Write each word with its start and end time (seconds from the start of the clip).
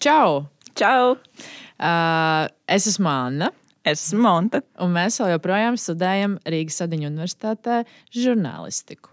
Čau! 0.00 0.46
Čau! 0.72 1.18
Uh, 1.76 2.48
es 2.64 2.86
esmu 2.88 3.08
Anna. 3.12 3.50
Es 3.84 4.06
esmu 4.06 4.22
Monta. 4.24 4.62
Un 4.80 4.94
mēs 4.94 5.18
vēl 5.20 5.34
joprojām 5.34 5.76
studējam 5.76 6.38
Rīgas 6.48 6.78
Sadiņu 6.80 7.10
Universitātē 7.10 7.82
žurnālistiku. 8.16 9.12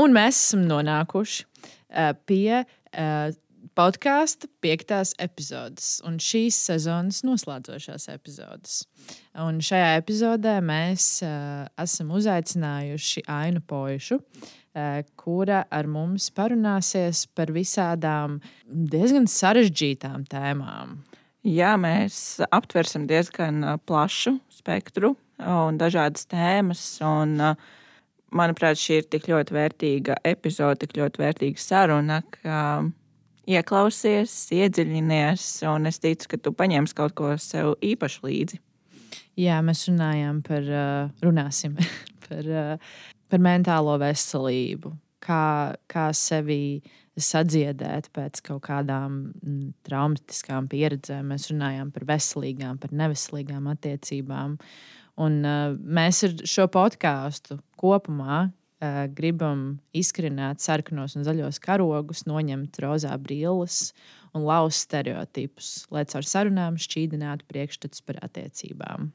Un 0.00 0.16
mēs 0.16 0.38
esam 0.40 0.62
nonākuši 0.70 1.44
uh, 1.44 2.14
pie 2.24 2.62
uh, 2.62 3.36
podkāstu 3.78 4.48
piektās 4.62 5.14
epizodes 5.22 5.98
un 6.06 6.18
šīs 6.22 6.56
sezonas 6.68 7.22
noslēdzošās 7.26 8.08
epizodes. 8.12 8.80
Un 9.38 9.60
šajā 9.64 9.92
epizodē 10.00 10.58
mēs 10.64 11.20
uh, 11.26 11.66
esam 11.80 12.10
uzaicinājuši 12.18 13.24
Ainu 13.30 13.62
Poišu, 13.62 14.18
uh, 14.18 15.00
kura 15.20 15.64
ar 15.70 15.88
mums 15.90 16.30
parunāsies 16.34 17.26
par 17.34 17.52
visādām 17.54 18.40
diezgan 18.66 19.30
sarežģītām 19.30 20.26
tēmām. 20.30 20.98
Jā, 21.46 21.76
mēs 21.80 22.40
aptversim 22.50 23.06
diezgan 23.08 23.62
plašu 23.86 24.34
spektru 24.52 25.14
un 25.38 25.78
dažādas 25.78 26.26
tēmas. 26.28 26.82
Un, 27.06 27.38
manuprāt, 28.34 28.80
šī 28.80 28.98
ir 29.00 29.06
tik 29.12 29.28
ļoti 29.30 29.54
vērtīga 29.54 30.18
epizode, 30.26 30.82
tik 30.82 30.96
ļoti 30.98 31.22
vērtīga 31.22 31.62
saruna, 31.62 32.18
ka 32.34 32.58
ieklausies, 33.48 34.34
iedziļinies, 34.54 35.46
un 35.70 35.88
es 35.88 36.00
ticu, 36.02 36.34
ka 36.34 36.40
tu 36.42 36.52
paņemsi 36.56 36.96
kaut 36.98 37.14
ko 37.18 37.32
sev 37.40 37.74
īpašu 37.84 38.26
līdzi. 38.28 38.60
Jā, 39.38 39.60
mēs 39.64 39.86
runājam 39.88 40.42
par, 40.46 40.68
runāsim 41.24 41.76
par, 42.26 42.48
par 43.30 43.44
mentālo 43.44 43.96
veselību, 44.02 44.92
kā, 45.24 45.74
kā 45.90 46.08
sevi 46.16 46.80
sadziedēt 47.18 48.12
pēc 48.14 48.42
kaut 48.46 48.62
kādām 48.68 49.18
traumatiskām 49.86 50.68
pieredzēm. 50.70 51.32
Mēs 51.32 51.48
runājam 51.52 51.90
par 51.94 52.06
veselīgām, 52.08 52.78
par 52.82 52.94
neveselīgām 52.94 53.66
attiecībām. 53.72 54.54
Un, 55.18 55.40
uh, 55.42 55.72
mēs 55.74 56.22
ar 56.28 56.36
šo 56.46 56.68
podkāstu 56.70 57.58
kopumā 57.80 58.44
gribam 59.14 59.80
izkrināt 59.96 60.62
sarkanos 60.62 61.16
un 61.18 61.26
zaļos 61.26 61.58
karogus, 61.62 62.24
noņemt 62.30 62.78
rozā 62.84 63.14
brilles 63.18 63.92
un 64.36 64.44
lauzt 64.46 64.86
stereotipus, 64.86 65.88
lai 65.90 66.04
caur 66.06 66.26
sarunām 66.26 66.78
šķīdinātu 66.78 67.48
priekšstats 67.50 68.04
par 68.06 68.20
attiecībām. 68.22 69.10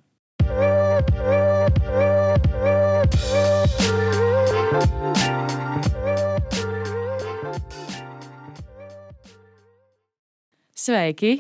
Sveiki! 10.84 11.38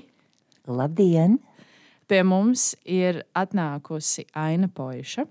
Labdien! 0.71 1.41
Pie 2.08 2.21
mums 2.23 2.73
ir 2.87 3.23
atnākusi 3.35 4.23
Aina 4.39 4.69
Poiša. 4.71 5.25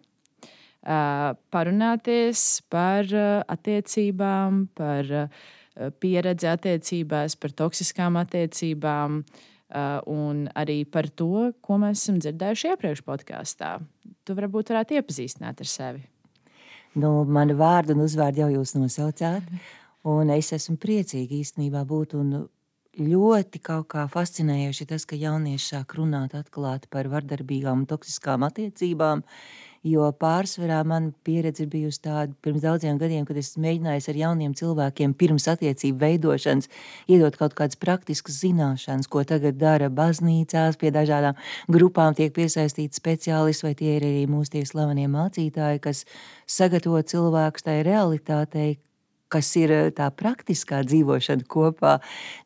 Uh, 0.82 1.36
parunāties 1.54 2.58
par 2.66 3.06
uh, 3.14 3.44
attiecībām, 3.46 4.64
par 4.74 5.06
uh, 5.14 5.44
pieredzi 6.02 6.48
attiecībās, 6.50 7.36
par 7.38 7.54
toksiskām 7.54 8.18
attiecībām 8.18 9.22
un 10.12 10.40
arī 10.52 10.82
par 10.84 11.06
to, 11.16 11.46
ko 11.64 11.78
mēs 11.80 12.02
esam 12.02 12.18
dzirdējuši 12.20 12.66
iepriekš 12.74 13.00
podkāstā. 13.06 13.70
Tu 14.20 14.34
varbūt 14.36 14.68
varētu 14.68 14.98
iepazīstināt 14.98 15.62
ar 15.64 15.70
sevi. 15.70 16.02
Nu, 16.92 17.22
manu 17.24 17.56
vārdu 17.56 17.96
un 17.96 18.02
uzvārdu 18.04 18.42
jau 18.42 18.50
jūs 18.52 18.74
nosaucāt, 18.76 19.48
un 20.04 20.34
es 20.34 20.52
esmu 20.52 20.76
priecīga 20.76 21.38
īstenībā 21.38 21.86
būt 21.88 22.12
ļoti 23.00 23.62
kaut 23.64 23.88
kā 23.94 24.04
fascinējoši 24.12 24.90
tas, 24.92 25.08
ka 25.08 25.16
jaunieši 25.16 25.70
sāk 25.70 25.96
runāt 25.96 26.36
atklāti 26.36 26.90
par 26.92 27.08
vardarbīgām 27.08 27.86
un 27.86 27.88
toksiskām 27.88 28.44
attiecībām, 28.44 29.24
jo 29.86 30.06
pārsvarā 30.18 30.80
man 30.86 31.10
pieredze 31.26 31.64
ir 31.64 31.70
bijusi 31.72 32.02
tāda 32.04 32.34
pirms 32.44 32.62
daudziem 32.62 32.98
gadiem, 33.00 33.24
kad 33.26 33.38
es 33.40 33.54
mēģināju 33.60 34.04
ar 34.12 34.20
jauniem 34.20 34.54
cilvēkiem 34.58 35.14
pirms 35.18 35.48
attiecību 35.50 35.98
veidošanas 36.02 36.70
iedot 37.10 37.36
kaut 37.40 37.56
kādas 37.58 37.78
praktiskas 37.82 38.38
zināšanas, 38.44 39.10
ko 39.10 39.24
tagad 39.26 39.58
dara 39.58 39.90
baznīcās, 39.90 40.78
pie 40.78 40.92
dažādām 40.94 41.38
grupām 41.72 42.14
tiek 42.18 42.34
piesaistīti 42.36 42.98
speciālisti, 42.98 43.66
vai 43.66 43.74
tie 43.78 43.96
ir 43.96 44.06
arī 44.06 44.24
mūsu 44.30 44.56
tie 44.56 44.64
slavenie 44.68 45.08
mācītāji, 45.10 45.82
kas 45.82 46.06
sagatavo 46.46 47.02
cilvēkus 47.02 47.66
tai 47.66 47.82
realitātei, 47.86 48.78
kas 49.32 49.48
ir 49.60 49.72
eh, 49.72 49.88
tā 49.94 50.08
praktiskā 50.14 50.82
dzīvošana 50.86 51.46
kopā, 51.50 51.96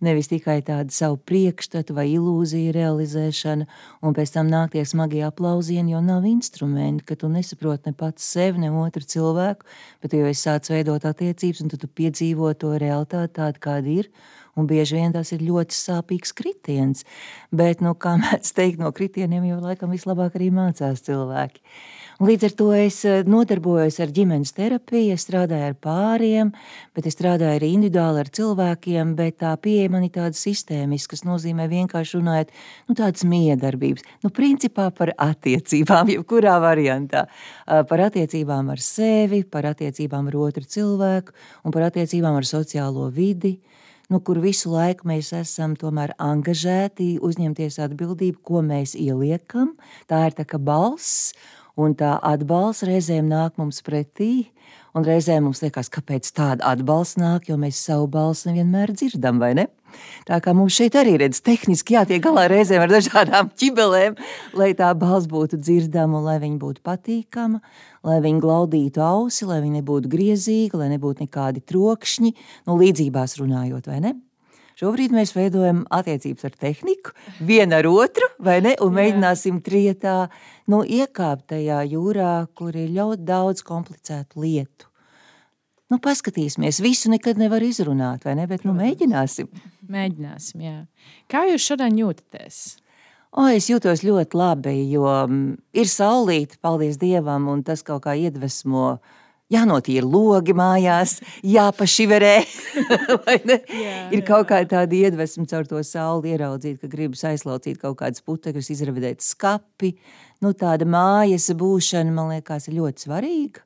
nevis 0.04 0.30
tikai 0.30 0.60
tāda 0.66 0.94
savu 0.94 1.19
priekšstatu 1.28 1.97
vai 1.97 2.06
ilūziju 2.12 2.74
realizēšana, 2.76 3.66
un 4.06 4.16
pēc 4.16 4.36
tam 4.36 4.50
nāk 4.52 4.74
tie 4.76 4.84
smagie 4.88 5.24
aplausieni, 5.26 5.97
jo 5.97 6.02
nav 6.04 6.26
instrumenti, 6.28 7.04
ka 7.08 7.19
tu 7.19 7.30
nesaproti 7.32 7.91
ne 7.91 7.98
pats 7.98 8.24
sevi, 8.36 8.62
ne 8.62 8.72
otru 8.72 9.04
cilvēku, 9.04 9.66
bet 10.04 10.16
jau 10.16 10.24
es 10.30 10.47
sācu 10.47 10.76
veidot 10.76 11.06
attiecības, 11.08 11.64
un 11.64 11.74
tu 11.74 11.91
piedzīvo 11.91 12.52
to 12.60 12.76
realitāti 12.80 13.38
tādu, 13.41 13.62
kāda 13.66 13.94
ir, 14.00 14.10
un 14.56 14.68
bieži 14.70 14.97
vien 14.97 15.12
tas 15.12 15.32
ir 15.36 15.44
ļoti 15.44 15.76
sāpīgs 15.76 16.32
kritiens, 16.36 17.04
bet, 17.53 17.84
nu, 17.84 17.94
kā 17.98 18.16
mēdz 18.22 18.54
teikt, 18.56 18.80
no 18.82 18.92
kritieniem 18.97 19.50
jau 19.50 19.60
laikam 19.64 19.92
vislabāk 19.92 20.38
arī 20.38 20.50
mācās 20.54 21.04
cilvēki. 21.06 21.62
Līdz 22.16 22.44
ar 22.47 22.53
to 22.56 22.66
es 22.72 23.03
eh, 23.04 23.27
nodarbojos 23.28 23.99
ar 24.00 24.09
ģimenes 24.16 24.54
terapiju, 24.56 25.12
es 25.12 25.27
strādāju 25.27 25.66
ar 25.66 25.75
pāriem, 25.84 26.49
bet 26.97 27.04
es 27.10 27.12
strādāju 27.12 27.59
arī 27.59 27.69
individuāli 27.75 28.22
ar 28.22 28.31
cilvēkiem, 28.38 29.10
bet 29.19 29.37
tā 29.43 29.50
pieeja 29.60 29.91
man 29.93 30.06
ir 30.06 30.15
tāda 30.15 30.32
sistēmiska, 30.32 31.12
kas 31.12 31.27
nozīmē 31.28 31.66
vienkārši 31.69 32.16
runājot, 32.16 32.54
nu, 32.88 32.97
tādas 32.97 33.27
miedarbības, 33.28 34.06
nu, 34.25 34.32
principā 34.32 34.88
par 34.97 35.12
attiecībām, 35.12 36.09
jebkurā 36.15 36.56
variantā, 36.65 37.27
par 37.66 38.06
attiecībām 38.09 38.72
ar 38.72 38.81
sevi, 38.81 39.43
par 39.44 39.69
attiecībām 39.75 40.33
ar 40.33 40.38
otru 40.47 40.65
cilvēku 40.65 41.37
un 41.69 41.77
par 41.77 41.91
attiecībām 41.91 42.41
ar 42.41 42.48
sociālo 42.48 43.10
vidi, 43.12 43.59
nu, 44.09 44.22
kur 44.25 44.41
visu 44.41 44.71
laiku 44.72 45.09
mēs 45.10 45.34
esam 45.37 45.77
angažēti, 45.77 47.19
uzņemties 47.21 47.78
atbildību, 47.83 48.41
ko 48.41 48.62
mēs 48.62 48.94
ieliekam. 48.97 49.75
Tā 50.09 50.27
ir 50.31 50.37
tā 50.38 50.47
kā 50.48 50.56
balss, 50.62 51.34
un 51.76 51.94
tā 51.97 52.16
atbalsts 52.25 52.87
reizēm 52.88 53.28
nāk 53.31 53.56
mums 53.60 53.82
pretī, 53.84 54.48
un 54.97 55.04
reizēm 55.04 55.44
mums 55.47 55.60
liekas, 55.64 55.91
kāpēc 55.92 56.28
tāda 56.37 56.64
atbalsts 56.72 57.20
nāk, 57.20 57.50
jo 57.50 57.59
mēs 57.60 57.81
savu 57.88 58.09
balsi 58.10 58.50
nevienmēr 58.50 58.94
dzirdam, 58.97 59.41
vai 59.42 59.53
ne? 59.59 59.66
Tā 60.28 60.41
kā 60.44 60.53
mums 60.56 60.76
šeit 60.76 60.97
arī 60.98 61.15
redz 61.22 61.41
tehniski 61.44 61.97
jātiek 61.97 62.20
galā 62.25 62.47
reizēm 62.53 62.82
ar 62.84 62.92
dažādām 62.92 63.53
ķibelēm, 63.56 64.16
lai 64.59 64.72
tā 64.76 64.91
balss 64.98 65.28
būtu 65.31 65.60
dzirdama, 65.60 66.20
lai 66.25 66.36
viņa 66.42 66.60
būtu 66.60 66.84
patīkama, 66.84 67.62
lai 68.06 68.20
viņa 68.25 68.44
glaudītu 68.44 69.04
ausi, 69.04 69.48
lai 69.48 69.62
viņa 69.65 69.81
nebūtu 69.81 70.12
griezīga, 70.12 70.82
lai 70.82 70.92
nebūtu 70.97 71.28
nekādi 71.28 71.65
trokšņi, 71.65 72.32
nu 72.69 72.78
līdzībās 72.81 73.38
runājot, 73.41 73.92
vai 73.92 74.00
ne? 74.04 74.16
Šobrīd 74.76 75.15
mēs 75.16 75.31
veidojam 75.32 75.86
attiecības 75.88 76.44
ar 76.44 76.56
tehniku, 76.60 77.15
viena 77.41 77.78
ar 77.81 77.86
otru, 77.88 78.26
vai 78.44 78.59
ne? 78.60 78.75
Un 78.84 78.92
mēģināsim 78.92 79.62
trietā 79.65 80.26
nu, 80.71 80.82
iekāpt 80.82 81.49
tajā 81.53 81.81
jūrā, 81.91 82.47
kur 82.59 82.77
ir 82.77 82.93
ļoti 82.94 83.27
daudz 83.27 83.65
komplicētu 83.66 84.43
lietu. 84.44 84.91
Nu, 85.91 86.00
paskatīsimies, 86.03 86.81
visu 86.82 87.12
nekad 87.12 87.38
nevar 87.38 87.62
izrunāt, 87.62 88.25
vai 88.27 88.34
ne? 88.38 88.49
Bet 88.50 88.65
nu, 88.66 88.75
mēģināsim. 88.75 89.47
Mēģināsim, 89.87 90.65
jā. 90.66 90.78
Kā 91.31 91.44
jūs 91.47 91.62
šodien 91.62 91.94
jūtaties? 92.00 92.65
O, 93.37 93.44
es 93.53 93.69
jūtos 93.71 94.03
ļoti 94.03 94.38
labi, 94.38 94.75
jo 94.91 95.06
mm, 95.06 95.53
ir 95.77 95.91
saulīte, 95.91 96.59
paldies 96.65 96.98
Dievam, 96.98 97.47
un 97.53 97.62
tas 97.66 97.84
kaut 97.87 98.03
kā 98.06 98.16
iedvesmo 98.19 98.88
uh, 98.97 99.16
jānotīra 99.53 100.06
logi 100.06 100.54
mājās, 100.56 101.19
jāpašiverē. 101.47 102.34
jā, 103.87 103.97
ir 104.15 104.22
kaut 104.27 104.48
kā 104.50 104.62
tāda 104.69 104.98
iedvesma 104.98 105.47
caur 105.50 105.69
to 105.71 105.83
sauli 105.87 106.34
ieraudzīt, 106.34 106.81
ka 106.83 106.91
gribas 106.91 107.24
aizlaucīt 107.28 107.78
kaut 107.83 107.98
kādas 108.01 108.24
putekļus, 108.27 108.72
izravidēt 108.74 109.24
skapi. 109.24 109.95
Nu, 110.44 110.53
tāda 110.53 110.84
mājas 110.88 111.48
būšana, 111.56 112.12
man 112.12 112.34
liekas, 112.34 112.68
ir 112.68 112.77
ļoti 112.80 113.06
svarīga. 113.06 113.62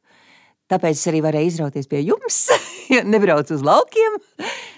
Tāpēc 0.71 0.95
es 0.95 1.09
arī 1.11 1.23
varēju 1.25 1.51
izrauties 1.51 1.89
pie 1.91 2.05
jums, 2.05 2.45
nebraucu 3.13 3.57
uz 3.57 3.65
laukiem, 3.67 4.21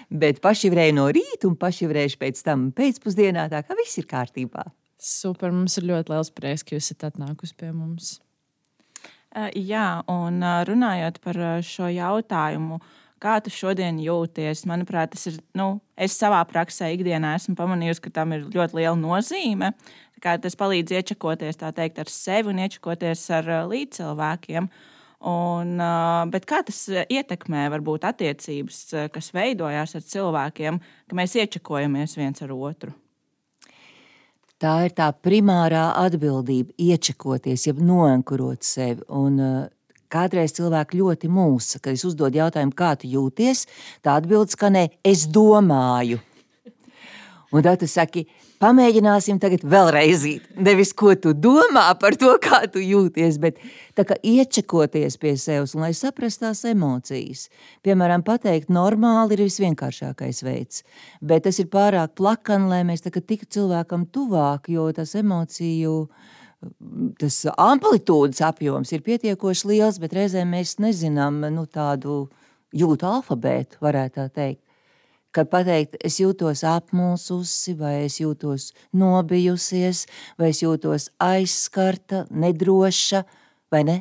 bet 0.09 0.41
pašivrēju 0.41 0.95
no 0.97 1.05
rīta 1.13 1.45
un 1.49 1.57
pašivrēšu 1.59 2.17
pēc 2.21 2.41
tam 2.47 2.71
pēcpusdienā, 2.73 3.45
tā 3.51 3.61
kā 3.61 3.77
viss 3.77 4.01
ir 4.01 4.09
kārtībā. 4.09 4.65
Super, 4.97 5.51
mums 5.53 5.77
ir 5.77 5.85
ļoti 5.91 6.13
liels 6.13 6.33
prieks, 6.33 6.65
ka 6.65 6.77
jūs 6.77 6.87
esat 6.87 7.11
atnākusi 7.11 7.57
pie 7.59 7.69
mums. 7.75 8.15
Eh, 9.33 9.49
jā, 9.65 9.87
un 10.09 10.41
eh, 10.45 10.59
runājot 10.69 11.17
par 11.23 11.37
eh, 11.41 11.61
šo 11.65 11.89
jautājumu, 11.89 12.77
kā 13.23 13.39
tu 13.43 13.51
šodien 13.53 13.99
jūties, 14.03 14.65
manuprāt, 14.69 15.13
tas 15.15 15.27
ir. 15.31 15.39
Nu, 15.57 15.77
es 15.95 16.15
savā 16.19 16.41
praksē 16.49 16.91
ikdienā 16.95 17.35
esmu 17.39 17.55
pamanījusi, 17.59 18.03
ka 18.05 18.13
tam 18.19 18.35
ir 18.35 18.47
ļoti 18.53 18.81
liela 18.81 18.97
nozīme. 18.99 19.73
Tas 20.23 20.55
palīdz 20.55 20.93
iečakoties 20.95 21.59
teikt, 21.59 21.99
ar 21.99 22.11
sevi 22.11 22.53
un 22.53 22.61
iečakoties 22.63 23.25
ar 23.35 23.49
līdzcilvēkiem. 23.67 24.69
Un, 25.27 25.77
bet 26.31 26.47
kā 26.47 26.61
tas 26.67 26.79
ietekmē 26.91 27.69
varbūt 27.71 28.07
attiecības, 28.07 28.81
kas 29.11 29.31
veidojās 29.35 29.95
ar 29.99 30.07
cilvēkiem, 30.15 30.81
ka 31.07 31.19
mēs 31.19 31.35
iečakojamies 31.39 32.19
viens 32.19 32.43
ar 32.43 32.55
otru? 32.55 32.95
tā 34.63 34.73
ir 34.87 34.95
tā 34.95 35.09
primārā 35.25 35.89
atbildība, 35.99 36.73
iečakoties, 36.79 37.67
jeb 37.67 37.81
noankurot 37.83 38.63
sevi. 38.65 39.03
Un, 39.11 39.39
Kādreiz 40.13 40.53
cilvēki 40.53 40.99
ļoti 41.01 41.31
mūsa, 41.33 41.81
kad 41.81 41.97
es 41.97 42.05
uzdodu 42.05 42.43
jautājumu, 42.43 42.75
kā 42.77 42.93
tu 42.99 43.09
jūties, 43.09 43.65
tā 44.05 44.19
atbildes 44.19 44.53
skanē, 44.57 44.87
es 45.01 45.25
domāju. 45.25 46.21
Un 47.53 47.61
tad 47.61 47.83
tu 47.83 47.87
saki, 47.89 48.23
pamēģināsim 48.63 49.37
tagad 49.41 49.61
vēlreiz. 49.69 50.23
Nevis 50.57 50.93
ko 50.97 51.13
tu 51.19 51.35
domā 51.37 51.85
par 52.01 52.15
to, 52.17 52.31
kā 52.41 52.63
tu 52.71 52.81
jūties, 52.81 53.37
bet 53.41 53.59
iečakoties 54.25 55.19
pie 55.21 55.35
sevis 55.37 55.75
un 55.77 55.85
lai 55.85 55.91
saprastu 55.97 56.47
tās 56.47 56.63
emocijas. 56.69 57.47
Piemēram, 57.85 58.25
pateikt, 58.25 58.73
normāli 58.73 59.37
ir 59.37 59.45
visvienkāršākais 59.45 60.41
veids, 60.47 60.81
bet 61.21 61.45
tas 61.45 61.61
ir 61.61 61.69
pārāk 61.73 62.15
plakani, 62.17 62.71
lai 62.71 62.81
mēs 62.87 63.05
tiktu 63.05 63.49
cilvēkam 63.59 64.07
tuvāk, 64.13 64.71
jo 64.73 64.89
tas 64.95 65.13
emociju. 65.19 66.07
Tas 67.19 67.39
amplitūdas 67.57 68.41
apjoms 68.45 68.91
ir 68.95 69.03
pietiekoši 69.05 69.69
liels, 69.71 69.99
bet 70.01 70.15
reizēm 70.15 70.53
mēs 70.55 70.77
nezinām 70.83 71.41
nu, 71.53 71.65
tādu 71.65 72.27
jūtu 72.73 73.09
alfabētu, 73.09 73.81
varētu 73.83 74.21
tā 74.21 74.29
teikt 74.33 74.61
kad 75.33 75.49
pateikt, 75.49 75.97
es 76.05 76.19
jūtos 76.21 76.61
apmulsusi, 76.67 77.73
vai 77.77 78.03
es 78.05 78.19
jūtos 78.21 78.69
nobijusies, 78.93 80.05
vai 80.37 80.51
es 80.53 80.61
jūtos 80.61 81.09
aizskarta, 81.21 82.27
nedroša, 82.29 83.23
vai 83.73 83.83
ne? 83.87 83.97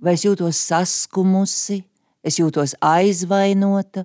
Vai 0.00 0.14
es 0.16 0.24
jūtos 0.24 0.60
saskumusi, 0.70 1.82
es 2.26 2.38
jūtos 2.40 2.74
aizvainota, 2.84 4.04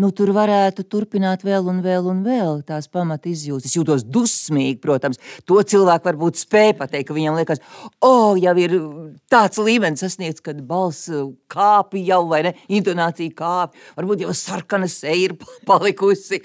nu, 0.00 0.10
tur 0.14 0.30
varētu 0.36 0.84
turpināt 0.90 1.44
vēl 1.46 1.70
un 1.70 1.80
vēl 1.84 2.10
un 2.10 2.20
vēl 2.26 2.60
tās 2.66 2.88
pamat 2.92 3.26
izjūtas. 3.30 3.70
Es 3.70 3.78
jūtos 3.78 4.04
dusmīgi, 4.04 4.78
protams. 4.82 5.20
To 5.48 5.58
cilvēku 5.62 6.10
varbūt 6.10 6.42
spēja 6.42 6.76
pateikt, 6.82 7.08
ka 7.08 7.16
viņam 7.16 7.38
liekas, 7.40 7.62
o, 7.98 8.10
oh, 8.10 8.30
jau 8.40 8.54
ir 8.60 8.76
tāds 9.32 9.62
līmenis 9.62 10.04
sasniegts, 10.04 10.44
kad 10.44 10.60
balss 10.68 11.10
kāpi 11.52 12.04
jau 12.06 12.22
vai 12.30 12.44
ne, 12.48 12.54
intonācija 12.68 13.34
kāpi, 13.36 13.82
varbūt 13.98 14.26
jau 14.26 14.36
sarkana 14.36 14.90
seja 14.90 15.30
ir 15.30 15.36
palikusi 15.68 16.42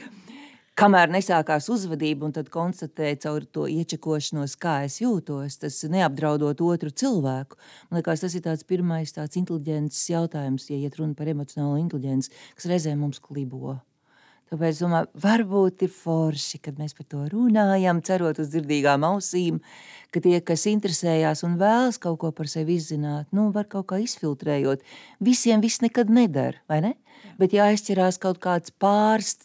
kamēr 0.80 1.12
nesākās 1.12 1.68
uzvedība, 1.74 2.28
un 2.28 2.36
tad 2.36 2.50
konstatēja 2.54 3.20
caur 3.26 3.46
to 3.46 3.68
iečakošanos, 3.72 4.56
kā 4.62 4.82
es 4.88 5.00
jūtos, 5.04 5.60
tas 5.62 5.82
neapdraudot 5.92 6.64
otru 6.66 6.92
cilvēku. 6.92 7.60
Man 7.90 8.02
liekas, 8.02 8.24
tas 8.26 8.36
ir 8.38 8.46
tāds 8.48 8.68
pirmais 8.68 9.14
tāds 9.16 9.40
inteliģents 9.40 10.02
jautājums, 10.14 10.70
ja 10.72 10.80
iet 10.80 10.98
runa 11.00 11.18
par 11.18 11.32
emocionālo 11.32 11.80
inteliģenci, 11.82 12.36
kas 12.58 12.70
reizē 12.72 12.98
mums 13.00 13.22
klibo. 13.24 13.80
Tāpēc 14.52 14.74
es 14.74 14.82
domāju, 14.84 15.08
varbūt 15.24 15.84
ir 15.86 15.92
forši, 15.96 16.58
kad 16.66 16.80
mēs 16.80 16.92
par 16.98 17.06
to 17.08 17.22
runājam, 17.32 18.02
cerot 18.04 18.42
uz 18.44 18.50
dzirdīgām 18.52 19.06
ausīm, 19.08 19.62
ka 20.12 20.20
tie, 20.20 20.34
kas 20.44 20.66
interesējās 20.68 21.46
un 21.48 21.56
vēlas 21.62 22.02
kaut 22.04 22.18
ko 22.20 22.34
par 22.36 22.52
sevi 22.52 22.76
izzināt, 22.76 23.30
nu, 23.32 23.48
var 23.56 23.70
kaut 23.72 23.88
kā 23.94 24.02
izfiltrējot. 24.04 24.84
Visiem 25.24 25.64
viss 25.64 25.80
nekad 25.80 26.12
nedara, 26.12 26.60
vai 26.68 26.82
ne? 26.84 26.92
Bet 27.40 27.56
jāizķerās 27.56 28.20
kaut 28.20 28.42
kāds 28.44 28.76
pāris 28.76 29.38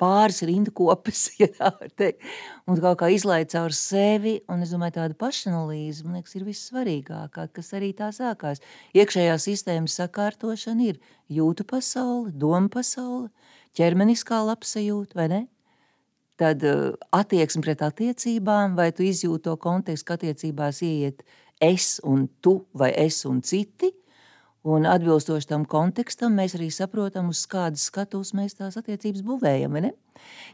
pāris 0.00 0.42
rindu 0.46 0.72
kopas, 0.76 1.26
ja 1.42 1.48
tā 1.52 1.70
var 1.74 1.90
teikt, 1.98 2.22
un 2.68 2.78
kaut 2.82 3.00
kā 3.00 3.10
izlaid 3.14 3.50
caur 3.52 3.74
sevi, 3.76 4.38
un 4.52 4.64
es 4.64 4.74
domāju, 4.74 4.98
tāda 4.98 5.18
pašanalīze, 5.18 6.04
man 6.06 6.20
liekas, 6.20 6.36
ir 6.38 6.46
vissvarīgākā, 6.48 7.48
kas 7.56 7.72
arī 7.78 7.92
tā 7.96 8.10
sākās. 8.14 8.62
Iekšējā 8.96 9.36
sistēmas 9.42 9.98
sakārtošana 10.00 10.90
ir 10.90 11.02
jūtu 11.32 11.66
pasaule, 11.68 12.32
doma 12.32 12.70
pasaule, 12.72 13.28
ķermeniskā 13.76 14.40
labsajūta, 14.46 15.18
vai 15.18 15.28
ne? 15.32 15.42
Tad 16.36 16.60
uh, 16.68 16.90
attieksme 17.16 17.62
pret 17.64 17.80
attiecībām, 17.86 18.74
vai 18.76 18.90
tu 18.92 19.06
izjūti 19.06 19.46
to 19.46 19.54
kontekstu, 19.56 20.10
ka 20.10 20.18
attiecībās 20.18 20.82
ieiet 20.84 21.24
es 21.64 21.94
un 22.04 22.26
tu, 22.44 22.58
vai 22.76 22.92
es 23.06 23.24
un 23.28 23.40
citi– 23.44 23.94
Un 24.66 24.82
atbilstoši 24.90 25.46
tam 25.46 25.62
kontekstam, 25.70 26.34
mēs 26.34 26.56
arī 26.56 26.66
saprotam, 26.74 27.28
uz 27.30 27.44
kādas 27.46 27.84
skatuves 27.86 28.32
mēs 28.34 28.56
tās 28.58 28.74
attiecības 28.80 29.22
būvējam. 29.22 29.76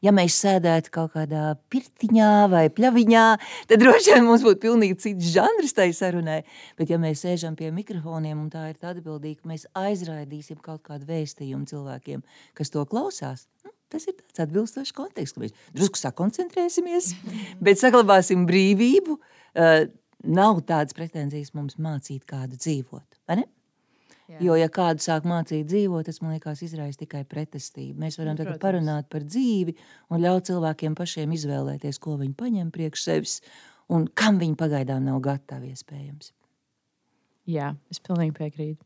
Ja 0.05 0.13
mēs 0.13 0.37
sēdētu 0.43 0.91
kaut 0.93 1.15
kādā 1.15 1.55
pirtiņā 1.73 2.33
vai 2.53 2.67
pļaviņā, 2.77 3.23
tad 3.71 3.81
droši 3.81 4.13
vien 4.13 4.27
mums 4.27 4.45
būtu 4.45 4.61
pilnīgi 4.67 4.99
cits 5.07 5.31
žanrs 5.33 5.73
tai 5.79 5.87
sarunai. 5.97 6.43
Bet 6.77 6.93
ja 6.93 6.99
mēs 7.01 7.23
sēžam 7.25 7.57
pie 7.57 7.71
mikrofoniem 7.73 8.43
un 8.43 8.51
tā 8.53 8.67
ir 8.75 8.77
tā 8.83 8.91
atbildīga, 8.93 9.49
mēs 9.49 9.65
aizraidīsim 9.81 10.61
kaut 10.61 10.83
kādu 10.91 11.09
vēstījumu 11.09 11.71
cilvēkiem, 11.73 12.21
kas 12.59 12.75
to 12.75 12.85
klausās, 12.93 13.47
nu, 13.65 13.73
tas 13.89 14.05
ir 14.11 14.19
tāds 14.19 14.45
atbilstošs 14.45 14.93
konteksts, 14.99 15.39
ka 15.39 15.47
mēs 15.47 15.57
drusku 15.73 16.03
sakoncentrēsimies, 16.03 17.15
bet 17.65 17.81
saglabāsim 17.81 18.45
brīvību. 18.51 19.17
Uh, 19.57 19.89
nav 20.23 20.61
tādas 20.69 20.93
pretenzijas 21.01 21.57
mums 21.57 21.81
mācīt 21.81 22.29
kādu 22.29 22.61
dzīvot, 22.61 23.23
vai 23.25 23.41
ne? 23.41 23.49
Jā. 24.33 24.39
Jo, 24.41 24.55
ja 24.57 24.69
kādu 24.73 25.03
sāk 25.05 25.27
mācīt 25.29 25.67
dzīvot, 25.69 26.07
tas 26.09 26.23
man 26.23 26.33
liekas, 26.33 26.63
izraisa 26.65 27.03
tikai 27.03 27.21
pretestību. 27.29 27.99
Mēs 28.01 28.17
varam 28.17 28.39
tagad 28.39 28.57
parunāt 28.63 29.11
par 29.13 29.27
dzīvi 29.27 29.75
un 30.09 30.23
ļaut 30.23 30.49
cilvēkiem 30.49 30.95
pašiem 30.97 31.35
izvēlēties, 31.37 31.99
ko 32.01 32.17
viņi 32.21 32.33
paņem 32.39 32.71
priekš 32.73 33.05
sevis 33.05 33.35
un 33.93 34.07
kam 34.17 34.41
viņi 34.41 34.57
pagaidām 34.57 35.05
nav 35.05 35.21
gatavi 35.25 35.75
iespējams. 35.75 36.33
Jā, 37.53 37.75
es 37.93 38.01
pilnīgi 38.01 38.37
piekrītu. 38.39 38.81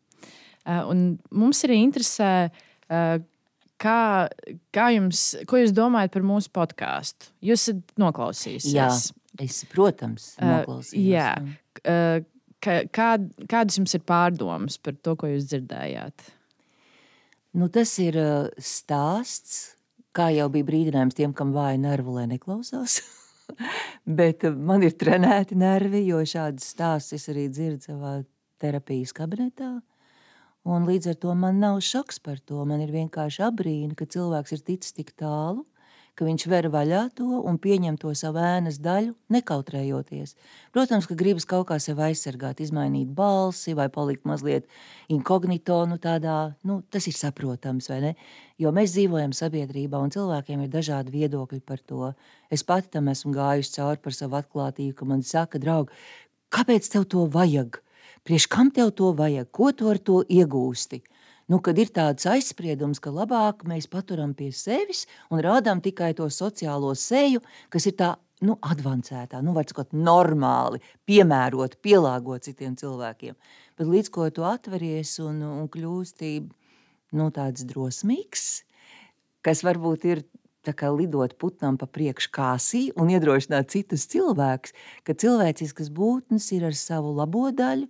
Uh, 0.66 0.82
un 0.90 1.02
mums 1.31 1.62
arī 1.69 1.78
interesē, 1.84 2.31
uh, 2.50 3.19
kā, 3.82 3.99
kā 4.75 4.87
jums, 4.96 5.28
ko 5.46 5.60
jūs 5.60 5.75
domājat 5.76 6.16
par 6.16 6.26
mūsu 6.26 6.50
podkāstu? 6.56 7.31
Jūs 7.44 7.69
esat 7.69 8.00
noklausījušies. 8.02 8.72
Jā, 8.75 8.88
es, 9.44 9.60
protams, 9.70 10.32
noklausījos. 10.42 10.96
Uh, 10.99 11.12
jā. 11.12 11.31
Uh, 11.84 12.25
Kā, 12.64 12.81
kā, 12.88 13.11
kādas 13.50 13.79
jums 13.79 13.94
ir 13.94 14.03
pārdomas 14.06 14.79
par 14.82 14.97
to, 15.03 15.14
ko 15.19 15.29
jūs 15.31 15.47
dzirdējāt? 15.50 16.31
Nu, 17.56 17.69
tas 17.73 17.93
ir 18.03 18.17
stāsts, 18.61 19.76
kā 20.17 20.29
jau 20.35 20.49
bija 20.53 20.67
brīdinājums 20.69 21.17
tiem, 21.17 21.35
kam 21.37 21.55
vāja 21.56 21.79
nervu, 21.81 22.17
lai 22.19 22.26
neklausās. 22.32 23.00
Bet 24.19 24.44
man 24.56 24.85
ir 24.85 24.97
trenēti 24.99 25.56
nervi, 25.58 26.03
jo 26.08 26.23
šādas 26.26 26.73
stāstus 26.75 27.23
es 27.23 27.31
arī 27.32 27.47
dzirdu 27.53 27.93
savā 27.93 28.17
terapijas 28.62 29.14
kabinetā. 29.17 29.76
Un 30.67 30.87
līdz 30.88 31.12
ar 31.12 31.19
to 31.23 31.35
man 31.38 31.61
nav 31.62 31.79
šoks 31.85 32.19
par 32.25 32.41
to. 32.43 32.64
Man 32.67 32.82
ir 32.82 32.91
vienkārši 32.94 33.44
abrīna, 33.47 33.94
ka 33.94 34.09
cilvēks 34.11 34.56
ir 34.56 34.64
ticis 34.67 34.97
tik 34.97 35.12
tālu, 35.14 35.62
ka 36.16 36.24
viņš 36.24 36.46
ver 36.48 36.68
vaļā 36.72 37.02
to 37.18 37.26
un 37.44 37.58
pieņem 37.60 37.98
to 38.00 38.12
savu 38.16 38.40
ēnas 38.40 38.78
daļu, 38.80 39.12
nekautrējoties. 39.32 40.32
Protams, 40.73 41.08
ka 41.08 41.16
gribas 41.18 41.44
kaut 41.49 41.68
kā 41.68 41.76
sevi 41.82 42.06
aizsargāt, 42.08 42.62
izmainīt 42.64 43.11
balsi 43.16 43.75
vai 43.76 43.88
palikt 43.92 44.25
mazliet 44.28 44.64
inkognito, 45.12 45.82
nu 45.90 46.00
tādā, 46.00 46.38
nu, 46.64 46.80
tas 46.90 47.06
ir 47.11 47.16
saprotams, 47.18 47.90
vai 47.92 48.00
ne? 48.04 48.12
Jo 48.56 48.73
mēs 48.73 48.94
dzīvojam 48.96 49.35
sabiedrībā 49.37 50.00
un 50.00 50.12
cilvēkiem 50.14 50.64
ir 50.64 50.73
dažādi 50.73 51.12
viedokļi 51.12 51.61
par 51.61 51.82
to. 51.85 52.14
Es 52.49 52.64
pati 52.64 52.88
tam 52.96 53.12
esmu 53.12 53.35
gājusi 53.37 53.76
cauri 53.76 54.00
par 54.00 54.16
savu 54.16 54.40
atklātību, 54.40 54.96
ka 54.96 55.11
man 55.11 55.20
saka, 55.26 55.61
draugi, 55.61 55.92
kāpēc 56.49 56.88
tev 56.94 57.04
to 57.12 57.26
vajag? 57.28 57.82
Priekš 58.26 58.49
kam 58.50 58.73
tev 58.75 58.94
to 58.96 59.12
vajag? 59.14 59.52
Ko 59.52 59.68
tu 59.76 59.92
ar 59.92 60.00
to 60.00 60.23
iegūsti? 60.25 61.02
Nu, 61.53 61.61
kad 61.62 61.79
ir 61.79 61.91
tāds 61.95 62.26
aizspriedums, 62.31 63.00
ka 63.03 63.12
labāk 63.15 63.65
mēs 63.69 63.88
paturam 63.91 64.35
pie 64.37 64.50
sevis 64.55 65.05
un 65.31 65.43
rādām 65.45 65.83
tikai 65.85 66.12
to 66.19 66.29
sociālo 66.33 66.95
seju, 66.99 67.43
kas 67.71 67.87
ir 67.87 67.97
tā 67.99 68.15
nu, 68.45 68.59
avansētā, 68.61 69.41
nu, 69.45 69.55
var 69.57 69.69
sakot, 69.69 69.95
normāli, 69.97 70.83
piemērot, 71.09 71.79
pielāgot 71.85 72.49
citiem 72.49 72.76
cilvēkiem. 72.76 73.37
Bet 73.79 73.91
līdz 73.91 74.12
ko 74.12 74.29
tu 74.35 74.45
atveries 74.49 75.17
un, 75.25 75.41
un 75.47 75.69
kļūsti 75.73 76.33
nu, 77.17 77.31
tāds 77.33 77.65
drosmīgs, 77.69 78.49
kas 79.47 79.62
varbūt 79.65 80.09
ir 80.11 80.26
kā 80.75 80.91
lidot 80.91 81.37
putnam 81.38 81.76
pa 81.79 81.87
priekšu 81.87 82.31
kāsī 82.35 82.81
un 82.99 83.12
iedrošināt 83.15 83.71
citus 83.71 84.09
cilvēkus, 84.11 84.75
ka 85.07 85.15
cilvēciskas 85.15 85.93
būtnes 85.95 86.49
ir 86.57 86.67
ar 86.67 86.75
savu 86.75 87.12
labo 87.15 87.53
daļu 87.55 87.87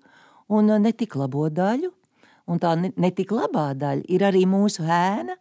un 0.53 0.69
ne 0.83 0.93
tik 0.93 1.17
labo 1.17 1.49
daļu, 1.49 1.89
un 2.47 2.61
tā 2.63 2.75
ne, 2.79 2.93
ne 2.97 3.13
labā 3.13 3.73
daļa 3.75 4.07
ir 4.09 4.25
arī 4.27 4.45
mūsu 4.47 4.87
ēna, 4.87 5.37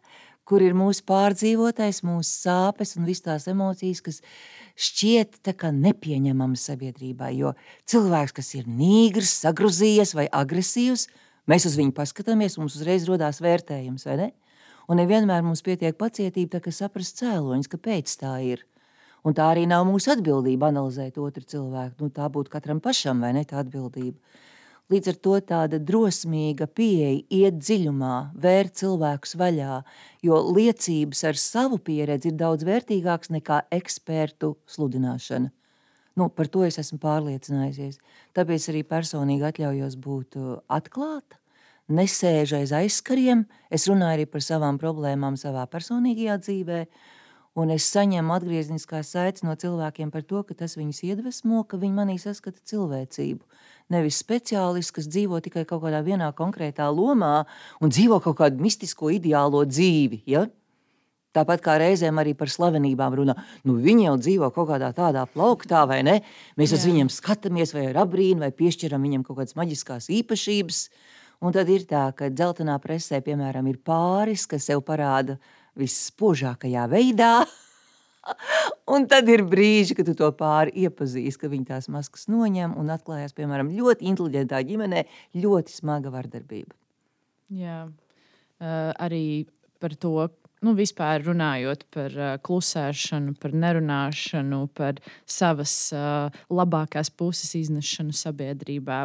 kur 0.46 0.62
ir 0.62 0.76
mūsu 0.78 1.02
pārdzīvotais, 1.06 2.04
mūsu 2.06 2.30
sāpes 2.46 2.94
un 2.96 3.06
visas 3.08 3.24
tās 3.24 3.48
emocijas, 3.50 4.00
kas 4.00 4.20
šķiet 4.78 5.40
nepieņemamas 5.74 6.68
sabiedrībā. 6.70 7.32
Jo 7.34 7.54
cilvēks, 7.90 8.36
kas 8.36 8.54
ir 8.54 8.68
nīgrs, 8.70 9.40
sagruzījies 9.42 10.14
vai 10.14 10.28
agresīvs, 10.30 11.08
mēs 11.50 11.66
uz 11.66 11.76
viņu 11.78 11.94
paskatāmies, 11.96 12.58
mums 12.58 12.78
uzreiz 12.78 13.08
rodās 13.08 13.42
vērtējums, 13.42 14.06
ne? 14.20 14.32
Un 14.86 15.00
nevienmēr 15.00 15.42
mums 15.42 15.64
pietiek 15.66 15.96
pacietība, 15.98 16.60
tā, 16.60 16.70
saprast 16.70 17.18
cēloņus, 17.18 17.70
kāpēc 17.72 18.12
tā 18.20 18.36
ir. 18.46 18.62
Un 19.26 19.34
tā 19.34 19.48
arī 19.50 19.64
nav 19.66 19.82
mūsu 19.88 20.12
atbildība 20.14 20.68
analizēt 20.70 21.18
otru 21.18 21.42
cilvēku. 21.42 21.98
Nu, 22.04 22.12
tā 22.14 22.28
būtu 22.30 22.52
katram 22.52 22.78
pašam, 22.78 23.24
vai 23.24 23.32
ne 23.34 23.42
tā 23.42 23.58
atbildība. 23.64 24.14
Līdz 24.86 25.08
ar 25.10 25.16
to 25.18 25.36
tāda 25.42 25.78
drosmīga 25.82 26.68
pieeja 26.70 27.16
iet 27.34 27.56
dziļumā, 27.58 28.16
vērt 28.38 28.76
cilvēkus 28.78 29.34
vaļā, 29.34 29.80
jo 30.22 30.38
liecības 30.54 31.24
ar 31.26 31.40
savu 31.42 31.80
pieredzi 31.82 32.30
ir 32.30 32.36
daudz 32.38 32.62
vērtīgākas 32.68 33.32
nekā 33.34 33.64
ekspertu 33.74 34.52
sludināšana. 34.70 35.50
Nu, 36.16 36.28
par 36.30 36.46
to 36.48 36.62
es 36.64 36.78
esmu 36.78 37.00
pārliecinājusies. 37.02 37.98
Tāpēc 38.38 38.68
arī 38.70 38.84
personīgi 38.86 39.44
atļaujos 39.50 39.98
būt 40.06 40.38
uh, 40.38 40.54
atklāta, 40.72 41.36
nesēžu 41.90 42.60
aiz 42.60 42.72
aizskariem. 42.78 43.42
Es 43.68 43.88
runāju 43.90 44.20
arī 44.20 44.30
par 44.30 44.46
savām 44.46 44.78
problēmām 44.78 45.34
savā 45.40 45.66
personīgajā 45.68 46.38
dzīvē. 46.46 46.80
Un 47.58 47.74
es 47.74 47.90
saņemu 47.90 48.38
atgriezniskās 48.38 49.10
saites 49.16 49.42
no 49.42 49.58
cilvēkiem 49.58 50.14
par 50.14 50.22
to, 50.28 50.46
ka 50.46 50.54
tas 50.62 50.78
viņus 50.78 51.02
iedvesmo, 51.10 51.66
ka 51.66 51.80
viņi 51.80 51.98
manī 51.98 52.20
saskata 52.22 52.62
cilvēcību. 52.70 53.42
Nevis 53.92 54.18
speciālists, 54.18 54.90
kas 54.94 55.06
dzīvo 55.06 55.38
tikai 55.44 55.62
kaut 55.68 55.84
kādā 55.84 56.00
vienā 56.02 56.32
konkrētā 56.34 56.88
lomā 56.90 57.44
un 57.78 57.92
dzīvo 57.92 58.18
kaut 58.24 58.40
kādu 58.40 58.62
mistisko 58.64 59.12
ideālo 59.14 59.60
dzīvi. 59.68 60.24
Ja? 60.26 60.46
Tāpat 61.36 61.60
kā 61.62 61.76
reizēm 61.78 62.16
arī 62.18 62.32
par 62.34 62.50
slavenībām 62.50 63.14
runā. 63.18 63.36
Nu, 63.68 63.76
viņi 63.82 64.08
jau 64.08 64.14
dzīvo 64.24 64.48
kaut 64.56 64.70
kādā 64.70 64.88
tādā 64.96 65.26
plauktā, 65.28 65.84
vai 65.88 66.00
ne? 66.06 66.16
Mēs 66.58 66.72
uz 66.74 66.86
viņiem 66.88 67.12
skatāmies, 67.12 67.74
vai 67.76 67.90
ar 67.90 68.00
abrīnu, 68.06 68.40
vai 68.42 68.50
piešķiram 68.56 69.04
viņam 69.04 69.26
kaut 69.26 69.42
kādas 69.42 69.58
maģiskās 69.58 70.08
īpašības. 70.16 70.80
Un 71.44 71.52
tad 71.52 71.68
ir 71.68 71.84
tā, 71.86 72.08
ka 72.16 72.32
dzeltenā 72.32 72.78
presē, 72.80 73.20
piemēram, 73.22 73.68
ir 73.68 73.78
pāris, 73.84 74.48
kas 74.48 74.70
sev 74.70 74.80
parāda 74.88 75.36
visspožākajā 75.76 76.88
veidā. 76.90 77.36
un 78.94 79.06
tad 79.10 79.28
ir 79.32 79.44
brīži, 79.46 79.96
kad 79.98 80.08
tu 80.08 80.14
to 80.18 80.30
pāri 80.36 80.74
iepazīsti, 80.86 81.40
ka 81.42 81.50
viņi 81.52 81.68
tās 81.72 81.90
maskas 81.92 82.26
noņem 82.32 82.76
un 82.78 82.94
atklājas, 82.94 83.36
piemēram, 83.36 83.74
ļoti 83.76 84.08
inteliģentā 84.12 84.62
ģimenē, 84.70 85.04
ļoti 85.36 85.76
smaga 85.80 86.12
vardarbība. 86.14 86.74
Jā, 87.56 87.84
uh, 87.86 88.90
arī 88.98 89.46
par 89.82 89.94
to, 90.00 90.28
nu, 90.66 90.72
vispār 90.74 91.22
runājot 91.26 91.84
par 91.94 92.14
uh, 92.16 92.32
klusēšanu, 92.42 93.36
par 93.42 93.54
nerunāšanu, 93.54 94.62
par 94.74 94.98
savas 95.28 95.74
uh, 95.94 96.34
labākās 96.50 97.12
puses 97.12 97.52
iznešanu 97.60 98.16
sabiedrībā. 98.16 99.04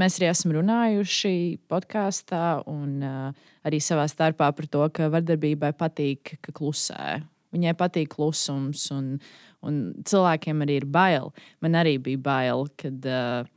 Mēs 0.00 0.18
arī 0.18 0.30
esam 0.32 0.56
runājuši 0.56 1.34
podkāstā 1.70 2.62
un 2.70 2.96
uh, 3.06 3.50
arī 3.66 3.82
savā 3.84 4.08
starpā 4.10 4.50
par 4.56 4.70
to, 4.72 4.88
ka 4.94 5.12
vardarbībai 5.12 5.74
patīk, 5.78 6.38
ka 6.42 6.56
klusē. 6.56 7.20
Viņai 7.54 7.76
patīk 7.78 8.12
klusums, 8.14 8.86
un, 8.94 9.16
un 9.66 9.80
cilvēkiem 10.06 10.66
arī 10.66 10.80
ir 10.80 10.86
bail. 10.86 11.32
Man 11.64 11.78
arī 11.78 11.96
bija 12.02 12.20
bail, 12.22 12.68
kad 12.78 13.08
uh, 13.10 13.48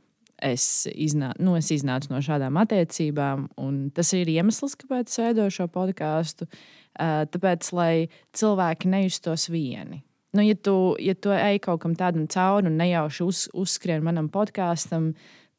es, 0.42 0.86
iznā, 0.90 1.32
nu, 1.38 1.54
es 1.58 1.70
iznācu 1.74 2.10
no 2.12 2.22
šādām 2.24 2.58
attiecībām, 2.62 3.48
un 3.60 3.84
tas 3.94 4.10
ir 4.16 4.30
iemesls, 4.32 4.76
kāpēc 4.80 5.12
es 5.12 5.20
veidoju 5.22 5.58
šo 5.58 5.68
podkāstu. 5.74 6.48
Uh, 6.94 7.22
tāpēc, 7.30 7.70
lai 7.74 7.92
cilvēki 8.36 8.90
nejustos 8.90 9.48
vieni. 9.50 10.02
Nu, 10.34 10.42
ja, 10.42 10.56
tu, 10.58 10.96
ja 10.98 11.14
tu 11.14 11.30
ej 11.30 11.60
kaut 11.62 11.84
kam 11.84 11.94
tādam 11.94 12.26
cauri 12.30 12.66
un 12.66 12.78
nejauši 12.80 13.22
uz, 13.22 13.44
uzskrien 13.54 14.02
manam 14.02 14.26
podkāstam, 14.34 15.12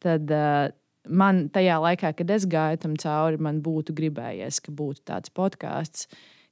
tad 0.03 0.31
uh, 0.35 0.67
man 1.07 1.45
tajā 1.53 1.77
laikā, 1.79 2.11
kad 2.17 2.33
es 2.35 2.47
gāju 2.49 2.81
tam 2.83 2.97
cauri, 2.99 3.39
man 3.41 3.61
būtu 3.63 3.95
gribējies, 3.95 4.59
ka 4.65 4.73
būtu 4.75 5.05
tāds 5.07 5.31
podkāsts, 5.35 6.09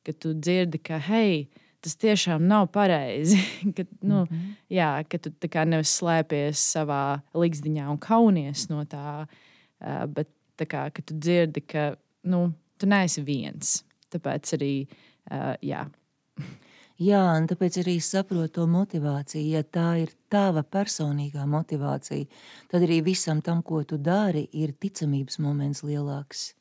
ka 0.08 0.16
tu 0.16 0.34
dzirdi, 0.36 0.80
ka 0.84 1.02
hei, 1.04 1.50
tas 1.84 1.96
tiešām 2.00 2.46
nav 2.48 2.70
pareizi. 2.74 3.40
ka, 3.76 3.86
nu, 4.02 4.24
mm 4.24 4.28
-hmm. 4.30 4.54
jā, 4.70 4.92
ka 5.10 5.18
tu 5.18 5.32
nevis 5.66 6.00
slēpies 6.00 6.64
savā 6.76 7.22
likteņā 7.34 7.90
un 7.92 7.98
kaunies 7.98 8.70
no 8.70 8.84
tā, 8.84 9.26
bet 10.08 10.30
kā, 10.58 10.90
ka 10.94 11.02
tu 11.02 11.14
dzirdi, 11.14 11.62
ka 11.62 11.96
nu, 12.24 12.54
tu 12.78 12.86
neesi 12.86 13.22
viens. 13.22 13.84
Tāpēc 14.14 14.54
arī, 14.58 14.88
jā. 15.62 15.90
Jā, 17.02 17.22
un 17.36 17.48
tāpēc 17.50 17.80
arī 17.82 17.98
saprotu 18.00 18.52
to 18.54 18.68
motivāciju. 18.70 19.50
Ja 19.56 19.64
tā 19.64 19.88
ir 20.04 20.12
tava 20.30 20.62
personīgā 20.64 21.46
motivācija, 21.50 22.26
tad 22.70 22.86
arī 22.86 23.02
visam 23.04 23.42
tam, 23.42 23.64
ko 23.66 23.84
tu 23.84 23.98
dari, 23.98 24.46
ir 24.54 24.76
ticamības 24.78 25.40
moments 25.40 25.82
lielāks. 25.84 26.54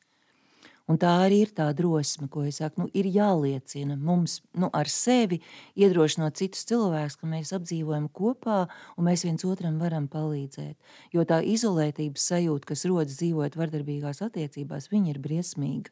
Un 0.93 0.99
tā 1.01 1.09
arī 1.25 1.39
ir 1.47 1.53
tā 1.57 1.71
drosme, 1.73 2.27
ko 2.29 2.43
es 2.45 2.59
saku, 2.61 2.83
nu, 2.83 2.89
ir 2.93 3.09
jāliecina 3.09 3.97
mums 3.97 4.41
nu, 4.53 4.69
ar 4.77 4.91
sevi, 4.91 5.39
iedrošinot 5.79 6.37
citus 6.37 6.67
cilvēkus, 6.69 7.17
ka 7.17 7.29
mēs 7.31 7.53
apdzīvojam 7.57 8.11
kopā 8.13 8.67
un 8.93 9.09
mēs 9.09 9.25
viens 9.25 9.47
otram 9.49 9.79
varam 9.81 10.05
palīdzēt. 10.11 10.77
Jo 11.15 11.25
tā 11.25 11.41
izolētības 11.41 12.27
sajūta, 12.29 12.69
kas 12.73 12.85
rodas 12.85 13.17
dzīvojot 13.23 13.57
vardarbīgās 13.57 14.21
attiecībās, 14.27 14.91
ir 14.93 15.19
briesmīga 15.23 15.89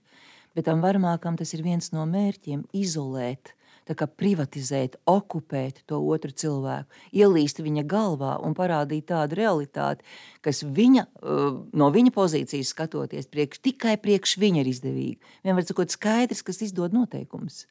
bet 0.55 0.67
tam 0.67 0.83
varmākam 0.83 1.37
tas 1.39 1.53
ir 1.55 1.63
viens 1.65 1.91
no 1.95 2.05
mērķiem- 2.09 2.65
izolēt. 2.83 3.55
Privatizēt, 3.95 4.97
okupēt 5.09 5.83
to 5.89 5.99
otru 6.13 6.31
cilvēku, 6.31 6.89
ielīst 7.15 7.61
viņa 7.63 7.83
galvā 7.89 8.37
un 8.45 8.55
parādīt 8.57 9.09
tādu 9.11 9.39
realitāti, 9.39 10.05
kas 10.45 10.63
viņa, 10.63 11.05
uh, 11.21 11.59
no 11.73 11.91
viņa 11.93 12.13
pozīcijas 12.15 12.73
skatoties, 12.75 13.29
priekš, 13.31 13.61
tikai 13.67 13.97
priekš 14.01 14.37
viņa 14.41 14.63
ir 14.63 14.71
izdevīga. 14.71 15.35
Vienmēr 15.45 15.67
sakot, 15.67 15.93
skaidrs, 15.93 16.43
kas 16.45 16.61
izdod 16.67 16.95
noteikumus. 16.95 17.65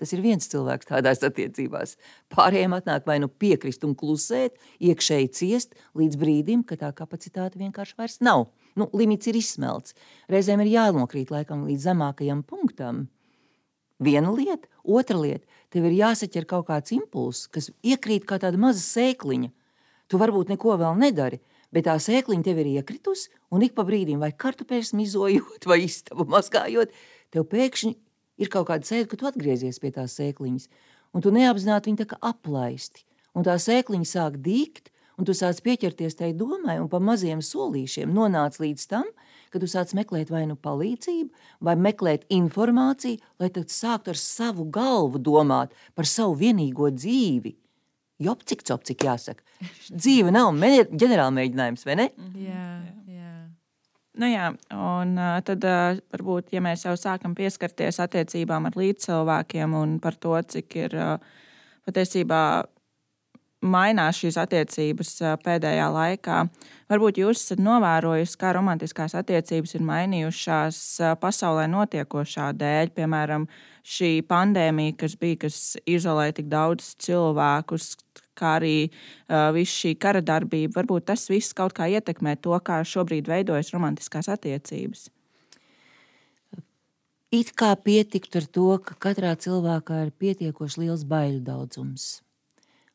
Tas 0.00 0.10
ir 0.10 0.24
viens 0.24 0.48
cilvēks 0.50 0.88
tādās 0.88 1.22
attiecībās. 1.22 1.94
Pārējiem 2.34 2.74
atnāk 2.74 3.06
vai 3.06 3.20
nu 3.22 3.28
piekrist 3.30 3.86
un 3.86 3.94
klusēt, 3.94 4.58
iekšēji 4.82 5.30
ciest 5.30 5.78
līdz 5.94 6.18
brīdim, 6.18 6.66
kad 6.66 6.82
tā 6.82 6.90
kapacitāte 6.96 7.60
vienkārši 7.62 7.98
vairs 8.00 8.18
nav 8.24 8.48
nu, 8.78 8.88
limits 8.92 9.28
ir 9.30 9.38
izsmelts. 9.38 9.94
Reizēm 10.30 10.62
ir 10.64 10.72
jānokrīt 10.74 11.32
laikam 11.34 11.64
līdz 11.68 11.88
zemākajam 11.90 12.42
punktam. 12.46 13.06
Viena 14.02 14.32
lieta, 14.34 14.66
otra 14.82 15.16
lieta, 15.20 15.46
tev 15.74 15.88
ir 15.88 15.96
jāsaķer 15.98 16.46
kaut 16.48 16.68
kāds 16.68 16.94
impulss, 16.94 17.48
kas 17.50 17.70
iekrīt 17.82 18.28
kā 18.28 18.38
tāda 18.42 18.60
maza 18.60 18.82
sēkliņa. 18.84 19.50
Tu 20.10 20.20
varbūt 20.20 20.52
neko 20.52 20.76
vēl 20.78 20.96
nedari, 21.00 21.40
bet 21.74 21.88
tā 21.88 21.96
sēkliņa 21.98 22.46
tev 22.46 22.60
ir 22.62 22.70
iekritusi, 22.76 23.32
un 23.50 23.64
ik 23.66 23.74
pa 23.74 23.86
brīdim, 23.88 24.22
vai 24.22 24.30
kartupeļus 24.30 24.94
mizojot, 24.94 25.66
vai 25.70 25.82
istabu 25.88 26.28
mazgājot, 26.30 26.94
tev 27.34 27.48
pēkšņi 27.50 27.94
ir 28.38 28.50
kaut 28.52 28.68
kāda 28.70 28.86
sēde, 28.86 29.08
ka 29.10 29.18
tu 29.18 29.28
atgriezies 29.30 29.80
pie 29.82 29.90
tās 29.94 30.14
sēkliņas, 30.20 30.70
un 31.14 31.24
tu 31.24 31.34
neapzināti 31.34 31.90
viņu 31.90 32.02
tā 32.02 32.10
kā 32.14 32.20
aplaisti. 32.22 33.06
Un 33.34 33.46
tā 33.46 33.56
sēkliņa 33.58 34.06
sāk 34.06 34.38
dīgt, 34.42 34.92
un 35.18 35.26
tu 35.26 35.34
sāc 35.34 35.58
pieķerties 35.62 36.18
tai 36.18 36.30
domai 36.38 36.78
un 36.78 36.86
pa 36.90 37.00
maziem 37.02 37.42
solīšiem 37.42 38.14
nonāc 38.14 38.60
līdz 38.62 38.86
tam, 38.90 39.08
ka 39.10 39.33
tu 39.62 39.68
sāc 39.70 39.92
meklēt 39.96 40.30
vai 40.32 40.44
nu 40.50 40.56
palīdzību, 40.60 41.46
vai 41.64 41.74
meklēt 41.80 42.26
informāciju, 42.34 43.20
lai 43.42 43.50
tad 43.54 43.72
sāktu 43.72 44.14
ar 44.14 44.20
savu 44.20 44.66
galvu 44.72 45.20
domāt 45.22 45.74
par 45.94 46.08
savu 46.10 46.36
vienīgo 46.40 46.90
dzīvi. 46.94 47.54
Jop, 48.24 48.44
cik 48.46 48.62
jāsaka. 49.04 49.42
Dzīve 50.00 50.30
nav 50.34 50.54
ģenerāla 50.54 51.32
mēģinājums, 51.34 51.86
vai 51.86 51.98
ne? 51.98 52.10
Jā, 52.38 52.68
jā. 53.10 53.32
Nu 54.14 54.28
jā, 54.30 54.52
un 54.70 55.16
tad 55.46 55.64
varbūt, 56.14 56.52
ja 56.54 56.62
mēs 56.62 56.84
jau 56.86 56.94
sākam 56.98 57.34
pieskarties 57.34 57.98
attiecībām 58.04 58.68
ar 58.68 58.78
līdzcilvēkiem 58.78 59.74
un 59.74 59.96
par 60.02 60.14
to, 60.22 60.36
cik 60.54 60.76
ir 60.78 60.94
patiesībā 61.84 62.44
mainās 63.64 64.20
šīs 64.20 64.36
attiecības 64.40 65.12
pēdējā 65.44 65.88
laikā. 65.94 66.38
Varbūt 66.92 67.20
jūs 67.22 67.40
esat 67.40 67.62
novērojuši, 67.64 68.38
kā 68.40 68.52
romantiskās 68.56 69.16
attiecības 69.18 69.74
ir 69.76 69.86
mainījušās 69.88 70.80
pasaulē 71.22 71.66
notiekošā 71.72 72.50
dēļ, 72.60 72.92
piemēram, 72.96 73.48
šī 73.84 74.12
pandēmija, 74.28 74.96
kas 75.00 75.16
bija, 75.20 75.44
kas 75.46 75.60
izolēja 75.88 76.38
tik 76.40 76.52
daudz 76.52 76.94
cilvēkus, 77.04 77.94
kā 78.38 78.56
arī 78.58 78.76
uh, 78.88 79.50
viss 79.54 79.80
šī 79.82 79.94
kara 80.00 80.22
darbība. 80.24 80.80
Varbūt 80.80 81.08
tas 81.12 81.28
viss 81.30 81.56
kaut 81.56 81.76
kā 81.76 81.88
ietekmē 81.92 82.36
to, 82.42 82.56
kā 82.64 82.80
šobrīd 82.86 83.30
veidojas 83.30 83.72
romantiskās 83.74 84.30
attiecības. 84.32 85.08
It 87.34 87.50
kā 87.58 87.72
pietiktu 87.74 88.38
ar 88.38 88.44
to, 88.46 88.68
ka 88.86 88.94
katrā 89.08 89.32
cilvēkā 89.34 90.04
ir 90.04 90.12
pietiekoši 90.22 90.84
liels 90.84 91.02
baiļu 91.08 91.40
daudzums. 91.42 92.20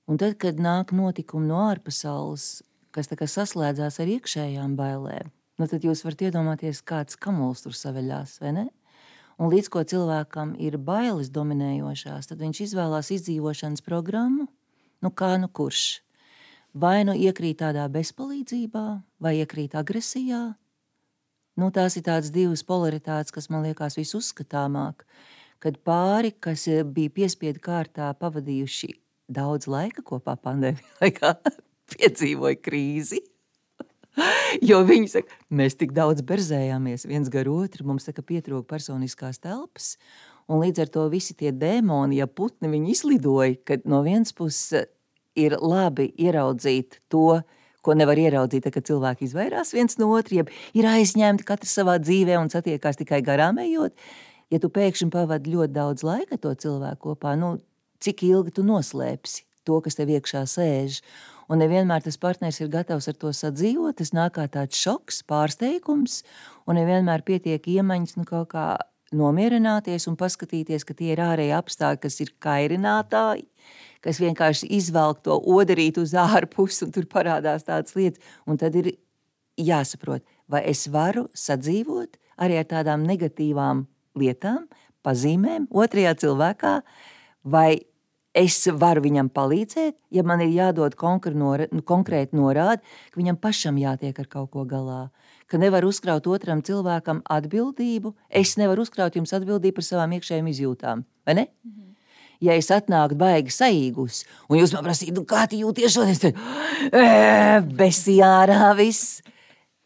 Un 0.10 0.18
tad, 0.18 0.40
kad 0.42 0.58
nāk 0.58 0.90
notikumi 0.96 1.46
no 1.52 1.60
ārpasaules, 1.68 2.64
kas 2.90 3.12
saslēdzās 3.30 4.00
ar 4.02 4.10
iekšējām 4.10 4.72
bailēm, 4.74 5.28
nu 5.62 5.66
tad 5.70 5.84
jūs 5.86 6.02
varat 6.02 6.24
iedomāties, 6.26 6.80
kāds 6.82 7.18
kamols 7.22 7.62
tur 7.62 7.76
saveļās, 7.78 8.40
vai 8.42 8.54
ne? 8.56 8.64
Un 9.40 9.52
līdz 9.54 9.68
ko 9.70 9.84
cilvēkam 9.86 10.56
ir 10.58 10.80
bailes 10.82 11.30
dominējošās, 11.36 12.26
tad 12.32 12.42
viņš 12.42 12.62
izvēlās 12.66 13.12
izdzīvošanas 13.14 13.86
programmu, 13.86 14.48
nu 15.06 15.12
kā 15.14 15.36
nu 15.38 15.48
kurš. 15.48 16.02
Vai 16.74 17.04
nu 17.06 17.14
iekrīt 17.14 17.60
tādā 17.62 17.86
bezpalīdzībā, 17.94 18.86
vai 19.22 19.36
iekrīt 19.44 19.78
agresijā. 19.78 20.42
Nu, 21.60 21.70
tās 21.76 22.00
ir 22.00 22.06
tādas 22.08 22.34
divas 22.34 22.66
polaritātes, 22.66 23.34
kas 23.36 23.50
man 23.54 23.62
liekas 23.68 24.00
visuzskatāmāk, 24.00 25.06
kad 25.62 25.78
pāri, 25.86 26.34
kas 26.34 26.66
bija 26.96 27.14
piespiedu 27.14 27.62
kārtā 27.62 28.10
pavadījuši 28.18 28.92
daudz 29.30 29.70
laika 29.70 30.04
kopā 30.06 30.36
pandēmijā 30.42 30.96
laikā 31.02 31.36
piedzīvoja 31.96 32.62
krīzi. 32.64 33.24
Jo 34.66 34.82
viņi 34.84 35.08
saka, 35.14 35.36
mēs 35.54 35.78
tik 35.80 35.94
daudz 35.96 36.24
berzējāmies 36.28 37.06
viens 37.08 37.30
gar 37.32 37.48
otru, 37.48 37.86
mums 37.88 38.10
saka, 38.10 38.24
pietrūka 38.26 38.68
personiskās 38.68 39.40
telpas. 39.40 39.94
Un 40.50 40.64
līdz 40.64 40.82
ar 40.84 40.90
to 40.92 41.06
visi 41.14 41.36
tie 41.38 41.54
dēmoni, 41.56 42.18
ja 42.20 42.28
putni 42.28 42.72
viņi 42.72 42.96
izlidoja, 42.96 43.54
kad 43.70 43.86
no 43.88 44.02
vienas 44.04 44.34
puses 44.36 44.90
ir 45.38 45.56
labi 45.62 46.10
ieraudzīt 46.20 47.00
to, 47.14 47.40
ko 47.86 47.96
nevar 47.96 48.20
ieraudzīt, 48.20 48.68
kad 48.74 48.88
cilvēki 48.90 49.30
izvairās 49.30 49.72
viens 49.76 50.00
no 50.02 50.10
otra, 50.18 50.44
ir 50.76 50.90
aizņemti 50.90 51.46
katrs 51.48 51.78
savā 51.80 52.00
dzīvē 52.02 52.40
un 52.42 52.52
satiekās 52.52 53.00
tikai 53.00 53.22
garām 53.26 53.62
ejot. 53.62 53.96
Ja 54.50 54.60
tu 54.60 54.72
pēkšņi 54.74 55.12
pavadi 55.14 55.54
ļoti 55.54 55.76
daudz 55.76 56.04
laika 56.04 56.40
to 56.42 56.56
cilvēku 56.58 57.12
kopā, 57.12 57.36
nu, 57.38 57.60
cik 58.04 58.24
ilgi 58.28 58.56
tu 58.56 58.66
noslēpsi 58.68 59.46
to, 59.68 59.80
kas 59.86 60.00
tev 60.00 60.12
iekšā 60.16 60.46
sēž. 60.50 61.02
Un 61.50 61.64
nevienmēr 61.64 62.04
tas 62.06 62.20
partneris 62.22 62.62
ir 62.62 62.70
gatavs 62.70 63.10
ar 63.10 63.18
to 63.18 63.32
sadzīvot. 63.34 63.98
Tas 63.98 64.14
nāk 64.14 64.36
kā 64.38 64.46
tāds 64.52 64.78
šoks, 64.78 65.24
pārsteigums, 65.30 66.22
un 66.70 66.78
nevienmēr 66.78 67.26
pietiek 67.26 67.66
iemaņas 67.74 68.20
nu, 68.20 68.26
kaut 68.30 68.52
kā 68.54 68.68
nomierināties 69.16 70.06
un 70.10 70.18
paskatīties, 70.20 70.86
ka 70.86 70.94
tie 70.94 71.14
ir 71.16 71.22
ārēji 71.26 71.56
apstākļi, 71.58 72.02
kas 72.04 72.20
ir 72.22 72.34
kairinātāji, 72.46 73.48
kas 74.06 74.22
vienkārši 74.22 74.70
izvelk 74.78 75.24
to 75.26 75.40
odarīt 75.40 75.98
uz 76.02 76.14
ārpusi, 76.14 76.86
un 76.86 76.94
tur 76.94 77.10
parādās 77.10 77.66
tādas 77.68 77.98
lietas. 77.98 78.22
Un 78.46 78.62
tad 78.62 78.78
ir 78.78 78.94
jāsaprot, 79.60 80.24
vai 80.50 80.64
es 80.70 80.86
varu 80.92 81.28
sadzīvot 81.34 82.20
arī 82.40 82.62
ar 82.62 82.70
tādām 82.70 83.04
negatīvām 83.10 83.88
lietām, 84.20 84.68
pazīmēm 85.06 85.68
otrajā 85.74 86.14
cilvēkā, 86.22 86.76
vai 87.50 87.80
es 88.34 88.60
varu 88.82 89.04
viņam 89.06 89.30
palīdzēt, 89.34 89.96
ja 90.12 90.24
man 90.24 90.42
ir 90.46 90.54
jādod 90.54 90.96
nu, 91.34 91.82
konkrēti 91.82 92.38
norādi, 92.38 92.82
ka 93.12 93.22
viņam 93.22 93.38
pašam 93.38 93.78
jātiek 93.78 94.20
ar 94.20 94.28
kaut 94.28 94.52
ko 94.52 94.66
galā. 94.66 95.10
Ka 95.50 95.58
nevar 95.58 95.86
uzkraut 95.86 96.28
otram 96.28 96.62
cilvēkam 96.62 97.24
atbildību. 97.26 98.14
Es 98.30 98.56
nevaru 98.58 98.86
uzkraut 98.86 99.16
jums 99.16 99.34
atbildību 99.34 99.76
par 99.76 99.84
savām 99.84 100.14
iekšējām 100.14 100.48
izjūtām. 100.48 101.06
Vai 101.26 101.34
ne? 101.34 101.48
Mm 101.64 101.72
-hmm 101.72 101.90
ja 102.42 102.56
es 102.56 102.72
atnāktu 102.72 103.18
baigi 103.20 103.54
saīgus, 103.54 104.24
un 104.50 104.60
jūs 104.62 104.74
man 104.76 104.86
prasītu, 104.88 105.18
nu, 105.20 105.26
kā 105.28 105.46
tu 105.50 105.60
jūties 105.60 105.96
šodien, 105.96 106.20
tad 106.24 107.74
besijārā 107.80 108.72
viss. 108.80 109.20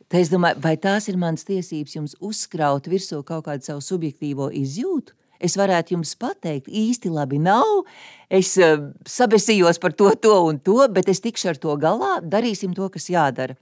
Tad 0.08 0.20
es 0.22 0.30
domāju, 0.30 0.62
vai 0.62 0.76
tās 0.78 1.08
ir 1.10 1.18
manas 1.18 1.46
tiesības 1.48 1.96
jums 1.96 2.16
uzkraut 2.22 2.88
virsū 2.92 3.24
kaut 3.26 3.48
kādu 3.48 3.66
savu 3.66 3.82
subjektīvo 3.82 4.52
izjūtu? 4.54 5.16
Es 5.44 5.58
varētu 5.60 5.98
jums 5.98 6.14
pateikt, 6.20 6.70
īsti 6.72 7.12
labi 7.12 7.42
nav. 7.44 7.84
Es 8.32 8.54
uh, 8.62 8.90
sabesījos 9.04 9.82
par 9.84 9.96
to, 9.98 10.14
to 10.16 10.38
un 10.48 10.62
to, 10.64 10.80
bet 10.94 11.12
es 11.12 11.22
tikšu 11.24 11.52
ar 11.54 11.60
to 11.60 11.76
galā. 11.82 12.16
Darīsim 12.24 12.76
to, 12.78 12.88
kas 12.94 13.10
jādara. 13.12 13.58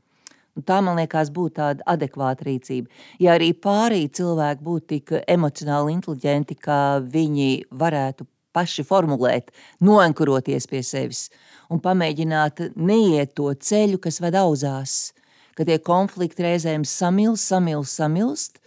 Un 0.58 0.66
tā, 0.68 0.82
man 0.84 1.00
liekas, 1.00 1.32
būtu 1.32 1.56
tāda 1.62 1.86
adekvāta 1.88 2.46
rīcība. 2.46 2.92
Ja 3.24 3.38
arī 3.38 3.54
pārējie 3.56 4.12
cilvēki 4.20 4.66
būtu 4.68 4.88
tik 4.92 5.14
emocionāli 5.24 5.96
inteliģenti, 5.96 6.58
ka 6.60 6.78
viņi 7.02 7.50
varētu 7.72 8.28
paši 8.52 8.84
formulēt, 8.84 9.52
noankuroties 9.80 10.68
pie 10.68 10.82
sevis 10.84 11.30
un 11.72 11.80
pamēģināt 11.80 12.66
neiet 12.76 13.36
to 13.38 13.52
ceļu, 13.56 14.00
kas 14.04 14.20
ved 14.24 14.36
auzās, 14.36 15.14
ka 15.56 15.64
tie 15.68 15.80
konflikti 15.80 16.44
reizēm 16.44 16.84
samilst, 16.88 17.48
samilst, 17.48 17.96
samilst. 17.96 18.61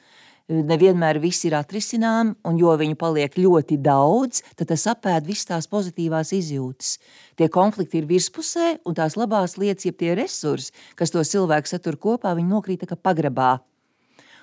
Nevienmēr 0.45 1.17
viss 1.23 1.47
ir 1.49 1.55
atrisināms, 1.57 2.35
un 2.45 2.59
jo 2.61 2.75
viņu 2.77 2.99
paliek 3.01 3.33
ļoti 3.41 3.79
daudz, 3.81 4.43
tad 4.59 4.69
tas 4.69 4.83
apēd 4.93 5.25
visas 5.25 5.49
tās 5.49 5.69
pozitīvās 5.73 6.35
izjūtas. 6.37 6.99
Tie 7.41 7.49
konflikti 7.49 8.03
ir 8.03 8.09
virspusē, 8.11 8.75
un 8.85 8.97
tās 8.99 9.17
labās 9.17 9.57
lietas, 9.57 9.87
jeb 9.89 9.97
tie 9.97 10.13
resursi, 10.13 10.75
kas 11.01 11.15
to 11.15 11.25
cilvēku 11.25 11.73
satur 11.73 11.97
kopā, 11.97 12.35
viņi 12.37 12.53
nokrīt 12.53 12.85
kā 12.85 12.99
pagrabā. 13.01 13.55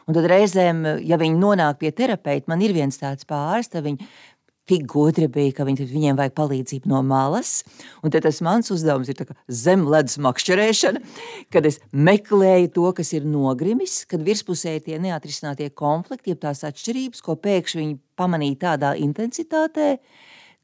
Un 0.10 0.18
tad 0.18 0.26
reizēm, 0.26 0.82
ja 1.06 1.22
viņi 1.22 1.38
nonāk 1.38 1.78
pie 1.84 1.92
terapeita, 1.94 2.50
man 2.50 2.66
ir 2.66 2.74
viens 2.74 2.98
tāds 2.98 3.28
pāris, 3.30 3.70
tad 3.70 3.86
viņi 3.86 4.02
tik 4.70 4.86
gudri 4.90 5.28
bija, 5.32 5.56
ka 5.58 5.66
viņi, 5.68 5.88
viņiem 5.90 6.18
vajag 6.20 6.36
palīdzību 6.38 6.92
no 6.92 7.02
malas. 7.06 7.62
Un 8.04 8.14
tas 8.14 8.42
mans 8.46 8.72
uzdevums 8.74 9.10
ir 9.12 9.22
zemledus 9.48 10.20
makšķerēšana, 10.22 11.02
kad 11.54 11.68
es 11.70 11.82
meklēju 11.92 12.74
to, 12.78 12.88
kas 12.98 13.14
ir 13.18 13.28
nogrimis, 13.28 14.02
kad 14.10 14.24
virspusē 14.26 14.78
tie 14.86 15.00
neatrisinātie 15.02 15.72
konflikti, 15.74 16.34
jeb 16.34 16.44
tās 16.46 16.66
atšķirības, 16.68 17.24
ko 17.26 17.38
pēkšņi 17.42 17.82
viņi 17.82 17.98
pamanīja 18.20 18.62
tādā 18.68 18.94
intensitātē, 19.02 19.96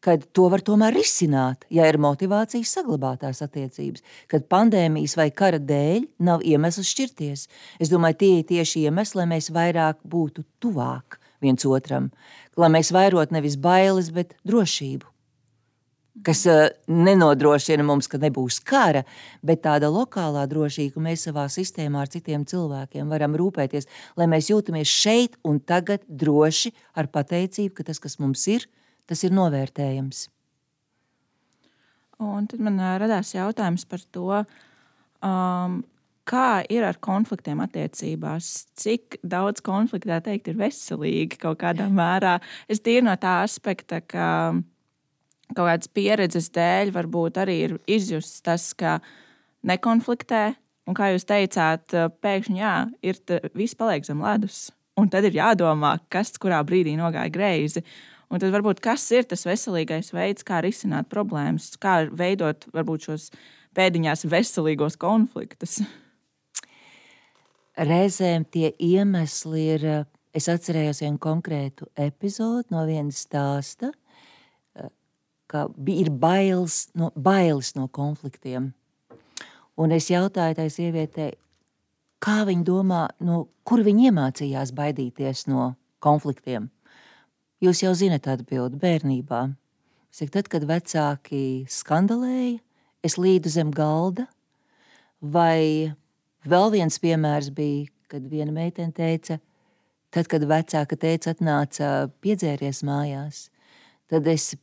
kad 0.03 0.23
to 0.35 0.45
var 0.53 0.61
tomēr 0.61 0.93
risināt, 0.93 1.65
ja 1.73 1.87
ir 1.89 1.97
motivācija 2.01 2.65
saglabāt 2.69 3.23
tās 3.25 3.41
attiecības, 3.43 4.03
kad 4.29 4.45
pandēmijas 4.49 5.17
vai 5.17 5.31
kara 5.33 5.57
dēļ 5.57 6.05
nav 6.23 6.45
iemesls 6.45 6.91
šķirties. 6.93 7.47
Es 7.81 7.91
domāju, 7.91 8.19
tie 8.21 8.33
ir 8.37 8.49
tieši 8.51 8.85
iemesli, 8.87 9.23
lai 9.23 9.31
mēs 9.33 9.49
vairāk 9.53 10.03
būtu 10.05 10.45
tuvāk 10.63 11.17
viens 11.41 11.65
otram, 11.69 12.11
lai 12.57 12.71
mēs 12.73 12.91
vairot 12.95 13.33
nevis 13.35 13.57
bailes, 13.61 14.09
bet 14.13 14.35
drošību. 14.47 15.07
Kas 16.25 16.41
uh, 16.49 16.63
nenodrošina 16.89 17.83
mums, 17.85 18.07
ka 18.09 18.17
nebūs 18.17 18.57
kara, 18.65 19.03
bet 19.45 19.61
tāda 19.67 19.91
lokālā 19.93 20.47
drošība, 20.49 20.95
ka 20.95 21.03
mēs 21.05 21.27
savā 21.27 21.45
sistēmā 21.53 22.01
ar 22.01 22.09
citiem 22.09 22.45
cilvēkiem 22.49 23.11
varam 23.13 23.37
rūpēties, 23.37 23.85
lai 24.17 24.25
mēs 24.31 24.49
jūtamies 24.49 24.89
šeit 24.89 25.37
un 25.45 25.59
tagad 25.61 26.01
droši 26.09 26.73
ar 26.97 27.11
pateicību, 27.13 27.75
ka 27.77 27.85
tas, 27.91 28.01
kas 28.01 28.17
mums 28.23 28.47
ir, 28.49 28.65
tas 29.05 29.21
ir 29.27 29.35
novērtējams. 29.37 30.25
Un 32.25 32.49
tad 32.49 32.65
man 32.65 32.81
uh, 32.81 32.95
radās 32.97 33.35
jautājums 33.35 33.85
par 33.85 34.01
to, 34.09 34.41
um, 35.21 35.83
kā 36.27 36.61
ir 36.73 36.85
ar 36.87 36.97
konfliktiem 37.03 37.61
attiecībās, 37.63 38.67
cik 38.77 39.19
daudz 39.23 39.63
konfliktu 39.65 40.19
teikt, 40.23 40.51
ir 40.51 40.59
veselīgi 40.59 41.39
kaut 41.41 41.61
kādā 41.63 41.87
mērā. 41.91 42.37
Es 42.69 42.83
tīri 42.83 43.05
no 43.07 43.15
tā 43.19 43.39
aspekta, 43.45 44.01
ka 44.01 44.27
kaut 45.53 45.63
kādas 45.63 45.91
pieredzes 45.91 46.51
dēļ 46.55 46.93
varbūt 46.95 47.39
arī 47.41 47.57
ir 47.65 47.75
izjusts 47.87 48.43
tas, 48.45 48.73
ka 48.77 48.99
nekonfliktē. 49.67 50.55
Un 50.87 50.95
kā 50.95 51.09
jūs 51.11 51.27
teicāt, 51.27 51.91
pēkšņi 52.23 52.61
jā, 52.61 52.75
ir 53.03 53.17
viss 53.57 53.75
paliek 53.75 54.05
zem 54.07 54.21
ledus. 54.23 54.69
Un 54.97 55.09
tad 55.11 55.27
ir 55.27 55.35
jādomā, 55.35 55.97
kas 56.09 56.31
kurā 56.41 56.61
brīdī 56.65 56.95
nogāja 56.97 57.29
greizi. 57.33 57.83
Un 58.31 58.39
tad 58.39 58.51
varbūt 58.55 58.79
kas 58.83 59.03
ir 59.15 59.27
tas 59.27 59.43
veselīgais 59.47 60.13
veids, 60.15 60.47
kā 60.47 60.61
risināt 60.63 61.09
problēmas, 61.11 61.73
kā 61.79 62.05
veidot 62.07 62.65
varbūt 62.75 63.07
šos 63.09 63.29
pēdiņās 63.77 64.25
veselīgos 64.31 64.97
konfliktus. 64.99 65.81
Reizēm 67.77 68.45
tie 68.49 68.71
iemesli 68.79 69.63
ir, 69.75 69.87
es 70.33 70.49
atcerējos 70.51 71.01
vienu 71.03 71.21
konkrētu 71.21 71.87
epizodu 71.97 72.73
no 72.73 72.83
vienas 72.87 73.23
stāsta, 73.25 73.91
ka 75.47 75.67
ir 75.87 76.09
bailes 76.11 76.87
no, 76.97 77.11
bailes 77.15 77.73
no 77.77 77.87
konfliktiem. 77.87 78.73
Un 79.77 79.93
es 79.93 80.09
jautāju 80.09 80.57
tai 80.57 80.67
sievietei, 80.73 81.35
kā 82.23 82.41
viņa 82.47 82.65
domā, 82.65 83.03
no 83.21 83.45
kur 83.67 83.83
viņa 83.85 84.09
iemācījās 84.09 84.73
baidīties 84.75 85.45
no 85.51 85.75
konfliktiem. 86.03 86.71
Jūs 87.63 87.83
jau 87.85 87.93
zinat 87.97 88.27
atbildi 88.29 88.77
bērnībā. 88.81 89.47
Saku, 90.13 90.31
tad, 90.33 90.49
kad 90.49 90.65
vecāki 90.65 91.65
skandalēja, 91.69 92.57
es 93.05 93.17
līdu 93.21 93.51
zem 93.53 93.71
galda, 93.73 94.27
vai 95.21 95.93
Vēl 96.47 96.71
viens 96.71 96.95
piemērs 97.03 97.49
bija, 97.51 97.89
kad 98.07 98.23
viena 98.31 98.53
meitene 98.55 98.93
teica, 98.95 99.39
tad, 100.15 100.29
kad 100.31 100.45
vecāka 100.47 100.95
teica, 100.99 101.33
atnāca 101.33 102.07
piedzēries 102.23 102.83
mājās, 102.87 103.47
tad 104.07 104.29
es 104.31 104.53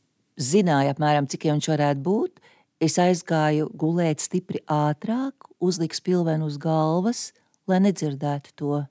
zināju 0.41 0.95
apmēram, 0.95 1.27
cik 1.29 1.45
viņš 1.51 1.69
varētu 1.75 2.03
būt. 2.05 2.41
Es 2.81 2.97
aizgāju 2.99 3.69
gulēt 3.77 4.23
stipri 4.23 4.63
ātrāk, 4.71 5.47
uzliku 5.63 5.95
spilvenu 5.95 6.49
uz 6.49 6.57
galvas, 6.59 7.29
lai 7.69 7.79
nedzirdētu 7.85 8.55
to. 8.59 8.81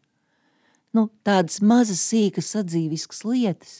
Nu, 0.94 1.08
tādas 1.26 1.58
mazas, 1.60 2.00
sīkas, 2.06 2.52
sadzīviskas 2.54 3.24
lietas, 3.26 3.76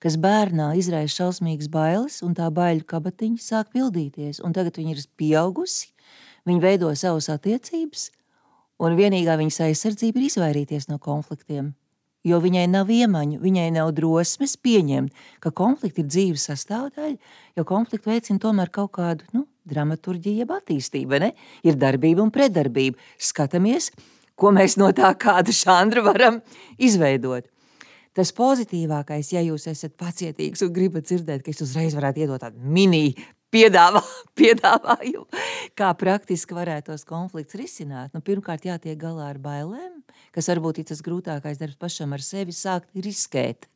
kas 0.00 0.16
bērnā 0.20 0.72
izraisa 0.80 1.20
šausmīgas 1.20 1.68
bailes, 1.72 2.22
un 2.24 2.32
tā 2.36 2.48
baiļu 2.48 2.86
kabatiņa 2.88 3.44
sāk 3.44 3.70
pildīties. 3.76 4.40
Un 4.40 4.56
tagad 4.56 4.80
viņa 4.80 4.96
ir 4.96 5.06
pieaugusi, 5.20 5.92
viņa 6.48 6.64
veido 6.64 6.90
savas 6.96 7.28
attiecības, 7.32 8.08
un 8.82 8.98
vienīgā 8.98 9.38
viņas 9.40 9.62
aizsardzība 9.68 10.20
ir 10.20 10.28
izvairīties 10.28 10.88
no 10.90 10.98
konfliktiem. 11.02 11.72
Jo 12.24 12.38
viņai 12.40 12.64
nav 12.72 12.88
iemaņu, 12.88 13.36
viņai 13.42 13.66
nav 13.74 13.90
drosmes 13.92 14.56
pieņemt, 14.56 15.12
ka 15.44 15.52
konflikti 15.52 16.00
ir 16.00 16.08
dzīves 16.08 16.46
sastāvdaļa, 16.48 17.18
jo 17.58 17.64
konflikti 17.68 18.08
veicina 18.08 18.40
tomēr 18.40 18.72
kaut 18.72 18.94
kādu 18.96 19.28
nu, 19.36 19.44
dramaturģiju, 19.68 20.40
jeb 20.40 20.54
attīstību. 20.56 21.20
Ne? 21.20 21.34
Ir 21.68 21.76
darbība 21.80 22.24
un 22.24 22.32
pretdarbība. 22.32 22.96
Skatāmies, 23.20 23.90
ko 24.40 24.54
mēs 24.56 24.78
no 24.80 24.88
tā 24.96 25.12
kāda 25.20 25.52
žanra 25.52 26.04
varam 26.06 26.40
izveidot. 26.80 27.50
Tas 28.14 28.30
pozitīvākais, 28.32 29.32
ja 29.34 29.42
jūs 29.42 29.66
esat 29.68 29.96
pacietīgs 29.98 30.62
un 30.62 30.72
gribat 30.72 31.08
dzirdēt, 31.08 31.42
ka 31.42 31.50
es 31.50 31.60
uzreiz 31.64 31.96
varētu 31.98 32.22
iedot 32.22 32.44
tādu 32.44 32.62
mini 32.62 33.16
piedāvā, 33.54 34.02
piedāvājumu, 34.38 35.26
kā 35.78 35.90
praktiski 35.98 36.56
varētu 36.56 36.92
tos 36.92 37.06
konflikts 37.08 37.58
risināt. 37.58 38.14
Nu, 38.14 38.22
pirmkārt, 38.24 38.66
jātiek 38.68 38.98
galā 39.00 39.30
ar 39.32 39.40
bailēm, 39.42 40.02
kas 40.34 40.50
varbūt 40.50 40.82
ir 40.82 40.90
tas 40.90 41.02
grūtākais 41.04 41.60
darbs 41.60 41.78
pašam 41.80 42.14
ar 42.16 42.24
sevi, 42.24 42.54
sākt 42.54 42.90
riskēt. 42.94 43.68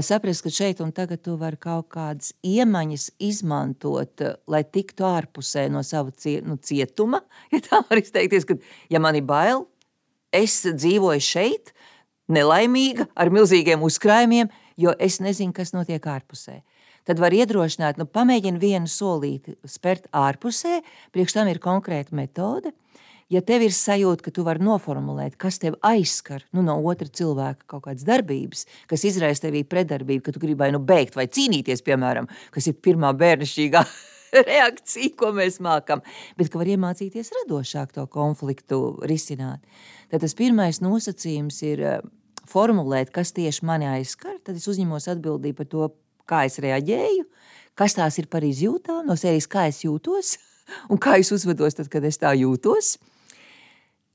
saprast, 0.00 0.42
ka 0.42 0.50
šeit 0.50 0.80
un 0.80 0.92
tagad 0.92 1.22
tu 1.22 1.36
vari 1.36 1.58
kaut 1.60 1.90
kādas 1.92 2.32
iemaņas 2.42 3.10
izmantot, 3.18 4.22
lai 4.46 4.62
tiktu 4.64 5.04
ārpusē 5.04 5.68
no 5.68 5.82
sava 5.82 6.10
cie, 6.10 6.40
nu, 6.40 6.56
cietuma. 6.56 7.22
Ja 7.52 7.60
tā 7.60 7.82
var 7.88 7.98
izteikties, 7.98 8.46
ka, 8.48 8.56
ja 8.88 9.00
man 9.00 9.18
ir 9.18 9.26
bail, 9.26 9.66
es 10.32 10.62
dzīvoju 10.64 11.20
šeit, 11.20 11.74
nelaimīga, 12.32 13.10
ar 13.14 13.30
milzīgiem 13.34 13.82
uzkrājumiem, 13.84 14.48
jo 14.80 14.94
es 14.98 15.20
nezinu, 15.20 15.52
kas 15.52 15.74
notiek 15.74 16.06
ārpusē. 16.06 16.62
Tad 17.08 17.18
var 17.22 17.34
iedrošināt, 17.34 17.98
nu, 17.98 18.06
pamēģini 18.06 18.62
vienu 18.62 18.90
solīti 18.90 19.56
spērt 19.66 20.06
ārpusē, 20.14 20.80
priekš 21.14 21.34
tam 21.34 21.50
ir 21.50 21.58
konkrēta 21.62 22.14
metode, 22.14 22.70
ja 23.32 23.42
tev 23.42 23.64
ir 23.66 23.74
sajūta, 23.74 24.26
ka 24.26 24.34
tu 24.34 24.44
vari 24.46 24.62
noformulēt, 24.62 25.34
kas 25.40 25.58
tev 25.62 25.78
aizskar 25.86 26.44
nu, 26.54 26.62
no 26.66 26.76
otra 26.88 27.08
cilvēka 27.08 27.66
kaut 27.74 27.86
kādas 27.88 28.06
darbības, 28.06 28.66
kas 28.90 29.06
izraisa 29.08 29.48
tevī 29.48 29.64
pretdarbību, 29.66 30.24
ka 30.26 30.34
tu 30.34 30.42
gribi 30.42 30.60
vai 30.62 30.70
nu 30.74 30.82
beigt 30.84 31.18
vai 31.18 31.26
cīnīties, 31.26 31.84
piemēram, 31.86 32.28
kas 32.54 32.70
ir 32.70 32.78
pirmā 32.78 33.12
bērnišķīgā 33.18 33.84
reakcija, 34.52 35.14
ko 35.18 35.32
mēs 35.36 35.58
mākam, 35.64 36.04
bet 36.38 36.52
ka 36.52 36.60
var 36.60 36.70
iemācīties 36.74 37.32
radošāk 37.40 37.96
to 37.96 38.06
konfliktu 38.12 38.82
risināt. 39.08 39.64
Tad 40.12 40.24
tas 40.24 40.36
pirmais 40.38 40.82
nosacījums 40.84 41.62
ir 41.66 41.82
eh, 41.88 41.98
formulēt, 42.48 43.10
kas 43.14 43.34
tieši 43.36 43.66
mani 43.68 43.88
aizskar, 43.90 44.38
tad 44.44 44.60
es 44.60 44.68
uzņemos 44.68 45.08
atbildību 45.12 45.62
par 45.62 45.70
to, 45.72 45.90
kā 46.32 46.46
es 46.48 46.58
reaģēju, 46.62 47.28
kas 47.78 47.96
tās 47.98 48.18
ir 48.22 48.28
par 48.32 48.44
izjūtām, 48.46 49.04
no 49.08 49.16
sērijas, 49.18 49.48
kā 49.52 49.68
es 49.70 49.82
jūtos 49.84 50.36
un 50.90 51.00
kā 51.02 51.18
es 51.20 51.32
uzvedos 51.34 51.78
tad, 51.78 51.92
kad 51.92 52.04
es 52.08 52.20
tā 52.22 52.32
jūtos. 52.38 52.96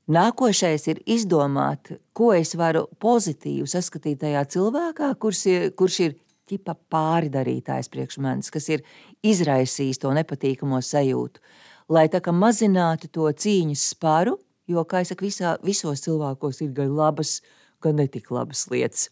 Nākošais 0.08 0.86
ir 0.88 1.02
izdomāt, 1.04 1.92
ko 2.16 2.30
es 2.32 2.54
varu 2.56 2.86
pozitīvi 3.02 3.68
saskatīt 3.68 4.22
tajā 4.22 4.46
cilvēkā, 4.54 5.10
kurš 5.20 5.42
ir, 5.52 5.66
kurš 5.76 5.98
ir 6.06 6.14
ķipa 6.48 6.74
pārdarītājs 6.88 7.90
priekš 7.92 8.16
manis, 8.24 8.48
kas 8.48 8.70
ir 8.72 8.84
izraisījis 9.20 10.00
to 10.00 10.14
nepatīkamo 10.16 10.80
sajūtu. 10.80 11.44
Lai 11.92 12.06
tā 12.08 12.22
kā 12.24 12.32
mazinātu 12.32 13.10
to 13.12 13.28
cīņas 13.28 13.84
sparu, 13.92 14.38
jo, 14.68 14.84
kā 14.88 15.04
jau 15.04 15.16
visā, 15.20 15.54
visos 15.64 16.04
cilvēkos 16.04 16.62
ir 16.64 16.72
gan 16.76 16.96
labas, 16.96 17.38
gan 17.84 18.00
netik 18.00 18.32
labas 18.32 18.64
lietas. 18.72 19.10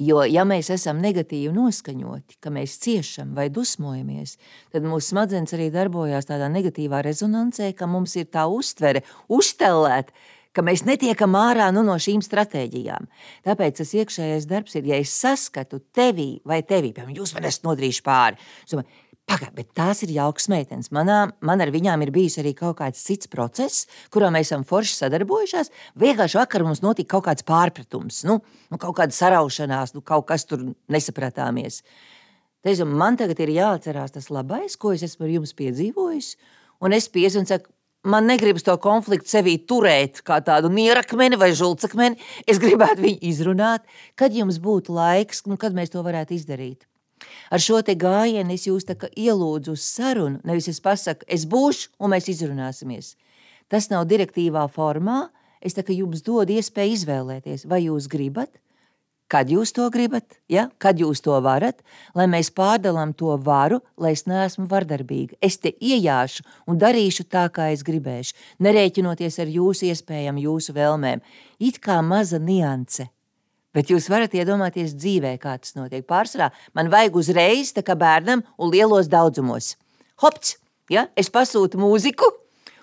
Jo, 0.00 0.22
ja 0.24 0.46
mēs 0.48 0.70
esam 0.72 1.02
negatīvi 1.04 1.52
noskaņoti, 1.52 2.38
ka 2.42 2.50
mēs 2.50 2.78
ciešam 2.82 3.34
vai 3.36 3.50
dusmojamies, 3.52 4.38
tad 4.72 4.86
mūsu 4.88 5.12
smadzenes 5.12 5.52
arī 5.52 5.68
darbojas 5.74 6.30
tādā 6.30 6.48
negatīvā 6.50 7.02
rezonansē, 7.04 7.74
ka 7.76 7.86
mums 7.86 8.16
ir 8.16 8.30
tā 8.32 8.46
uztvere, 8.48 9.04
uztelēta, 9.28 10.16
ka 10.56 10.64
mēs 10.64 10.84
netiekam 10.88 11.36
ārā 11.38 11.68
nu, 11.74 11.84
no 11.86 11.98
šīm 12.00 12.22
stratēģijām. 12.24 13.08
Tāpēc 13.46 13.78
tas 13.82 13.94
iekšējais 14.00 14.48
darbs 14.48 14.76
ir, 14.80 14.88
ja 14.90 14.98
es 15.00 15.12
saskatu 15.12 15.82
tevī 15.94 16.34
vai 16.48 16.62
tevī, 16.64 16.92
piemēram, 16.96 17.16
jūs 17.20 17.36
man 17.36 17.48
esat 17.48 17.68
nodrījuši 17.68 18.04
pāri. 18.06 18.40
Pagaid, 19.30 19.52
bet 19.54 19.68
tās 19.78 20.02
ir 20.02 20.10
jaukas 20.16 20.48
meitenes. 20.50 20.90
Manā, 20.94 21.28
man 21.46 21.62
ar 21.62 21.70
viņām 21.72 22.02
ir 22.04 22.10
bijis 22.14 22.40
arī 22.42 22.52
kaut 22.58 22.80
kāds 22.80 23.04
cits 23.06 23.30
process, 23.30 23.86
kurā 24.12 24.32
mēs 24.34 24.50
esam 24.50 24.64
forši 24.66 24.96
sadarbojušās. 24.98 25.70
Vienkārši 26.02 26.40
vakar 26.40 26.64
mums 26.66 26.82
notika 26.82 27.14
kaut 27.14 27.28
kāds 27.28 27.46
pārpratums, 27.46 28.22
nu, 28.28 28.40
nu 28.42 28.80
kaut 28.82 28.96
kāda 28.98 29.14
saraušanās, 29.14 29.94
nu, 29.94 30.02
kaut 30.02 30.26
kas 30.28 30.44
tur 30.50 30.66
nesapratāmies. 30.90 31.80
Teicu, 32.62 32.86
man 32.86 33.18
tagad 33.18 33.38
ir 33.42 33.54
jāatcerās 33.56 34.14
tas 34.14 34.28
labais, 34.30 34.76
ko 34.78 34.92
es 34.94 35.06
esmu 35.06 35.26
ar 35.26 35.36
jums 35.38 35.54
piedzīvojis, 35.58 36.34
un 36.82 36.98
es 36.98 37.08
piezu 37.10 37.40
un 37.42 37.48
saku, 37.48 37.70
man 38.02 38.26
negribas 38.26 38.66
to 38.66 38.74
konfliktu 38.82 39.30
sevī 39.30 39.56
turēt 39.66 40.24
kā 40.26 40.40
tādu 40.42 40.70
nierakmeni 40.70 41.38
vai 41.38 41.52
žulcakmeni. 41.58 42.18
Es 42.46 42.58
gribētu 42.62 43.06
viņu 43.06 43.22
izrunāt, 43.30 43.86
kad 44.18 44.34
jums 44.34 44.58
būtu 44.62 44.94
laiks, 44.94 45.46
nu, 45.46 45.58
kad 45.58 45.74
mēs 45.74 45.94
to 45.94 46.02
varētu 46.02 46.38
izdarīt. 46.38 46.86
Ar 47.50 47.60
šo 47.60 47.82
te 47.84 47.94
gājienu 47.98 48.54
es 48.54 48.66
jūs 48.66 48.86
ielūdzu 48.86 49.76
uz 49.76 49.84
sarunu, 49.84 50.40
nevis 50.44 50.68
es 50.68 50.80
pasaku, 50.80 51.26
es 51.28 51.44
būšu 51.44 51.90
un 51.98 52.14
mēs 52.14 52.28
izrunāsimies. 52.32 53.14
Tas 53.68 53.90
nav 53.90 54.06
direktīvā 54.06 54.66
formā, 54.68 55.28
es 55.60 55.74
jums 55.76 56.22
dodu 56.22 56.52
iespēju 56.52 56.92
izvēlēties, 56.92 57.66
vai 57.66 57.84
jūs 57.86 58.08
gribat, 58.08 58.50
kad 59.32 59.48
jūs 59.48 59.72
to 59.72 59.88
gribat, 59.90 60.36
ja? 60.48 60.68
kad 60.78 60.98
jūs 61.00 61.22
to 61.24 61.38
varat, 61.40 61.80
lai 62.14 62.26
mēs 62.28 62.50
pārdalām 62.52 63.14
to 63.16 63.32
varu, 63.40 63.80
lai 63.96 64.12
es 64.12 64.26
neesmu 64.28 64.66
vardarbīga. 64.68 65.38
Es 65.40 65.56
te 65.56 65.72
iejāšu 65.72 66.44
un 66.68 66.80
darīšu 66.82 67.24
tā, 67.32 67.46
kā 67.48 67.70
es 67.72 67.84
gribēšu, 67.86 68.36
nerēķinoties 68.60 69.40
ar 69.40 69.56
jūsu 69.56 69.88
iespējām, 69.88 70.42
jūsu 70.42 70.76
vēlmēm. 70.76 71.24
It 71.60 71.80
kā 71.80 72.02
maza 72.04 72.42
nianse 72.42 73.08
Bet 73.72 73.88
jūs 73.88 74.10
varat 74.12 74.34
iedomāties 74.36 74.92
dzīvē, 74.98 75.36
kā 75.40 75.56
tas 75.60 75.76
notiek. 75.78 76.04
Pārsvarā 76.08 76.50
man 76.76 76.90
vajag 76.92 77.16
uzreiz, 77.16 77.72
tā 77.72 77.84
kā 77.86 77.96
bērnam, 77.96 78.44
un 78.60 78.72
lielos 78.72 79.08
daudzumos. 79.12 79.74
Hopts, 80.20 80.58
ja? 80.92 81.06
es 81.16 81.32
pasūtu 81.32 81.80
mūziku, 81.80 82.28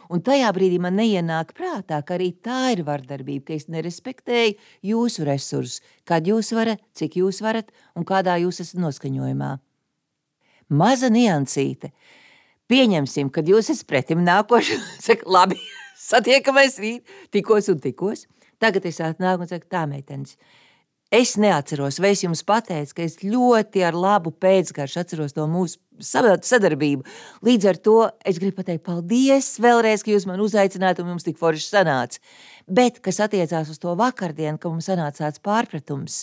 un 0.10 0.24
tajā 0.26 0.50
brīdī 0.56 0.80
man 0.82 0.98
neienāk 0.98 1.54
prātā, 1.58 2.02
ka 2.06 2.18
arī 2.18 2.32
tā 2.42 2.74
ir 2.74 2.82
vardarbība, 2.88 3.52
ka 3.52 3.58
es 3.60 3.68
nerespektēju 3.70 4.58
jūsu 4.90 5.28
resursus, 5.30 5.84
kad 6.10 6.26
jūs 6.26 6.50
varat, 6.58 6.82
cik 6.98 7.20
jūs 7.22 7.44
varat 7.46 7.70
un 7.94 8.08
kādā 8.10 8.40
jūs 8.42 8.64
esat 8.66 8.82
noskaņojumā. 8.82 9.58
Maza 10.70 11.10
niansīte. 11.14 11.94
Pieņemsim, 12.70 13.32
kad 13.34 13.48
jūs 13.50 13.72
esat 13.74 13.88
pretim 13.90 14.22
nākoši, 14.26 14.78
saka, 15.06 15.30
labi, 15.30 15.62
satiekamies 16.10 16.82
rīt, 16.82 17.16
tikos 17.34 17.70
un 17.74 17.82
tikos. 17.82 18.26
Tagad 18.60 18.90
es 18.90 19.00
atnāku 19.02 19.46
un 19.46 19.50
saku, 19.50 19.70
tā 19.72 19.86
meitenes, 19.88 20.36
Es 21.10 21.34
neatceros, 21.42 21.98
vai 21.98 22.12
es 22.14 22.22
jums 22.22 22.44
pateicu, 22.46 22.94
ka 22.94 23.02
es 23.02 23.16
ļoti 23.26 23.82
ar 23.82 23.96
labu 23.98 24.30
pēcgaršu 24.30 25.00
atceros 25.02 25.34
to 25.34 25.48
mūsu 25.50 25.80
sadarbību. 26.06 27.02
Līdz 27.42 27.66
ar 27.72 27.78
to 27.82 27.96
es 28.30 28.38
gribu 28.38 28.60
pateikt 28.60 28.84
paldies 28.86 29.48
vēlreiz, 29.58 30.04
ka 30.06 30.12
jūs 30.14 30.28
man 30.30 30.44
uzaicināt 30.46 31.02
un 31.02 31.10
jums 31.16 31.26
tik 31.26 31.40
forši 31.40 31.66
sanāca. 31.66 32.22
Bet, 32.70 33.00
kas 33.02 33.18
attiecās 33.26 33.72
uz 33.74 33.82
to 33.82 33.96
vakardienu, 33.98 34.62
ka 34.62 34.70
mums 34.70 34.86
sanāca 34.86 35.24
tāds 35.24 35.42
pārpratums, 35.42 36.20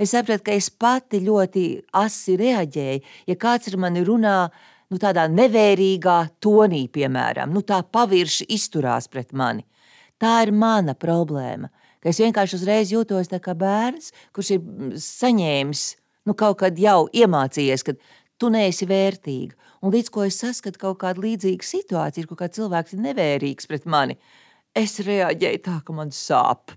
es 0.00 0.14
sapratu, 0.16 0.46
ka 0.46 0.56
es 0.56 0.70
pati 0.72 1.20
ļoti 1.20 1.64
asi 2.00 2.38
reaģēju, 2.40 3.02
ja 3.28 3.36
kāds 3.36 3.68
ar 3.68 3.76
mani 3.84 4.06
runā, 4.08 4.38
nu 4.88 5.02
tādā 5.02 5.26
nevērīgā 5.28 6.16
tonī, 6.40 6.86
piemēram, 6.88 7.52
nu 7.52 7.60
tā 7.60 7.82
pavirši 7.84 8.48
izturās 8.56 9.12
pret 9.12 9.36
mani. 9.36 9.68
Tā 10.16 10.38
ir 10.46 10.56
mana 10.56 10.96
problēma 10.96 11.68
ka 12.00 12.10
es 12.12 12.20
vienkārši 12.20 12.58
uzreiz 12.58 12.92
jūtos 12.92 13.30
kā 13.42 13.54
bērns, 13.56 14.12
kurš 14.36 14.54
ir 14.56 14.60
mm, 14.60 14.92
saņēmis, 15.04 15.84
nu, 16.28 16.34
kaut 16.34 16.60
kad 16.64 16.78
jau 16.80 17.06
iemācījies, 17.12 17.84
ka 17.86 17.96
tu 18.40 18.50
neesi 18.52 18.88
vērtīga. 18.88 19.56
Un 19.80 19.94
līdz 19.94 20.12
ko 20.12 20.26
es 20.26 20.40
saskatu 20.42 20.80
kaut 20.80 21.00
kādu 21.00 21.24
līdzīgu 21.24 21.64
situāciju, 21.64 22.28
kur 22.28 22.40
kāds 22.42 22.58
cilvēks 22.58 22.96
ir 22.96 23.04
nevērīgs 23.06 23.68
pret 23.68 23.88
mani, 23.88 24.18
es 24.76 24.98
reaģēju 25.04 25.62
tā, 25.64 25.80
ka 25.84 25.96
man 25.96 26.12
sāp. 26.12 26.74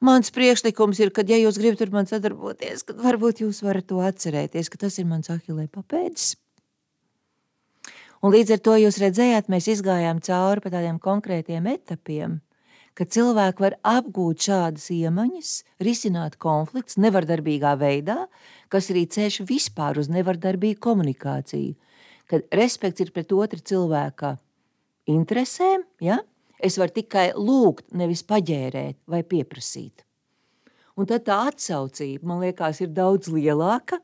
Mans 0.00 0.32
priekšlikums 0.32 1.00
ir, 1.02 1.10
ka, 1.12 1.20
ja 1.28 1.36
jūs 1.36 1.58
gribat 1.60 1.82
ar 1.84 1.90
mani 1.92 2.08
sadarboties, 2.08 2.86
tad 2.88 3.02
varbūt 3.04 3.42
jūs 3.44 3.60
varat 3.60 3.84
to 3.90 4.00
atcerēties, 4.00 4.72
ka 4.72 4.80
tas 4.86 4.96
ir 4.96 5.08
mans 5.08 5.28
ahilē 5.28 5.66
papēdis. 5.68 6.38
Un 8.24 8.32
līdz 8.32 8.56
ar 8.56 8.62
to 8.64 8.76
jūs 8.80 9.00
redzējāt, 9.00 9.52
mēs 9.52 9.68
izgājām 9.76 10.20
cauri 10.24 10.72
tādiem 10.72 11.00
konkrētiem 11.00 11.68
etapiem– 11.76 12.40
ka 12.98 13.06
cilvēki 13.06 13.64
var 13.64 13.76
apgūt 13.86 14.46
šādas 14.48 14.88
iemaņas, 14.94 15.52
risināt 15.82 16.36
konflikts 16.42 16.98
nevardarbīgā 17.00 17.76
veidā, 17.80 18.24
kas 18.72 18.90
arī 18.92 19.06
ceļš 19.10 19.40
vispār 19.48 20.00
uz 20.00 20.10
nevardarbīgu 20.12 20.80
komunikāciju. 20.84 21.76
Kad 22.30 22.46
respekts 22.54 23.02
ir 23.02 23.10
pret 23.14 23.32
otru 23.34 23.58
cilvēka 23.58 24.36
interesēm, 25.10 25.86
ja? 26.04 26.20
es 26.60 26.76
varu 26.78 26.94
tikai 27.00 27.30
lūgt, 27.34 27.88
nevis 27.96 28.22
paģērēt 28.28 29.00
vai 29.10 29.24
pieprasīt. 29.26 30.04
Un 31.00 31.08
tad 31.08 31.24
tā 31.26 31.38
atsaucība, 31.48 32.26
man 32.28 32.42
liekas, 32.44 32.82
ir 32.84 32.90
daudz 32.92 33.30
lielāka, 33.32 33.98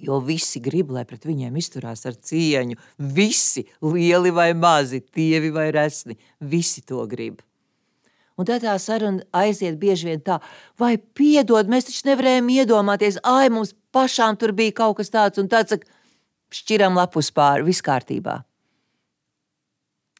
jo 0.00 0.18
visi 0.24 0.60
grib, 0.64 0.90
lai 0.92 1.04
pret 1.08 1.26
viņiem 1.28 1.56
izturās 1.60 2.06
ar 2.08 2.16
cieņu. 2.16 2.78
Visi, 3.16 3.66
lieli 3.84 4.32
vai 4.34 4.52
mazi, 4.56 5.02
tievi 5.04 5.52
vai 5.52 5.68
resni, 5.74 6.16
visi 6.40 6.84
to 6.86 7.04
grib. 7.10 7.42
Un 8.36 8.44
tad 8.44 8.60
tā 8.66 8.74
saruna 8.80 9.24
aiziet 9.36 9.78
bieži 9.80 10.10
vien 10.10 10.20
tā, 10.20 10.36
vai 10.80 10.96
piedod, 10.98 11.70
mēs 11.72 11.88
taču 11.88 12.10
nevarējām 12.10 12.50
iedomāties, 12.52 13.16
ai, 13.24 13.48
mums 13.52 13.72
pašām 13.96 14.36
tur 14.36 14.52
bija 14.56 14.74
kaut 14.82 14.98
kas 14.98 15.12
tāds 15.12 15.40
un 15.40 15.48
tāds, 15.48 15.78
šķiram 16.52 16.98
lapus 16.98 17.32
pāri, 17.34 17.64
viss 17.66 17.84
kārtībā. 17.84 18.42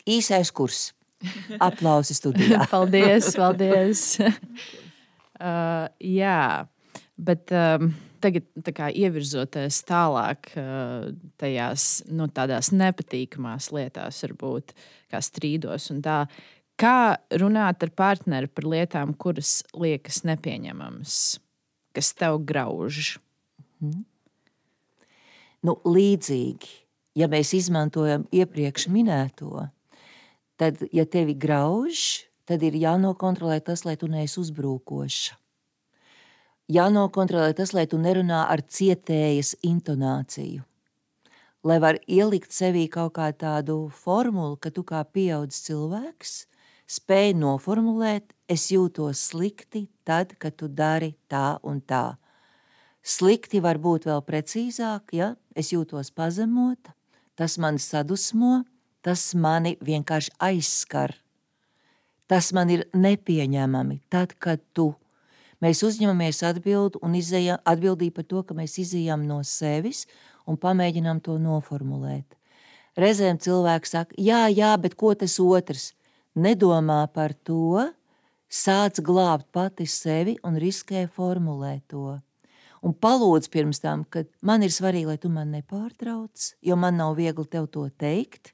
Īsais 0.08 0.52
kurs. 0.54 0.90
Aplausi 1.68 2.16
studijā. 2.16 2.64
paldies, 2.72 3.30
paldies. 3.36 4.08
uh, 4.22 5.84
jā, 6.00 6.40
bet 7.20 7.52
um, 7.52 7.92
tagad 8.24 8.72
kā 8.76 8.88
ievirzoties 8.96 9.84
tālāk 9.88 10.54
uh, 10.56 11.08
tajās 11.36 12.06
nu, 12.08 12.30
tādās 12.32 12.72
nepatīkamās 12.72 13.74
lietās, 13.76 14.24
varbūt 14.24 14.76
kā 15.12 15.20
strīdos 15.20 15.92
un 15.92 16.04
tā. 16.04 16.22
Uh, 16.24 16.55
Kā 16.76 17.16
runāt 17.40 17.82
ar 17.82 17.90
partneri 17.96 18.50
par 18.52 18.68
lietām, 18.68 19.14
kuras 19.16 19.62
liekas 19.72 20.24
nepieņemamas? 20.28 21.38
kas 21.96 22.12
tev 22.12 22.42
grauž? 22.44 23.16
Mm. 23.80 24.04
Nu, 25.64 25.78
līdzīgi, 25.88 26.68
ja 27.16 27.28
mēs 27.32 27.54
izmantojam 27.56 28.26
iepriekš 28.34 28.90
minēto, 28.92 29.64
tad, 30.60 30.82
ja 30.92 31.06
tevi 31.08 31.34
grauž, 31.34 32.26
tad 32.46 32.62
ir 32.66 32.76
jānokontrolē 32.78 33.58
tas, 33.64 33.86
lai 33.88 33.96
tu 33.98 34.10
neesi 34.12 34.38
uzbrukoša. 34.42 35.40
Jānokontrolē 36.76 37.54
tas, 37.56 37.72
lai 37.72 37.86
tu 37.88 37.98
nerunā 38.02 38.44
ar 38.50 38.60
cietējas 38.60 39.54
intonāciju. 39.66 40.64
Lai 41.66 41.78
var 41.82 41.98
ielikt 42.06 42.52
sevī 42.54 42.84
kaut 42.90 43.16
kā 43.16 43.30
tādu 43.34 43.86
formulu, 43.94 44.58
ka 44.60 44.70
tu 44.70 44.84
kā 44.86 45.00
pieaudzis 45.02 45.64
cilvēks 45.66 46.36
spēj 46.86 47.34
noformulēt, 47.38 48.32
es 48.48 48.70
jūtos 48.70 49.28
slikti 49.30 49.86
tad, 50.06 50.36
kad 50.38 50.56
tu 50.58 50.68
dari 50.68 51.14
tā 51.30 51.58
un 51.66 51.80
tā. 51.82 52.16
Slikti 53.06 53.60
var 53.62 53.78
būt 53.78 54.06
vēl 54.08 54.22
precīzāk, 54.26 55.14
ja 55.14 55.34
es 55.54 55.70
jūtos 55.74 56.10
pazemota, 56.14 56.94
tas 57.38 57.58
mani 57.62 57.82
sadusmo, 57.82 58.64
tas 59.02 59.30
mani 59.34 59.76
vienkārši 59.82 60.34
aizskar. 60.42 61.14
Tas 62.26 62.50
man 62.50 62.70
ir 62.74 62.86
nepieņemami, 62.90 64.00
tad, 64.10 64.34
kad 64.42 64.62
tu 64.74 64.90
mēs 65.62 65.84
uzņemamies 65.86 66.42
atbildi 66.48 66.98
un 67.06 67.14
izējām, 67.14 67.62
atbildību 67.62 68.16
par 68.16 68.26
to, 68.26 68.42
ka 68.42 68.56
mēs 68.58 68.74
izējām 68.82 69.22
no 69.28 69.38
sevis 69.46 70.04
un 70.46 70.58
pamēģinām 70.58 71.22
to 71.22 71.38
noformulēt. 71.38 72.26
Reizēm 72.98 73.38
cilvēks 73.38 73.92
saka, 73.92 74.16
jā, 74.18 74.46
jā, 74.50 74.72
bet 74.80 74.96
ko 74.98 75.12
tas 75.14 75.36
otrs? 75.42 75.92
Nedomā 76.36 77.00
par 77.12 77.32
to, 77.46 77.80
sāc 78.48 79.00
glābt 79.04 79.48
pati 79.52 79.86
sevi 79.88 80.36
un 80.44 80.58
riskē 80.60 81.06
formulēt 81.08 81.86
to. 81.92 82.18
Un 82.84 82.92
palūdz 82.92 83.48
pirms 83.50 83.80
tam, 83.82 84.04
ka 84.04 84.26
man 84.44 84.62
ir 84.62 84.70
svarīgi, 84.70 85.08
lai 85.08 85.18
tu 85.18 85.32
man 85.32 85.50
nepārtrauc, 85.56 86.52
jo 86.62 86.76
man 86.76 87.00
nav 87.00 87.16
viegli 87.18 87.48
tev 87.50 87.70
to 87.72 87.88
teikt. 87.98 88.52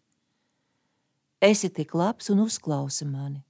Esi 1.42 1.68
tik 1.74 1.92
labs 1.98 2.30
un 2.30 2.46
uzklausi 2.46 3.04
mani 3.04 3.42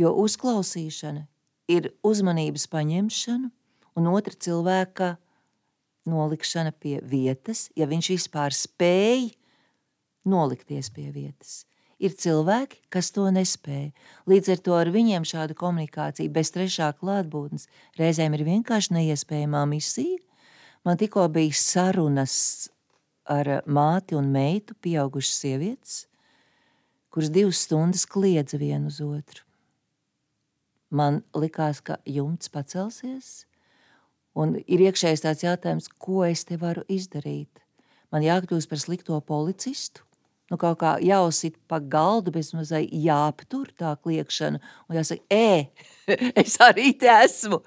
jo 0.00 0.12
uzklausīšana 0.22 1.24
ir 1.72 1.90
uzmanības 2.06 2.68
paņemšana 2.72 3.50
un 3.96 4.10
otra 4.12 4.36
cilvēka 4.36 5.14
nolikšana 6.06 6.72
pie 6.78 7.00
vietas, 7.02 7.66
ja 7.74 7.88
viņš 7.90 8.12
vispār 8.14 8.54
spēj 8.54 9.32
nolikties 10.28 10.92
pie 10.94 11.08
vietas. 11.10 11.64
Ir 11.96 12.12
cilvēki, 12.12 12.82
kas 12.92 13.08
to 13.14 13.24
nespēja. 13.32 13.88
Līdz 14.28 14.50
ar 14.52 14.62
to 14.66 14.74
ar 14.76 14.90
viņiem 14.92 15.24
šāda 15.24 15.56
komunikācija 15.56 16.32
bez 16.32 16.52
trešā 16.52 16.90
klātbūtnes 17.00 17.70
reizēm 17.96 18.36
ir 18.36 18.44
vienkārši 18.44 18.98
neiespējamā 18.98 19.64
misija. 19.70 20.20
Man 20.84 21.00
tikko 21.00 21.24
bija 21.32 21.56
sarunas 21.56 22.36
ar 23.24 23.62
māti 23.66 24.14
un 24.14 24.28
meitu, 24.30 24.76
pieaugušas 24.84 25.40
sievietes, 25.40 25.96
kuras 27.10 27.32
divas 27.32 27.64
stundas 27.64 28.04
kliedza 28.06 28.60
vienu 28.60 28.92
uz 28.92 29.00
otru. 29.02 29.42
Man 30.92 31.24
likās, 31.34 31.80
ka 31.82 31.98
jumts 32.06 32.52
pacelsies, 32.52 33.46
un 34.38 34.54
ir 34.62 34.84
iekšējais 34.86 35.24
tāds 35.24 35.42
jautājums, 35.42 35.88
ko 35.98 36.22
es 36.28 36.44
te 36.46 36.60
varu 36.60 36.84
izdarīt. 36.92 37.50
Man 38.14 38.22
jākļūst 38.22 38.70
par 38.70 38.78
slikto 38.78 39.18
policistu, 39.26 40.05
nu 40.50 40.58
kaut 40.60 40.78
kā 40.82 40.96
jāuzsit 41.02 41.56
pa 41.68 41.80
galdu, 41.80 42.34
bez 42.34 42.52
mazai 42.56 42.84
jāaptur 42.90 43.72
tā 43.78 43.94
kliekšana, 44.02 44.60
un 44.88 44.98
jāsaka, 45.00 45.24
ē, 45.30 45.66
es 46.42 46.58
arī 46.62 46.92
te 46.98 47.10
esmu. 47.10 47.62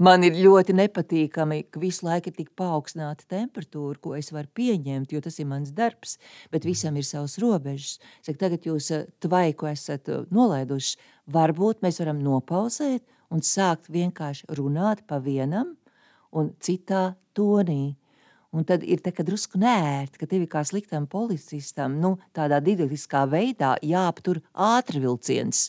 Man 0.00 0.24
ir 0.24 0.32
ļoti 0.40 0.72
nepatīkami, 0.78 1.58
ka 1.68 1.80
visu 1.82 2.06
laiku 2.06 2.30
ir 2.30 2.36
tik 2.38 2.54
paaugstināta 2.56 3.26
temperatūra, 3.28 3.98
ko 4.00 4.14
es 4.16 4.30
varu 4.32 4.48
pieņemt, 4.56 5.12
jo 5.12 5.20
tas 5.20 5.36
ir 5.42 5.48
mans 5.50 5.74
darbs, 5.76 6.14
bet 6.48 6.64
visam 6.64 6.96
ir 6.96 7.04
savs 7.04 7.34
robežas. 7.42 7.98
Saka, 8.24 8.46
tagad 8.46 8.64
jūs 8.64 8.88
eh, 8.96 9.04
tvaiku 9.20 9.68
esat 9.68 10.08
eh, 10.08 10.22
nolaiduši, 10.32 10.96
varbūt 11.36 11.84
mēs 11.84 12.00
varam 12.00 12.22
nopauzēt 12.24 13.04
un 13.28 13.44
sākt 13.44 13.92
vienkārši 13.92 14.48
runāt 14.56 15.04
pa 15.04 15.20
vienam 15.20 15.74
un 16.32 16.54
citā 16.64 17.10
tonī. 17.36 17.98
Un 18.50 18.64
tad 18.66 18.82
ir 18.82 18.98
tā, 18.98 19.12
drusku 19.14 19.60
nērti, 19.62 20.18
ka 20.18 20.26
tev 20.26 20.42
kā 20.50 20.64
sliktam 20.66 21.06
policistam, 21.10 22.00
nu, 22.02 22.16
tādā 22.34 22.58
didaktiskā 22.64 23.22
veidā 23.30 23.76
jāaptur 23.86 24.40
ātrvilciens, 24.50 25.68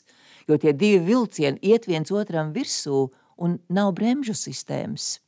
jo 0.50 0.58
tie 0.58 0.74
divi 0.74 1.04
vilcieni 1.12 1.62
iet 1.62 1.86
viens 1.86 2.10
otram 2.10 2.50
virsū, 2.56 3.12
un 3.38 3.60
nav 3.70 3.94
bremžu 3.98 4.34
sistēmas. 4.38 5.20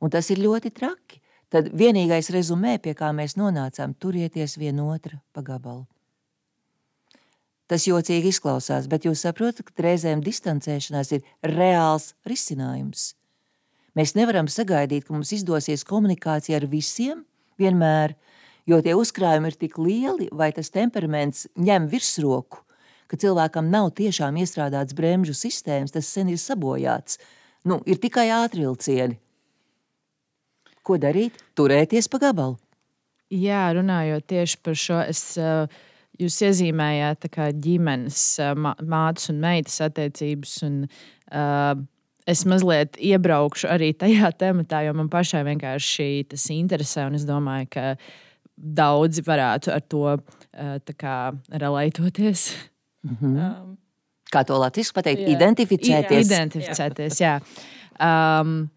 Un 0.00 0.12
tas 0.12 0.30
ir 0.32 0.40
ļoti 0.40 0.72
traki. 0.72 1.20
Tad 1.52 1.68
vienīgais 1.76 2.32
rezumē, 2.34 2.78
pie 2.82 2.96
kā 2.98 3.12
mēs 3.14 3.36
nonācām, 3.38 3.92
turieties 4.00 4.56
vienotra 4.58 5.20
pa 5.36 5.44
gabalu. 5.44 5.84
Tas 7.70 7.86
jocīgi 7.86 8.32
izklausās, 8.32 8.88
bet 8.90 9.06
jūs 9.06 9.22
saprotat, 9.24 9.70
ka 9.70 9.84
reizēm 9.86 10.24
distancēšanās 10.24 11.12
ir 11.16 11.22
reāls 11.46 12.12
risinājums. 12.28 13.12
Mēs 13.94 14.16
nevaram 14.18 14.48
sagaidīt, 14.50 15.06
ka 15.06 15.14
mums 15.14 15.30
izdosies 15.36 15.86
komunikācija 15.86 16.58
ar 16.58 16.66
visiem 16.70 17.22
vienmēr, 17.62 18.16
jo 18.66 18.80
tie 18.82 18.96
uzkrājumi 18.98 19.52
ir 19.52 19.58
tik 19.60 19.78
lieli, 19.78 20.28
vai 20.34 20.50
tas 20.56 20.72
temperaments 20.74 21.46
ņem 21.54 21.86
virsroku, 21.92 22.64
ka 23.06 23.18
cilvēkam 23.20 23.70
nav 23.70 23.92
tiešām 23.98 24.40
iestrādāts 24.42 24.96
bremžu 24.98 25.36
sistēmas, 25.38 25.94
tas 25.94 26.10
sen 26.10 26.32
ir 26.32 26.40
sabojāts. 26.42 27.20
Nu, 27.64 27.78
ir 27.86 28.00
tikai 28.02 28.26
ātrvilcieni. 28.34 29.20
Ko 30.84 30.98
darīt? 31.00 31.38
Turēties 31.56 32.10
pa 32.12 32.20
gabalu. 32.26 32.58
Jā, 33.32 33.70
runājot 33.72 34.26
tieši 34.28 34.58
par 34.60 34.76
šo, 34.76 34.98
es, 35.08 35.22
jūs 36.20 36.36
iezīmējāt 36.44 37.30
ģimenes, 37.64 38.20
mātes 38.84 39.30
un 39.32 39.40
meitas 39.40 39.80
attiecības. 39.86 40.58
Un, 40.66 40.82
uh, 41.30 41.72
es 42.26 42.44
mazliet 42.48 42.98
iebraukšu 43.00 43.68
arī 43.70 43.92
tajā 43.96 44.32
tematā, 44.42 44.84
jo 44.86 44.94
man 44.96 45.10
pašai 45.12 45.44
vienkārši 45.50 46.26
tas 46.32 46.46
interesē. 46.54 47.06
Es 47.14 47.26
domāju, 47.28 47.70
ka 47.76 47.86
daudzi 48.54 49.24
varētu 49.26 49.72
ar 49.74 49.82
to 49.90 50.04
uh, 50.14 50.76
relētoties. 51.64 52.52
Mm 53.04 53.16
-hmm. 53.20 53.62
um, 53.62 53.78
Kā 54.32 54.44
to 54.44 54.58
latviešu 54.58 54.92
pateikt? 54.94 55.20
Jā. 55.20 55.36
Identificēties. 55.36 56.26
Identificēties, 56.26 57.20
jā. 57.20 57.40
Um, 58.00 58.70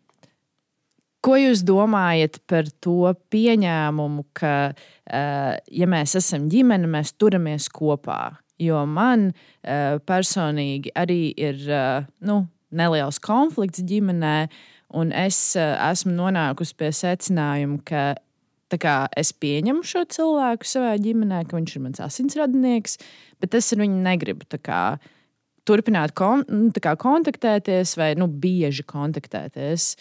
Ko 1.21 1.33
jūs 1.35 1.63
domājat 1.65 2.37
par 2.47 2.63
to 2.79 3.13
pieņēmumu, 3.29 4.23
ka, 4.33 4.73
uh, 4.73 5.57
ja 5.71 5.87
mēs 5.87 6.15
esam 6.15 6.45
ģimene, 6.49 6.87
mēs 6.87 7.17
turamies 7.17 7.67
kopā? 7.69 8.37
Jo 8.59 8.85
man 8.85 9.33
uh, 9.33 9.97
personīgi 10.05 10.93
arī 10.95 11.33
ir 11.37 11.57
nu, 12.19 12.47
neliels 12.71 13.19
konflikts 13.23 13.83
ģimenē, 13.87 14.47
un 14.97 15.11
es 15.15 15.39
uh, 15.59 15.75
esmu 15.89 16.15
nonākusi 16.15 16.77
pie 16.79 16.93
secinājuma, 16.95 17.81
ka 17.87 18.05
kā, 18.75 18.97
es 19.15 19.31
pieņemu 19.31 19.85
šo 19.87 20.03
cilvēku 20.11 20.67
savā 20.67 20.97
ģimenē, 20.99 21.45
ka 21.47 21.55
viņš 21.55 21.75
ir 21.77 21.83
mans 21.85 22.03
asinsradinieks, 22.03 22.97
bet 23.39 23.55
es 23.55 23.71
ar 23.71 23.79
viņu 23.85 24.01
negribu 24.03 24.59
kā, 24.59 24.97
turpināt 25.67 26.15
kon, 26.17 26.43
nu, 26.51 26.71
kā, 26.75 26.97
kontaktēties 26.99 27.95
vai 27.99 28.13
nu, 28.19 28.27
bieži 28.27 28.83
kontaktēties. 28.87 29.93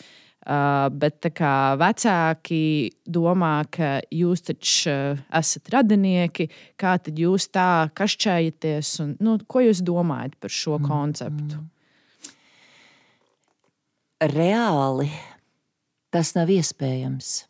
Uh, 0.46 0.86
bet 0.94 1.26
kā, 1.34 1.74
vecāki 1.74 2.92
domā, 3.02 3.64
ka 3.66 3.96
jūs 4.14 4.44
taču 4.46 4.92
uh, 4.92 5.22
esat 5.34 5.72
radinieki, 5.74 6.46
kā 6.78 6.92
tad 7.02 7.18
jūs 7.18 7.48
tā 7.50 7.88
kašķējaties, 7.98 8.92
un 9.02 9.16
nu, 9.26 9.34
ko 9.50 9.64
jūs 9.64 9.82
domājat 9.82 10.36
par 10.38 10.54
šo 10.54 10.76
mm, 10.78 10.86
konceptu? 10.86 11.58
Mm. 11.58 11.72
Reāli 14.16 15.10
tas 16.08 16.30
nav 16.32 16.48
iespējams. 16.48 17.42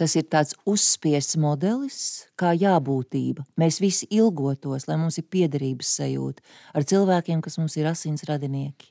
Tas 0.00 0.14
ir 0.16 0.24
tāds 0.32 0.54
uzspiests 0.64 1.36
modelis, 1.36 2.24
kā 2.40 2.54
jābūtība. 2.56 3.44
Mēs 3.60 3.82
visi 3.84 4.08
ilgotos, 4.08 4.86
lai 4.88 4.96
mums 4.96 5.18
ir 5.20 5.26
piederības 5.28 5.90
sajūta 5.98 6.40
ar 6.72 6.86
cilvēkiem, 6.88 7.42
kas 7.44 7.58
mums 7.60 7.76
ir 7.76 7.88
asins 7.92 8.24
radinieki. 8.28 8.88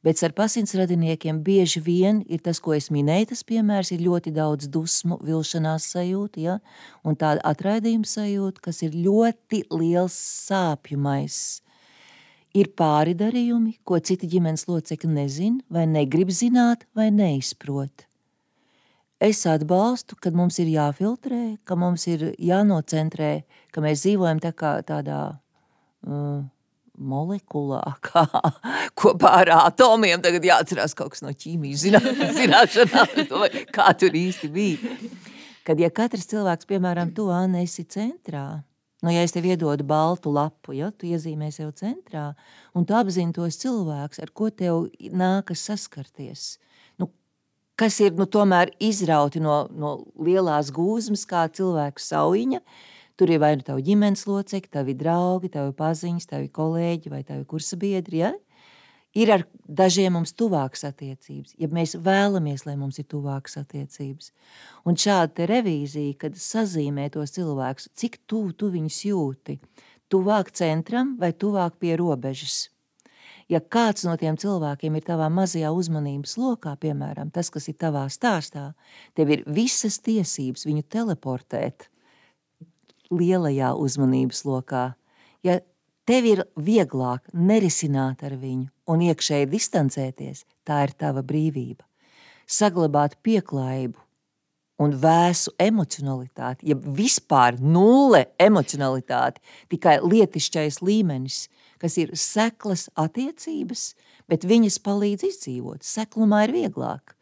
Bet 0.00 0.22
ar 0.24 0.32
asins 0.46 0.72
radiniekiem 0.72 1.42
bieži 1.44 1.82
vien 1.84 2.24
ir 2.24 2.40
tas, 2.40 2.56
ko 2.56 2.72
es 2.72 2.88
minēju, 2.88 3.34
tas 3.34 3.44
piemērs 3.44 3.92
ir 3.92 4.06
ļoti 4.08 4.32
daudz 4.32 4.72
dusmu, 4.72 5.20
vilšanās 5.20 5.90
sajūta, 5.92 6.40
ja? 6.40 6.58
un 7.04 7.20
tāda 7.20 7.44
atraidījuma 7.44 8.08
sajūta, 8.08 8.64
kas 8.64 8.80
ir 8.86 8.96
ļoti 8.96 9.66
liels 9.76 10.16
sāpju 10.48 10.96
maiss. 11.04 11.60
Ir 12.56 12.70
pāri 12.72 13.12
darījumi, 13.18 13.74
ko 13.84 13.98
citi 14.00 14.28
ģimenes 14.32 14.64
locekļi 14.70 15.10
nezina, 15.12 15.60
vai 15.68 15.84
negrib 15.90 16.30
zināt, 16.32 16.86
vai 16.96 17.10
neizprot. 17.12 18.06
Es 19.20 19.42
atbalstu, 19.48 20.16
ka 20.20 20.32
mums 20.32 20.58
ir 20.60 20.68
jāfiltrē, 20.72 21.56
ka 21.64 21.76
mums 21.76 22.04
ir 22.08 22.30
jānocentrē, 22.36 23.30
ka 23.72 23.84
mēs 23.84 24.04
dzīvojam 24.04 24.40
tā 24.44 24.52
kā 24.56 24.74
tādā 24.84 25.20
uh, 25.32 26.42
molekulā, 26.96 27.82
kā 28.08 28.26
kopā 28.96 29.32
ar 29.42 29.52
atomiem. 29.58 30.20
Tagad 30.24 30.44
jāatcerās 30.44 30.96
kaut 30.96 31.14
kas 31.14 31.24
no 31.24 31.32
ķīmijas 31.32 31.86
zināšanām, 32.40 33.40
kā 33.76 33.88
tur 34.00 34.16
īsti 34.16 34.52
bija. 34.52 34.96
Kad 35.66 35.80
ja 35.82 35.90
katrs 35.90 36.28
cilvēks, 36.30 36.68
piemēram, 36.68 37.10
tu, 37.16 37.30
Anna, 37.34 37.64
esi 37.64 37.84
centrā, 37.90 38.62
Nu, 39.04 39.12
ja 39.12 39.20
es 39.26 39.34
tev 39.34 39.44
iedodu 39.44 39.84
baltu 39.84 40.30
lapu, 40.32 40.72
ja 40.72 40.88
tu 40.88 41.08
iezīmē 41.08 41.50
sev 41.52 41.74
centrā, 41.76 42.30
un 42.72 42.86
tu 42.88 42.96
apzini 42.96 43.34
tos 43.36 43.58
cilvēkus, 43.60 44.22
ar 44.24 44.32
ko 44.32 44.48
tev 44.48 44.86
nākas 45.12 45.66
saskarties, 45.68 46.46
nu, 46.96 47.10
kas 47.76 47.98
ir 48.00 48.16
nu, 48.16 48.24
tomēr 48.24 48.72
izrauti 48.80 49.42
no, 49.44 49.66
no 49.68 49.98
lielās 50.16 50.72
gūzmas, 50.72 51.26
kā 51.28 51.44
cilvēku 51.52 52.00
saujiņa, 52.00 52.62
tur 53.20 53.34
ir 53.34 53.42
vai 53.44 53.52
nu 53.60 53.68
tavi 53.68 53.84
ģimenes 53.84 54.24
locekļi, 54.30 54.72
tavi 54.78 54.96
draugi, 54.96 55.52
tavi 55.52 55.76
paziņas, 55.76 56.30
tavi 56.32 56.48
kolēģi 56.56 57.12
vai 57.12 57.20
tavi 57.28 57.44
kursabiedri, 57.52 58.24
ja? 58.24 58.32
Ir 59.16 59.32
ar 59.32 59.44
dažiem 59.66 60.14
mums 60.16 60.34
tuvākas 60.36 60.84
attiecības, 60.90 61.56
ja 61.58 61.68
mēs 61.72 61.96
vēlamies, 61.98 62.66
lai 62.68 62.76
mums 62.78 63.00
ir 63.00 63.08
tuvākas 63.10 63.58
attiecības. 63.62 64.30
Un 64.86 64.98
šāda 65.00 65.48
revīzija, 65.50 66.18
kad 66.20 66.38
sazīmē 66.38 67.08
tos 67.14 67.34
cilvēkus, 67.36 67.90
cik 67.96 68.20
tuvu 68.28 68.54
tu 68.58 68.70
viņus 68.74 69.02
jūti, 69.08 69.58
tuvāk 70.12 70.52
centram 70.54 71.16
vai 71.20 71.32
tuvāk 71.32 71.80
pie 71.82 71.96
robežas. 71.98 72.66
Ja 73.46 73.60
kāds 73.62 74.02
no 74.02 74.16
tiem 74.18 74.34
cilvēkiem 74.38 74.96
ir 74.98 75.04
tavā 75.06 75.28
mazajā 75.30 75.70
uzmanības 75.70 76.34
lokā, 76.40 76.72
piemēram, 76.82 77.30
tas, 77.30 77.50
kas 77.54 77.68
ir 77.70 77.76
tavā 77.78 78.08
stāstā, 78.10 78.72
tev 79.14 79.30
ir 79.30 79.44
visas 79.46 80.00
tiesības 80.02 80.66
viņu 80.66 80.82
teleportēt 80.90 81.86
lielajā 83.14 83.70
uzmanības 83.78 84.42
lokā. 84.48 84.86
Ja 85.46 85.60
tev 86.06 86.26
ir 86.30 86.42
vieglāk 86.56 87.26
nerisināt 87.34 88.24
ar 88.26 88.36
viņu, 88.38 88.70
un 88.90 89.04
iekšēji 89.08 89.50
distancēties, 89.52 90.44
tā 90.66 90.84
ir 90.86 90.94
tava 90.98 91.24
brīvība. 91.26 91.84
Saglabāt 92.46 93.18
pieklājību 93.26 93.98
un 94.82 94.92
vēsu 95.00 95.54
emocionalitāti, 95.62 96.68
ja 96.70 96.76
vispār 96.76 97.58
nulle 97.60 98.26
emocionalitāti, 98.38 99.42
tikai 99.72 99.98
lietišķais 100.04 100.82
līmenis, 100.84 101.46
kas 101.82 101.96
ir 102.00 102.12
seklas 102.16 102.86
attiecības, 102.96 103.88
bet 104.30 104.46
viņas 104.48 104.78
palīdz 104.84 105.26
izdzīvot. 105.30 105.84
Seklumā 105.84 106.44
ir 106.46 106.54
vieglāk, 106.56 107.15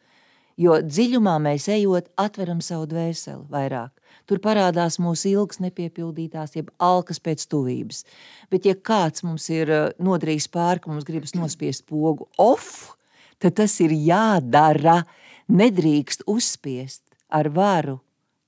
jo 0.60 0.78
dziļumā 0.82 1.34
mēs 1.42 1.68
ejot 1.72 2.10
atveram 2.20 2.60
savu 2.64 2.86
dvēseli 2.90 3.44
vairāk. 3.50 3.92
Tur 4.24 4.40
parādās 4.40 4.96
mūsu 5.02 5.28
ilgas 5.34 5.60
nepiepildītās, 5.60 6.54
jeb 6.56 6.70
alkas 6.80 7.20
pēc 7.20 7.44
tuvības. 7.50 8.04
Bet, 8.52 8.64
ja 8.64 8.74
kāds 8.74 9.24
mums 9.26 9.50
ir 9.52 9.70
eh, 9.70 9.86
nodarījis 10.00 10.48
pāri, 10.54 10.80
ka 10.80 10.92
mums 10.92 11.04
gribas 11.08 11.34
nospiest 11.36 11.84
pogu 11.90 12.28
off, 12.40 12.94
tad 13.42 13.58
tas 13.60 13.76
ir 13.84 13.92
jādara. 13.92 15.02
Nedrīkst 15.44 16.24
uzspiest 16.30 17.02
ar 17.28 17.50
varu 17.52 17.98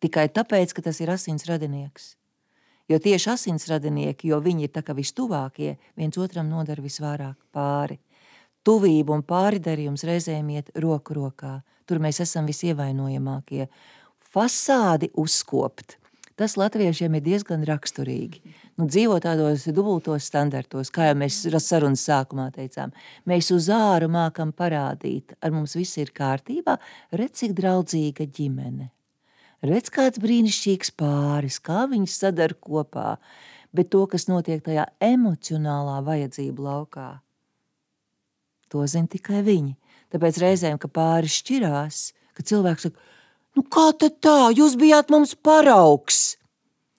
tikai 0.00 0.30
tāpēc, 0.32 0.72
ka 0.72 0.86
tas 0.86 1.00
ir 1.04 1.12
asins 1.12 1.44
radinieks. 1.44 2.14
Jo 2.88 3.00
tieši 3.02 3.32
asins 3.34 3.66
radinieki, 3.68 4.30
jo 4.30 4.38
viņi 4.40 4.68
ir 4.68 4.72
tā 4.72 4.80
kā 4.86 4.94
vistuvākie, 4.96 5.74
viens 5.98 6.16
otram 6.22 6.48
nodara 6.48 6.80
visvairāk 6.84 7.36
pāri. 7.52 7.98
Tuvība 8.66 9.14
un 9.14 9.22
pāridarījums 9.22 10.02
reizēm 10.08 10.48
iet 10.56 10.72
roku 10.82 11.14
rokā. 11.14 11.60
Tur 11.86 12.00
mēs 12.02 12.18
esam 12.24 12.48
visievainojamākie 12.50 13.68
fasādi 14.34 15.12
uzkopt. 15.14 16.00
Tas 16.36 16.58
latviešiem 16.60 17.14
ir 17.16 17.22
diezgan 17.24 17.62
raksturīgi. 17.64 18.42
Nu, 18.76 18.84
dzīvo 18.90 19.16
tādos 19.24 19.62
dubultos 19.72 20.26
standartos, 20.28 20.90
kā 20.92 21.06
jau 21.08 21.14
mēs 21.22 21.38
sarunas 21.64 22.02
sākumā 22.04 22.50
teicām. 22.52 22.90
Mēs 23.24 23.48
uz 23.54 23.70
āru 23.72 24.10
mākam 24.12 24.50
parādīt, 24.52 25.32
ar 25.40 25.54
mums 25.54 25.78
viss 25.78 25.96
ir 26.02 26.12
kārtībā, 26.12 26.76
redz, 27.16 27.38
cik 27.40 27.54
draudzīga 27.56 28.26
ģimene. 28.28 28.90
Redz, 29.64 29.88
kāds 29.94 30.20
brīnišķīgs 30.20 30.92
pāris, 31.00 31.56
kā 31.64 31.86
viņi 31.88 32.10
sadara 32.12 32.58
kopā, 32.60 33.14
bet 33.72 33.88
to, 33.94 34.04
kas 34.10 34.28
notiek 34.28 34.60
tajā 34.66 34.84
emocionālā 35.00 36.02
vajadzību 36.04 36.68
laukā, 36.68 37.08
to 38.76 38.86
zina 38.92 39.10
tikai 39.10 39.42
viņi. 39.46 39.74
Tāpēc 40.14 40.38
reizēm, 40.38 40.78
kad 40.78 40.92
pāris 40.94 41.40
šķirās, 41.40 42.02
kad 42.36 42.48
cilvēks 42.52 42.86
saka, 42.86 43.06
Nu, 43.56 43.64
kā 43.64 43.88
tad 43.96 44.18
tā? 44.20 44.50
Jūs 44.52 44.76
bijāt 44.76 45.08
mums 45.12 45.32
paraugs. 45.34 46.36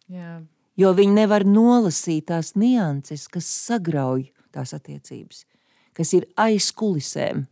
Jā. 0.10 0.42
Jo 0.78 0.94
viņi 0.98 1.14
nevar 1.14 1.46
nolasīt 1.46 2.30
tās 2.32 2.56
nianses, 2.58 3.28
kas 3.30 3.46
sagrauj 3.46 4.28
tās 4.54 4.74
attiecības, 4.74 5.44
kas 5.98 6.14
ir 6.18 6.26
aiz 6.38 6.72
kulisēm. 6.74 7.46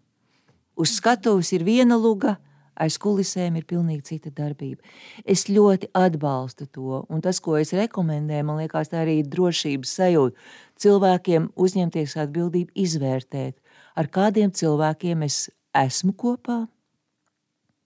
Uz 0.78 0.98
skatuves 0.98 1.52
ir 1.54 1.66
viena 1.66 1.98
luga, 2.02 2.36
aiz 2.82 2.98
kulisēm 3.02 3.60
ir 3.60 3.68
pilnīgi 3.70 4.08
cita 4.10 4.34
darbība. 4.34 4.82
Es 5.22 5.46
ļoti 5.50 5.92
atbalstu 5.96 6.66
to, 6.66 7.04
un 7.06 7.22
tas, 7.22 7.40
ko 7.42 7.60
es 7.62 7.74
rekomendēju, 7.78 8.48
man 8.50 8.62
liekas, 8.62 8.90
tā 8.94 9.04
arī 9.06 9.20
ir 9.22 9.30
drošības 9.30 9.94
sajūta. 10.02 10.50
Cilvēkiem 10.82 11.52
uzņemties 11.56 12.18
atbildību, 12.26 12.74
izvērtēt, 12.86 13.58
ar 13.96 14.12
kādiem 14.12 14.52
cilvēkiem 14.52 15.24
es 15.26 15.46
esmu 15.76 16.14
kopā, 16.14 16.66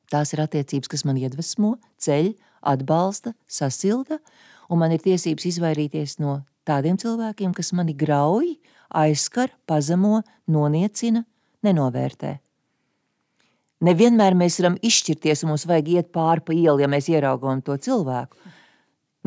Tās 0.10 0.34
ir 0.34 0.42
attiecības, 0.42 0.90
kas 0.90 1.06
man 1.06 1.20
iedvesmo, 1.22 1.76
ceļ, 2.02 2.34
atbalsta, 2.66 3.36
sasilda, 3.46 4.18
un 4.70 4.82
man 4.82 4.94
ir 4.96 5.04
tiesības 5.04 5.46
izvairīties 5.52 6.18
no 6.22 6.40
tādiem 6.68 6.98
cilvēkiem, 7.00 7.54
kas 7.54 7.72
mani 7.78 7.94
grauj, 7.98 8.56
aizskar, 8.90 9.54
pazemo, 9.70 10.24
noniecina, 10.50 11.24
nenovērtē. 11.66 12.40
Nevienmēr 13.86 14.36
mēs 14.36 14.58
varam 14.60 14.80
izšķirties, 14.84 15.46
un 15.46 15.54
mums 15.54 15.68
vajag 15.70 15.94
iet 15.94 16.10
pāri 16.16 16.44
pa 16.44 16.58
ielu, 16.58 16.82
ja 16.82 16.90
mēs 16.92 17.08
ieraugām 17.14 17.62
to 17.64 17.78
cilvēku. 17.80 18.58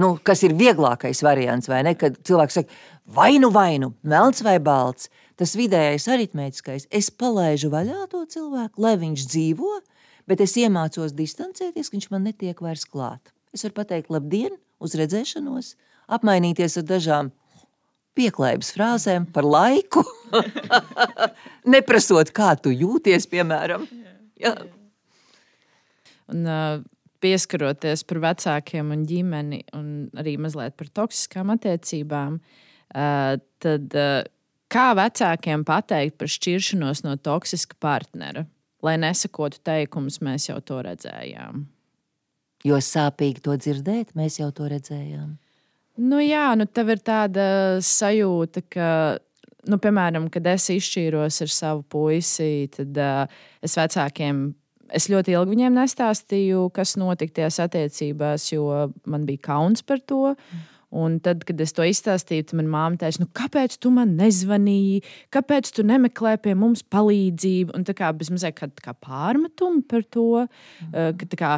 Nu, 0.03 0.17
kas 0.25 0.43
ir 0.43 0.57
vieglākais 0.59 1.23
variants, 1.25 1.71
vai 1.71 1.83
ne? 1.87 1.95
Kad 1.97 2.19
cilvēks 2.27 2.59
saka, 2.59 2.83
vai 3.07 3.37
nu 3.41 3.53
vai 3.55 3.79
nu, 3.81 3.93
melns 4.03 4.43
vai 4.45 4.59
balts, 4.61 5.13
tas 5.43 5.57
vidējais 5.59 6.07
aritmētiskais, 6.15 6.87
es 6.95 7.11
palaižu 7.11 7.73
vaļā 7.73 8.07
to 8.13 8.23
cilvēku, 8.31 8.83
lai 8.85 8.95
viņš 9.01 9.27
dzīvo, 9.33 9.75
bet 10.31 10.43
es 10.45 10.55
iemācos 10.61 11.15
distancēties, 11.19 11.91
viņš 11.91 12.11
man 12.13 12.29
netiek 12.29 12.63
vairs 12.63 12.87
klāt. 12.87 13.33
Es 13.51 13.67
varu 13.67 13.81
pateikt 13.81 14.13
labdien, 14.15 14.55
uz 14.83 14.95
redzēšanos, 14.99 15.75
apmainīties 16.15 16.79
ar 16.79 16.87
dažām 16.87 17.33
pieklājības 18.19 18.71
frāzēm 18.77 19.27
par 19.35 19.49
laiku, 19.49 20.05
neprasot, 21.75 22.31
kā 22.35 22.53
tu 22.61 22.71
jūties, 22.71 23.27
piemēram. 23.33 23.89
Jā. 24.39 24.55
Un, 26.33 26.45
uh, 26.47 26.83
pieskaroties 27.23 28.05
par 28.09 28.23
vecākiem 28.29 28.95
un 28.95 29.03
ģimeni, 29.09 29.65
un 29.79 29.89
arī 30.19 30.37
mazliet 30.43 30.77
par 30.79 30.91
toksiskām 31.03 31.51
attiecībām, 31.57 32.39
uh, 32.39 33.35
tad 33.63 33.99
uh, 33.99 34.23
kā 34.73 34.89
vecākiem 34.97 35.67
pateikt 35.69 36.17
par 36.21 36.33
šķiršanos 36.33 37.05
no 37.05 37.19
toksiska 37.21 37.77
partnera? 37.83 38.47
lai 38.83 38.97
nesakotu 39.01 39.61
teikumus, 39.65 40.21
mēs 40.25 40.49
jau 40.51 40.59
to 40.65 40.81
redzējām. 40.85 41.67
Jo 42.67 42.79
sāpīgi 42.83 43.43
to 43.43 43.57
dzirdēt, 43.59 44.15
mēs 44.19 44.39
jau 44.41 44.51
to 44.55 44.69
redzējām. 44.71 45.35
Nu, 46.03 46.19
jā, 46.23 46.53
nu, 46.59 46.67
tev 46.67 46.95
ir 46.95 47.03
tāda 47.05 47.45
sajūta, 47.85 48.63
ka, 48.73 48.89
nu, 49.69 49.79
piemēram, 49.83 50.29
kad 50.33 50.47
es 50.55 50.69
izšķīros 50.73 51.43
ar 51.45 51.53
savu 51.53 51.85
puisi, 51.95 52.69
tad 52.75 52.99
uh, 52.99 53.41
es 53.63 53.77
vecākiem. 53.79 54.51
Es 54.93 55.07
ļoti 55.09 55.33
ilgi 55.33 55.55
viņiem 55.55 55.77
nestāstīju, 55.79 56.67
kas 56.77 56.99
notika 57.01 57.39
tajās 57.39 57.63
attiecībās, 57.65 58.51
jo 58.53 58.67
man 59.09 59.23
bija 59.29 59.41
kauns 59.47 59.85
par 59.87 60.03
to. 60.05 60.35
Mm. 60.35 60.65
Un 60.93 61.17
tad, 61.25 61.47
kad 61.49 61.61
es 61.65 61.73
to 61.73 61.87
izstāstīju, 61.89 62.51
tad 62.51 62.59
manā 62.59 62.69
māte 62.73 62.99
teica, 63.01 63.23
nu, 63.23 63.29
kāpēc 63.33 63.79
tu 63.81 63.89
man 63.95 64.13
nezvanīji, 64.19 65.01
kāpēc 65.33 65.71
tu 65.73 65.85
nemeklē 65.89 66.35
pie 66.45 66.53
mums 66.59 66.85
palīdzību? 66.93 67.73
Un 67.79 67.87
tā 67.89 67.95
kā 67.97 68.11
bez 68.17 68.29
mazliet 68.33 68.59
kā, 68.59 68.69
kā 68.85 68.93
pārmetumu 69.01 69.81
par 69.89 70.05
to. 70.13 70.45
Mm. 70.91 71.17
Ka, 71.23 71.31
kā, 71.41 71.55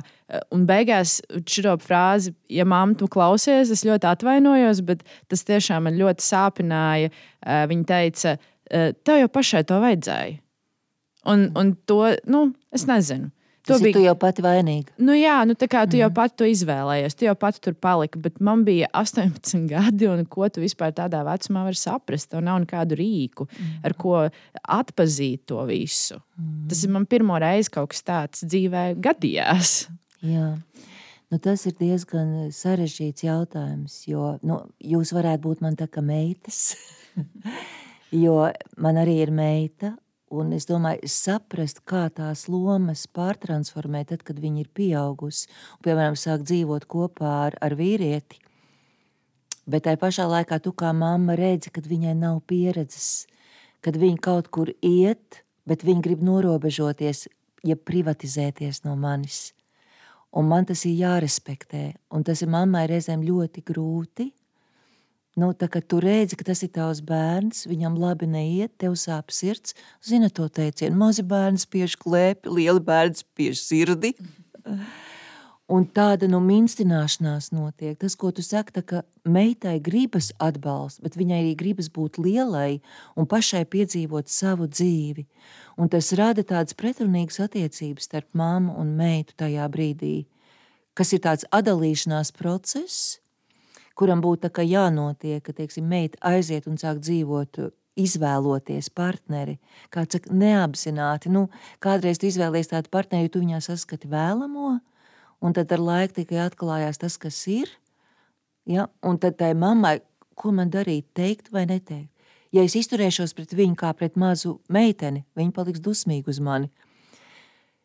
un 0.55 0.69
beigās 0.69 1.17
šo 1.51 1.75
frāzi, 1.83 2.35
ja 2.53 2.67
māte 2.69 3.01
tu 3.03 3.11
klausies, 3.11 3.75
es 3.75 3.83
ļoti 3.87 4.11
atvainojos, 4.13 4.85
bet 4.87 5.03
tas 5.33 5.43
tiešām 5.49 5.89
man 5.89 5.99
ļoti 5.99 6.29
sāpināja. 6.29 7.11
Eh, 7.11 7.67
viņa 7.71 7.91
teica, 7.91 8.39
tev 8.71 9.19
jau 9.25 9.31
pašai 9.35 9.67
to 9.67 9.83
vajadzēja. 9.83 10.39
Un, 11.33 11.49
un 11.57 11.73
to, 11.89 12.03
nu, 12.31 12.47
es 12.75 12.85
nezinu. 12.87 13.33
Tas 13.65 13.81
bija, 13.81 13.95
tu 13.97 14.03
jau 14.05 14.13
pati 14.21 14.43
vainīga. 14.45 14.93
Nu, 15.01 15.15
jā, 15.17 15.39
nu, 15.49 15.57
tā 15.57 15.69
kā 15.73 15.87
tu 15.89 15.97
mm. 15.97 16.03
jau 16.03 16.09
pati 16.19 16.37
to 16.41 16.49
izvēlējies, 16.51 17.17
tu 17.17 17.25
jau 17.25 17.35
pati 17.39 17.63
tur 17.65 17.77
paliki. 17.81 18.21
Bet 18.21 18.43
man 18.45 18.65
bija 18.67 18.91
18 19.01 19.65
gadi, 19.73 20.09
un 20.11 20.25
ko 20.29 20.49
tu 20.53 20.61
vispār 20.65 20.93
tādā 20.97 21.23
vecumā 21.25 21.65
vari 21.69 21.81
saprast? 21.81 22.29
Tev 22.33 22.45
nav 22.45 22.61
nekādu 22.67 22.99
rīku, 23.01 23.49
mm. 23.49 23.79
ar 23.89 23.97
ko 23.97 24.19
atpazīt 24.77 25.47
to 25.49 25.65
visu. 25.71 26.21
Mm. 26.37 26.67
Tas 26.73 26.85
ir 26.85 26.93
man 26.93 27.09
pirmo 27.09 27.39
reizi 27.41 27.73
kaut 27.73 27.95
kas 27.95 28.05
tāds 28.05 28.45
dzīvē 28.45 28.91
gadījās. 29.05 29.77
Jā. 30.25 30.51
Nu, 31.33 31.41
tas 31.43 31.65
ir 31.67 31.73
diezgan 31.79 32.53
sarežģīts 32.55 33.25
jautājums, 33.25 33.97
jo 34.07 34.37
nu, 34.45 34.61
jūs 34.85 35.15
varētu 35.17 35.49
būt 35.49 35.65
man 35.65 35.81
tā 35.81 35.89
kā 35.91 36.05
meitas. 36.05 36.75
Jo 38.15 38.47
man 38.79 38.99
arī 39.01 39.17
ir 39.25 39.33
meita, 39.35 39.89
un 40.33 40.53
es 40.57 40.67
domāju, 40.69 41.09
saprast, 41.11 41.83
kā 41.89 42.07
tās 42.15 42.47
lomas 42.49 43.07
pārtransformēt, 43.07 44.11
tad, 44.13 44.25
kad 44.27 44.41
viņa 44.41 44.65
ir 44.65 44.71
pieaugusi, 44.75 45.49
un, 45.77 45.83
piemēram, 45.87 46.19
sāk 46.19 46.47
dzīvot 46.47 46.89
kopā 46.91 47.35
ar, 47.49 47.59
ar 47.65 47.77
vīrieti. 47.79 48.41
Bet 49.65 49.87
tajā 49.87 50.01
pašā 50.01 50.27
laikā 50.29 50.61
tu 50.61 50.75
kā 50.77 50.93
mamma 50.93 51.37
redzi, 51.41 51.73
kad 51.73 51.87
viņai 51.89 52.13
nav 52.19 52.43
pieredzes, 52.49 53.27
kad 53.85 53.97
viņa 54.01 54.21
kaut 54.25 54.51
kur 54.53 54.73
iet, 54.85 55.41
bet 55.69 55.85
viņa 55.85 56.05
grib 56.05 56.25
norobežoties, 56.25 57.27
ja 57.65 57.77
privatizēties 57.77 58.83
no 58.85 58.97
manis. 59.01 59.55
Un 60.35 60.49
man 60.51 60.67
tas 60.69 60.83
ir 60.85 60.99
jārespektē, 60.99 61.95
un 62.13 62.25
tas 62.27 62.43
ir 62.43 62.51
mammai 62.53 62.85
reizēm 62.91 63.23
ļoti 63.25 63.63
grūti, 63.65 64.29
Nu, 65.35 65.49
tā 65.51 65.67
kā 65.67 65.81
tu 65.83 65.99
redzi, 65.99 66.37
ka 66.39 66.47
tas 66.47 66.61
ir 66.63 66.71
tavs 66.77 67.01
bērns, 67.03 67.65
viņam 67.67 67.97
labi 67.99 68.29
neiet, 68.31 68.71
tev 68.79 68.95
sāp 68.95 69.35
sirds, 69.35 69.75
zina 69.99 70.29
to 70.31 70.47
teicienu, 70.47 70.95
mazi 71.01 71.25
bērni 71.27 71.59
spiež 71.59 71.97
klēpi, 71.99 72.53
lieli 72.55 72.83
bērni 72.85 73.19
spiež 73.19 73.59
sirdi. 73.59 74.13
Un 75.75 75.87
tāda 75.97 76.29
nu 76.29 76.39
minstināšanās 76.45 77.49
notiek. 77.57 77.97
Tas, 77.99 78.15
ko 78.21 78.31
tu 78.37 78.45
saki, 78.45 78.77
tā, 78.77 78.83
ka 78.85 79.01
meitai 79.27 79.79
gribas 79.83 80.29
atbalsts, 80.39 81.01
bet 81.03 81.17
viņai 81.19 81.41
arī 81.41 81.57
gribas 81.59 81.89
būt 81.91 82.21
lielai 82.21 82.83
un 83.19 83.27
pašai 83.27 83.65
piedzīvot 83.73 84.31
savu 84.31 84.69
dzīvi. 84.71 85.27
Un 85.81 85.91
tas 85.91 86.13
rada 86.15 86.45
tādas 86.47 86.77
pretrunīgas 86.79 87.41
attiecības 87.49 88.07
starp 88.07 88.29
mammu 88.39 88.77
un 88.79 88.95
meitu 89.01 89.35
tajā 89.41 89.67
brīdī, 89.73 90.29
kas 90.95 91.11
ir 91.17 91.25
tāds 91.25 91.49
atdalīšanās 91.49 92.31
process, 92.37 93.24
kuram 93.95 94.21
būtu 94.25 94.51
jānotiek, 94.63 95.43
ka 95.43 95.53
teiksim, 95.53 95.87
meita 95.89 96.19
aiziet 96.21 96.67
un 96.67 96.77
sāk 96.77 97.01
dzīvot, 97.01 97.61
izvēloties 97.95 98.91
partneri. 98.91 99.59
Kāds 99.95 100.17
saka, 100.17 100.33
neapzināti, 100.35 101.31
nu, 101.31 101.49
kādreiz 101.79 102.19
tu 102.19 102.27
izvēlējies 102.27 102.73
tādu 102.73 102.91
partneri, 102.91 103.31
tu 103.31 103.43
viņā 103.43 103.61
saskati 103.63 104.11
vēlamo, 104.11 104.79
un 105.41 105.55
tad 105.55 105.73
ar 105.73 105.83
laiku 105.83 106.19
tikai 106.21 106.43
atklājās 106.49 106.99
tas, 106.99 107.19
kas 107.21 107.39
ir. 107.51 107.71
Ja? 108.67 108.89
Un 109.03 109.21
tad 109.23 109.39
tai 109.39 109.53
mammai, 109.55 110.01
ko 110.35 110.51
man 110.51 110.73
darīt, 110.75 111.07
teikt 111.15 111.53
vai 111.55 111.67
neteikt? 111.71 112.11
Ja 112.55 112.63
es 112.63 112.77
izturēšos 112.79 113.35
pret 113.35 113.51
viņu 113.55 113.75
kā 113.79 113.91
pret 113.99 114.15
mazu 114.19 114.61
meiteni, 114.71 115.25
viņa 115.35 115.55
paliks 115.55 115.83
dusmīga 115.83 116.31
uz 116.31 116.39
mani. 116.39 116.71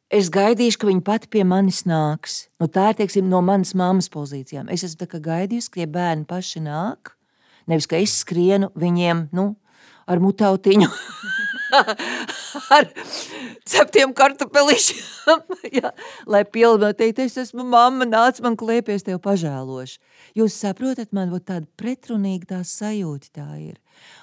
Es 0.10 0.32
gaidīšu, 0.34 0.80
ka 0.82 0.88
viņa 0.90 1.04
pati 1.06 1.30
pie 1.30 1.44
manis 1.46 1.84
nāks. 1.86 2.48
Nu, 2.58 2.66
tā 2.66 2.88
ir 2.90 2.98
teiksim, 2.98 3.28
no 3.30 3.44
manas 3.46 3.76
mammas 3.78 4.10
pozīcijām. 4.10 4.72
Es 4.74 4.82
esmu 4.88 5.06
gaidījusi, 5.22 5.70
ka 5.76 5.86
bērni 5.86 6.26
paši 6.30 6.64
nāk. 6.66 7.14
Nevis 7.70 7.86
ka 7.86 8.00
es 8.02 8.16
skrienu 8.24 8.72
viņiem 8.74 9.28
nu, 9.38 9.52
ar 10.10 10.22
mutautiņu, 10.24 10.88
ar 12.78 12.88
ceptiem 13.70 14.16
kartupelīšiem, 14.18 15.44
ja, 15.78 15.92
lai 16.26 16.42
pilnībā 16.50 16.90
es 17.22 17.38
esmu 17.44 17.68
mamma, 17.70 18.08
nāc 18.10 18.42
man 18.42 18.58
klēpies, 18.58 19.06
tev 19.06 19.22
pažēloši. 19.22 20.00
Jūs 20.40 20.58
saprotat, 20.58 21.14
man 21.14 21.36
tāda 21.38 21.68
pretrunīga 21.78 22.56
tā 22.56 22.64
sajūta 22.66 23.30
tā 23.38 23.50
ir. 23.62 23.78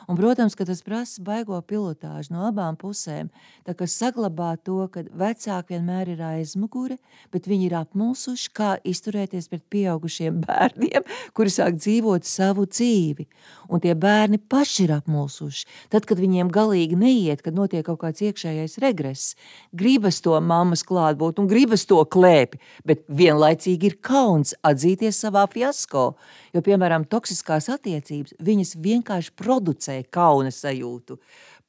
Un, 0.07 0.19
protams, 0.19 0.55
ka 0.55 0.67
tas 0.69 0.83
prasa 0.87 1.23
baigo 1.25 1.59
pilotāžu 1.67 2.35
no 2.35 2.45
abām 2.47 2.77
pusēm. 2.79 3.31
Tā 3.67 3.75
kā 3.75 3.89
saglabāt 3.91 4.63
to, 4.67 4.79
ka 4.93 5.03
vecāki 5.11 5.75
vienmēr 5.75 6.13
ir 6.15 6.23
aizmugure, 6.23 6.99
bet 7.35 7.49
viņi 7.51 7.69
ir 7.69 7.77
apmulsuši, 7.81 8.53
kā 8.55 8.77
izturēties 8.87 9.51
pret 9.51 9.65
pieaugušiem 9.73 10.39
bērniem, 10.47 11.07
kuri 11.37 11.53
sāk 11.53 11.81
dzīvot 11.81 12.29
savu 12.29 12.69
dzīvi. 12.71 13.27
Un 13.67 13.83
tie 13.83 13.97
bērni 13.99 14.39
paši 14.39 14.87
ir 14.87 14.95
apmulsuši. 15.01 15.67
Tad, 15.91 16.07
kad 16.07 16.21
viņiem 16.23 16.53
galīgi 16.55 16.99
neiet, 16.99 17.43
kad 17.43 17.57
notiek 17.59 17.87
kaut 17.87 18.01
kāds 18.05 18.23
iekšējais 18.23 18.79
regress, 18.83 19.35
gribas 19.75 20.21
to 20.23 20.39
mammas 20.41 20.85
klātbūt 20.87 21.43
un 21.43 21.51
gribas 21.51 21.87
to 21.89 21.99
klēpi, 22.07 22.61
bet 22.87 23.03
vienlaicīgi 23.11 23.91
ir 23.91 23.99
kauns 24.07 24.55
atzīties 24.67 25.19
savā 25.27 25.47
fiasko. 25.51 26.13
Jo, 26.57 26.63
piemēram, 26.65 27.03
toksiskās 27.13 27.67
attiecības, 27.69 28.33
viņas 28.41 28.71
vienkārši 28.81 29.35
producē 29.37 29.99
kauna 30.09 30.49
sajūtu. 30.55 31.19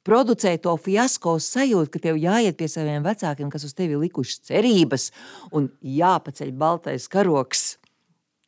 Producē 0.08 0.54
to 0.64 0.72
fiasko 0.80 1.34
sajūtu, 1.44 1.92
ka 1.92 2.00
tev 2.06 2.16
jāiet 2.16 2.56
pie 2.56 2.70
saviem 2.72 3.04
vecākiem, 3.04 3.50
kas 3.52 3.66
uz 3.68 3.76
tevi 3.76 3.98
likuši 4.00 4.38
cerības, 4.48 5.10
un 5.52 5.68
jāpaceļ 5.84 6.54
baltais 6.56 7.10
karoks 7.12 7.74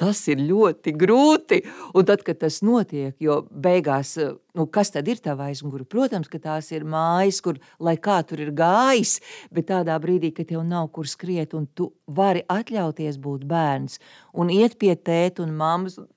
Tas 0.00 0.22
ir 0.32 0.40
ļoti 0.40 0.94
grūti. 0.96 1.60
Un 1.92 2.06
tad, 2.08 2.22
kad 2.24 2.38
tas 2.40 2.60
notiek, 2.64 3.12
jo 3.20 3.42
beigās, 3.52 4.14
nu, 4.56 4.64
kas 4.72 4.94
tad 4.94 5.08
ir 5.12 5.20
tā 5.20 5.34
aizmugure? 5.44 5.84
Protams, 5.84 6.30
ka 6.32 6.40
tās 6.40 6.70
ir 6.72 6.86
mājas, 6.88 7.42
kur 7.44 7.60
lai 7.82 7.98
kā 8.00 8.20
tur 8.24 8.40
ir 8.40 8.54
gājis, 8.56 9.18
bet 9.52 9.68
tādā 9.68 9.98
brīdī, 10.00 10.32
kad 10.36 10.48
tev 10.48 10.64
nav 10.64 10.88
kur 10.96 11.08
skriet, 11.10 11.52
un 11.58 11.68
tu 11.76 11.90
vari 12.08 12.46
atļauties 12.48 13.20
būt 13.20 13.44
bērns 13.50 14.00
un 14.32 14.52
iet 14.54 14.78
pie 14.80 14.94
tēta 14.96 15.44
un 15.44 15.52
mammas, 15.58 15.98
un 16.00 16.08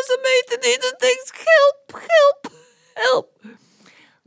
maza 0.00 0.16
meitenīte 0.24 0.88
un 0.88 1.00
teikt, 1.00 1.32
help, 1.44 1.98
help, 2.08 2.54
help 3.04 3.58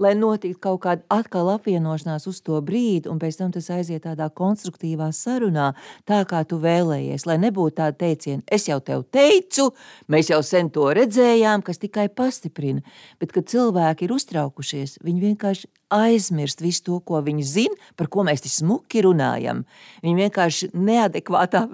lai 0.01 0.11
notiktu 0.17 0.57
kaut 0.61 0.81
kāda 0.83 1.03
atkal 1.13 1.51
apvienošanās 1.53 2.25
uz 2.27 2.39
to 2.45 2.57
brīdi, 2.65 3.07
un 3.11 3.19
pēc 3.21 3.37
tam 3.39 3.51
tas 3.53 3.69
aiziet 3.71 4.03
tādā 4.07 4.27
konstruktīvā 4.33 5.11
sarunā, 5.15 5.69
tā 6.09 6.23
kā 6.29 6.41
tu 6.49 6.57
vēlējies, 6.61 7.27
lai 7.29 7.37
nebūtu 7.41 7.77
tāda 7.77 7.95
teiciena, 8.01 8.41
es 8.51 8.65
jau 8.67 8.79
tev 8.83 9.05
teicu, 9.13 9.69
mēs 10.11 10.33
jau 10.33 10.41
sen 10.45 10.71
to 10.73 10.89
redzējām, 10.97 11.63
kas 11.65 11.81
tikai 11.81 12.09
pastiprina, 12.09 12.83
bet 13.21 13.35
kad 13.37 13.47
cilvēki 13.53 14.07
ir 14.07 14.15
uztraukušies, 14.17 14.97
viņi 15.05 15.27
vienkārši 15.29 15.69
aizmirst 15.93 16.65
visu 16.65 16.87
to, 16.89 16.99
ko 17.05 17.21
viņi 17.23 17.45
zina, 17.45 17.91
par 17.95 18.09
ko 18.09 18.25
mēs 18.25 18.43
tik 18.43 18.57
smuki 18.57 19.05
runājam. 19.05 19.61
Viņi 20.01 20.25
vienkārši 20.25 20.73
neadekvātā 20.73 21.67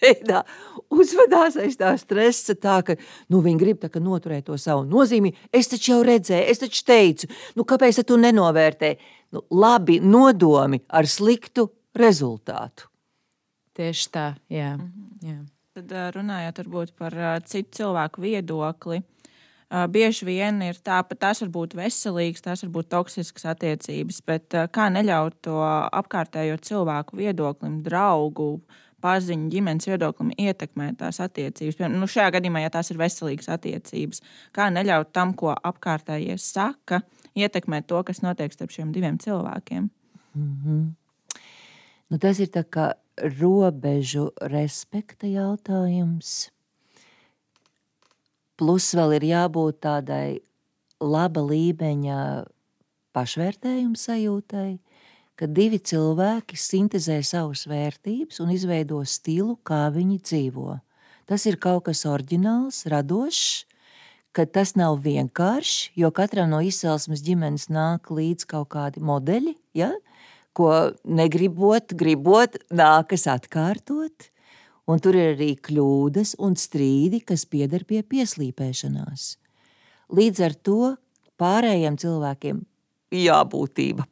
veidā 0.00 0.42
uzvedās 0.92 1.56
aiz 1.60 1.78
tā 1.78 1.92
stresa, 2.00 2.56
tā 2.58 2.78
ka 2.86 2.96
nu, 3.32 3.40
viņi 3.44 3.60
grib 3.60 3.80
tā, 3.82 3.90
noturēt 4.02 4.48
to 4.48 4.58
savu 4.60 4.86
nozīmi. 4.88 5.34
Es 5.54 5.70
taču 5.72 5.96
jau 5.96 6.02
redzēju, 6.06 6.46
es 6.50 6.62
taču 6.62 6.84
teicu, 6.86 7.30
nu, 7.56 7.66
kāpēc 7.68 8.02
tu 8.06 8.18
nenovērtē? 8.20 8.94
Nu, 9.34 9.42
labi 9.50 9.98
nodomi 10.00 10.80
ar 10.88 11.08
sliktu 11.10 11.68
rezultātu. 11.96 12.88
Tieši 13.76 14.08
tā, 14.12 14.30
jā. 14.52 14.76
Mhm. 14.76 15.26
jā. 15.26 15.42
Tad 15.76 15.90
runājot 16.14 16.62
par 16.96 17.14
citu 17.44 17.82
cilvēku 17.82 18.22
viedokli. 18.24 19.02
Bieži 19.92 20.24
vien 20.24 20.62
ir 20.62 20.78
tā, 20.80 21.02
ka 21.04 21.16
tās 21.18 21.42
var 21.42 21.50
būt 21.52 21.74
veselīgas, 21.76 22.40
tās 22.40 22.62
var 22.62 22.70
būt 22.72 22.88
toksiskas 22.94 23.44
attiecības, 23.50 24.22
bet 24.24 24.56
kā 24.72 24.86
neļaut 24.94 25.36
to 25.44 25.58
apkārtējo 25.60 26.56
cilvēku 26.64 27.18
viedoklim, 27.18 27.82
draugu, 27.84 28.46
uh, 28.54 28.85
paziņu, 29.04 29.50
ģimenes 29.52 29.88
viedoklim 29.88 30.32
ietekmē 30.40 30.90
tās 31.00 31.20
attiecības. 31.24 31.78
Piemēram, 31.78 31.98
nu 32.00 32.08
šajā 32.10 32.32
gadījumā, 32.36 32.62
ja 32.64 32.72
tās 32.74 32.90
ir 32.92 33.00
veselīgas 33.00 33.50
attiecības, 33.56 34.22
kā 34.56 34.68
neļaut 34.72 35.12
tam, 35.16 35.34
ko 35.38 35.52
apkārtējie 35.54 36.38
saka, 36.42 37.02
ietekmēt 37.36 37.88
to, 37.90 38.02
kas 38.06 38.22
notiek 38.24 38.54
starp 38.54 38.74
šiem 38.74 38.92
diviem 38.94 39.18
cilvēkiem. 39.22 39.90
Mm 40.36 40.54
-hmm. 40.64 40.84
nu, 42.10 42.18
tas 42.18 42.40
ir 42.40 42.50
robežu 43.16 44.30
respekta 44.40 45.26
jautājums. 45.26 46.50
Plus 48.56 48.94
vēl 48.94 49.16
ir 49.16 49.22
jābūt 49.22 49.80
tādai 49.80 50.40
laba 51.00 51.40
līmeņa 51.40 52.46
pašvērtējuma 53.12 53.96
sajūtai, 53.96 54.78
ka 55.36 55.48
divi 55.48 55.78
cilvēki 55.78 56.56
sintēzē 56.56 57.20
savas 57.24 57.66
vērtības 57.68 58.40
un 58.40 58.52
izveido 58.54 59.02
stilu, 59.04 59.58
kā 59.66 59.86
viņi 59.92 60.18
dzīvo. 60.24 60.78
Tas 61.28 61.44
ir 61.48 61.58
kaut 61.60 61.86
kas 61.88 62.04
oriģināls, 62.08 62.84
radošs, 62.88 63.66
ka 64.36 64.46
tas 64.48 64.74
nav 64.76 65.00
vienkārši, 65.04 65.92
jo 66.00 66.10
katram 66.14 66.52
no 66.52 66.60
izcelsmes 66.64 67.24
ģimenes 67.24 67.68
nāk 67.72 68.10
līdz 68.12 68.48
kaut 68.48 68.70
kādi 68.76 69.02
modeļi, 69.04 69.56
ja? 69.76 69.92
ko 70.56 70.70
negribot, 71.04 71.92
gribot, 71.92 72.56
nākas 72.72 73.26
atkārtot. 73.28 74.30
Un 74.88 75.02
tur 75.02 75.18
ir 75.18 75.34
arī 75.34 75.50
kļūdas 75.58 76.36
un 76.40 76.54
strīdi, 76.56 77.20
kas 77.26 77.44
pieder 77.50 77.82
pie 77.84 78.00
pieslīpēšanās. 78.06 79.34
Līdz 80.14 80.44
ar 80.46 80.54
to 80.54 80.80
pārējiem 81.42 81.98
cilvēkiem 82.00 82.62
jābūtība 83.12 84.06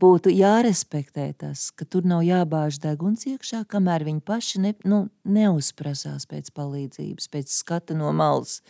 būtu 0.00 0.32
jārespektē 0.32 1.30
tas, 1.38 1.68
ka 1.76 1.84
tur 1.84 2.06
nav 2.08 2.24
jābāž 2.24 2.80
deguns 2.82 3.26
iekšā, 3.28 3.64
kamēr 3.70 4.04
viņi 4.08 4.22
paši 4.26 4.62
ne, 4.64 4.74
nu, 4.88 5.02
neuzprasās 5.24 6.26
pēc 6.30 6.52
palīdzības, 6.56 7.28
pēc 7.32 7.52
skata 7.52 7.96
no 7.98 8.12
malas. 8.16 8.60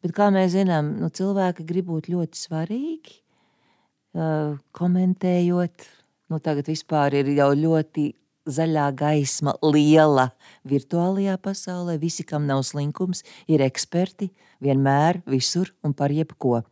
Bet, 0.00 0.14
kā 0.16 0.30
mēs 0.32 0.54
zinām, 0.54 0.94
nu, 1.00 1.10
cilvēki 1.12 1.66
grib 1.68 1.90
būt 1.90 2.08
ļoti 2.12 2.40
svarīgi, 2.40 3.18
uh, 4.16 4.56
komentējot. 4.76 5.86
Nu, 6.30 6.38
tagad 6.40 6.70
vispār 6.70 7.18
ir 7.20 7.30
jau 7.34 7.50
ļoti 7.58 8.06
zaļā 8.50 8.86
gaisma, 8.96 9.54
liela 9.60 10.30
virtuālajā 10.68 11.36
pasaulē. 11.42 11.98
Visi, 12.00 12.24
kam 12.24 12.46
nav 12.48 12.62
slinkums, 12.66 13.24
ir 13.50 13.64
eksperti 13.66 14.30
vienmēr, 14.64 15.20
visur 15.28 15.74
un 15.84 15.94
par 15.96 16.14
jebko. 16.14 16.62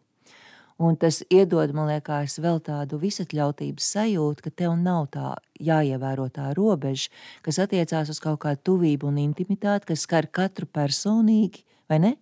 Un 0.79 0.95
tas 0.95 1.25
iedod, 1.27 1.73
man 1.75 1.89
liekas, 1.91 2.37
vēl 2.39 2.61
tādu 2.63 3.01
visatļautības 3.03 3.87
sajūtu, 3.97 4.45
ka 4.45 4.51
tev 4.63 4.77
nav 4.79 5.09
tā 5.11 5.33
jāievēro 5.59 6.29
tā 6.31 6.53
robeža, 6.55 7.11
kas 7.43 7.59
attiecās 7.65 8.13
uz 8.13 8.21
kaut 8.23 8.39
kādu 8.45 8.63
tuvību 8.71 9.09
un 9.11 9.19
intimitāti, 9.25 9.89
kas 9.91 10.05
skar 10.07 10.29
katru 10.31 10.69
personīgi, 10.71 11.65
vai 11.91 11.99
ne? 12.05 12.13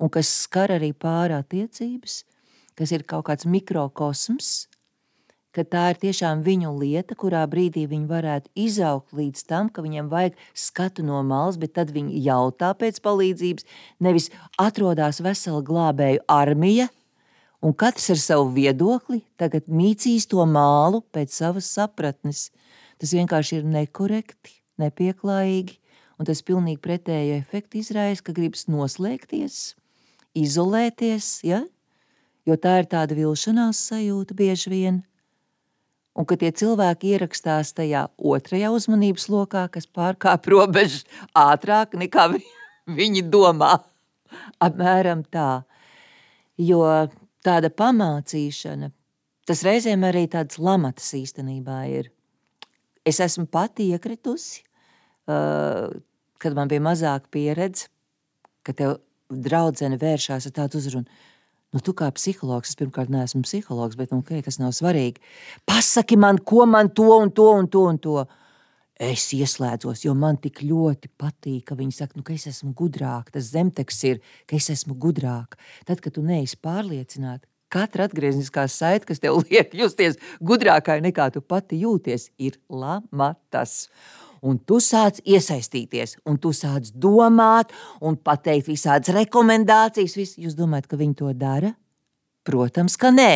Un 0.00 0.08
kas 0.08 0.30
skar 0.46 0.72
arī 0.72 0.94
pārā 0.96 1.42
attiecības, 1.44 2.22
kas 2.80 2.94
ir 2.96 3.04
kaut 3.04 3.26
kāds 3.28 3.44
mikrokosms, 3.44 4.54
ka 5.52 5.60
tā 5.68 5.84
ir 5.92 6.00
tiešām 6.00 6.40
viņu 6.48 6.72
lieta, 6.80 7.12
kurā 7.12 7.44
brīdī 7.44 7.84
viņi 7.90 8.08
varētu 8.08 8.48
izaugt 8.56 9.12
līdz 9.12 9.44
tam, 9.52 9.68
ka 9.68 9.84
viņiem 9.84 10.08
vajag 10.08 10.40
skatu 10.56 11.04
no 11.04 11.20
malas, 11.20 11.60
bet 11.60 11.76
tad 11.76 11.92
viņi 11.92 12.24
jautā 12.24 12.72
pēc 12.72 13.04
palīdzības, 13.04 13.68
nevis 14.00 14.32
atrodas 14.56 15.20
vesela 15.20 15.60
glābēju 15.60 16.24
armija, 16.40 16.88
un 17.62 17.74
katrs 17.78 18.10
ar 18.12 18.20
savu 18.20 18.50
viedokli 18.56 19.22
tagad 19.40 19.68
mīcīs 19.70 20.26
to 20.30 20.44
mālu 20.48 21.02
pēc 21.14 21.34
savas 21.34 21.70
sapratnes. 21.70 22.50
Tas 22.98 23.14
vienkārši 23.14 23.60
ir 23.60 23.68
nekorekti, 23.68 24.56
nepieklājīgi, 24.82 25.78
un 26.18 26.28
tas 26.28 26.42
pilnīgi 26.46 26.82
pretēju 26.82 27.38
efektu 27.38 27.80
izraisa, 27.80 28.22
ka 28.26 28.34
gribas 28.36 28.68
noslēgties, 28.70 29.62
izolēties, 30.38 31.38
ja? 31.46 31.62
jo 32.46 32.58
tā 32.58 32.80
ir 32.82 32.90
tāda 32.90 33.16
vilšanās 33.18 33.80
sajūta 33.90 34.36
bieži 34.38 34.70
vien 34.70 35.02
un 36.18 36.28
ka 36.28 36.36
tie 36.36 36.50
cilvēki 36.52 37.14
ierakstās 37.14 37.72
tajā 37.76 38.06
otrajā 38.18 38.72
uzmanības 38.74 39.28
lokā, 39.32 39.66
kas 39.72 39.88
pārkāpj 39.88 40.52
robežu 40.54 41.02
ātrāk 41.38 41.96
nekā 41.98 42.28
vi, 42.34 42.42
viņi 43.00 43.26
domā. 43.32 43.78
Apmēram 44.62 45.24
tā. 45.28 45.64
Jo 46.60 46.84
tāda 47.44 47.70
pamācīšana, 47.74 48.90
tas 49.48 49.64
reizēm 49.66 50.04
arī 50.08 50.26
tāds 50.30 50.60
lamatas 50.62 51.12
īstenībā 51.18 51.78
ir. 51.92 52.12
Es 53.06 53.18
esmu 53.22 53.48
pati 53.50 53.88
iekritusi, 53.90 54.62
kad 55.26 56.54
man 56.54 56.70
bija 56.70 56.84
mazāka 56.84 57.30
pieredze, 57.34 57.88
ka 58.62 58.74
tev 58.78 59.00
draudzene 59.32 59.98
vēršās 59.98 60.46
ar 60.46 60.58
tādu 60.60 60.78
uzrunu 60.78 61.10
Nu, 61.72 61.80
tu 61.80 61.94
kā 61.96 62.10
psihologs, 62.12 62.68
es 62.68 62.76
pirmkārt 62.76 63.08
neesmu 63.12 63.46
psihologs, 63.46 63.96
bet 63.96 64.10
nu, 64.12 64.20
okay, 64.20 64.42
tas 64.44 64.58
nav 64.60 64.74
svarīgi. 64.76 65.22
Pasaki 65.68 66.18
man, 66.20 66.36
ko 66.44 66.66
man 66.68 66.90
to 66.92 67.06
un 67.16 67.32
to 67.32 67.46
un 67.56 67.68
to 67.72 67.84
un 67.88 68.00
to. 68.02 68.16
Es 69.02 69.24
ieslēdzos, 69.34 70.04
jo 70.04 70.12
man 70.14 70.36
tik 70.38 70.60
ļoti 70.62 71.08
patīk, 71.18 71.64
ka 71.66 71.74
viņi 71.78 71.96
saka, 71.96 72.14
nu, 72.18 72.22
ka 72.26 72.36
es 72.36 72.46
esmu 72.46 72.70
gudrāk. 72.78 73.32
Tas 73.34 73.48
zemteksts 73.50 74.04
ir, 74.06 74.20
ka 74.46 74.54
es 74.60 74.68
esmu 74.70 74.94
gudrāk. 75.02 75.56
Tad, 75.88 75.98
kad 76.04 76.14
tu 76.14 76.22
neesi 76.22 76.58
pārliecināta, 76.62 77.48
katra 77.72 78.06
atgriezniskā 78.06 78.68
saite, 78.70 79.08
kas 79.08 79.22
tev 79.22 79.40
liek 79.48 79.74
justies 79.74 80.20
gudrākai 80.38 81.00
nekā 81.02 81.32
tu 81.34 81.42
pati 81.42 81.80
jūties, 81.82 82.28
ir 82.38 82.60
lamatas 82.70 83.88
un 84.42 84.58
tu 84.58 84.78
sāc 84.82 85.20
iesaistīties, 85.26 86.16
un 86.26 86.38
tu 86.42 86.52
sāc 86.54 86.90
domāt, 86.94 87.72
un 88.02 88.18
pateikt 88.18 88.70
visādas 88.70 89.14
rekomendācijas. 89.14 90.16
Vis. 90.18 90.36
Jūs 90.38 90.58
domājat, 90.58 90.88
ka 90.90 90.98
viņi 91.00 91.18
to 91.22 91.32
dara? 91.38 91.72
Protams, 92.46 92.98
ka 92.98 93.12
nē. 93.14 93.32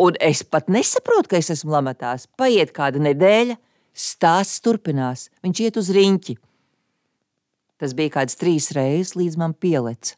Un 0.00 0.16
es 0.24 0.40
pat 0.44 0.68
nesaprotu, 0.72 1.32
ka 1.32 1.40
es 1.40 1.52
esmu 1.52 1.74
lamatās. 1.76 2.24
Paiet 2.40 2.72
kāda 2.76 3.02
nedēļa, 3.04 3.58
stāsts 3.96 4.62
turpinās. 4.64 5.28
Viņš 5.44 5.62
iet 5.66 5.80
uz 5.80 5.90
riņķi. 5.94 6.36
Tas 7.80 7.94
bija 7.96 8.12
kāds 8.18 8.36
trīs 8.36 8.70
reizes, 8.76 9.16
līdz 9.16 9.38
man 9.40 9.54
pielec. 9.56 10.14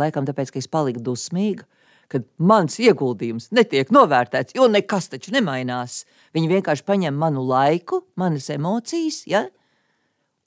Laikam 0.00 0.24
tāpēc, 0.28 0.52
ka 0.52 0.60
es 0.62 0.70
paliku 0.70 1.02
dusmīga, 1.04 1.66
kad 2.12 2.24
mans 2.40 2.78
ieguldījums 2.80 3.50
netiek 3.56 3.92
novērtēts, 3.92 4.56
jo 4.56 4.68
nekas 4.68 5.10
taču 5.12 5.32
nemainās. 5.34 6.02
Viņi 6.36 6.50
vienkārši 6.56 6.86
paņem 6.88 7.16
manu 7.16 7.44
laiku, 7.48 8.02
manas 8.20 8.48
emocijas, 8.52 9.22
ja? 9.28 9.46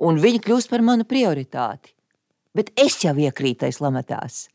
un 0.02 0.20
viņi 0.22 0.42
kļūst 0.46 0.72
par 0.74 0.84
manu 0.86 1.06
prioritāti. 1.08 1.94
Bet 2.56 2.72
es 2.80 2.98
jau 3.04 3.16
iekrītais 3.20 3.82
lamatās. 3.84 4.46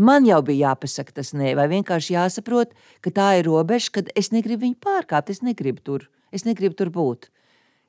Man 0.00 0.24
jau 0.24 0.38
bija 0.44 0.70
jāpasaka 0.70 1.18
tas 1.18 1.34
nē, 1.36 1.52
vai 1.58 1.66
vienkārši 1.68 2.14
jāsaprot, 2.14 2.70
ka 3.04 3.12
tā 3.12 3.26
ir 3.40 3.50
robeža, 3.50 3.90
kad 3.98 4.08
es 4.16 4.30
negribu 4.32 4.64
viņu 4.64 4.78
pārkāpt, 4.80 5.32
es 5.34 5.42
negribu 5.44 5.82
tur, 5.84 6.06
es 6.32 6.46
negribu 6.46 6.78
tur 6.78 6.88
būt. 6.94 7.28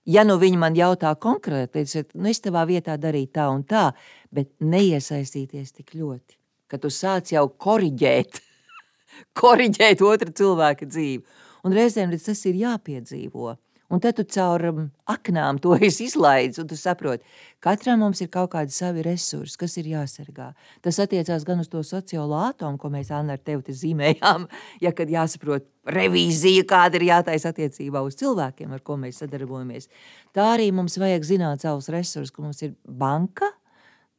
Ja 0.10 0.24
nu 0.26 0.40
viņi 0.42 0.58
man 0.58 0.76
jautā 0.78 1.12
konkrēti, 1.22 1.84
tad 1.86 2.14
nu 2.18 2.30
es 2.32 2.42
tavā 2.42 2.64
vietā 2.66 2.96
darītu 2.98 3.36
tā 3.38 3.48
un 3.54 3.62
tā, 3.68 3.92
bet 4.34 4.50
neiesaistīties 4.58 5.76
tik 5.78 5.94
ļoti, 5.94 6.40
ka 6.72 6.80
tu 6.82 6.90
sāc 6.90 7.30
jau 7.36 7.46
koriģēt 7.50 8.40
koriģēt 9.42 10.02
otra 10.02 10.34
cilvēka 10.34 10.90
dzīvi. 10.90 11.22
Un 11.62 11.76
reizēm 11.78 12.16
tas 12.18 12.42
ir 12.50 12.58
jāpiedzīvo. 12.64 13.54
Un 13.92 14.00
tad 14.00 14.16
tu 14.16 14.24
caur 14.24 14.64
um, 14.70 14.84
aknām 15.12 15.58
to 15.60 15.76
izlaidzi, 15.76 16.62
un 16.64 16.70
tu 16.70 16.78
saproti, 16.80 17.26
ka 17.60 17.74
katram 17.74 18.00
mums 18.06 18.22
ir 18.24 18.30
kaut 18.32 18.54
kādi 18.54 18.72
savi 18.72 19.04
resursi, 19.04 19.58
kas 19.60 19.76
ir 19.82 19.90
jāsargā. 19.92 20.52
Tas 20.86 21.00
attiecās 21.04 21.44
gan 21.48 21.60
uz 21.60 21.68
to 21.72 21.82
sociālo 21.84 22.40
atomu, 22.40 22.80
ko 22.80 22.92
mēs 22.94 23.12
Anna 23.12 23.36
ar 23.36 23.44
tevi 23.44 23.76
zīmējām, 23.76 24.48
ja 24.86 24.94
kad 24.96 25.12
jāsaprot 25.12 25.68
revīzija, 25.92 26.64
kāda 26.70 27.02
ir 27.02 27.10
jātaisa 27.10 27.52
attiecībā 27.52 28.04
uz 28.06 28.16
cilvēkiem, 28.22 28.72
ar 28.72 28.84
ko 28.86 28.96
mēs 29.02 29.20
sadarbojamies. 29.24 29.90
Tā 30.32 30.54
arī 30.54 30.70
mums 30.76 30.96
vajag 31.02 31.28
zināt 31.28 31.66
savus 31.66 31.90
resursus, 31.92 32.32
ka 32.32 32.46
mums 32.46 32.62
ir 32.64 32.78
banka, 32.88 33.50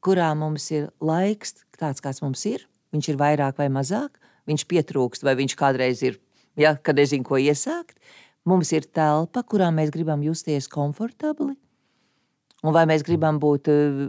kurā 0.04 0.32
mums 0.36 0.68
ir 0.74 0.90
laiks 1.00 1.56
tāds, 1.78 2.02
kāds 2.04 2.20
mums 2.24 2.44
ir, 2.50 2.66
viņš 2.92 3.12
ir 3.12 3.20
vairāk 3.20 3.56
vai 3.62 3.70
mazāk, 3.72 4.18
viņš 4.50 4.66
pietrūkst, 4.68 5.24
vai 5.24 5.36
viņš 5.38 5.56
kādreiz 5.56 6.02
ir, 6.04 6.18
ja, 6.58 6.74
kad 6.76 6.98
nezinu, 6.98 7.24
ko 7.24 7.40
iesākt. 7.40 7.96
Mums 8.48 8.72
ir 8.74 8.88
telpa, 8.90 9.44
kurā 9.46 9.68
mēs 9.74 9.92
gribam 9.94 10.22
justies 10.26 10.66
komfortabli, 10.70 11.54
un 12.66 12.74
vai 12.74 12.82
mēs 12.90 13.04
gribam 13.06 13.38
būt 13.42 13.70
eh, 13.70 14.00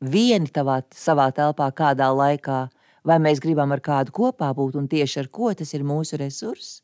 vieni 0.00 0.48
tavā, 0.52 0.80
savā 0.96 1.28
telpā 1.36 1.68
kādā 1.76 2.08
laikā, 2.08 2.62
vai 3.06 3.18
mēs 3.22 3.42
gribam 3.42 3.74
ar 3.76 3.82
kādu 3.84 4.14
kopā 4.16 4.48
būt, 4.56 4.78
un 4.80 4.88
tieši 4.88 5.20
ar 5.24 5.28
ko 5.28 5.52
tas 5.54 5.74
ir 5.76 5.84
mūsu 5.86 6.18
resurss. 6.20 6.80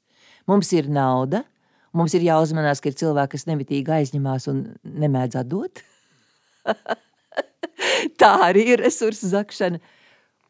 Mums 0.51 0.73
ir 0.77 0.91
nauda, 0.93 1.43
mums 1.97 2.13
ir 2.19 2.27
jāuzmanās, 2.27 2.83
ka 2.83 2.91
ir 2.91 2.99
cilvēki, 3.01 3.39
kas 3.39 3.49
nemitīgi 3.49 3.97
aizņemās 3.97 4.49
un 4.53 4.63
nemēdz 4.85 5.41
atdot. 5.43 5.83
Tā 8.21 8.33
arī 8.51 8.67
ir 8.75 8.83
resursu 8.85 9.33
zakšana. 9.33 9.81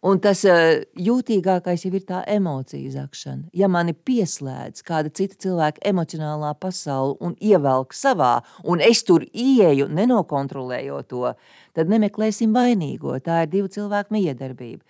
Un 0.02 0.18
tas 0.18 0.40
uh, 0.50 0.80
jūtīgākais 0.98 1.84
jau 1.84 1.92
ir 1.94 2.02
tā 2.08 2.24
emociju 2.26 2.90
zakšana. 2.90 3.44
Ja 3.54 3.68
mani 3.70 3.94
pieslēdz 3.94 4.82
kāda 4.82 5.12
cita 5.14 5.38
cilvēka 5.44 5.84
emocionālā 5.92 6.50
pasaule 6.58 7.14
un 7.22 7.36
ievelk 7.38 7.94
savā, 7.94 8.40
un 8.66 8.82
es 8.82 9.04
tur 9.06 9.22
ieeju, 9.30 9.86
nenokontrolējot 9.94 11.08
to, 11.12 11.30
tad 11.78 11.92
nemeklēsim 11.92 12.50
vainīgo. 12.50 13.14
Tā 13.22 13.44
ir 13.44 13.52
divu 13.54 13.70
cilvēku 13.70 14.18
miedarbība. 14.18 14.82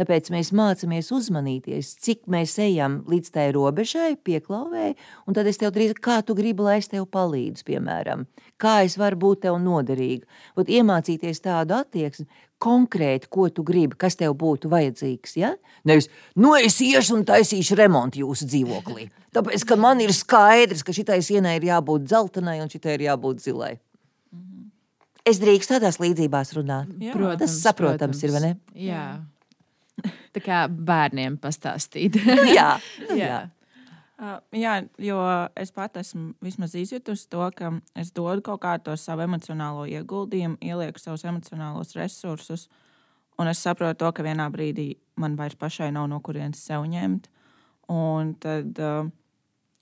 Tāpēc 0.00 0.30
mēs 0.32 0.48
mācāmies 0.56 1.10
uzmanīties, 1.12 1.90
cik 2.00 2.22
mēs 2.32 2.54
ejam 2.62 3.00
līdz 3.10 3.32
tai 3.34 3.50
robežai, 3.52 4.14
pieklāvēji, 4.24 4.94
un 5.28 5.36
tad 5.36 5.48
es 5.50 5.60
tev 5.60 5.74
drīz, 5.74 5.92
kā 6.00 6.22
tu 6.24 6.32
gribi, 6.38 6.64
lai 6.64 6.78
es 6.80 6.88
tev 6.88 7.04
palīdzu, 7.12 7.66
piemēram, 7.68 8.22
kā 8.60 8.78
es 8.86 8.96
varu 9.00 9.18
būt 9.26 9.42
tev 9.44 9.58
noderīga. 9.60 10.24
Ot, 10.56 10.70
iemācīties 10.72 11.42
tādu 11.44 11.76
attieksmi, 11.76 12.24
konkrēti, 12.60 13.28
ko 13.32 13.50
tu 13.52 13.64
gribi, 13.66 13.98
kas 14.00 14.16
tev 14.20 14.38
būtu 14.40 14.70
vajadzīgs. 14.72 15.36
Ja? 15.40 15.52
Nevis, 15.88 16.08
nu 16.36 16.54
es 16.56 16.78
iešu 16.84 17.18
un 17.18 17.26
taisīšu 17.28 17.76
remontu 17.80 18.22
jūsu 18.22 18.48
dzīvoklī. 18.48 19.10
Tāpēc, 19.36 19.66
ka 19.68 19.76
man 19.80 20.00
ir 20.00 20.14
skaidrs, 20.16 20.84
ka 20.86 20.96
šitai 20.96 21.20
sienai 21.24 21.58
ir 21.58 21.68
jābūt 21.68 22.08
dzeltenai 22.08 22.56
un 22.64 22.72
šitai 22.72 22.96
ir 22.96 23.06
jābūt 23.10 23.44
zilai. 23.44 23.74
Es 25.28 25.36
drīkstu 25.42 25.76
tādās 25.76 26.00
līdzībās 26.00 26.54
runāt. 26.56 26.88
Jā. 26.96 27.12
Protams, 27.12 27.42
Tas 27.44 27.58
saprotams 27.68 28.16
protams. 28.16 28.24
ir, 28.24 28.32
vai 28.32 28.40
ne? 28.46 28.52
Jā. 28.88 29.04
Tā 30.34 30.42
kā 30.44 30.64
bērniem 30.68 31.38
pastāstīt. 31.40 32.20
nu, 32.26 32.44
jā, 32.52 32.74
nu, 33.08 33.16
jā. 33.18 33.30
jā. 33.30 33.40
Uh, 34.20 34.36
jā, 34.52 34.74
jo 35.00 35.16
es 35.56 35.70
pat 35.72 35.94
esmu 35.96 36.34
vismaz 36.44 36.74
izjutusi 36.76 37.24
to, 37.32 37.40
ka 37.56 37.70
es 37.96 38.10
dodu 38.12 38.42
kaut 38.44 38.60
kādu 38.60 38.92
savu 39.00 39.24
emocionālo 39.24 39.86
ieguldījumu, 39.88 40.58
ielieku 40.60 41.00
savus 41.00 41.24
emocionālos 41.24 41.94
resursus, 41.96 42.66
un 43.40 43.48
es 43.48 43.62
saprotu, 43.64 44.02
to, 44.02 44.10
ka 44.12 44.26
vienā 44.26 44.50
brīdī 44.52 44.90
man 45.16 45.38
vairs 45.40 45.56
pašai 45.56 45.88
nav 45.96 46.10
no 46.12 46.20
kurienes 46.20 46.60
sev 46.60 46.84
ņemt. 46.92 47.30
Un 47.96 48.34
tad, 48.44 48.76
uh, 48.76 49.08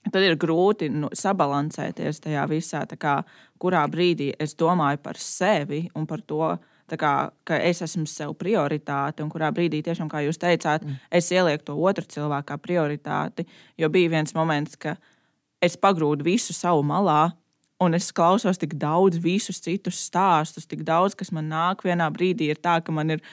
tad 0.07 0.23
ir 0.23 0.39
grūti 0.39 0.87
nu, 0.93 1.11
sabalansēties 1.11 2.23
tajā 2.23 2.47
visā, 2.47 2.85
kā, 2.95 3.19
kurā 3.59 3.83
brīdī 3.91 4.31
es 4.39 4.55
domāju 4.55 5.03
par 5.03 5.19
sevi 5.19 5.83
un 5.99 6.07
par 6.07 6.23
to, 6.23 6.53
kā, 6.97 7.31
ka 7.43 7.57
es 7.61 7.81
esmu 7.81 8.07
sev 8.07 8.33
prioritāte, 8.39 9.23
un 9.23 9.29
kurā 9.29 9.51
brīdī, 9.51 9.83
tiešām, 9.85 10.09
kā 10.09 10.23
jūs 10.25 10.39
teicāt, 10.41 10.85
mm. 10.85 10.95
es 11.11 11.29
ielieku 11.31 11.63
to 11.67 11.75
otru 11.75 12.05
cilvēku 12.05 12.47
kā 12.47 12.57
prioritāti. 12.57 13.45
Jo 13.77 13.89
bija 13.89 14.09
viens 14.09 14.33
moments, 14.33 14.75
ka 14.79 14.95
es 15.61 15.77
pagrūdu 15.77 16.23
visu 16.23 16.53
savu 16.53 16.81
malā, 16.83 17.31
un 17.79 17.93
es 17.93 18.11
klausos 18.15 18.57
tik 18.57 18.75
daudz 18.79 19.19
visus 19.21 19.61
citus 19.63 19.99
stāstus, 20.07 20.67
tik 20.67 20.83
daudz, 20.87 21.15
kas 21.15 21.31
man 21.35 21.49
nāk 21.51 21.83
vienā 21.85 22.09
brīdī, 22.11 22.49
ir 22.49 22.59
tā, 22.59 22.79
ka 22.83 22.91
man 22.95 23.15
ir 23.15 23.23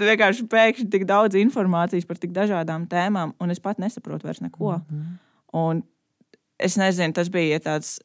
vienkārši 0.00 0.46
pēkšņi 0.50 0.90
tik 0.90 1.06
daudz 1.06 1.38
informācijas 1.38 2.06
par 2.06 2.18
tik 2.18 2.34
dažādām 2.34 2.88
tēmām, 2.90 3.34
un 3.40 3.54
es 3.54 3.62
pat 3.62 3.78
nesaprotu 3.82 4.26
vairs 4.26 4.42
neko. 4.42 4.78
Mm 4.78 5.00
-hmm. 5.00 5.18
Un 5.54 5.82
es 6.58 6.76
nezinu, 6.76 7.12
tas 7.12 7.28
bija 7.28 7.60
tāds 7.60 7.98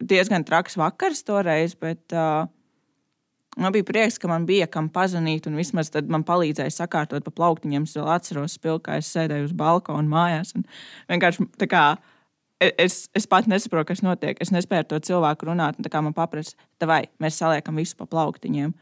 diezgan 0.00 0.44
traks 0.44 0.76
vakars 0.76 1.24
toreiz, 1.24 1.74
bet 1.74 2.12
uh, 2.12 2.46
man 3.56 3.72
bija 3.72 3.84
prieks, 3.84 4.18
ka 4.18 4.28
man 4.30 4.46
bija 4.48 4.66
kam 4.70 4.88
pazvanīt, 4.92 5.46
un 5.48 5.58
vismaz 5.58 5.90
tad 5.92 6.08
man 6.12 6.24
palīdzēja 6.28 6.72
sakārtot 6.74 7.24
pa 7.26 7.34
plauktiņiem. 7.34 7.86
Es 7.88 7.96
vēl 7.98 8.08
atceros, 8.14 8.56
spilgt, 8.56 8.86
kā 8.86 8.98
es 9.00 9.10
sēdēju 9.12 9.50
uz 9.50 9.54
balkona 9.56 10.08
mājās. 10.08 10.54
Vienkārši 11.10 11.48
tā 11.60 11.68
kā 11.70 11.84
e, 12.62 12.72
es, 12.84 13.06
es 13.16 13.28
pat 13.30 13.48
nesaprotu, 13.50 13.90
kas 13.92 14.04
notiek. 14.04 14.40
Es 14.40 14.52
nespēju 14.54 14.84
ar 14.84 14.90
to 14.90 15.00
cilvēku 15.10 15.50
runāt. 15.50 15.80
Tā 15.84 15.92
kā 15.92 16.02
man 16.04 16.16
paprasa, 16.16 16.56
vai 16.80 17.04
mēs 17.22 17.40
saliekam 17.42 17.80
visu 17.80 17.98
pa 17.98 18.08
plauktiņiem. 18.08 18.72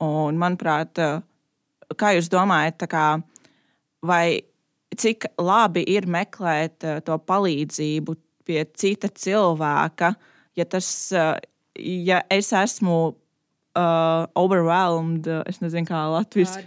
Un, 0.00 0.40
manuprāt, 0.40 0.96
uh, 0.98 1.20
kā 2.00 2.14
jūs 2.16 2.30
domājat, 2.32 2.86
kā, 2.90 3.06
vai 4.06 4.40
cik 4.96 5.28
labi 5.38 5.84
ir 5.92 6.08
meklēt 6.10 6.88
uh, 6.88 6.98
to 7.04 7.18
palīdzību 7.20 8.16
pie 8.48 8.64
cita 8.74 9.10
cilvēka, 9.12 10.14
ja 10.58 10.64
tas, 10.66 10.88
ja 11.78 12.22
es 12.32 12.48
esmu 12.56 12.96
uh, 13.80 14.26
overwhelmed, 14.38 15.28
es 15.48 15.60
nezinu, 15.62 15.88
kā 15.88 16.04
latviešu. 16.14 16.64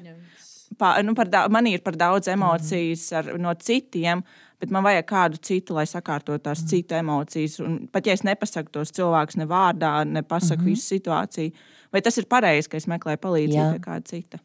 Pār, 0.78 1.04
nu, 1.06 1.14
da, 1.30 1.46
man 1.54 1.68
ir 1.70 1.84
par 1.86 1.98
daudz 2.00 2.28
emocijas 2.34 3.06
ar, 3.14 3.30
no 3.38 3.54
citiem, 3.62 4.24
bet 4.62 4.72
man 4.74 4.86
vajag 4.86 5.06
kādu 5.06 5.42
citu, 5.44 5.76
lai 5.78 5.86
sakārtotu 5.90 6.42
tās 6.48 6.64
mm. 6.64 6.72
citu 6.72 6.98
emocijas. 6.98 7.60
Un 7.62 7.84
pat 7.94 8.10
ja 8.10 8.16
es 8.18 8.24
nepasaku 8.26 8.74
tos 8.74 8.94
cilvēkus 8.98 9.38
ne 9.38 9.48
vārdā, 9.50 9.94
ne 10.08 10.24
pasaku 10.24 10.64
mm 10.64 10.66
-hmm. 10.66 10.74
visu 10.74 10.96
situāciju, 10.96 11.54
vai 11.94 12.02
tas 12.02 12.18
ir 12.18 12.26
pareizi, 12.26 12.70
ka 12.70 12.78
es 12.78 12.90
meklēju 12.90 13.22
palīdzību 13.22 13.72
pie 13.76 13.86
kāda 13.86 14.10
cita? 14.10 14.42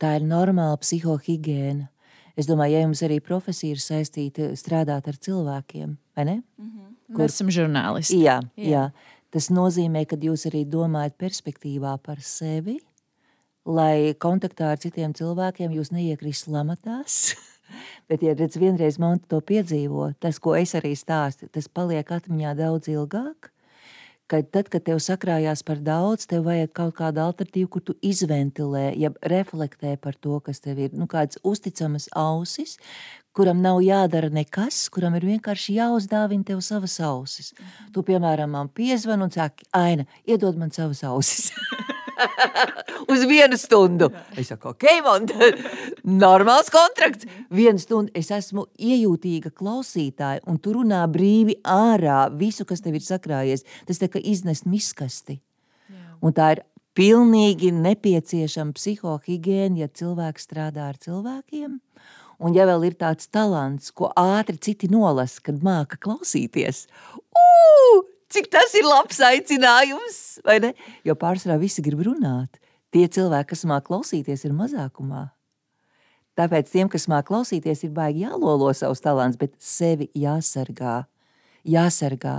tā 0.00 0.16
ir 0.16 0.24
normāla 0.24 0.78
psihohigiēna. 0.80 1.88
Es 2.38 2.46
domāju, 2.48 2.72
ja 2.72 2.84
jums 2.84 3.02
arī 3.04 3.18
profesija 3.20 3.74
ir 3.74 3.82
saistīta 3.82 4.52
strādāt 4.56 5.08
ar 5.10 5.16
cilvēkiem, 5.16 5.96
vai 6.16 6.24
ne? 6.24 6.42
Mm 6.56 6.66
-hmm. 6.70 6.86
Kur... 7.10 7.24
Mēs 7.24 7.34
esam 7.34 7.50
žurnālisti. 7.50 8.20
Jā, 8.22 8.40
jā. 8.56 8.70
jā, 8.70 8.90
tas 9.34 9.50
nozīmē, 9.54 10.04
ka 10.08 10.18
jūs 10.20 10.46
arī 10.50 10.64
domājat 10.68 11.16
perspektīvā 11.20 11.96
par 12.04 12.22
sevi, 12.24 12.78
lai 13.66 14.14
kontaktā 14.18 14.72
ar 14.74 14.82
citiem 14.82 15.14
cilvēkiem 15.16 15.76
jūs 15.76 15.92
neiekrist 15.94 16.50
lamatās. 16.50 17.36
Bet, 18.10 18.24
ja 18.26 18.34
redz, 18.34 18.58
vienreiz 18.58 18.98
man 18.98 19.20
to 19.30 19.38
piedzīvo, 19.46 20.10
tas, 20.18 20.40
ko 20.42 20.56
es 20.58 20.74
arī 20.74 20.96
stāstu, 20.98 21.46
tas 21.52 21.70
paliek 21.70 22.08
atmiņā 22.10 22.56
daudz 22.58 22.90
ilgāk 22.90 23.52
ka 24.30 24.40
tad, 24.46 24.68
kad 24.70 24.84
tev 24.86 25.00
sakrājās 25.02 25.64
par 25.66 25.80
daudz, 25.82 26.28
tev 26.30 26.44
vajag 26.46 26.70
kaut 26.76 26.94
kādu 27.00 27.22
alternatīvu, 27.24 27.70
kur 27.74 27.82
tu 27.88 27.96
izventilē, 28.06 28.90
ja 28.98 29.10
reflektē 29.32 29.96
par 29.98 30.14
to, 30.14 30.38
kas 30.44 30.62
tev 30.62 30.78
ir. 30.84 30.94
Nu, 30.94 31.08
kādas 31.10 31.40
uzticamas 31.46 32.06
ausis, 32.16 32.76
kuram 33.36 33.62
nav 33.62 33.80
jādara 33.84 34.30
nekas, 34.32 34.82
kuram 34.92 35.14
ir 35.18 35.28
vienkārši 35.28 35.76
jāuzdāvina 35.78 36.46
tev 36.50 36.60
savas 36.66 36.98
ausis. 37.04 37.52
Tu, 37.94 38.04
piemēram, 38.06 38.50
man 38.56 38.72
piezvan 38.74 39.22
un 39.26 39.32
saki, 39.34 39.68
Aina, 39.76 40.06
iedod 40.26 40.58
man 40.58 40.74
savas 40.74 41.04
ausis. 41.06 41.50
uz 43.12 43.24
vienu 43.28 43.56
stundu. 43.56 44.10
Es 44.36 44.50
saku, 44.50 44.74
ok, 44.74 44.86
man 45.04 45.28
normāls 46.24 46.70
kontrakts. 46.72 47.28
Vienu 47.50 47.80
stundu 47.82 48.12
es 48.18 48.30
esmu 48.34 48.66
iejūtīga 48.78 49.52
klausītāja, 49.56 50.44
un 50.50 50.58
tu 50.62 50.74
runā 50.76 51.02
brīvi 51.10 51.60
ārā 51.64 52.24
visu, 52.36 52.66
kas 52.68 52.84
tev 52.84 52.98
ir 52.98 53.06
sakrājies. 53.06 53.66
Tas 53.88 54.02
tā 54.02 54.10
kā 54.12 54.22
iznest 54.22 54.68
miskasti. 54.68 55.40
Un 56.20 56.34
tā 56.36 56.50
ir 56.56 56.64
pilnīgi 56.98 57.70
nepieciešama 57.72 58.76
psihohigiēna, 58.76 59.84
ja 59.84 59.88
cilvēks 59.88 60.48
strādā 60.48 60.90
ar 60.90 60.98
cilvēkiem. 61.00 61.78
Un 62.40 62.54
ja 62.56 62.64
vēl 62.68 62.88
ir 62.88 62.94
tāds 63.00 63.28
talants, 63.28 63.90
ko 63.92 64.08
ātri 64.16 64.56
citi 64.56 64.88
nolasa, 64.88 65.42
kad 65.44 65.60
māca 65.64 65.98
klausīties, 66.00 66.86
uu, 67.36 68.06
Cik 68.30 68.46
tas 68.46 68.70
ir 68.78 68.86
labs 68.86 69.18
aicinājums, 69.26 70.38
vai 70.46 70.60
ne? 70.62 70.68
Jo 71.02 71.16
pārsvarā 71.18 71.56
visi 71.58 71.82
grib 71.82 72.04
runāt. 72.06 72.60
Tie 72.94 73.02
cilvēki, 73.10 73.48
kas 73.50 73.64
māca 73.66 73.88
klausīties, 73.88 74.44
ir 74.46 74.54
mazākumā. 74.54 75.24
Tāpēc 76.38 76.70
tiem, 76.70 76.90
kas 76.90 77.08
māca 77.10 77.26
klausīties, 77.32 77.82
ir 77.86 77.94
baigi 77.94 78.22
jālolo 78.22 78.70
savus 78.76 79.02
talants, 79.02 79.38
bet 79.40 79.56
sevi 79.58 80.06
jāsargā. 80.14 81.00
Jāsargā. 81.66 82.36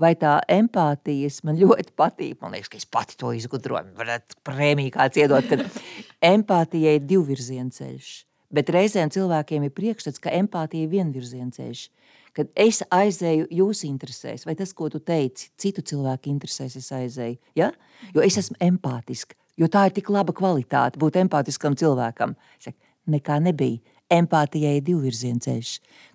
Vai 0.00 0.14
tā 0.16 0.38
empātijas 0.48 1.42
man 1.44 1.58
ļoti 1.58 1.90
patīk? 1.98 2.38
Man 2.40 2.54
liekas, 2.54 2.70
ka 2.70 2.78
es 2.78 2.86
pati 2.86 3.18
to 3.18 3.34
izgudroju. 3.34 3.96
Varētu 3.98 4.38
prēmiju 4.46 4.94
kāds 4.94 5.18
iedot, 5.18 5.50
ka 5.50 5.58
empātijai 6.34 7.00
ir 7.00 7.08
divvirziena 7.10 7.74
ceļš. 7.74 8.14
Bet 8.52 8.70
reizēm 8.72 9.10
cilvēkiem 9.12 9.64
ir 9.64 9.72
priekšstats, 9.72 10.20
ka 10.20 10.32
empātija 10.36 10.84
ir 10.84 10.92
vienvirziena 10.92 11.54
ceļš 11.56 11.88
kad 12.36 12.48
es 12.56 12.80
aizēju 12.92 13.48
jūsu 13.52 13.86
interesēs, 13.88 14.46
vai 14.48 14.54
tas, 14.58 14.72
ko 14.76 14.88
tu 14.92 15.00
teici, 15.04 15.50
citu 15.60 15.84
cilvēku 15.84 16.30
interesēs, 16.32 16.78
es 16.80 16.88
aizēju. 16.94 17.38
Ja? 17.58 17.70
Jo 18.14 18.24
es 18.24 18.38
esmu 18.40 18.56
empātiska, 18.62 19.36
jo 19.60 19.68
tā 19.72 19.86
ir 19.88 19.96
tik 19.98 20.08
laba 20.12 20.34
kvalitāte 20.36 21.00
būt 21.00 21.20
empātiskam 21.22 21.76
cilvēkam. 21.78 22.34
Saku, 22.62 22.78
nekā 23.12 23.40
nebija. 23.44 23.82
Empātijai 24.12 24.74
ir 24.76 24.82
divvirziena 24.84 25.40
ceļš. 25.40 25.68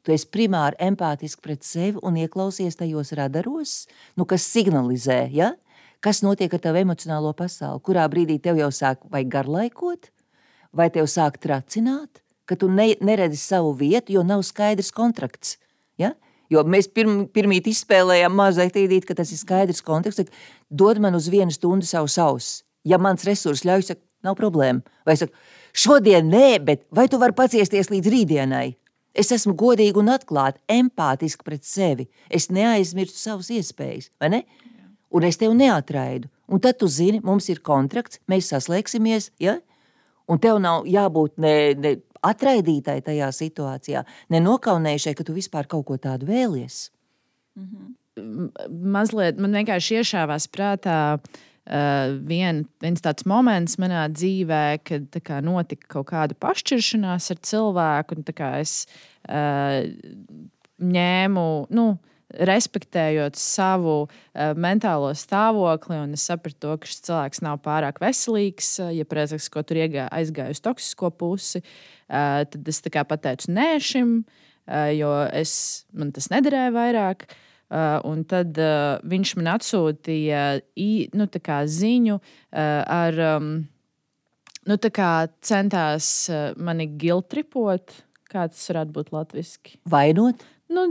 Tu 0.05 0.13
esi 0.13 0.27
primāri 0.29 0.77
empātiski 0.85 1.41
pret 1.41 1.63
sevi 1.65 1.97
un 2.05 2.19
ieklausies 2.21 2.77
tajos 2.77 3.09
radaros, 3.17 3.87
nu, 4.13 4.27
kas 4.29 4.45
signalizē, 4.45 5.23
ja? 5.33 5.55
kas 6.05 6.21
notiek 6.21 6.53
ar 6.53 6.61
tavu 6.61 6.77
emocionālo 6.83 7.31
pasauli. 7.33 7.81
Kurā 7.81 8.05
brīdī 8.11 8.37
tev 8.41 8.61
jau 8.61 8.69
sāk 8.69 9.01
vai 9.09 9.23
garlaikot, 9.25 10.11
vai 10.77 10.91
tev 10.93 11.09
sāk 11.09 11.39
tracināt, 11.41 12.21
ka 12.47 12.55
tu 12.59 12.69
ne, 12.71 12.93
neredzi 13.03 13.39
savu 13.41 13.73
vietu, 13.77 14.15
jo 14.15 14.23
nav 14.25 14.43
skaidrs 14.47 14.93
kontrakts. 14.95 15.57
Ja? 15.99 16.13
Jo 16.49 16.63
mēs 16.63 16.87
pirm, 16.87 17.25
pirmīt 17.27 17.67
izspēlējām 17.67 18.35
mazai 18.35 18.69
tīdīt, 18.73 19.05
ka 19.07 19.17
tas 19.17 19.33
ir 19.35 19.41
skaidrs 19.41 19.83
konteksts. 19.83 20.31
Dod 20.69 21.01
man 21.03 21.17
uz 21.17 21.27
vienu 21.31 21.51
stundu 21.51 21.87
savu 21.87 22.09
sausu. 22.11 22.63
Ja 22.87 22.99
mans 23.01 23.25
resurs 23.27 23.65
ļauj, 23.67 23.89
saka, 23.89 24.03
nav 24.23 24.37
problēma. 24.39 24.79
Vai 25.07 25.17
saka, 25.19 25.35
šodien 25.75 26.29
nē, 26.31 26.59
bet 26.63 26.85
vai 26.95 27.09
tu 27.11 27.19
vari 27.19 27.35
paciesties 27.35 27.91
līdz 27.91 28.13
rītdienai? 28.13 28.67
Es 29.17 29.33
esmu 29.33 29.55
godīga 29.57 29.99
un 29.99 30.13
atklāta, 30.13 30.61
empātiska 30.71 31.43
pret 31.43 31.65
sevi. 31.65 32.05
Es 32.29 32.51
neaizmirstu 32.53 33.17
savas 33.17 33.49
iespējas, 33.51 34.11
vai 34.21 34.31
ne? 34.35 34.43
Un 35.11 35.25
es 35.25 35.39
tevi 35.41 35.57
neatraidu. 35.57 36.29
Un 36.47 36.61
tad 36.63 36.77
tu 36.79 36.87
zini, 36.87 37.19
mums 37.25 37.49
ir 37.51 37.59
kontrakts, 37.65 38.21
mēs 38.29 38.53
saslēgsimies, 38.53 39.31
ja? 39.43 39.57
un 40.27 40.39
tev 40.43 40.59
nav 40.63 40.85
jābūt 40.87 41.37
ne, 41.41 41.55
ne 41.79 41.93
atraidītai 42.25 43.01
tajā 43.05 43.31
situācijā, 43.35 44.03
nenokaunējušai, 44.33 45.15
ka 45.17 45.25
tu 45.27 45.35
vispār 45.35 45.67
kaut 45.69 45.85
ko 45.89 45.97
tādu 46.01 46.29
vēlies. 46.29 46.89
Mm 47.57 47.67
-hmm. 47.67 47.95
Mazliet 48.67 49.37
man 49.37 49.53
vienkārši 49.53 50.01
iešāvās 50.01 50.47
prātā. 50.49 51.19
Uh, 51.67 52.15
vien, 52.23 52.65
viens 52.81 53.01
tāds 53.01 53.25
moments 53.25 53.75
manā 53.75 54.07
dzīvē, 54.07 54.79
kad 54.83 55.17
kā, 55.19 55.41
notika 55.43 55.87
kaut 55.87 56.07
kāda 56.07 56.33
pašķiršanās 56.33 57.31
ar 57.31 57.37
cilvēku, 57.43 58.15
un 58.15 58.23
es 58.61 58.87
uh, 59.27 59.83
ņēmu, 60.79 61.67
nu, 61.69 61.97
respektējot 62.33 63.37
savu 63.39 63.95
uh, 64.03 64.09
mentālo 64.59 65.13
stāvokli, 65.15 65.99
un 66.03 66.15
es 66.17 66.25
sapratu, 66.27 66.59
to, 66.63 66.73
ka 66.81 66.89
šis 66.89 67.05
cilvēks 67.07 67.43
nav 67.45 67.61
pārāk 67.65 68.01
veselīgs, 68.03 68.73
uh, 68.83 68.91
ja 68.91 69.07
prezaks, 69.07 69.47
ko 69.53 69.63
tur 69.63 69.79
iegā, 69.79 70.09
aizgāja 70.11 70.55
uz 70.55 70.61
toksisko 70.63 71.11
pusi, 71.15 71.63
uh, 71.63 72.43
tad 72.49 72.67
es 72.67 72.81
pateicu 73.07 73.53
nē 73.55 73.69
šim, 73.83 74.17
uh, 74.23 74.89
jo 74.95 75.13
es, 75.31 75.85
man 75.95 76.11
tas 76.15 76.31
nederēja 76.33 76.73
vairāk. 76.75 77.29
Uh, 77.67 77.99
un 78.07 78.21
tad 78.23 78.55
uh, 78.63 78.95
viņš 79.03 79.33
man 79.35 79.49
atsūtīja 79.57 80.43
i, 80.79 80.91
nu, 81.11 81.25
ziņu 81.67 82.15
uh, 82.15 82.21
ar, 82.55 83.17
um, 83.35 83.49
nu, 84.63 84.77
centās 85.43 86.11
uh, 86.31 86.53
mani 86.55 86.87
giltripot. 86.87 87.91
Kā 88.31 88.47
tas 88.47 88.63
varētu 88.71 88.95
būt 88.95 89.11
latviešu? 89.15 89.75
Vainot? 89.87 90.47
Nu, 90.67 90.83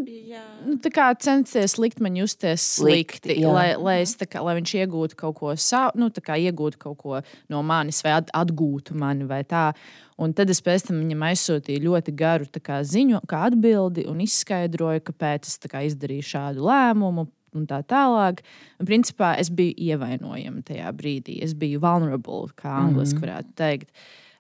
nu, 0.64 0.77
kā 0.89 1.11
censties 1.20 1.74
likt 1.77 1.99
man 2.01 2.14
justies 2.16 2.62
slikti, 2.79 3.18
slikti 3.20 3.43
jā. 3.43 3.51
lai, 3.53 3.66
lai, 3.77 3.97
es, 4.01 4.14
kā, 4.16 4.41
lai 4.41 4.55
viņš 4.57 4.72
iegūtu 4.81 5.18
kaut 5.20 5.37
ko 5.37 5.53
savu, 5.61 6.01
nu, 6.01 6.09
iegūtu 6.09 6.81
kaut 6.81 6.97
ko 7.03 7.20
no 7.53 7.61
manis, 7.66 8.01
vai 8.05 8.14
atgūtu 8.16 8.97
mani, 8.97 9.27
vai 9.29 9.43
tā. 9.45 9.68
Un 10.16 10.33
tad 10.33 10.49
es 10.49 10.62
pēc 10.64 10.89
tam 10.89 11.03
viņam 11.03 11.27
aizsūtīju 11.29 11.85
ļoti 11.85 12.14
garu 12.16 12.49
kā, 12.57 12.81
ziņu, 12.89 13.20
kā 13.29 13.43
atbildi, 13.51 14.07
un 14.09 14.22
izskaidroju, 14.24 15.05
kāpēc 15.11 15.51
es 15.51 15.61
kā, 15.68 15.85
izdarīju 15.85 16.31
šādu 16.35 16.64
lēmumu. 16.70 17.29
Un 17.57 17.62
tā 17.64 17.79
tālāk. 17.89 18.43
Un, 18.77 18.85
principā 18.85 19.31
es 19.41 19.49
biju 19.49 19.72
ievainojama 19.81 20.61
tajā 20.66 20.91
brīdī. 20.93 21.39
Es 21.45 21.55
biju 21.57 21.81
vulnerable, 21.81 22.51
kā 22.53 22.68
angļuiski 22.83 23.16
mm 23.16 23.22
-hmm. 23.22 23.24
varētu 23.24 23.55
teikt. 23.57 23.93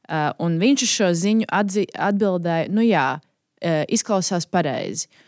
Uh, 0.06 0.32
un 0.44 0.58
viņš 0.60 0.82
uz 0.84 0.90
šo 0.90 1.08
ziņu 1.12 1.46
atzi, 1.48 1.86
atbildēja, 1.92 2.68
nu 2.68 2.84
jā, 2.84 3.06
uh, 3.16 3.84
izklausās 3.88 4.44
pareizi. 4.46 5.08
Uh, 5.08 5.25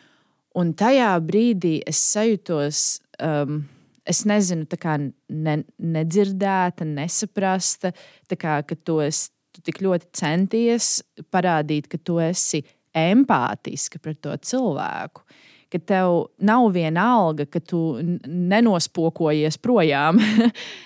Un 0.58 0.72
tajā 0.74 1.10
brīdī 1.22 1.78
es 1.86 2.00
sajūtos, 2.16 2.78
um, 3.22 3.60
es 4.08 4.24
nezinu, 4.26 4.66
kā 4.80 4.96
ne, 4.98 5.54
nedzirdēta, 5.78 6.86
nesaprasta, 6.88 7.92
kā, 8.32 8.56
ka 8.66 8.78
tu, 8.82 8.98
es, 9.04 9.28
tu 9.54 9.62
tik 9.62 9.82
ļoti 9.84 10.10
centies 10.18 10.96
parādīt, 11.30 11.86
ka 11.92 12.00
tu 12.02 12.18
esi 12.22 12.64
empātiska 12.96 14.00
pret 14.02 14.18
to 14.24 14.34
cilvēku. 14.50 15.22
Ka 15.68 15.78
tev 15.84 16.14
nav 16.40 16.70
viena 16.72 17.04
alga, 17.18 17.44
ka 17.46 17.60
tu 17.60 18.00
nenospokojies 18.24 19.60
projām, 19.60 20.18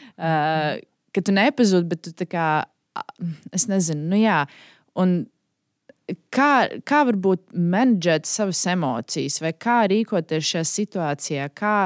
ka 1.15 1.23
tu 1.23 1.37
nepazūdi, 1.39 1.89
bet 1.89 2.03
tu 2.09 2.13
tā 2.19 2.27
kā, 2.29 2.49
es 3.55 3.71
nezinu, 3.71 4.11
nu 4.11 4.21
jā. 4.21 4.43
Un 4.99 5.23
kā, 6.35 6.53
kā 6.89 7.03
varbūt 7.09 7.53
menedžēt 7.55 8.29
savas 8.29 8.63
emocijas, 8.71 9.41
vai 9.43 9.53
kā 9.53 9.83
rīkoties 9.91 10.49
šajā 10.55 10.69
situācijā, 10.71 11.49
kā, 11.57 11.77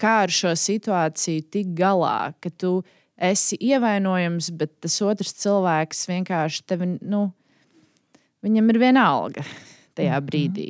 kā 0.00 0.14
ar 0.26 0.32
šo 0.32 0.54
situāciju 0.58 1.46
tikt 1.52 1.74
galā, 1.78 2.32
ka 2.40 2.52
tu 2.52 2.80
esi 3.16 3.58
ievainojams, 3.60 4.50
bet 4.58 4.74
tas 4.84 4.98
otrs 5.04 5.32
cilvēks 5.40 6.04
vienkārši 6.10 6.66
tevi, 6.68 6.90
nu, 7.00 7.30
viņam 8.44 8.74
ir 8.74 8.82
viena 8.82 9.08
alga 9.14 9.46
tajā 9.96 10.18
mhm. 10.18 10.28
brīdī. 10.28 10.68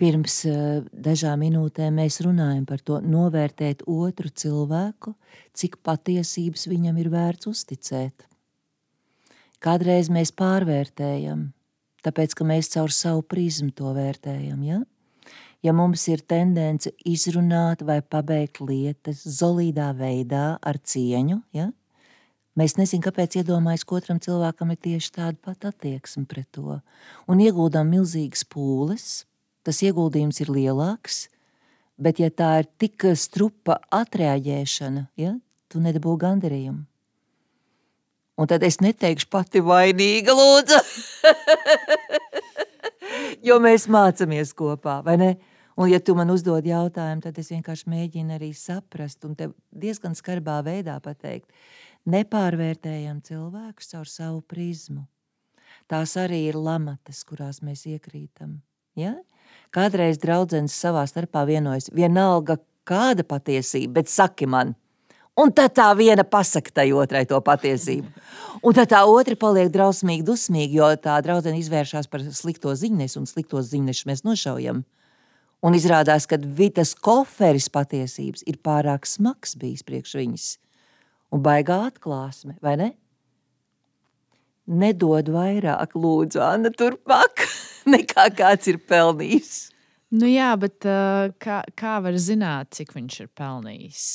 Pirms 0.00 0.38
uh, 0.48 0.80
dažām 0.96 1.42
minūtēm 1.44 1.98
mēs 2.00 2.22
runājam 2.24 2.64
par 2.64 2.80
to, 2.80 3.02
novērtēt 3.04 3.84
otru 3.84 4.30
cilvēku, 4.32 5.12
cik 5.52 5.76
patiesības 5.84 6.64
viņam 6.70 7.02
ir 7.02 7.10
vērts 7.12 7.50
uzticēt. 7.50 8.29
Kādreiz 9.60 10.08
mēs 10.08 10.30
pārvērtējam, 10.32 11.50
tāpēc 12.04 12.32
ka 12.38 12.46
mēs 12.48 12.72
caur 12.72 12.92
savu 12.94 13.20
prizmu 13.28 13.74
to 13.76 13.92
vērtējam. 13.96 14.62
Ja? 14.64 14.78
ja 15.60 15.74
mums 15.76 16.06
ir 16.08 16.22
tendence 16.24 16.92
izrunāt 17.04 17.84
vai 17.84 18.00
pabeigt 18.00 18.62
lietas 18.64 19.22
zolīdā 19.24 19.90
veidā 19.96 20.54
ar 20.62 20.80
cieņu, 20.80 21.42
ja? 21.56 21.70
Mēs 22.58 22.74
nezinām, 22.76 23.04
kāpēc 23.06 23.36
iedomājas, 23.40 23.84
ka 23.86 23.94
otram 24.00 24.18
cilvēkam 24.20 24.72
ir 24.74 24.80
tieši 24.82 25.12
tāda 25.14 25.38
pati 25.38 25.68
attieksme 25.68 26.26
pret 26.28 26.48
to. 26.56 26.80
Un 27.30 27.40
ieguldām 27.40 27.88
milzīgas 27.92 28.42
pūles, 28.48 29.04
tas 29.64 29.78
ieguldījums 29.86 30.42
ir 30.42 30.50
lielāks, 30.50 31.28
bet 32.00 32.18
ja 32.20 32.28
tā 32.32 32.50
ir 32.64 32.68
tik 32.80 33.06
strupa 33.14 33.78
atreaģēšana, 33.94 35.06
ja, 35.20 35.36
tu 35.70 35.80
nedabū 35.84 36.16
gandarījumu. 36.20 36.89
Un 38.40 38.48
tad 38.48 38.64
es 38.64 38.78
neteikšu 38.80 39.28
pati 39.28 39.60
vainīga, 39.60 40.32
lūdzu, 40.32 40.78
jo 43.48 43.58
mēs 43.60 43.84
mācāmies 43.92 44.54
kopā, 44.56 45.00
vai 45.04 45.16
ne? 45.20 45.30
Un, 45.76 45.90
ja 45.92 46.00
tu 46.00 46.14
man 46.16 46.32
uzdod 46.32 46.64
jautājumu, 46.64 47.22
tad 47.24 47.36
es 47.40 47.50
vienkārši 47.52 47.88
mēģinu 47.92 48.34
arī 48.36 48.50
saprast 48.56 49.24
un 49.28 49.36
tev 49.36 49.52
diezgan 49.72 50.16
skarbā 50.16 50.58
veidā 50.64 50.96
pateikt, 51.04 51.52
nepārvērtējam 52.08 53.20
cilvēkus 53.24 53.92
caur 53.92 54.08
savu 54.08 54.40
prizmu. 54.40 55.04
Tās 55.90 56.16
arī 56.20 56.46
ir 56.48 56.56
lamatas, 56.56 57.22
kurās 57.28 57.60
mēs 57.64 57.84
iekrītam. 57.92 58.58
Ja? 58.96 59.18
Kādreiz 59.74 60.20
draudzenes 60.22 60.76
savā 60.76 61.04
starpā 61.08 61.44
vienojas, 61.48 61.90
vienalga 61.92 62.56
kāda 62.88 63.24
patiesība, 63.26 64.00
bet 64.00 64.12
saki 64.12 64.48
man, 64.50 64.74
Un 65.38 65.52
tad 65.54 65.76
tā 65.78 65.86
viena 65.96 66.24
pasaka 66.26 66.72
tai 66.80 66.90
otrai 66.92 67.22
to 67.28 67.38
patiesību. 67.44 68.08
Un 68.66 68.74
tad 68.76 68.90
tā 68.92 69.04
otra 69.08 69.36
paliek 69.38 69.70
drausmīgi 69.72 70.26
dusmīga, 70.26 70.74
jo 70.74 70.88
tā 71.00 71.20
draudzene 71.24 71.60
izvēršas 71.62 72.10
par 72.10 72.24
slikto 72.34 72.74
ziņnesu, 72.76 73.22
un 73.22 73.30
sliktos 73.30 73.70
ziņnešus 73.70 74.08
mēs 74.10 74.24
nošaujam. 74.26 74.82
Un 75.60 75.76
izrādās, 75.76 76.26
ka 76.28 76.38
tas 76.74 76.94
koferis 76.96 77.68
patiesības 77.72 78.44
ir 78.48 78.58
pārāk 78.64 79.06
smags 79.08 79.54
bijis 79.60 79.84
priekš 79.86 80.16
viņas 80.16 80.50
un 81.30 81.42
baigā 81.44 81.78
atklāsme, 81.86 82.56
vai 82.64 82.76
ne? 82.80 82.90
Nedod 84.70 85.30
vairāk, 85.32 85.96
lūdzu, 85.98 86.40
Anna, 86.44 86.70
turpmāk, 86.74 87.46
nekā 87.94 88.28
kāds 88.38 88.70
ir 88.70 88.80
pelnījis. 88.86 89.70
Nu 90.10 90.26
jā, 90.26 90.50
bet 90.58 90.86
uh, 90.90 91.30
kā, 91.42 91.60
kā 91.78 91.98
var 92.02 92.16
zināt, 92.18 92.72
cik 92.74 92.94
viņš 92.96 93.20
ir 93.24 93.30
pelnījis? 93.38 94.06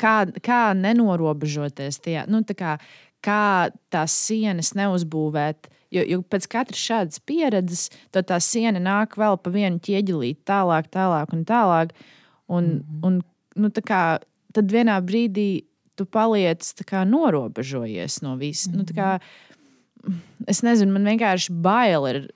Kā, 0.00 0.14
kā 0.44 0.60
nenorobežoties 0.78 2.00
tajā, 2.00 2.24
nu, 2.30 2.40
tā 2.46 2.56
kā, 2.56 2.76
kā 3.24 3.70
tās 3.92 4.16
sienas 4.26 4.72
neuzbūvēt. 4.78 5.70
Jo, 5.94 6.02
jo 6.10 6.22
pēc 6.26 6.48
katras 6.50 6.80
šādas 6.80 7.20
pieredzes, 7.22 7.86
tad 8.14 8.26
tā 8.30 8.40
siena 8.42 8.80
nāk 8.82 9.14
vēl 9.20 9.36
pa 9.38 9.52
vienu 9.54 9.78
ķieģelīti, 9.78 10.42
tālāk, 10.48 10.88
tālāk 10.90 11.34
un 11.36 11.44
tālāk. 11.46 11.94
Un, 12.48 12.64
mm 12.64 12.80
-hmm. 12.80 13.06
un, 13.06 13.20
nu, 13.56 13.68
tā 13.68 13.82
kā, 13.82 14.02
tad 14.52 14.72
vienā 14.72 14.98
brīdī 15.00 15.64
tu 15.94 16.06
paliec 16.06 16.62
kā, 16.86 17.04
norobežojies 17.06 18.22
no 18.22 18.36
visa. 18.36 18.70
Mm 18.70 18.74
-hmm. 18.74 18.78
nu, 18.78 18.94
kā, 18.94 19.18
es 20.46 20.62
nezinu, 20.62 20.92
man 20.92 21.04
vienkārši 21.04 21.52
bail 21.52 22.06
ir. 22.06 22.28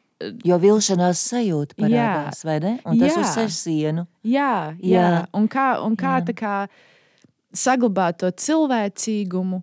Jo 0.44 0.58
vilšanās 0.58 1.20
sajūta 1.30 1.74
parādās, 1.78 2.42
jā, 2.42 2.44
vai 2.44 2.60
ne? 2.60 2.78
Un 2.84 2.98
tas 2.98 3.16
jā, 3.16 3.20
uzsver 3.20 3.50
sienu. 3.50 4.06
Jā, 4.24 4.74
jā. 4.82 5.02
jā. 5.02 5.26
Un 5.32 5.48
kā, 5.48 5.78
un 5.86 5.96
kā, 5.96 6.18
jā. 6.18 6.34
kā 6.34 6.68
saglabāt 7.58 8.20
to 8.22 8.30
cilvēcīgumu 8.30 9.62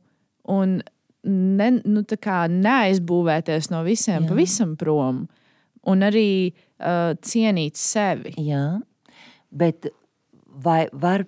un 0.56 0.80
ne, 1.26 1.70
nu, 1.82 2.04
neaizbūvēties 2.06 3.72
no 3.74 3.84
visiem 3.88 4.24
jā. 4.24 4.30
pavisam 4.30 4.76
prom. 4.80 5.26
Un 5.86 6.02
arī 6.02 6.30
uh, 6.50 7.14
cienīt 7.22 7.78
sevi. 7.78 8.34
Jā, 8.42 8.80
bet 9.54 9.92
vai 10.50 10.88
var 10.92 11.28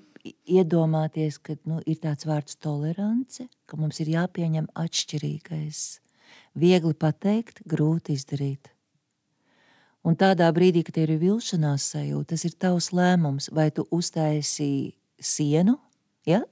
iedomāties, 0.49 1.37
ka 1.39 1.55
nu, 1.69 1.79
ir 1.85 1.99
tāds 2.01 2.25
vārds 2.27 2.57
tolerance, 2.59 3.45
ka 3.69 3.77
mums 3.79 4.01
ir 4.03 4.11
jāpieņem 4.15 4.69
atšķirīgais. 4.77 5.83
Viegli 6.57 6.95
pateikt, 6.97 7.61
grūti 7.69 8.17
izdarīt. 8.17 8.71
Un 10.07 10.15
tādā 10.17 10.47
brīdī, 10.55 10.85
kad 10.87 10.97
ir 11.01 11.17
vilšanās 11.19 11.89
sajūta, 11.93 12.31
tas 12.33 12.45
ir 12.47 12.53
tavs 12.59 12.91
lēmums, 12.95 13.49
vai 13.53 13.69
tu 13.75 13.83
uztaisīji 13.93 14.95
sienu, 15.19 15.77
ja? 16.27 16.45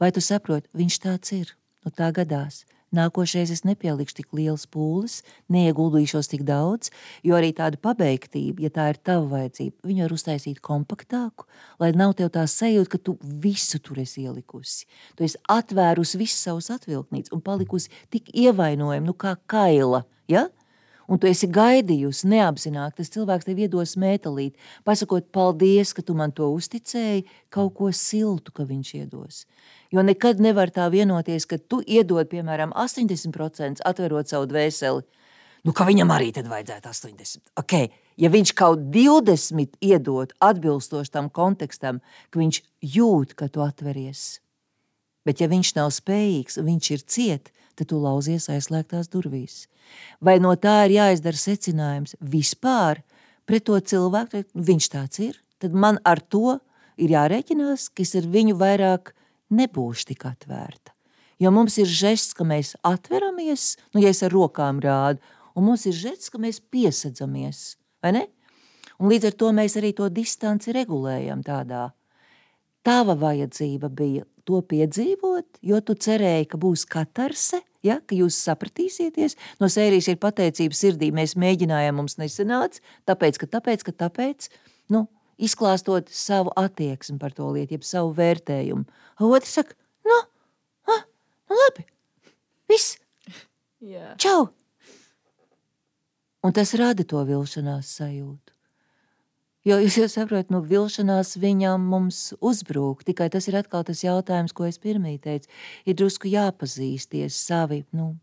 Vai 0.00 0.12
tu 0.14 0.22
saproti, 0.24 0.70
viņš 0.76 1.00
tāds 1.02 1.34
ir. 1.36 1.56
Nu, 1.82 1.90
tā 1.90 2.12
gadās. 2.14 2.62
Nākošais 2.92 3.48
es 3.54 3.62
nepielikšu 3.64 4.18
tik 4.18 4.34
liels 4.36 4.66
pūles, 4.68 5.22
neieguldīšos 5.52 6.28
tik 6.28 6.42
daudz, 6.44 6.90
jo 7.24 7.38
arī 7.38 7.48
tāda 7.56 7.80
pabeigtība, 7.80 8.66
ja 8.66 8.70
tā 8.74 8.90
ir 8.92 8.98
tava 9.00 9.24
vajadzība, 9.30 9.88
viņu 9.88 10.04
var 10.04 10.12
uztaisīt 10.12 10.60
kompaktāku, 10.60 11.48
lai 11.80 11.94
nav 11.96 12.12
tev 12.18 12.28
tā 12.34 12.44
sajūta, 12.44 12.90
ka 12.92 13.00
tu 13.00 13.16
visu 13.22 13.80
tur 13.80 14.02
esi 14.04 14.26
ielikusi. 14.26 14.84
Tu 15.16 15.24
esi 15.24 15.40
atvērusi 15.50 16.20
visus 16.20 16.44
savus 16.44 16.68
atvilknīcus 16.74 17.32
un 17.32 17.40
palikusi 17.40 17.88
tik 18.12 18.28
ievainojama, 18.36 19.08
nu 19.08 19.16
kā 19.16 19.38
kaila. 19.48 20.04
Ja? 20.28 20.50
Un 21.08 21.20
tu 21.20 21.28
esi 21.30 21.48
gaidījusi 21.50 22.28
neapzināti, 22.32 22.98
tas 23.00 23.12
cilvēks 23.14 23.48
tev 23.48 23.62
iedos 23.64 23.94
mētelīt, 24.00 24.58
pasakot 24.86 25.30
paldies, 25.34 25.94
ka 25.96 26.04
tu 26.06 26.16
man 26.18 26.34
to 26.34 26.48
uzticēji, 26.54 27.26
kaut 27.52 27.74
ko 27.78 27.90
siltu, 27.96 28.54
ka 28.54 28.66
viņš 28.68 28.92
iedos. 29.00 29.44
Jo 29.92 30.04
nekad 30.06 30.40
nevar 30.40 30.72
tā 30.72 30.88
vienoties, 30.92 31.46
ka 31.48 31.58
tu 31.58 31.82
iedod, 31.84 32.28
piemēram, 32.30 32.72
80% 32.72 33.84
atverot 33.88 34.30
savu 34.30 34.48
dvēseli, 34.50 35.02
nu, 35.66 35.74
ka 35.76 35.86
viņam 35.88 36.12
arī 36.14 36.30
tad 36.34 36.48
vajadzētu 36.50 36.92
80. 36.92 37.44
Okay. 37.60 37.90
Ja 38.20 38.28
viņš 38.28 38.52
kaut 38.56 38.82
20 38.92 39.78
iedod 39.80 40.34
atbilstoši 40.44 41.12
tam 41.14 41.30
kontekstam, 41.32 42.02
ka 42.30 42.40
viņš 42.42 42.60
jūt, 42.94 43.32
ka 43.38 43.48
tu 43.48 43.62
atveries, 43.64 44.42
bet 45.24 45.40
ja 45.40 45.48
viņš 45.48 45.74
nav 45.78 45.92
spējīgs, 45.96 46.60
viņš 46.60 46.90
ir 46.92 47.04
ciet, 47.08 47.52
tad 47.78 47.90
tu 47.92 48.00
lauzies 48.02 48.48
aizslēgtās 48.52 49.10
durvīs. 49.12 49.66
Vai 50.20 50.38
no 50.42 50.54
tā 50.56 50.82
ir 50.86 50.96
jāizdara 50.98 51.38
secinājums 51.38 52.16
vispār 52.20 53.02
pret 53.48 53.66
to 53.68 53.78
cilvēku, 53.78 54.44
viņš 54.54 54.88
tāds 54.92 55.22
ir, 55.22 55.38
tad 55.62 55.74
man 55.74 55.98
ar 56.08 56.20
to 56.20 56.58
ir 57.00 57.14
jārēķinās, 57.16 57.90
ka 57.92 58.04
es 58.04 58.14
ar 58.18 58.28
viņu 58.28 58.56
vairāk 58.60 59.14
nebūšu 59.52 60.12
tik 60.12 60.26
atvērta. 60.28 60.94
Jo 61.42 61.50
mums 61.50 61.78
ir 61.82 61.88
žests, 61.90 62.36
ka 62.38 62.46
mēs 62.46 62.76
atveramies, 62.86 63.76
nu, 63.94 64.02
ja 64.04 64.12
es 64.14 64.22
ar 64.22 64.30
rokām 64.34 64.78
rādu, 64.82 65.18
un 65.58 65.66
mums 65.66 65.88
ir 65.90 65.96
žests, 65.96 66.30
ka 66.30 66.38
mēs 66.38 66.60
piesadzamies, 66.62 67.74
vai 68.04 68.14
ne? 68.18 68.22
Un 69.02 69.10
līdz 69.10 69.32
ar 69.32 69.34
to 69.40 69.48
mēs 69.56 69.74
arī 69.80 69.90
to 69.98 70.06
distanci 70.12 70.74
regulējam 70.76 71.42
tādā. 71.42 71.88
Tava 72.82 73.14
vajadzība 73.18 73.90
bija 73.94 74.24
to 74.48 74.58
piedzīvot, 74.66 75.60
jo 75.62 75.78
tu 75.86 75.94
cerēji, 75.94 76.48
ka 76.50 76.58
būs 76.58 76.82
katarse, 76.90 77.60
ja, 77.86 78.00
ka 78.02 78.16
jūs 78.18 78.38
sapratīsieties. 78.42 79.36
No 79.62 79.70
sērijas 79.70 80.10
ir 80.10 80.18
pateicība 80.22 80.76
sirdī, 80.76 81.12
mēs 81.14 81.36
mēģinājām, 81.38 82.00
mums 82.00 82.18
nesanāca, 82.18 82.82
tāpēc, 83.08 83.38
ka 83.38 83.50
tāpēc, 83.56 83.84
ka 83.86 83.94
tāpēc, 84.04 84.48
nu, 84.94 85.06
izklāstot 85.42 86.10
savu 86.12 86.52
attieksmi 86.58 87.20
par 87.22 87.34
to 87.36 87.52
lietu, 87.54 87.78
jeb 87.78 87.86
savu 87.86 88.14
vērtējumu. 88.18 88.86
Otrs 89.22 89.54
saka, 89.60 89.78
nu, 90.08 90.18
ha, 90.90 90.98
nu 91.50 91.60
labi, 91.62 91.86
viss, 92.70 92.96
yeah. 93.78 94.16
čau! 94.18 94.50
Un 96.42 96.50
tas 96.50 96.74
rada 96.74 97.06
to 97.06 97.22
vilšanās 97.22 97.94
sajūtu. 98.00 98.51
Jo 99.62 99.76
jūs 99.78 99.94
jau 100.00 100.08
saprotat, 100.10 100.50
nu, 100.50 100.58
vilšanās 100.66 101.36
viņam 101.38 101.84
mums 101.86 102.32
uzbrūk. 102.42 103.04
Tikai 103.06 103.28
tas 103.30 103.46
ir 103.46 103.60
atkal 103.60 103.84
tas 103.86 104.02
jautājums, 104.02 104.54
ko 104.56 104.66
es 104.66 104.80
pirmie 104.82 105.14
teicu. 105.22 105.46
Ir 105.86 105.94
drusku 106.00 106.26
jāpazīsties 106.30 107.38
savi, 107.38 107.84
nu, 107.94 108.16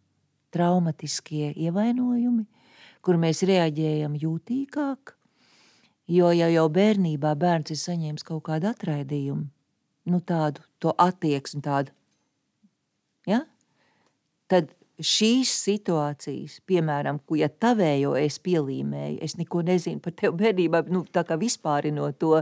traumatiskie 0.52 1.54
ievainojumi, 1.56 2.44
kur 3.06 3.20
mēs 3.22 3.44
reaģējam 3.48 4.18
jūtīgāk, 4.20 5.14
jo 6.10 6.32
ja 6.36 6.50
jau 6.52 6.66
bērnībā 6.74 7.36
bērns 7.40 7.74
ir 7.74 7.80
saņēmis 7.80 8.26
kaut 8.28 8.44
kādu 8.50 8.72
atraidījumu, 8.72 9.46
nu 10.10 10.22
tādu 10.26 10.66
attieksmi 10.98 11.62
tādu, 11.64 11.94
ja? 13.30 13.44
tad 14.50 14.74
šīs 15.00 15.52
situācijas, 15.64 16.60
piemēram, 16.70 17.22
ko 17.26 17.38
ja 17.40 17.50
tavējo 17.50 18.16
es 18.20 18.40
pielīmēju, 18.44 19.20
es 19.26 19.38
neko 19.40 19.64
nezinu 19.68 20.02
par 20.04 20.16
tevi 20.20 20.36
bērnībā, 20.44 20.84
nu 20.92 21.06
tā 21.08 21.24
kā 21.28 21.38
vispārinot 21.40 22.20
to, 22.20 22.42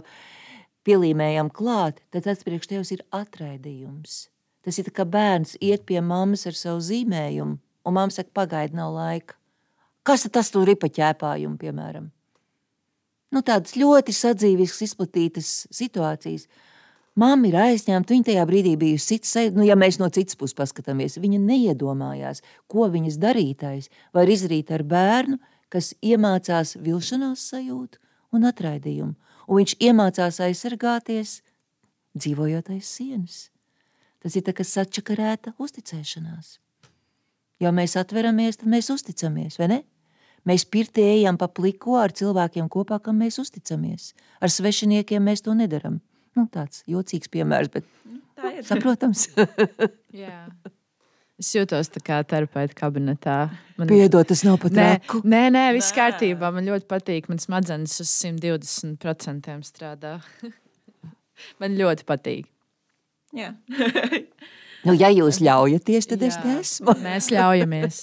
pielīmējam 0.88 1.52
klāt, 1.54 2.02
tad 2.14 2.26
tas 2.28 2.44
priekš 2.48 2.72
tevis 2.72 2.94
ir 2.96 3.04
atraidījums. 3.16 4.28
Tas 4.66 4.80
ir 4.82 4.92
kā 4.92 5.06
bērns 5.08 5.56
iet 5.64 5.86
pie 5.88 6.02
mammas 6.04 6.48
ar 6.50 6.56
savu 6.58 6.82
zīmējumu, 6.84 7.58
un 7.58 7.96
mamma 7.96 8.14
saka, 8.14 8.34
pagaidi, 8.36 8.76
nav 8.76 8.96
laika. 8.96 9.38
Kas 10.08 10.28
tas 10.32 10.52
tur 10.52 10.70
ir 10.72 10.80
pa 10.80 10.90
ķēpājumu, 10.92 11.60
piemēram? 11.60 12.10
Nu, 13.36 13.44
tādas 13.44 13.76
ļoti 13.76 14.16
sadzīviskas, 14.16 14.86
izplatītas 14.88 15.52
situācijas. 15.76 16.48
Māma 17.18 17.50
ir 17.50 17.56
aizņemta, 17.58 18.14
viņa 18.14 18.28
tajā 18.28 18.44
brīdī 18.46 18.76
bija 18.78 18.98
cits, 19.02 19.32
nu, 19.56 19.64
ja 19.66 19.74
mēs 19.80 19.98
no 19.98 20.10
citas 20.14 20.38
puses 20.38 20.54
paskatāmies, 20.58 21.18
viņa 21.18 21.40
neiedomājās, 21.42 22.44
ko 22.70 22.86
viņas 22.94 23.18
darītājs 23.24 23.90
var 24.14 24.30
izdarīt 24.30 24.70
ar 24.76 24.84
bērnu, 24.86 25.40
kas 25.74 25.96
iemācās 26.06 26.76
vilšanās 26.78 27.48
sajūtu 27.50 27.98
un 28.38 28.46
atraidījumu, 28.46 29.16
un 29.48 29.60
viņš 29.62 29.76
iemācās 29.90 30.40
aizsargāties, 30.46 31.40
dzīvojot 32.18 32.70
aiz 32.76 32.86
sienas. 32.86 33.40
Tas 34.22 34.38
ir 34.38 34.46
tā 34.46 34.54
kā 34.54 34.66
sačakarēta 34.66 35.56
uzticēšanās. 35.62 36.58
Jo 37.58 37.72
mēs 37.74 37.98
atveramies, 37.98 38.60
tad 38.62 38.70
mēs 38.70 38.92
uzticamies, 38.94 39.58
vai 39.58 39.72
ne? 39.72 39.80
Mēs 40.48 40.68
pirti 40.70 41.02
ejam 41.04 41.38
pa 41.40 41.50
pliko 41.50 41.98
ar 42.00 42.14
cilvēkiem 42.16 42.70
kopā, 42.72 43.02
kam 43.04 43.18
mēs 43.20 43.40
uzticamies. 43.42 44.14
Ar 44.40 44.54
svešiniekiem 44.54 45.26
mēs 45.26 45.44
to 45.44 45.58
nedaram. 45.58 45.98
Nu, 46.38 46.46
tāds 46.54 46.84
jocīgs 46.90 47.32
piemērs, 47.34 47.72
bet 47.74 47.86
tā 48.38 48.54
ir. 48.58 48.66
Saprotams. 48.68 49.28
Jā. 50.24 50.46
Es 51.38 51.52
jūtos 51.54 51.92
tā 51.94 52.02
kā 52.02 52.18
terapeita 52.26 52.74
kabinetā. 52.78 53.38
Man... 53.78 53.90
Piedod, 53.90 54.26
tas 54.26 54.42
nav 54.46 54.58
pat 54.62 54.74
nē, 54.74 54.88
raku. 54.96 55.22
nē, 55.22 55.42
nē, 55.54 55.66
viss 55.76 55.94
kārtībā. 55.94 56.50
Man 56.54 56.66
ļoti 56.66 56.88
patīk. 56.90 57.28
Man 57.30 57.42
smadzenes 57.42 58.00
uz 58.02 58.14
120% 58.26 59.58
strādā. 59.68 60.16
man 61.62 61.78
ļoti 61.78 62.08
patīk. 62.10 62.50
Jā. 63.38 63.52
Nu, 64.88 64.96
ja 64.98 65.12
jūs 65.14 65.42
ļaujaties, 65.46 66.10
tad 66.10 66.26
jā, 66.26 66.32
es 66.32 66.42
neesmu. 66.42 66.98
Mēs 67.06 67.30
ļaujamies. 67.34 68.02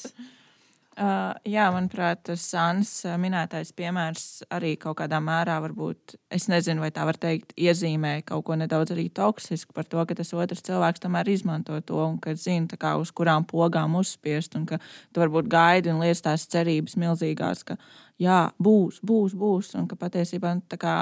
Uh, 0.95 1.33
jā, 1.43 1.65
manuprāt, 1.75 2.21
tas 2.29 2.43
Sāns 2.53 2.91
minētais 3.19 3.73
piemērs 3.75 4.45
arī 4.55 4.77
kaut 4.79 5.01
kādā 5.01 5.19
mērā, 5.19 5.57
varbūt, 5.65 6.15
es 6.31 6.47
nezinu, 6.47 6.85
vai 6.85 6.93
tā 6.95 7.03
var 7.09 7.19
teikt, 7.19 7.51
iezīmē 7.59 8.21
kaut 8.29 8.45
ko 8.47 8.55
nedaudz 8.61 8.93
arī 8.95 9.09
toksisku 9.11 9.75
par 9.75 9.89
to, 9.91 9.99
ka 10.07 10.15
tas 10.15 10.31
otrs 10.39 10.63
cilvēks 10.63 11.03
tomēr 11.03 11.33
izmanto 11.33 11.81
to 11.83 11.99
un 11.99 12.21
ka 12.23 12.37
zina, 12.39 12.79
kā, 12.79 12.95
uz 13.03 13.11
kurām 13.11 13.43
pogām 13.43 13.99
uzspiest, 13.99 14.55
un 14.55 14.69
ka 14.71 14.79
tu 15.11 15.25
varbūt 15.25 15.51
gaidi 15.51 15.91
un 15.91 15.99
liec 16.05 16.23
tās 16.23 16.47
cerības 16.55 16.95
milzīgās, 17.03 17.67
ka 17.67 17.75
jā, 18.23 18.41
būs, 18.63 19.03
būs, 19.03 19.35
būs, 19.35 19.75
un 19.81 19.91
ka 19.91 19.99
patiesībā 19.99 20.55
tā 20.71 20.79
kā 20.79 20.97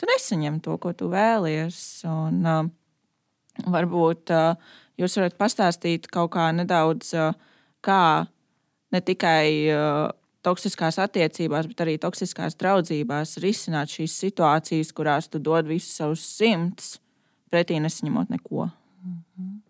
tu 0.00 0.08
nesaņem 0.08 0.62
to, 0.64 0.80
ko 0.80 0.96
tu 0.96 1.12
vēlies. 1.12 1.82
Un, 2.08 2.46
uh, 2.46 2.62
Varbūt 3.52 4.30
uh, 4.32 4.54
jūs 4.96 5.18
varat 5.18 5.34
pastāstīt 5.36 6.06
kaut 6.08 6.30
kā 6.32 6.46
nedaudz, 6.56 7.10
uh, 7.12 7.34
kā 7.84 8.24
ne 8.92 9.00
tikai 9.00 9.46
uh, 9.72 10.10
toksiskās 10.46 10.98
attiecībās, 11.02 11.68
bet 11.70 11.82
arī 11.84 11.96
toksiskās 12.02 12.56
draudzībās 12.60 13.38
risināt 13.42 13.94
šīs 13.94 14.18
situācijas, 14.26 14.92
kurās 14.96 15.30
tu 15.30 15.40
dod 15.42 15.68
visus 15.70 15.96
savus 15.96 16.24
simtus, 16.26 16.96
pretī 17.52 17.80
nesaņemot 17.80 18.30
neko. 18.30 18.70
Mm 19.02 19.18
-hmm. 19.18 19.60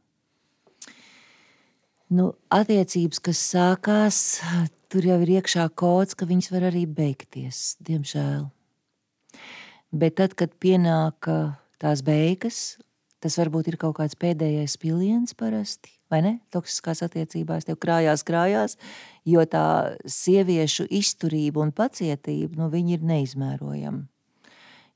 Nu, 2.12 2.33
attiecības, 2.53 3.18
kas 3.25 3.39
sākās, 3.55 4.16
tur 4.93 5.07
jau 5.07 5.20
ir 5.23 5.29
iekšā 5.39 5.70
kods, 5.75 6.14
ka 6.14 6.27
viņas 6.29 6.51
var 6.53 6.66
arī 6.68 6.83
beigties, 6.87 7.77
diemžēl. 7.81 8.51
Bet 9.93 10.14
tad, 10.20 10.35
kad 10.35 10.53
pienāk 10.61 11.29
tās 11.79 12.03
beigas, 12.05 12.79
Tas 13.23 13.37
varbūt 13.39 13.68
ir 13.70 13.79
kaut 13.79 13.95
kāds 14.01 14.18
pēdējais 14.18 14.75
piliens 14.83 15.37
parasti, 15.39 15.93
vai 16.11 16.23
ne? 16.25 16.33
Toksiskās 16.55 17.05
attiecībās 17.07 17.68
tev 17.68 17.79
krājās, 17.83 18.25
krājās, 18.27 18.75
jo 19.29 19.45
tā 19.47 19.66
sieviešu 20.11 20.89
izturība 20.91 21.62
un 21.62 21.70
pacietība, 21.77 22.59
nu, 22.59 22.66
ir 22.83 23.05
neizmērojama. 23.07 24.09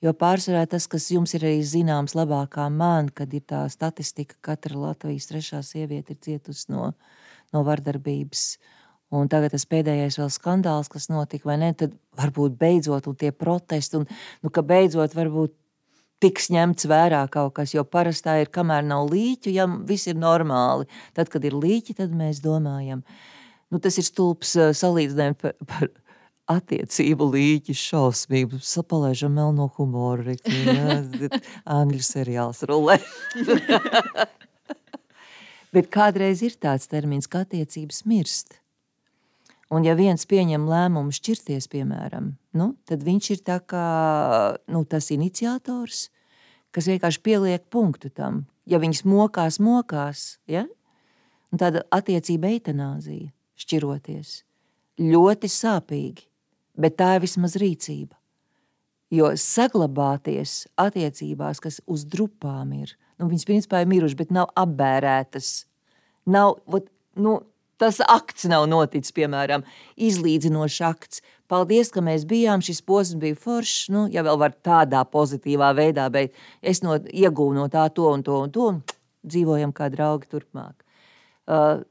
Jo 0.04 0.12
pārsvarā 0.12 0.66
tas, 0.68 0.84
kas 0.90 1.06
jums 1.08 1.32
ir 1.38 1.46
arī 1.46 1.60
zināms 1.64 2.12
labāk 2.18 2.56
kā 2.58 2.66
man, 2.68 3.08
kad 3.08 3.32
ir 3.34 3.46
tā 3.48 3.62
statistika, 3.72 4.34
ka 4.36 4.52
katra 4.52 4.76
Latvijas 4.76 5.30
trešā 5.30 5.62
sieviete 5.64 6.12
ir 6.12 6.20
cietusi 6.26 6.68
no, 6.74 6.90
no 7.54 7.62
vardarbības. 7.64 8.42
Un 9.16 9.30
tagad 9.30 9.54
tas 9.54 9.64
pēdējais 9.70 10.18
vēl 10.18 10.32
skandāls, 10.34 10.90
kas 10.92 11.06
notika, 11.08 11.46
vai 11.48 11.56
ne? 11.62 11.70
Tad 11.78 11.94
varbūt 12.18 12.58
beidzot, 12.58 13.06
un 13.06 13.16
tie 13.16 13.30
protesti, 13.32 14.02
un 14.02 14.04
nu, 14.42 14.50
ka 14.50 14.66
beidzot 14.66 15.14
varbūt 15.16 15.54
tiks 16.22 16.48
ņemts 16.52 16.88
vērā 16.90 17.22
kaut 17.32 17.54
kas, 17.58 17.74
jo 17.74 17.84
parastā 17.84 18.38
ir, 18.42 18.50
kamēr 18.52 18.84
nav 18.86 19.10
līķu, 19.12 19.52
ja 19.54 19.66
viss 19.66 20.08
ir 20.10 20.18
normāli. 20.20 20.88
Tad, 21.16 21.30
kad 21.32 21.44
ir 21.44 21.56
līķi, 21.56 21.98
tad 22.00 22.14
mēs 22.16 22.42
domājam. 22.44 23.04
Nu, 23.72 23.80
tas 23.82 23.98
ir 23.98 24.06
stulbs 24.06 24.54
eh, 24.56 24.72
salīdzinājums 24.76 25.40
par, 25.42 25.56
par 25.66 25.90
attiecību 26.56 27.26
līķi 27.34 27.74
šausmību. 27.76 28.60
Sapalaižam 28.62 29.34
melno 29.36 29.68
humoru. 29.76 30.36
Angļu 31.78 32.04
seriāls 32.06 32.62
rulē. 32.70 33.00
Bet 35.74 35.90
kādreiz 35.92 36.40
ir 36.46 36.54
tāds 36.62 36.86
termins, 36.88 37.26
ka 37.28 37.42
attiecības 37.44 38.04
mirst. 38.08 38.60
Un 39.74 39.82
ja 39.82 39.96
viens 39.98 40.22
pieņem 40.30 40.68
lēmumu 40.70 41.14
šķirties, 41.14 41.66
piemēram, 41.72 42.30
nu, 42.54 42.68
tad 42.86 43.02
viņš 43.02 43.30
ir 43.34 43.40
kā, 43.66 43.86
nu, 44.70 44.84
tas 44.86 45.10
iniciators, 45.10 46.06
kas 46.70 46.86
vienkārši 46.86 47.22
pieliek 47.24 47.64
punktu 47.72 48.12
tam. 48.14 48.44
Ja 48.66 48.78
viņas 48.82 49.02
mokās, 49.06 49.58
mokās, 49.62 50.38
ja? 50.46 50.66
Un 51.50 51.58
tāda 51.62 51.82
attiecība 51.94 52.50
eitanāzija, 52.54 53.32
šķiroties, 53.58 54.42
ļoti 55.02 55.50
sāpīgi, 55.50 56.26
bet 56.78 56.98
tā 57.00 57.16
ir 57.16 57.24
vismaz 57.26 57.56
rīcība. 57.58 58.14
Jo 59.14 59.32
saglabāties 59.38 60.64
attiecībās, 60.82 61.62
kas 61.62 61.78
uz 61.86 62.04
drupām 62.10 62.72
ir, 62.74 62.94
nu, 63.18 63.28
viņas 63.30 63.46
principā 63.46 63.82
ir 63.82 63.90
mirušas, 63.90 64.18
bet 64.18 64.34
nav 64.34 64.50
apbērētas. 64.58 65.50
Nav, 66.34 66.58
vat, 66.70 66.90
nu, 67.14 67.38
tas 67.76 68.00
akts 68.00 68.46
nav 68.50 68.66
noticis, 68.70 69.14
piemēram, 69.16 69.64
izlīdzinošs 69.96 70.78
akts. 70.88 71.22
Paldies, 71.50 71.92
ka 71.94 72.02
mēs 72.02 72.26
bijām. 72.28 72.62
Šis 72.64 72.82
posms 72.82 73.20
bija 73.22 73.38
foršs. 73.38 73.90
Nu, 73.94 74.06
ja 74.12 74.24
vēl 74.26 74.38
var 74.40 74.56
tādā 74.66 75.04
pozitīvā 75.06 75.72
veidā, 75.78 76.08
bet 76.12 76.34
es 76.62 76.82
no, 76.82 76.96
iegūstu 76.96 77.58
no 77.58 77.68
tā 77.72 77.86
to 77.94 78.08
un 78.10 78.24
to 78.26 78.40
un 78.42 78.54
to, 78.54 78.70
un 78.72 78.80
dzīvojam 79.26 79.74
kā 79.76 79.90
draugi 79.92 80.30
turpmāk. 80.32 80.74
Uh, 81.46 81.84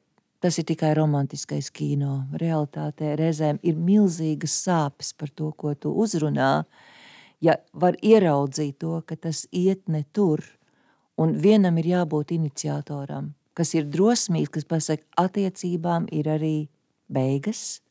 tas 0.44 0.60
ir 0.60 0.68
tikai 0.68 0.92
romantiskais 0.98 1.72
kino. 1.72 2.26
Realtātē 2.42 3.16
reizēm 3.20 3.62
ir 3.64 3.80
milzīgas 3.80 4.58
sāpes 4.66 5.14
par 5.16 5.32
to, 5.32 5.54
ko 5.56 5.74
tu 5.80 5.94
uzrunā. 6.04 6.66
Ja 7.44 7.56
var 7.74 7.96
ieraudzīt 8.02 8.80
to, 8.84 9.00
ka 9.08 9.16
tas 9.16 9.46
iet 9.56 9.88
ne 9.92 10.04
tur, 10.12 10.44
un 11.20 11.36
vienam 11.40 11.78
ir 11.80 11.94
jābūt 11.94 12.36
iniciatoram 12.36 13.34
kas 13.56 13.74
ir 13.78 13.88
drosmīgs, 13.90 14.52
kas 14.54 14.68
pasaka, 14.68 15.04
attiecībām 15.20 16.10
ir 16.14 16.30
arī 16.30 16.56
beigas, 17.12 17.82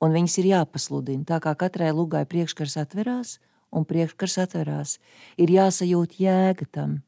un 0.00 0.14
viņas 0.16 0.38
ir 0.40 0.50
jāpasludina. 0.54 1.26
Tā 1.28 1.40
kā 1.42 1.54
katrai 1.58 1.90
lugai 1.92 2.24
priekškars 2.28 2.78
atverās, 2.80 3.38
un 3.74 3.86
priekškars 3.86 4.38
atverās, 4.46 4.98
ir 5.38 5.52
jāsajūt 5.54 6.18
jēga 6.22 6.68
tam. 6.72 7.00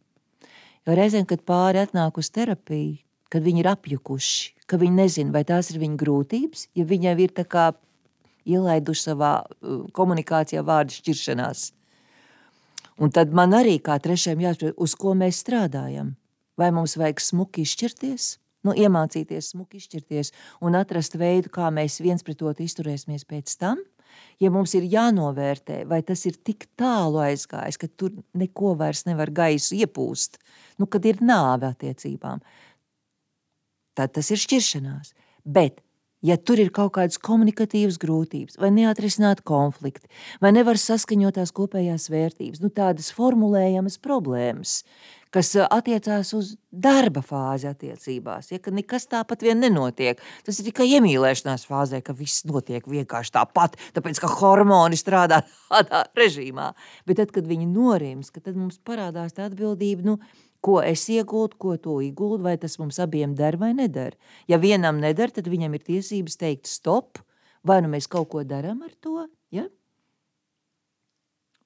Jo 0.86 0.96
reizēm, 0.98 1.26
kad 1.30 1.44
pāri 1.46 1.82
atnāk 1.82 2.18
uz 2.18 2.30
terapiju, 2.34 2.98
kad 3.32 3.44
viņi 3.44 3.62
ir 3.62 3.70
apjukuši, 3.70 4.66
ka 4.66 4.78
viņi 4.80 4.98
nezina, 4.98 5.32
vai 5.34 5.44
tās 5.48 5.70
ir 5.72 5.78
viņu 5.80 5.98
grūtības, 6.00 6.66
ja 6.76 6.84
viņiem 6.88 7.22
ir 7.22 7.34
tā 7.36 7.46
kā 7.48 7.70
ielaiduši 8.48 9.06
savā 9.06 9.34
uh, 9.44 9.84
komunikācijā 9.94 10.64
vārdu 10.66 10.98
šķiršanās. 10.98 11.70
Un 13.02 13.12
tad 13.14 13.32
man 13.34 13.54
arī 13.56 13.78
kā 13.82 13.96
trešajam 14.02 14.42
jāsaprot, 14.42 14.76
uz 14.76 14.94
ko 14.98 15.14
mēs 15.18 15.40
strādājam. 15.42 16.12
Vai 16.60 16.68
mums 16.74 16.98
vajag 17.00 17.22
smuki 17.22 17.64
izšķirties, 17.64 18.28
nu, 18.66 18.74
iemācīties 18.76 19.52
smuki 19.54 19.80
izšķirties 19.80 20.32
un 20.64 20.76
atrast 20.78 21.16
veidu, 21.18 21.52
kā 21.52 21.70
mēs 21.74 22.00
viens 22.04 22.24
pret 22.26 22.44
otru 22.44 22.66
izturēsimies 22.66 23.24
pēc 23.28 23.56
tam? 23.60 23.80
Ja 24.42 24.50
mums 24.52 24.74
ir 24.76 24.84
jānovērtē, 24.92 25.82
vai 25.88 26.02
tas 26.04 26.24
ir 26.28 26.36
tik 26.44 26.66
tālu 26.78 27.22
aizgājis, 27.24 27.78
ka 27.80 27.88
tur 27.88 28.12
neko 28.36 28.74
vairs 28.80 29.06
nevar 29.08 29.32
gaisu 29.32 29.78
iepūst, 29.78 30.36
nu, 30.82 30.88
kad 30.90 31.06
ir 31.08 31.22
nāve 31.24 31.70
attiecībām, 31.70 32.42
tad 33.96 34.12
tas 34.18 34.28
ir 34.34 34.42
šķiršanās. 34.42 35.14
Bet, 35.48 35.80
ja 36.26 36.36
tur 36.36 36.60
ir 36.62 36.72
kaut 36.74 36.94
kādas 36.98 37.20
komunikatīvas 37.22 37.96
grūtības, 38.02 38.58
vai 38.62 38.72
neatrisināti 38.74 39.46
konflikti, 39.48 40.10
vai 40.44 40.52
nevar 40.54 40.80
saskaņot 40.80 41.38
tās 41.38 41.54
kopējās 41.56 42.10
vērtības, 42.12 42.62
nu, 42.64 42.72
tādas 42.74 43.12
formulējamas 43.16 43.98
problēmas, 44.02 44.82
kas 45.32 45.50
attiecās 45.62 46.32
uz 46.36 46.52
darba 46.70 47.22
fāzi 47.24 47.68
attiecībās, 47.70 48.50
ja 48.52 48.60
nekas 48.74 49.08
tāpat 49.10 49.44
vien 49.46 49.60
nenotiek. 49.62 50.20
Tas 50.46 50.60
ir 50.60 50.68
tikai 50.68 50.88
iemīlēšanās 50.98 51.66
fāzē, 51.68 52.02
ka 52.04 52.14
viss 52.16 52.44
notiek 52.48 52.86
vienkārši 52.88 53.34
tāpat, 53.38 53.78
tāpēc 53.96 54.20
ka 54.22 54.30
hormoni 54.36 54.98
strādā 55.00 55.42
tādā 55.72 56.04
režīmā. 56.18 56.72
Bet 57.08 57.22
tad, 57.22 57.34
kad 57.34 57.48
viņi 57.48 57.68
norims, 57.72 58.32
tad 58.36 58.54
mums 58.56 58.80
parādās 58.84 59.36
tā 59.36 59.48
atbildība, 59.48 60.12
nu, 60.12 60.18
ko 60.62 60.78
es 60.84 61.08
iegūtu, 61.10 61.58
ko 61.58 61.76
to 61.80 61.98
iegūtu, 62.04 62.42
vai 62.44 62.56
tas 62.60 62.78
mums 62.78 63.00
abiem 63.02 63.34
der 63.38 63.58
vai 63.58 63.72
neder. 63.74 64.16
Ja 64.50 64.60
vienam 64.62 65.00
neder, 65.02 65.32
tad 65.34 65.48
viņam 65.50 65.74
ir 65.78 65.86
tiesības 65.88 66.38
teikt 66.38 66.70
stop, 66.70 67.22
vai 67.66 67.80
nu 67.82 67.90
mēs 67.90 68.08
kaut 68.10 68.30
ko 68.34 68.44
darām 68.46 68.84
ar 68.86 68.92
to, 69.00 69.24
ja? 69.54 69.66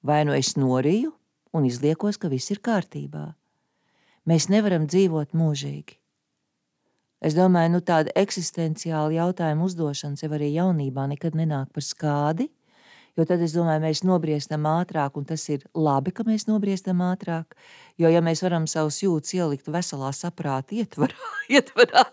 vai 0.07 0.23
nu 0.25 0.31
es 0.37 0.55
noriju 0.55 1.11
un 1.57 1.65
izliekos, 1.67 2.17
ka 2.21 2.29
viss 2.31 2.53
ir 2.53 2.61
kārtībā. 2.63 3.33
Mēs 4.27 4.49
nevaram 4.51 4.89
dzīvot 4.91 5.31
mūžīgi. 5.37 5.95
Es 7.23 7.33
domāju, 7.33 7.71
nu 7.73 7.79
tāda 7.81 8.11
eksistenciāla 8.19 9.15
jautājuma 9.15 9.65
uzdošana 9.65 10.19
sev 10.19 10.35
arī 10.37 10.51
jaunībā 10.53 11.07
nekad 11.09 11.37
nenāk 11.39 11.71
par 11.73 11.85
skādi, 11.85 12.49
jo 13.17 13.25
tad 13.27 13.41
es 13.43 13.55
domāju, 13.57 13.83
mēs 13.83 14.03
nobriestam 14.07 14.67
ātrāk, 14.69 15.17
un 15.17 15.25
tas 15.27 15.43
ir 15.49 15.65
labi, 15.73 16.13
ka 16.15 16.25
mēs 16.27 16.47
nobriestam 16.49 17.01
ātrāk. 17.05 17.57
Jo, 17.97 18.11
ja 18.13 18.21
mēs 18.21 18.43
varam 18.45 18.67
savus 18.69 18.99
jūtas 19.01 19.33
ielikt 19.33 19.69
veselā 19.73 20.11
saprāta 20.13 20.75
ietvarā, 20.77 21.31
ietvarā 21.57 22.05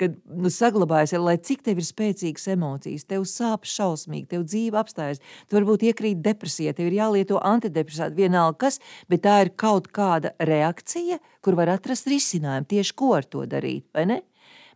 kad 0.00 0.16
nu, 0.26 0.50
saglabājas, 0.50 1.14
lai 1.22 1.36
cik 1.38 1.62
tev 1.66 1.78
ir 1.78 1.86
spēcīgas 1.86 2.48
emocijas, 2.56 3.06
tev 3.08 3.26
sāp 3.30 3.68
šausmīgi, 3.68 4.28
tev 4.34 4.46
dzīve 4.48 4.80
apstājas, 4.80 5.22
tu 5.46 5.58
varbūt 5.58 5.86
iekrīt 5.90 6.22
depresijā, 6.24 6.74
tev 6.74 6.90
ir 6.90 6.98
jālieto 6.98 7.38
antidepresāti, 7.38 8.18
vienalga 8.18 8.58
kas, 8.66 8.80
bet 9.10 9.24
tā 9.26 9.38
ir 9.44 9.52
kaut 9.58 9.92
kāda 9.94 10.34
reakcija, 10.42 11.20
kur 11.44 11.58
var 11.58 11.76
atrast 11.76 12.10
risinājumu 12.10 12.70
tieši 12.74 12.98
ko 12.98 13.14
ar 13.18 13.28
to 13.28 13.46
darīt, 13.46 13.86
vai 13.94 14.08
ne? 14.10 14.20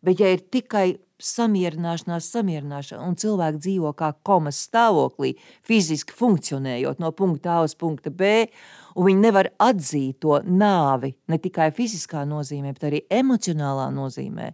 Bet 0.06 0.20
ja 0.22 0.30
ir 0.30 0.44
tikai 0.52 0.92
samierināšanās, 1.22 2.28
samierināšana, 2.34 3.04
un 3.06 3.16
cilvēki 3.16 3.60
dzīvo 3.64 3.92
kā 3.96 4.10
komas 4.26 4.58
stāvoklī, 4.66 5.32
fiziski 5.64 6.12
funkcionējot 6.16 7.00
no 7.00 7.10
punkta 7.16 7.56
A 7.56 7.62
uz 7.64 7.72
punkta 7.78 8.12
B, 8.12 8.46
un 8.96 9.08
viņi 9.08 9.22
nevar 9.22 9.48
atzīt 9.62 10.20
to 10.24 10.36
nāvi 10.44 11.14
ne 11.32 11.38
tikai 11.40 11.70
fiziskā 11.76 12.26
nozīmē, 12.28 12.74
bet 12.76 12.84
arī 12.90 13.02
emocionālā 13.08 13.88
nozīmē, 13.96 14.50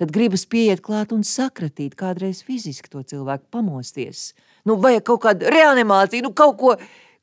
tad 0.00 0.14
gribas 0.14 0.46
pieiet 0.48 0.80
klāt 0.84 1.12
un 1.12 1.24
sakratīt 1.26 1.98
kādreiz 2.00 2.42
fiziski 2.46 2.92
to 2.92 3.04
cilvēku 3.04 3.50
pamosties. 3.52 4.30
Nu, 4.64 4.80
vajag 4.80 5.04
kaut 5.12 5.22
kādu 5.28 5.52
reanimāciju, 5.52 6.30
nu, 6.30 6.32
kaut 6.36 6.56
ko, 6.60 6.74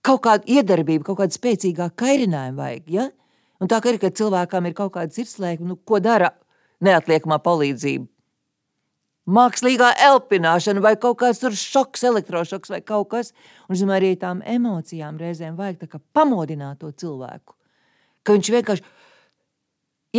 kaut 0.05 0.23
kādu 0.27 0.53
iedarbību, 0.59 1.09
kaut 1.09 1.23
kādu 1.23 1.39
spēcīgāku 1.39 1.97
kairinājumu 2.05 2.61
vajag, 2.61 2.87
ja? 2.93 3.09
Un 3.61 3.69
tā 3.71 3.79
kā 3.81 3.93
ir, 3.93 3.99
kad 4.01 4.15
cilvēkam 4.17 4.65
ir 4.67 4.73
kaut 4.77 4.93
kāda 4.97 5.15
sirdslēkme, 5.15 5.69
nu, 5.71 5.77
ko 5.81 6.01
dara 6.03 6.33
neatliekamā 6.83 7.39
palīdzība? 7.41 8.12
Mākslīgā 9.29 9.93
elpināšana, 10.09 10.81
vai 10.83 10.95
kaut 10.99 11.19
kāds 11.21 11.39
tur 11.41 11.55
šoks, 11.55 12.03
elektrošoks 12.09 12.71
vai 12.73 12.81
kaut 12.83 13.09
kas. 13.13 13.31
Un, 13.69 13.77
zin, 13.79 13.91
arī 13.93 14.13
tām 14.19 14.43
emocijām 14.45 15.19
reizēm 15.19 15.55
vajag 15.59 15.99
pamodināt 16.15 16.81
to 16.83 16.91
cilvēku. 16.91 17.55
Ka 18.23 18.35
viņš 18.35 18.51
vienkārši 18.55 18.83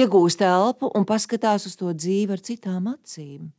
iegūst 0.00 0.40
telpu 0.40 0.90
un 0.96 1.07
paskatās 1.09 1.68
uz 1.68 1.76
to 1.80 1.92
dzīvi 1.92 2.36
ar 2.36 2.42
citām 2.44 2.88
acīm. 2.92 3.52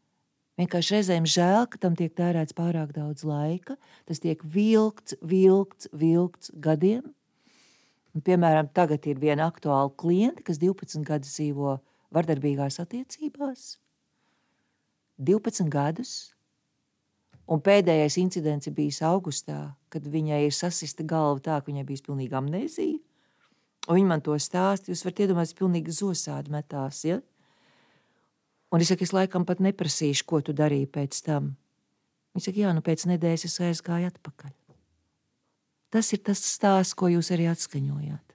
Vienkārši 0.56 0.96
reizēm 0.96 1.26
žēl, 1.28 1.66
ka 1.68 1.80
tam 1.84 1.98
tiek 2.00 2.14
tērēts 2.16 2.56
pārāk 2.56 2.93
daudz 2.96 3.26
laika. 3.28 3.76
Tas 4.08 4.24
tiek 4.24 4.39
vilkts, 4.39 5.18
vilkts, 5.20 5.89
vilkts 5.91 6.54
gadiem. 6.56 7.04
Un, 8.16 8.24
piemēram, 8.24 8.72
tagad 8.72 9.04
ir 9.12 9.20
viena 9.20 9.50
aktuāla 9.52 9.91
klienta, 10.00 10.46
kas 10.48 10.62
12 10.62 11.04
gadus 11.04 11.36
dzīvo 11.36 11.76
vardarbīgās 12.16 12.80
attiecībās 12.80 13.74
12 15.22 15.70
gadus, 15.72 16.13
un 17.47 17.61
pēdējais 17.61 18.18
incidents 18.20 18.72
bijis 18.74 19.01
augustā, 19.05 19.76
kad 19.93 20.07
viņai 20.09 20.45
ir 20.47 20.55
sasista 20.55 21.05
galva 21.07 21.39
tā, 21.39 21.59
ka 21.59 21.72
viņai 21.72 21.86
bija 21.88 22.05
pilnīga 22.07 22.39
amnēzija. 22.41 22.99
Un 23.86 23.99
viņa 23.99 24.09
man 24.09 24.24
to 24.26 24.34
stāsta, 24.41 24.89
jūs 24.89 25.05
varat 25.05 25.22
iedomāties, 25.24 25.57
pilnīgi 25.57 25.93
zosādi 25.93 26.53
metās, 26.53 27.03
ja? 27.05 27.20
Un 28.74 28.82
es 28.82 28.89
saku, 28.89 29.05
es 29.05 29.13
laikam 29.13 29.45
pat 29.45 29.61
neprasīšu, 29.61 30.26
ko 30.28 30.41
tu 30.41 30.55
darīji 30.57 30.89
pēc 30.91 31.22
tam. 31.28 31.53
Viņa 32.36 32.47
saka, 32.47 32.59
jā, 32.66 32.72
nu 32.76 32.82
pēc 32.84 33.05
nedēļas 33.07 33.45
es 33.47 33.59
aizgāju 33.63 34.09
atpakaļ. 34.09 34.51
Tas 35.93 36.09
ir 36.11 36.20
tas 36.26 36.41
stāsts, 36.43 36.97
ko 36.97 37.07
jūs 37.13 37.30
arī 37.32 37.45
atskaņojāt. 37.47 38.34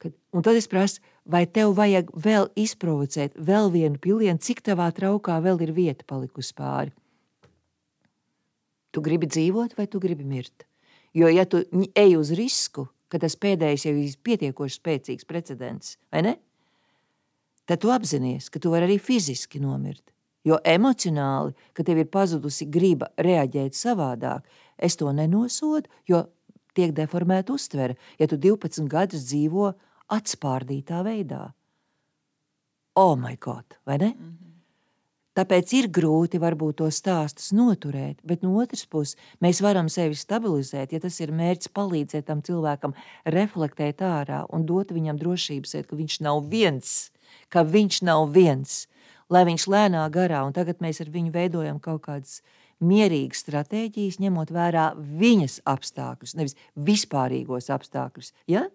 Kad, 0.00 0.14
un 0.32 0.46
tad 0.46 0.56
es 0.56 0.70
prasu, 0.70 1.02
vai 1.26 1.44
tev 1.46 1.74
vajag 1.76 2.12
vēl 2.14 2.48
izprovocēt 2.58 3.36
vēl 3.36 3.70
vienu 3.74 4.00
pilienu, 4.02 4.38
cik 4.38 4.62
tavā 4.66 4.88
traukā 4.94 5.38
vēl 5.42 5.60
ir 5.66 5.74
vieta 5.76 6.06
palikusi 6.06 6.54
pāri. 6.56 6.94
Tu 8.94 9.02
gribi 9.04 9.28
dzīvot 9.28 9.76
vai 9.76 9.86
tu 9.90 10.00
gribi 10.00 10.24
mirt? 10.24 10.64
Jo, 11.16 11.28
ja 11.32 11.44
tu 11.48 11.62
ej 11.96 12.16
uz 12.16 12.32
risku, 12.36 12.86
ka 13.12 13.20
tas 13.20 13.36
pēdējais 13.40 13.86
jau 13.88 13.94
ir 13.96 14.18
pietiekoši 14.24 14.78
spēcīgs 14.80 15.28
precedents, 15.28 15.96
vai 16.12 16.22
ne? 16.26 16.34
Tad 17.66 17.82
tu 17.82 17.90
apzinājies, 17.90 18.50
ka 18.52 18.62
tu 18.62 18.70
vari 18.70 18.86
arī 18.86 18.98
fiziski 19.02 19.60
nomirt. 19.62 20.04
Jo 20.46 20.60
emocionāli, 20.62 21.56
ka 21.74 21.82
tev 21.82 21.98
ir 21.98 22.10
pazudusi 22.12 22.68
griba 22.70 23.08
reaģēt 23.18 23.74
savādāk, 23.74 24.44
es 24.78 24.94
to 25.00 25.10
nenosodu, 25.10 25.90
jo 26.06 26.22
tiek 26.76 26.92
deformēta 26.94 27.56
uztvere. 27.56 27.96
Ja 28.20 28.28
tu 28.30 28.38
12 28.38 28.86
gadus 28.92 29.26
dzīvo 29.26 29.72
atspārdītā 30.12 31.02
veidā. 31.06 31.52
Oh, 32.96 33.16
my 33.18 33.36
God! 33.36 33.78
Vai 33.86 33.98
ne? 33.98 34.08
Mm 34.08 34.24
-hmm. 34.24 34.46
Tāpēc 35.36 35.72
ir 35.76 35.90
grūti 35.92 36.38
varbūt 36.40 36.78
to 36.80 36.86
stāstus 36.88 37.50
noturēt, 37.52 38.22
bet 38.24 38.40
no 38.40 38.54
otras 38.56 38.86
puses 38.88 39.18
mēs 39.44 39.60
varam 39.60 39.90
sevi 39.92 40.16
stabilizēt, 40.16 40.94
ja 40.96 41.00
tas 41.02 41.18
ir 41.20 41.32
mērķis 41.36 41.68
palīdzēt 41.76 42.24
tam 42.30 42.40
cilvēkam 42.40 42.94
reflektēt 43.24 44.00
ārā 44.00 44.46
un 44.48 44.64
dot 44.64 44.94
viņam 44.96 45.18
drošības, 45.20 45.76
ka 45.90 45.96
viņš 45.96 46.20
nav 46.24 46.40
viens, 46.48 47.10
ka 47.52 47.66
viņš 47.68 48.00
nav 48.08 48.32
viens, 48.32 48.86
lai 49.28 49.44
viņš 49.44 49.68
lēnā 49.68 50.06
garā, 50.14 50.40
un 50.46 50.56
tagad 50.56 50.80
mēs 50.80 51.02
ar 51.04 51.12
viņu 51.12 51.34
veidojam 51.34 51.82
kaut 51.84 52.06
kādas 52.08 52.40
mierīgas 52.80 53.44
stratēģijas, 53.44 54.16
ņemot 54.24 54.54
vērā 54.56 54.94
viņas 54.96 55.60
apstākļus, 55.68 56.36
nevis 56.40 56.56
vispārīgos 56.80 57.68
apstākļus. 57.76 58.32
Ja? 58.48 58.70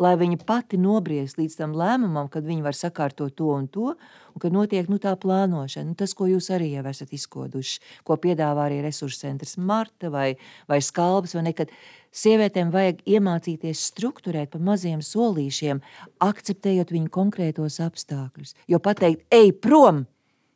Lai 0.00 0.12
viņa 0.20 0.38
pati 0.46 0.78
nobriest 0.80 1.38
līdz 1.40 1.56
tam 1.60 1.74
lēmumam, 1.76 2.28
kad 2.32 2.44
viņa 2.46 2.64
var 2.66 2.76
sakārtot 2.76 3.36
to 3.36 3.48
un 3.54 3.66
to, 3.72 3.94
un 4.34 4.42
kad 4.42 4.54
notiek 4.54 4.90
nu, 4.92 4.98
tā 5.02 5.14
plānošana. 5.20 5.90
Nu, 5.90 5.96
tas, 5.98 6.12
ko 6.16 6.28
jūs 6.28 6.50
arī 6.54 6.72
jau 6.74 6.84
esat 6.90 7.14
izkoduši, 7.16 7.80
ko 8.04 8.18
piedāvā 8.20 8.68
arī 8.68 8.82
resursu 8.84 9.24
centrs 9.24 9.56
Marta 9.56 10.10
vai, 10.12 10.34
vai 10.68 10.82
Skalbs, 10.84 11.36
vai 11.36 11.48
nekad. 11.50 11.72
Sievietēm 12.16 12.70
vajag 12.72 13.02
iemācīties 13.12 13.82
struktūrēt 13.90 14.54
pa 14.54 14.60
maziem 14.62 15.02
solīšiem, 15.04 15.82
akceptējot 16.24 16.94
viņu 16.94 17.10
konkrētos 17.12 17.76
apstākļus. 17.84 18.54
Jo 18.72 18.80
pateikt, 18.80 19.26
ej 19.28 19.52
prom, 19.60 20.06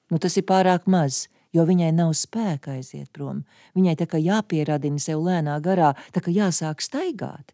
nu, 0.08 0.20
tas 0.22 0.38
ir 0.40 0.46
pārāk 0.48 0.88
maz 0.88 1.26
jo 1.52 1.66
viņai 1.66 1.90
nav 1.92 2.14
spēka 2.16 2.78
aiziet 2.78 3.10
prom. 3.12 3.42
Viņai 3.76 3.96
tā 4.00 4.06
kā 4.10 4.20
jāpieradina 4.22 5.02
sev 5.02 5.20
lēnā 5.26 5.58
garā, 5.60 5.92
tā 6.14 6.22
kā 6.24 6.32
jāsāk 6.32 6.80
staigāt. 6.84 7.52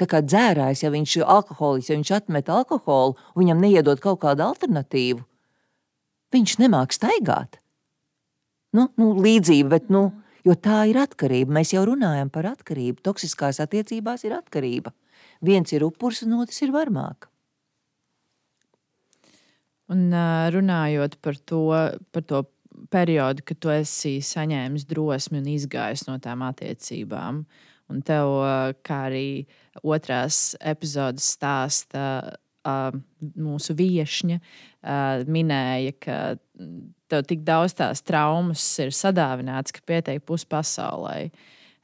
Tā 0.00 0.08
kā 0.10 0.20
dzērājs, 0.24 0.82
ja 0.82 0.90
viņš 0.90 1.18
ir 1.20 1.28
alkoholiķis, 1.36 1.90
ja 1.90 1.98
viņš 1.98 2.12
atmet 2.16 2.48
alkoholu, 2.50 3.14
viņam 3.38 3.60
neiedod 3.62 4.00
kaut 4.02 4.22
kādu 4.24 4.42
alternatīvu, 4.48 5.22
viņš 6.34 6.56
nemāks 6.64 6.98
staigāt. 6.98 7.60
Nu, 8.74 8.88
nu, 8.98 9.12
līdzība, 9.22 9.76
bet, 9.76 9.92
nu, 9.94 10.08
tā 10.58 10.80
ir 10.90 10.98
atkarība. 10.98 11.54
Mēs 11.60 11.70
jau 11.76 11.84
runājam 11.86 12.32
par 12.34 12.48
atkarību. 12.50 13.04
Toksiskās 13.06 13.62
attiecībās 13.62 14.26
ir 14.26 14.34
atkarība. 14.34 14.90
Viens 15.44 15.70
ir 15.72 15.84
upurs, 15.86 16.24
un 16.26 16.40
otrs 16.40 16.58
ir 16.66 16.74
varmāk. 16.74 17.28
Un 19.94 20.08
runājot 20.50 21.18
par 21.22 21.38
to, 21.38 21.62
par 22.10 22.24
to 22.26 22.42
periodu, 22.90 23.44
kad 23.46 23.60
tu 23.60 23.70
esi 23.70 24.16
saņēmis 24.24 24.86
drosmi 24.90 25.38
un 25.38 25.50
izgājis 25.54 26.06
no 26.08 26.16
tām 26.22 26.42
attiecībām, 26.46 27.44
un 27.92 28.00
tev, 28.06 28.38
kā 28.86 29.00
arī 29.10 29.28
otrās 29.82 30.54
epizodes 30.60 31.26
stāsta 31.36 32.04
uh, 32.64 32.94
mūsu 33.36 33.76
viesņa 33.76 34.38
uh, 34.38 35.24
minēja, 35.30 35.94
ka 36.00 36.18
tev 37.10 37.26
tik 37.28 37.44
daudz 37.46 37.76
tās 37.78 38.02
traumas 38.06 38.64
ir 38.82 38.94
sadāvināts, 38.94 39.74
ka 39.74 39.84
pietiek 39.86 40.24
puspasaulē. 40.26 41.28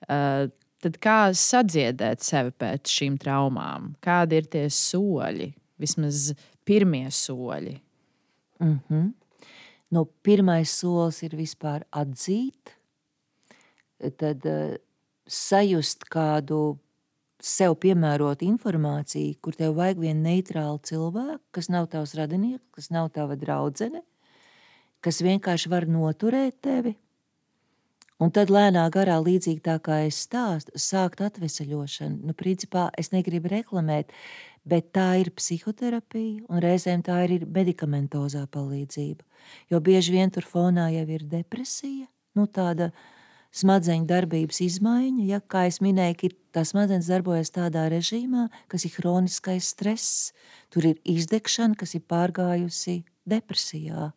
Uh, 0.07 0.49
tad 0.81 0.99
kā 1.03 1.19
sadziedēt 1.37 2.25
sevi 2.25 2.55
pēc 2.57 2.93
šīm 2.97 3.19
traumām? 3.21 3.95
Kādi 4.05 4.41
ir 4.41 4.51
tie 4.51 4.67
soļi, 4.73 5.53
vismaz 5.81 6.31
pirmie 6.69 7.09
soļi? 7.13 7.79
Mm 8.61 8.79
-hmm. 8.89 9.13
no 9.91 10.05
pirmais 10.23 10.71
solis 10.71 11.23
ir 11.23 11.33
vispār 11.37 11.85
atzīt, 11.91 12.77
tad 14.21 14.45
uh, 14.45 14.77
sajust 15.31 16.07
kādu 16.11 16.79
sev 17.41 17.77
piemērot 17.81 18.43
informāciju, 18.45 19.39
kur 19.41 19.57
tev 19.57 19.77
vajag 19.79 20.03
vienu 20.03 20.25
neitrālu 20.27 20.81
cilvēku, 20.85 21.43
kas 21.57 21.71
nav 21.73 21.89
tavs 21.93 22.15
radinieks, 22.19 22.67
kas 22.77 22.91
nav 22.93 23.09
tava 23.15 23.37
draudzene, 23.41 24.03
kas 25.01 25.23
vienkārši 25.25 25.73
var 25.73 25.89
noturēt 25.89 26.61
tevi. 26.65 26.97
Un 28.21 28.29
tad 28.37 28.51
lēnā 28.53 28.83
garā, 28.93 29.17
līdzīgi 29.25 29.63
tā 29.65 29.79
kā 29.81 30.03
es 30.05 30.19
stāstu, 30.27 30.75
sākt 30.77 31.23
atvesaļošanu. 31.25 32.19
Nu, 32.29 32.35
principā 32.37 32.91
es 33.01 33.15
negribu 33.15 33.49
reklamēt, 33.49 34.13
bet 34.69 34.91
tā 34.93 35.15
ir 35.23 35.31
psihoterapija, 35.33 36.45
un 36.53 36.61
reizēm 36.61 37.01
tā 37.07 37.17
ir 37.25 37.47
medikamentozā 37.49 38.45
palīdzība. 38.53 39.25
Jo 39.73 39.81
bieži 39.81 40.19
vien 40.19 40.35
tur 40.35 40.45
fonā 40.45 40.91
jau 40.93 41.07
ir 41.09 41.25
depresija, 41.31 42.11
nu, 42.37 42.45
tāda 42.45 42.91
smadzeņu 43.57 44.07
darbības 44.09 44.61
izmaiņa. 44.67 45.25
Ja, 45.29 45.41
kā 45.41 45.67
jau 45.69 45.87
minēju, 45.87 46.33
tā 46.55 46.65
smadzenes 46.67 47.11
darbojas 47.11 47.53
tādā 47.55 47.89
režīmā, 47.93 48.49
kas 48.71 48.87
ir 48.87 48.95
kroniskais 48.95 49.73
stress, 49.75 50.31
tur 50.71 50.93
ir 50.93 51.01
izdegšana, 51.05 51.79
kas 51.79 51.97
ir 51.99 52.07
pārgājusi 52.11 53.03
depresijā. 53.29 54.13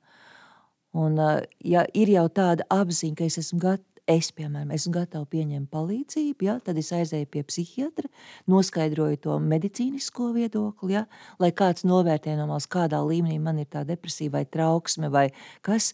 Un, 0.93 1.17
ja 1.65 1.87
ir 1.97 2.13
jau 2.13 2.27
tāda 2.29 2.67
apziņa, 2.69 3.17
ka 3.17 3.25
es 3.25 3.41
esmu 3.41 3.59
gatavs, 3.63 3.89
es, 4.09 4.33
piemēram, 4.35 4.71
esmu 4.75 4.91
gatavs 4.97 5.29
pieņemt 5.31 5.69
palīdzību, 5.71 6.47
ja, 6.47 6.57
tad 6.63 6.79
es 6.79 6.91
aizēju 6.95 7.27
pie 7.31 7.43
psihiatra, 7.47 8.09
noskaidroju 8.51 9.21
to 9.23 9.37
medicīnisko 9.39 10.33
viedokli, 10.35 10.97
ja, 10.97 11.05
lai 11.39 11.53
kāds 11.55 11.85
novērtē 11.87 12.35
no 12.39 12.49
malas, 12.49 12.67
kādā 12.67 12.99
līmenī 12.99 13.39
man 13.39 13.61
ir 13.63 13.69
tā 13.71 13.85
depresija 13.87 14.33
vai 14.33 14.43
trauksme 14.43 15.11
vai 15.13 15.29
kas 15.63 15.93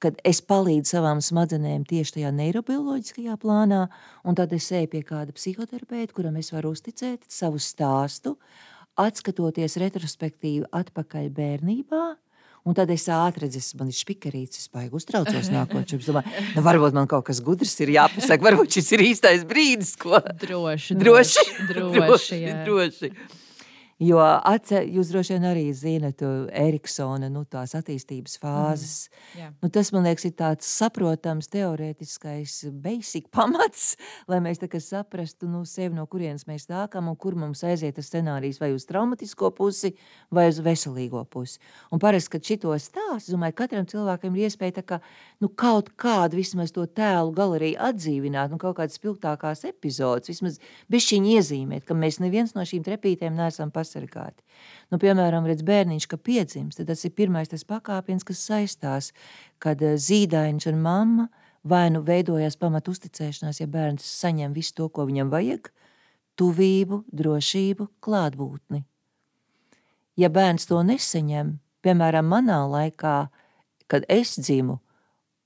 kad 0.00 0.16
es 0.26 0.40
palīdzu 0.40 0.96
savām 0.96 1.20
smadzenēm 1.24 1.84
tieši 1.88 2.16
tajā 2.18 2.32
neirobioloģiskajā 2.38 3.36
plānā, 3.42 3.84
un 4.24 4.38
tad 4.38 4.54
es 4.56 4.70
eju 4.72 4.88
pie 4.94 5.04
kāda 5.06 5.36
psihoterapeita, 5.36 6.14
kuram 6.16 6.40
es 6.40 6.50
varu 6.54 6.72
uzticēt 6.76 7.28
savu 7.28 7.60
stāstu, 7.60 8.36
atskatoties 9.00 9.78
retrospektīvi 9.80 10.68
atpakaļ 10.80 11.30
bērnībā, 11.36 12.04
Un 12.68 12.76
tad 12.76 12.90
es 12.92 13.06
ātri 13.08 13.46
redzu, 13.46 13.60
man 13.80 13.88
ir 13.88 13.96
spikerīts, 13.96 14.60
es 14.60 14.68
baigi 14.68 14.92
uztraucos 14.98 15.48
nākotnē. 15.48 15.96
Es 15.96 16.08
domāju, 16.10 16.42
nu, 16.52 16.64
varbūt 16.66 16.96
man 16.96 17.08
kaut 17.08 17.24
kas 17.30 17.40
gudrs 17.44 17.72
ir 17.80 17.94
jāpasaka, 17.94 18.44
varbūt 18.50 18.76
šis 18.76 18.90
ir 18.98 19.04
īstais 19.06 19.46
brīdis, 19.48 19.94
ko 20.00 20.20
droši. 20.42 20.98
Droši, 21.00 21.46
droši, 21.70 21.94
droši. 21.96 22.42
droši. 22.66 23.10
Jo 24.00 24.16
atce, 24.24 24.78
jūs 24.88 25.10
droši 25.12 25.34
vien 25.34 25.42
arī 25.44 25.66
zinat 25.76 26.22
Eriksona 26.56 27.28
nu, 27.28 27.42
tās 27.44 27.74
attīstības 27.76 28.38
fāzes. 28.40 28.94
Mm. 29.10 29.36
Yeah. 29.36 29.50
Nu, 29.60 29.68
tas, 29.68 29.90
man 29.92 30.06
liekas, 30.08 30.24
ir 30.24 30.32
tāds 30.38 30.70
saprotams, 30.72 31.50
teorētiskais, 31.52 32.54
basic 32.80 33.28
pamats, 33.36 33.98
lai 34.30 34.38
mēs 34.40 34.62
saprastu 34.86 35.50
nu, 35.52 35.66
sevi, 35.68 35.92
no 35.98 36.06
kurienes 36.08 36.46
mēs 36.48 36.64
nākam 36.70 37.10
un 37.12 37.18
kur 37.20 37.36
mums 37.36 37.60
aiziet 37.68 37.98
tas 37.98 38.08
scenārijs 38.08 38.62
vai 38.62 38.70
uz 38.72 38.86
traumatisko 38.88 39.50
pusi 39.52 39.92
vai 40.32 40.46
uz 40.48 40.62
veselīgo 40.64 41.26
pusi. 41.28 41.60
Un 41.92 42.00
parasti, 42.00 42.32
kad 42.38 42.48
šito 42.48 42.72
stāstu, 42.80 43.34
domāju, 43.34 43.58
katram 43.60 43.84
cilvēkam 43.84 44.32
ir 44.32 44.48
iespēja 44.48 44.80
kā, 44.80 45.00
nu, 45.44 45.52
kaut 45.52 45.92
kādu 46.00 46.40
vismaz 46.40 46.72
to 46.72 46.86
tēlu 46.88 47.36
galeriju 47.36 47.76
atdzīvināt, 47.90 48.48
nu, 48.48 48.56
kaut 48.56 48.78
kādas 48.80 48.96
spilgtākās 48.96 49.66
epizodes, 49.68 50.32
vismaz 50.32 50.56
bišķiņi 50.88 51.36
iezīmēt, 51.36 51.84
ka 51.84 51.92
mēs 51.92 52.22
neviens 52.24 52.56
no 52.56 52.64
šīm 52.64 52.88
trepītēm 52.88 53.36
neesam 53.36 53.68
pasaules 53.68 53.89
pasargāti. 53.90 54.44
Nu, 54.90 54.98
piemēram, 54.98 55.46
redz 55.46 55.64
bērniņš, 55.66 56.06
ka 56.06 56.16
piedzimst, 56.16 56.82
tas 56.86 57.04
ir 57.04 57.14
pirmais 57.14 57.50
tas 57.50 57.64
pakāpiens, 57.64 58.24
kas 58.24 58.42
saistās, 58.46 59.12
kad 59.58 59.82
eh, 59.82 59.96
zīdaiņš 59.96 60.68
un 60.70 60.82
mamma 60.82 61.28
vai 61.64 61.90
nu 61.90 62.02
veidojas 62.02 62.56
pamat 62.56 62.88
uzticēšanās, 62.88 63.60
ja 63.60 63.66
bērns 63.68 64.04
saņem 64.04 64.54
visu 64.54 64.74
to, 64.74 64.88
ko 64.88 65.04
viņam 65.08 65.30
vajag, 65.30 65.70
tuvību, 66.40 67.04
drošību, 67.12 67.88
klātbūtni. 68.00 68.84
Ja 70.16 70.30
bērns 70.32 70.66
to 70.68 70.80
nesaņem, 70.84 71.58
piemēram, 71.84 72.28
manā 72.28 72.62
laikā, 72.68 73.28
kad 73.90 74.06
es 74.08 74.38
dzimu, 74.40 74.78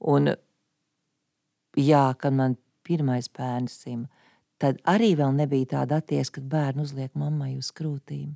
un 0.06 0.34
jā, 1.78 2.06
kad 2.18 2.34
man 2.34 2.58
pirmais 2.86 3.26
bērns 3.32 3.80
dzima, 3.82 4.06
tad 4.64 4.80
arī 4.88 5.12
vēl 5.18 5.34
nebija 5.36 5.74
tāda 5.76 6.00
attieksme, 6.00 6.38
kad 6.38 6.48
bērnu 6.54 6.86
uzliek 6.86 7.12
mammai 7.18 7.52
uz 7.58 7.68
krūtīm. 7.76 8.32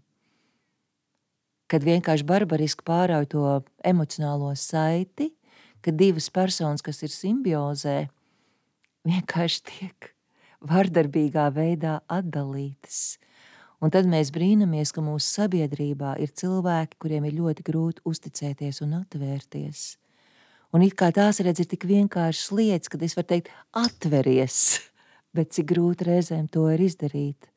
Kad 1.69 1.85
vienkārši 1.85 2.27
barbariski 2.29 2.85
pārauj 2.85 3.29
to 3.33 3.45
emocionālo 3.85 4.55
saiti, 4.57 5.31
kad 5.85 5.97
divas 6.01 6.29
personas, 6.33 6.85
kas 6.85 7.01
ir 7.05 7.13
simbiozē, 7.13 7.99
vienkārši 9.09 9.65
tiek 9.69 10.13
vardarbīgā 10.69 11.49
veidā 11.55 11.99
atdalītas. 12.11 13.19
Un 13.79 13.93
tad 13.95 14.09
mēs 14.11 14.33
brīnamies, 14.35 14.91
ka 14.91 15.05
mūsu 15.05 15.29
sabiedrībā 15.39 16.17
ir 16.19 16.33
cilvēki, 16.35 16.99
kuriem 16.99 17.29
ir 17.29 17.37
ļoti 17.39 17.65
grūti 17.69 18.05
uzticēties 18.11 18.83
un 18.83 18.97
atvērties. 19.05 19.85
Un 20.75 20.83
it 20.85 20.99
kā 20.99 21.13
tās 21.15 21.39
redz 21.41 21.63
ir 21.63 21.69
tik 21.71 21.87
vienkāršas 21.89 22.51
lietas, 22.53 22.91
kad 22.93 23.05
es 23.07 23.15
varu 23.17 23.31
teikt, 23.31 23.53
atveries, 23.73 24.59
bet 25.37 25.53
cik 25.57 25.71
grūti 25.73 26.09
reizēm 26.09 26.49
to 26.53 26.69
ir 26.73 26.83
izdarīt. 26.85 27.51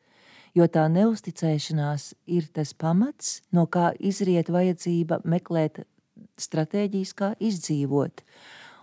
Jo 0.58 0.68
tā 0.68 0.88
neusticēšanās 0.92 2.12
ir 2.28 2.50
tas 2.52 2.74
pamats, 2.76 3.40
no 3.56 3.68
kā 3.72 3.92
izriet 4.00 4.52
vajadzība 4.52 5.22
meklēt 5.24 5.86
stratēģijas, 6.42 7.14
kā 7.16 7.32
izdzīvot. 7.40 8.26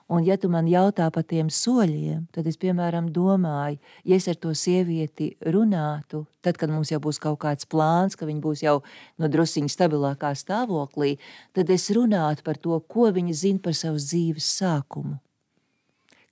Un, 0.08 0.22
ja 0.24 0.38
tu 0.40 0.48
man 0.48 0.64
jautā 0.64 1.10
par 1.12 1.26
tiem 1.28 1.50
soļiem, 1.52 2.22
tad 2.32 2.46
es, 2.48 2.56
piemēram, 2.56 3.10
domāju, 3.12 3.76
ja 4.08 4.16
es 4.16 4.24
ar 4.32 4.38
to 4.40 4.54
sievieti 4.56 5.34
runātu, 5.44 6.22
tad, 6.40 6.56
kad 6.56 6.72
mums 6.72 6.88
jau 6.94 7.00
būs 7.04 7.20
kaut 7.20 7.36
kāds 7.42 7.68
plāns, 7.68 8.16
ka 8.16 8.24
viņa 8.24 8.40
būs 8.40 8.64
jau 8.64 8.78
no 9.20 9.28
drusciņa 9.28 9.68
stabilākā 9.74 10.32
stāvoklī, 10.32 11.18
tad 11.52 11.68
es 11.68 11.90
runātu 11.92 12.46
par 12.46 12.56
to, 12.56 12.80
ko 12.88 13.12
viņa 13.12 13.36
zina 13.36 13.60
par 13.68 13.76
savas 13.76 14.08
dzīves 14.08 14.48
sākumu. 14.62 15.18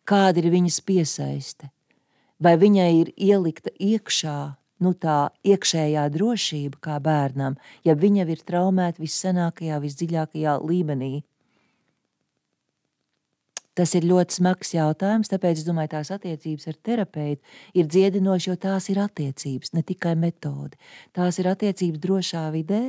Kāda 0.09 0.41
ir 0.41 0.49
viņas 0.55 0.81
piesaiste? 0.87 1.69
Vai 2.43 2.57
viņai 2.61 2.91
ir 3.01 3.13
ielikta 3.17 3.73
iekšā 3.79 4.39
nu, 4.83 4.93
tā 4.93 5.31
iekšējā 5.47 6.09
drošība 6.13 6.81
kā 6.85 6.99
bērnam, 7.03 7.57
ja 7.87 7.97
viņa 7.97 8.27
ir 8.33 8.45
traumēta 8.45 9.03
vissenākajā, 9.03 9.81
visdziļākajā 9.85 10.59
līmenī. 10.65 11.15
Tas 13.77 13.93
ir 13.93 14.07
ļoti 14.09 14.39
smags 14.39 14.71
jautājums, 14.73 15.29
tāpēc 15.29 15.59
es 15.61 15.67
domāju, 15.67 15.91
tās 15.93 16.11
attiecības 16.15 16.71
ar 16.71 16.77
terapeitu 16.89 17.59
ir 17.77 17.89
dziedinošas, 17.93 18.47
jo 18.49 18.55
tās 18.61 18.87
ir 18.89 19.03
attiecības, 19.03 19.75
ne 19.77 19.83
tikai 19.85 20.15
metode. 20.17 20.79
Tās 21.17 21.37
ir 21.43 21.51
attiecības 21.51 22.01
drošā 22.01 22.47
vidē, 22.55 22.81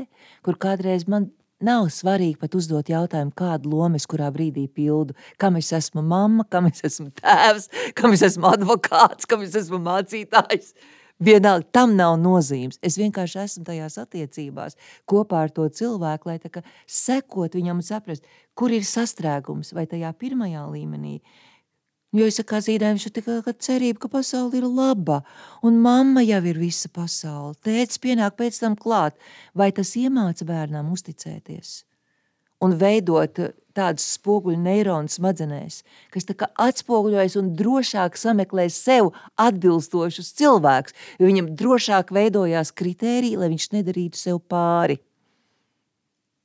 kur 0.48 0.56
kādreiz 0.56 1.04
man 1.12 1.28
Nav 1.58 1.88
svarīgi 1.90 2.38
pat 2.38 2.54
uzdot 2.54 2.90
jautājumu, 2.92 3.32
kādu 3.34 3.72
lomu 3.72 3.98
es 3.98 4.06
kurā 4.06 4.28
brīdī 4.34 4.68
pildu. 4.70 5.16
Kam 5.42 5.56
es 5.58 5.72
esmu 5.74 6.04
mamma, 6.06 6.46
kam 6.54 6.68
es 6.70 6.84
esmu 6.86 7.10
tēvs, 7.18 7.66
kam 7.98 8.14
es 8.14 8.22
esmu 8.28 8.52
advokāts, 8.52 9.26
kam 9.26 9.42
es 9.42 9.56
esmu 9.58 9.80
mācītājs. 9.82 10.76
Vienalga, 11.18 11.66
tam 11.74 11.96
nav 11.98 12.20
nozīmes. 12.22 12.78
Es 12.86 13.00
vienkārši 13.02 13.40
esmu 13.42 13.66
tajās 13.66 13.98
attiecībās 13.98 14.78
kopā 15.10 15.48
ar 15.48 15.54
to 15.56 15.66
cilvēku, 15.80 16.30
lai 16.30 16.62
sekot 16.86 17.58
viņam 17.58 17.82
un 17.82 17.88
saprast, 17.90 18.30
kur 18.54 18.70
ir 18.70 18.86
sastrēgums 18.86 19.74
vai 19.74 19.88
tajā 19.90 20.14
pirmajā 20.14 20.62
līmenī, 20.70 21.18
Jo 22.18 22.28
kā 22.50 22.62
zīdaiņš 22.64 23.04
ir 23.06 23.14
tikai 23.14 23.54
cerība, 23.62 24.00
ka 24.02 24.10
pasaule 24.18 24.58
ir 24.58 24.66
laba, 24.66 25.20
un 25.62 25.78
mamma 25.84 26.24
jau 26.26 26.40
ir 26.50 26.58
visa 26.58 26.90
pasaule. 26.90 27.54
Tēvs 27.62 28.02
pienāk 28.02 28.40
pēc 28.40 28.58
tam 28.64 28.78
klāt, 28.80 29.20
vai 29.54 29.70
tas 29.76 29.94
iemāca 30.00 30.48
bērnam 30.48 30.90
uzticēties 30.96 31.84
un 32.64 32.74
veidot 32.78 33.40
tādus 33.78 34.08
spoguļu 34.18 34.58
neironus 34.64 35.20
smadzenēs, 35.20 35.84
kas 36.14 36.26
atspoguļojas 36.66 37.38
un 37.38 37.54
drošāk 37.60 38.18
sameklē 38.18 38.66
sev 38.74 39.12
atbilstošus 39.38 40.34
cilvēkus, 40.40 40.98
jo 41.22 41.30
viņam 41.30 41.54
drošāk 41.60 42.14
veidojās 42.18 42.74
kritēriji, 42.74 43.38
lai 43.38 43.52
viņš 43.54 43.72
nedarītu 43.78 44.18
sev 44.18 44.42
pāri. 44.50 44.98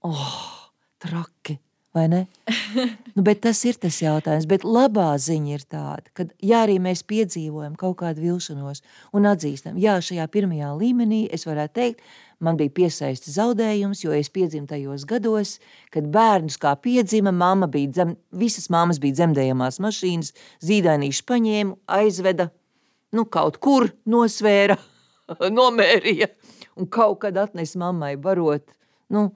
Oh, 0.05 0.69
traki! 1.01 1.61
Vai 1.95 2.09
ne? 2.09 2.27
nu, 3.15 3.23
bet 3.25 3.43
tas 3.45 3.61
ir 3.69 3.77
tas 3.81 3.99
jautājums. 4.03 4.49
Bet 4.49 4.65
labā 4.65 5.11
ziņa 5.21 5.55
ir 5.55 5.65
tāda, 5.69 6.09
ka, 6.17 6.27
ja 6.43 6.63
arī 6.67 6.79
mēs 6.83 7.05
piedzīvojam 7.09 7.77
kaut 7.81 7.99
kādu 8.03 8.25
vilšanos 8.25 8.83
un 9.17 9.29
atzīstam, 9.29 9.79
jā, 9.81 9.99
šajā 10.05 10.27
pirmajā 10.33 10.73
līmenī 10.79 11.27
es 11.35 11.47
varētu 11.49 11.77
teikt, 11.79 12.07
man 12.43 12.59
bija 12.59 12.73
piesaistīts 12.75 13.37
zaudējums, 13.37 14.03
jo 14.05 14.15
es 14.17 14.33
piedzimu 14.33 14.67
tajos 14.71 15.05
gados, 15.09 15.59
kad 15.95 16.09
bērnus 16.13 16.59
kā 16.63 16.75
piedzima, 16.81 17.33
mamma 17.33 17.69
bija 17.71 17.93
dzem, 17.93 18.17
visas 18.35 18.71
mammas 18.73 19.01
bija 19.03 19.21
dzemdējamās 19.21 19.79
mašīnas, 19.85 20.33
zīdainīši 20.65 21.27
paņēma, 21.29 21.79
aizveda, 22.01 22.49
nu 23.13 23.27
kaut 23.29 23.61
kur 23.63 23.91
nosvēra, 24.09 24.79
nomērīja 25.61 26.33
un 26.81 26.89
kaut 26.91 27.21
kad 27.27 27.37
atnesa 27.39 27.79
mammai 27.85 28.17
barot, 28.21 28.65
nu, 29.13 29.29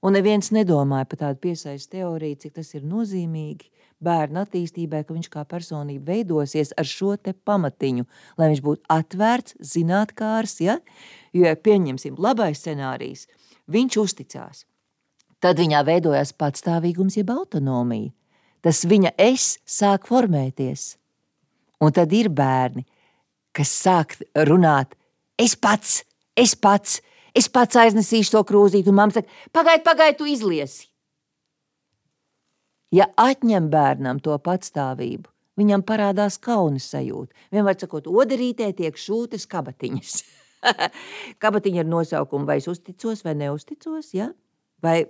Un 0.00 0.16
neviens 0.16 0.48
nedomāja 0.54 1.04
par 1.08 1.20
tādu 1.20 1.42
piesaistes 1.44 1.90
teoriju, 1.92 2.38
cik 2.40 2.54
tas 2.56 2.72
ir 2.72 2.86
nozīmīgi 2.88 3.68
bērnu 4.00 4.40
attīstībai, 4.40 5.02
ka 5.04 5.12
viņš 5.12 5.28
kā 5.32 5.44
personība 5.48 6.14
veidosies 6.14 6.72
ar 6.80 6.88
šo 6.88 7.16
pamatiņu, 7.20 8.06
lai 8.40 8.48
viņš 8.52 8.62
būtu 8.64 8.82
atvērts, 8.88 9.58
zinātnēkārs. 9.60 10.56
Ja? 10.64 10.78
Jo, 11.36 11.44
ja 11.44 11.56
pieņemsim, 11.56 12.16
labais 12.18 12.62
scenārijs, 12.62 13.26
viņš 13.68 13.98
uzticās. 14.00 14.64
Tad 15.40 15.60
viņā 15.60 15.84
veidojās 15.84 16.32
patstāvīgums, 16.36 17.16
jeb 17.16 17.30
autonomija. 17.32 18.12
Tas 18.60 18.84
viņa 18.84 19.14
es 19.20 19.54
sāk 19.64 20.08
formēties. 20.08 20.96
Un 21.80 21.94
tad 21.96 22.12
ir 22.12 22.28
bērni, 22.28 22.84
kas 23.56 23.72
sāk 23.72 24.18
runāt, 24.48 24.92
es 25.40 25.56
pats, 25.56 26.02
es 26.36 26.52
pats, 26.52 26.98
es 27.36 27.48
pats 27.52 27.78
aiznesīšu 27.80 28.36
to 28.36 28.44
krūzīti, 28.48 28.90
un 28.90 28.98
mamma 28.98 29.18
saka, 29.18 29.42
pagaidi, 29.54 29.84
pagaidi, 29.86 30.18
tu 30.18 30.28
izliesi. 30.30 30.88
Ja 32.94 33.06
atņem 33.20 33.68
bērnam 33.70 34.18
to 34.22 34.34
patstāvību, 34.42 35.28
viņam 35.60 35.84
parādās 35.86 36.40
kaunas 36.42 36.88
sajūta. 36.90 37.34
Vienmēr 37.54 37.78
sakot, 37.78 38.10
odarītē 38.10 38.72
tiek 38.76 38.98
šūtas 38.98 39.46
kabatiņas. 39.50 40.16
Kabatiņa 41.42 41.84
ar 41.84 41.88
nosaukumu, 41.88 42.48
vai 42.48 42.58
es 42.60 42.68
uzticos 42.68 43.22
vai 43.24 43.36
neusticos, 43.38 44.10
ja? 44.16 44.32
vai 44.82 45.04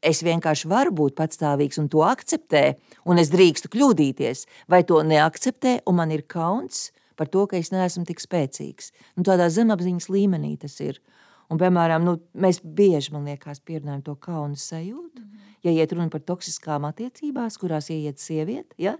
es 0.00 0.22
vienkārši 0.24 0.68
varu 0.70 0.94
būt 0.96 1.16
patstāvīgs 1.18 1.78
un 1.80 1.88
to 1.92 2.02
akceptē, 2.06 2.64
un 3.08 3.20
es 3.20 3.30
drīkstu 3.32 3.70
kļūdīties, 3.72 4.46
vai 4.72 4.82
to 4.88 5.02
neakceptē, 5.04 5.80
un 5.88 6.00
man 6.00 6.14
ir 6.14 6.24
kauns 6.28 6.88
par 7.20 7.28
to, 7.28 7.44
ka 7.46 7.58
es 7.60 7.68
neesmu 7.72 8.06
tik 8.08 8.22
spēcīgs. 8.22 8.94
Nu, 9.18 9.24
tādā 9.28 9.50
zemapziņas 9.52 10.08
līmenī 10.08 10.54
tas 10.60 10.78
ir. 10.80 11.02
Un, 11.50 11.58
piemēram, 11.58 12.04
nu, 12.06 12.16
mēs 12.38 12.60
bieži, 12.62 13.10
man 13.14 13.26
liekas, 13.26 13.58
pierunājam 13.66 14.04
to 14.06 14.14
kaunu 14.22 14.58
sajūtu. 14.58 15.24
Mm. 15.24 15.48
Ja 15.66 15.72
iet 15.74 15.92
runa 15.92 16.08
par 16.12 16.22
toksiskām 16.24 16.86
attiecībās, 16.88 17.58
kurās 17.60 17.90
ieiet 17.92 18.22
sieviete, 18.22 18.76
ja? 18.80 18.94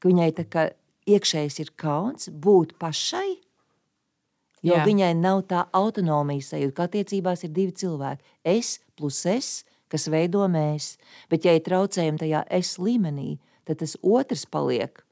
ka 0.00 0.08
viņai 0.08 0.28
tā 0.36 0.44
kā 0.48 0.66
iekšējs 1.10 1.58
ir 1.64 1.72
kauns 1.80 2.28
būt 2.30 2.76
pašai, 2.80 3.40
jo 4.64 4.76
Jā. 4.76 4.84
viņai 4.86 5.10
nav 5.18 5.42
tā 5.50 5.64
autonomijas 5.76 6.52
sajūta, 6.52 6.76
ka 6.76 6.86
attiecībās 6.88 7.44
ir 7.46 7.52
divi 7.56 7.74
cilvēki. 7.82 8.24
Es 8.44 8.78
plus 8.96 9.24
es, 9.28 9.50
kas 9.90 10.06
veido 10.12 10.44
mēs. 10.52 10.94
Bet, 11.32 11.44
ja 11.44 11.56
ir 11.56 11.64
traucējumi 11.66 12.20
tajā 12.22 12.44
es 12.60 12.76
līmenī, 12.78 13.38
tad 13.68 13.82
tas 13.82 13.96
otrs 14.02 14.46
paliek 14.46 15.02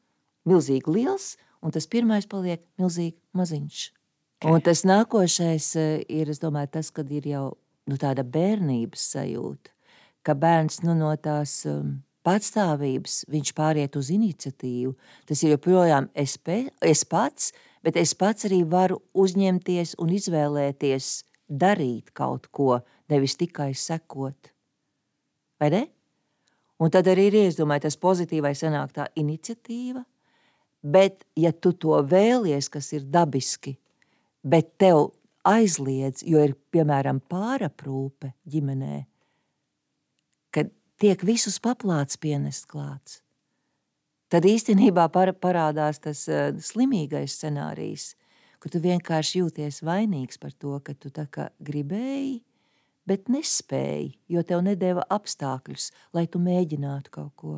milzīgi 0.49 0.95
liels, 0.95 1.37
un 1.65 1.75
tas 1.75 1.89
pirmais 1.91 2.29
paliek 2.29 2.63
milzīgi 2.81 3.17
maziņš. 3.37 3.87
Un 4.47 4.61
tas 4.63 4.85
nākošais 4.87 5.73
eh, 5.81 5.95
ir, 6.15 6.29
domāju, 6.39 6.71
tas, 6.77 6.93
kad 6.95 7.09
ir 7.11 7.25
jau 7.27 7.47
nu, 7.91 7.97
tāda 7.99 8.23
bērnības 8.23 9.09
sajūta, 9.17 9.73
ka 10.23 10.37
bērns 10.39 10.85
nu, 10.85 10.95
no 10.95 11.11
tās 11.19 11.65
um, 11.67 11.97
patstāvības 12.23 13.25
viņš 13.33 13.51
pāriet 13.59 13.97
uz 13.99 14.13
iniciatīvu. 14.15 14.93
Tas 15.27 15.43
ir 15.43 15.57
joprojām 15.57 16.07
es, 16.15 16.37
pe, 16.39 16.69
es 16.87 17.03
pats, 17.03 17.51
bet 17.83 17.99
es 17.99 18.15
pats 18.15 18.47
arī 18.47 18.61
varu 18.63 19.01
uzņemties 19.19 19.97
un 19.99 20.15
izvēlēties 20.15 21.11
darīt 21.49 22.15
kaut 22.15 22.47
ko, 22.55 22.79
nevis 23.11 23.35
tikai 23.41 23.73
sekot. 23.75 24.53
Vai 25.59 25.73
ne? 25.75 25.83
Un 26.79 26.95
tad 26.95 27.11
arī 27.11 27.27
ir, 27.33 27.41
es 27.49 27.59
domāju, 27.59 27.89
tas 27.89 27.99
pozitīvais 27.99 28.63
sanāk 28.63 28.95
tā 28.95 29.09
iniciatīva, 29.19 30.05
bet 30.87 31.25
ja 31.35 31.51
tu 31.51 31.73
to 31.75 31.99
vēlies, 32.07 32.71
kas 32.71 32.93
ir 32.95 33.09
dabiski, 33.11 33.75
bet 34.43 34.75
tev 34.79 35.11
aizliedz, 35.49 36.25
jo 36.27 36.43
ir 36.45 36.55
piemēram 36.73 37.21
pāraprūpe 37.31 38.33
ģimenē, 38.49 39.05
kad 40.55 40.71
tiek 41.01 41.23
visus 41.25 41.59
paplāts 41.63 42.21
pienest 42.21 42.69
klāts. 42.71 43.23
Tad 44.29 44.45
īstenībā 44.45 45.07
par, 45.13 45.33
parādās 45.41 46.03
tas 46.05 46.27
uh, 46.29 46.51
slimīgais 46.61 47.39
scenārijs, 47.39 48.13
kur 48.61 48.73
tu 48.75 48.81
vienkārši 48.85 49.41
jūties 49.41 49.81
vainīgs 49.87 50.41
par 50.43 50.53
to, 50.53 50.77
ka 50.85 50.93
tu 50.93 51.13
tā 51.15 51.25
kā 51.33 51.49
gribēji, 51.65 52.43
bet 53.09 53.31
nespēji, 53.33 54.19
jo 54.29 54.43
tev 54.45 54.61
nedēva 54.67 55.07
apstākļus, 55.15 55.91
lai 56.13 56.27
tu 56.29 56.43
mēģinātu 56.45 57.15
kaut 57.15 57.33
ko. 57.41 57.55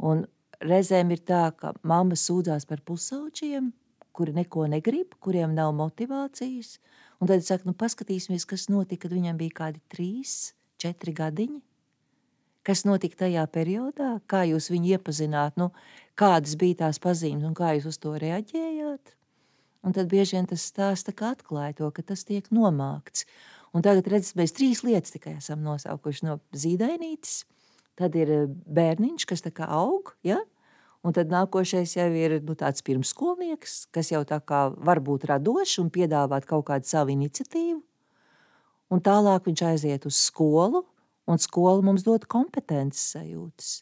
Un 0.00 0.24
reizēm 0.64 1.12
ir 1.12 1.20
tā, 1.28 1.50
ka 1.52 1.74
mamma 1.84 2.16
sūdzās 2.16 2.64
par 2.68 2.80
pusauģiem, 2.86 3.68
kuri 4.16 4.34
neko 4.36 4.66
negrib, 4.70 5.14
kuriem 5.22 5.54
nav 5.56 5.72
motivācijas. 5.78 6.78
Un 7.20 7.28
tad 7.28 7.42
es 7.42 7.50
saku, 7.50 7.68
nu, 7.68 7.76
paskatīsimies, 7.76 8.46
kas 8.48 8.68
notika, 8.72 9.06
kad 9.06 9.16
viņam 9.16 9.38
bija 9.40 9.56
kādi 9.64 9.82
trīs, 9.92 10.54
četri 10.80 11.14
gadiņi. 11.16 11.60
Kas 12.66 12.84
notika 12.84 13.22
tajā 13.24 13.46
periodā, 13.52 14.18
kā 14.28 14.42
jūs 14.48 14.68
viņu 14.72 14.96
iepazināt, 14.96 15.56
nu, 15.60 15.70
kādas 16.20 16.58
bija 16.60 16.82
tās 16.84 17.00
pazīmes 17.00 17.46
un 17.48 17.56
kā 17.56 17.72
jūs 17.76 17.88
uz 17.88 17.98
to 18.00 18.12
reaģējāt. 18.20 19.14
Un 19.80 19.96
tad 19.96 20.10
bieži 20.12 20.36
vien 20.36 20.48
tas 20.48 20.66
stāsta 20.68 21.14
atklāja 21.30 21.78
to, 21.78 21.88
ka 21.96 22.04
tas 22.04 22.26
tiek 22.28 22.44
nomākts. 22.52 23.24
Un 23.72 23.84
tagad 23.86 24.08
redzat, 24.10 24.36
mēs 24.36 24.52
trīs 24.52 24.82
lietas 24.84 25.14
tikai 25.14 25.38
esam 25.38 25.62
nosaukuši 25.64 26.26
no 26.26 26.36
zīdainītes. 26.52 27.44
Tad 28.00 28.16
ir 28.18 28.32
eh, 28.34 28.48
bērniņš, 28.48 29.26
kas 29.28 29.44
tā 29.46 29.52
kā 29.54 29.68
aug, 29.70 30.12
ja? 30.26 30.40
Un 31.00 31.14
tad 31.16 31.30
nākošais 31.32 31.94
jau 31.96 32.08
ir 32.12 32.36
nu, 32.44 32.54
tāds 32.58 32.84
pirmsskolnieks, 32.84 33.86
kas 33.94 34.10
jau 34.12 34.20
tā 34.28 34.36
kā 34.44 34.66
var 34.76 35.00
būt 35.00 35.24
radošs 35.30 35.78
un 35.80 35.88
piedāvāt 35.92 36.44
kaut 36.48 36.66
kādu 36.68 36.88
savu 36.88 37.14
iniciatīvu. 37.14 37.80
Un 38.90 39.00
tālāk 39.00 39.46
viņš 39.48 39.62
aiziet 39.64 40.04
uz 40.08 40.18
skolu, 40.18 40.82
un 41.30 41.40
skola 41.40 41.80
mums 41.86 42.04
dod 42.04 42.26
kompetences 42.28 43.14
sajūtas. 43.14 43.80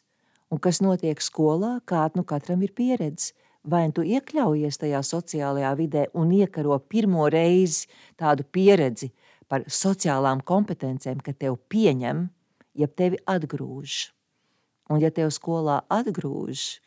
Un 0.49 0.61
kas 0.63 0.79
notiek 0.81 1.19
skolā, 1.21 1.79
kāda 1.85 2.21
nu 2.21 2.25
katram 2.25 2.63
ir 2.65 2.73
pieredze. 2.77 3.35
Vai 3.69 3.83
nu 3.89 3.93
tu 3.93 4.05
iekļaujies 4.07 4.79
tajā 4.79 5.01
sociālajā 5.03 5.73
vidē 5.75 6.05
un 6.15 6.31
iekaro 6.31 6.77
pirmo 6.79 7.27
reizi 7.29 7.89
tādu 8.17 8.45
pieredzi 8.47 9.11
par 9.51 9.65
sociālām 9.67 10.39
kompetencēm, 10.47 11.19
ka 11.19 11.33
tev 11.35 11.57
pieņem, 11.69 12.29
ja 12.79 12.87
tevi 12.87 13.19
atgrūž. 13.27 13.97
Un 14.89 15.03
ja 15.03 15.11
tev 15.13 15.33
skolā 15.35 15.81
atgrūž, 15.91 16.79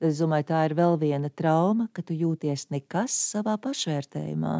tad 0.00 0.10
es 0.10 0.20
domāju, 0.22 0.48
tā 0.48 0.64
ir 0.66 0.74
vēl 0.78 0.96
viena 1.00 1.30
trauma, 1.30 1.90
ka 1.92 2.02
tu 2.02 2.16
jūties 2.16 2.70
nekas 2.72 3.14
savā 3.34 3.58
pašvērtējumā. 3.60 4.58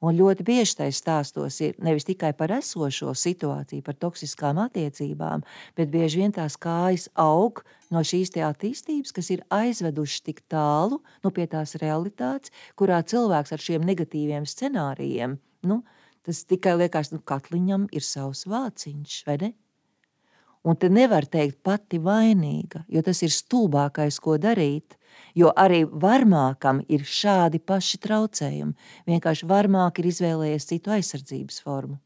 Un 0.00 0.16
ļoti 0.16 0.44
bieži 0.48 0.78
tajā 0.78 0.94
stāstos 0.96 1.58
ir 1.60 1.74
nevis 1.84 2.06
tikai 2.08 2.30
par 2.32 2.54
esošo 2.56 3.12
situāciju, 3.12 3.84
par 3.84 3.98
toksiskām 4.00 4.56
attiecībām, 4.62 5.44
bet 5.76 5.92
bieži 5.92 6.22
vien 6.22 6.32
tās 6.32 6.56
kājas 6.56 7.10
aug 7.20 7.60
no 7.92 8.00
šīs 8.00 8.32
attīstības, 8.40 9.12
kas 9.12 9.28
ir 9.34 9.44
aizvedušas 9.52 10.24
tik 10.24 10.40
tālu 10.48 11.02
nu, 11.20 11.28
pie 11.36 11.44
tās 11.52 11.76
realitātes, 11.82 12.48
kurā 12.80 13.02
cilvēks 13.04 13.52
ar 13.52 13.60
šiem 13.60 13.84
negatīviem 13.84 14.48
scenārijiem, 14.48 15.36
nu, 15.68 15.82
tas 16.24 16.46
tikai 16.48 16.78
liekas, 16.80 17.12
nu, 17.12 17.20
katliņam 17.20 17.90
ir 17.92 18.00
savs 18.00 18.46
vāciņš, 18.48 19.20
vai 19.28 19.36
ne? 19.44 19.52
Un 20.64 20.76
te 20.76 20.90
nevar 20.92 21.24
teikt 21.24 21.62
pati 21.64 21.98
vainīga, 22.04 22.82
jo 22.92 23.00
tas 23.04 23.22
ir 23.24 23.32
stulbākais, 23.32 24.18
ko 24.20 24.36
darīt. 24.40 24.96
Jo 25.34 25.50
arī 25.56 25.82
varmākam 25.84 26.82
ir 26.90 27.06
šādi 27.06 27.60
paši 27.64 27.98
traucējumi. 28.02 28.76
Vienkārši 29.08 29.48
varmāk 29.48 30.00
ir 30.00 30.10
izvēlējies 30.10 30.68
citu 30.68 30.92
aizsardzības 30.94 31.62
formu. 31.64 31.96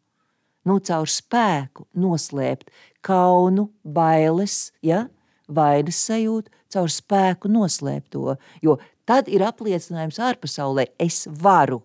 Nu, 0.64 0.78
caur 0.80 1.10
spēku 1.10 1.88
noslēpt 2.00 2.70
kaunu, 3.04 3.68
bailes, 3.84 4.72
ja? 4.82 5.04
vainas 5.48 5.98
sajūtu, 6.06 6.52
caur 6.72 6.88
spēku 6.92 7.50
noslēpt 7.52 8.14
to. 8.14 8.36
Jo 8.64 8.78
tad 9.04 9.28
ir 9.28 9.44
apliecinājums 9.44 10.20
ārpasaulē, 10.30 10.88
es 10.98 11.26
varu 11.28 11.82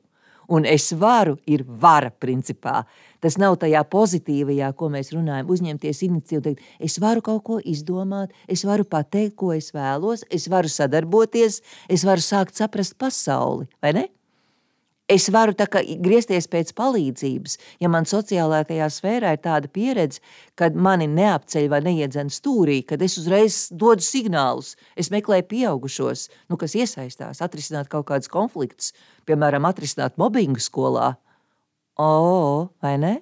un 0.49 0.65
es 0.65 0.89
varu, 0.97 1.37
ir 1.45 1.63
vara 1.63 2.11
principā. 2.11 2.83
Tas 3.19 3.35
nav 3.39 3.57
tajā 3.59 3.81
pozitīvajā, 3.91 4.71
ko 4.79 4.89
mēs 4.93 5.11
runājam, 5.15 5.49
uzņemties 5.51 6.03
iniciatīvu, 6.07 6.43
teikt, 6.45 6.69
es 6.79 6.99
varu 7.03 7.23
kaut 7.25 7.43
ko 7.47 7.57
izdomāt, 7.59 8.31
es 8.47 8.63
varu 8.67 8.87
pateikt, 8.87 9.35
ko 9.39 9.51
es 9.55 9.73
vēlos, 9.75 10.23
es 10.31 10.47
varu 10.51 10.71
sadarboties, 10.71 11.59
es 11.91 12.07
varu 12.07 12.23
sākt 12.23 12.59
saprast 12.59 12.95
pasauli, 12.99 13.67
vai 13.83 13.93
ne? 13.97 14.07
Es 15.09 15.25
varu 15.33 15.55
griezties 15.57 16.45
pēc 16.45 16.69
palīdzības, 16.77 17.55
ja 17.81 17.89
man 17.89 18.05
sociālajā 18.05 18.89
sfērā 18.93 19.31
ir 19.33 19.39
tāda 19.41 19.71
pieredze, 19.73 20.21
kad 20.53 20.75
mani 20.77 21.07
neapceļ 21.09 21.69
vai 21.71 21.79
neiedzen 21.87 22.29
stūrī, 22.29 22.83
kad 22.85 23.01
es 23.01 23.17
uzreiz 23.17 23.57
dodu 23.71 24.05
signālus, 24.05 24.75
es 24.93 25.09
meklēju 25.09 25.47
pieaugušos, 25.49 26.27
nu, 26.51 26.59
kas 26.61 26.77
iesaistās, 26.77 27.41
atrisināt 27.41 27.89
kaut 27.89 28.05
kādus 28.11 28.29
konfliktus, 28.29 28.93
piemēram, 29.25 29.65
atrisināt 29.65 30.19
mobbingu 30.21 30.61
skolā. 30.61 31.15
O, 31.97 32.69
vai 32.85 32.93
ne? 33.01 33.15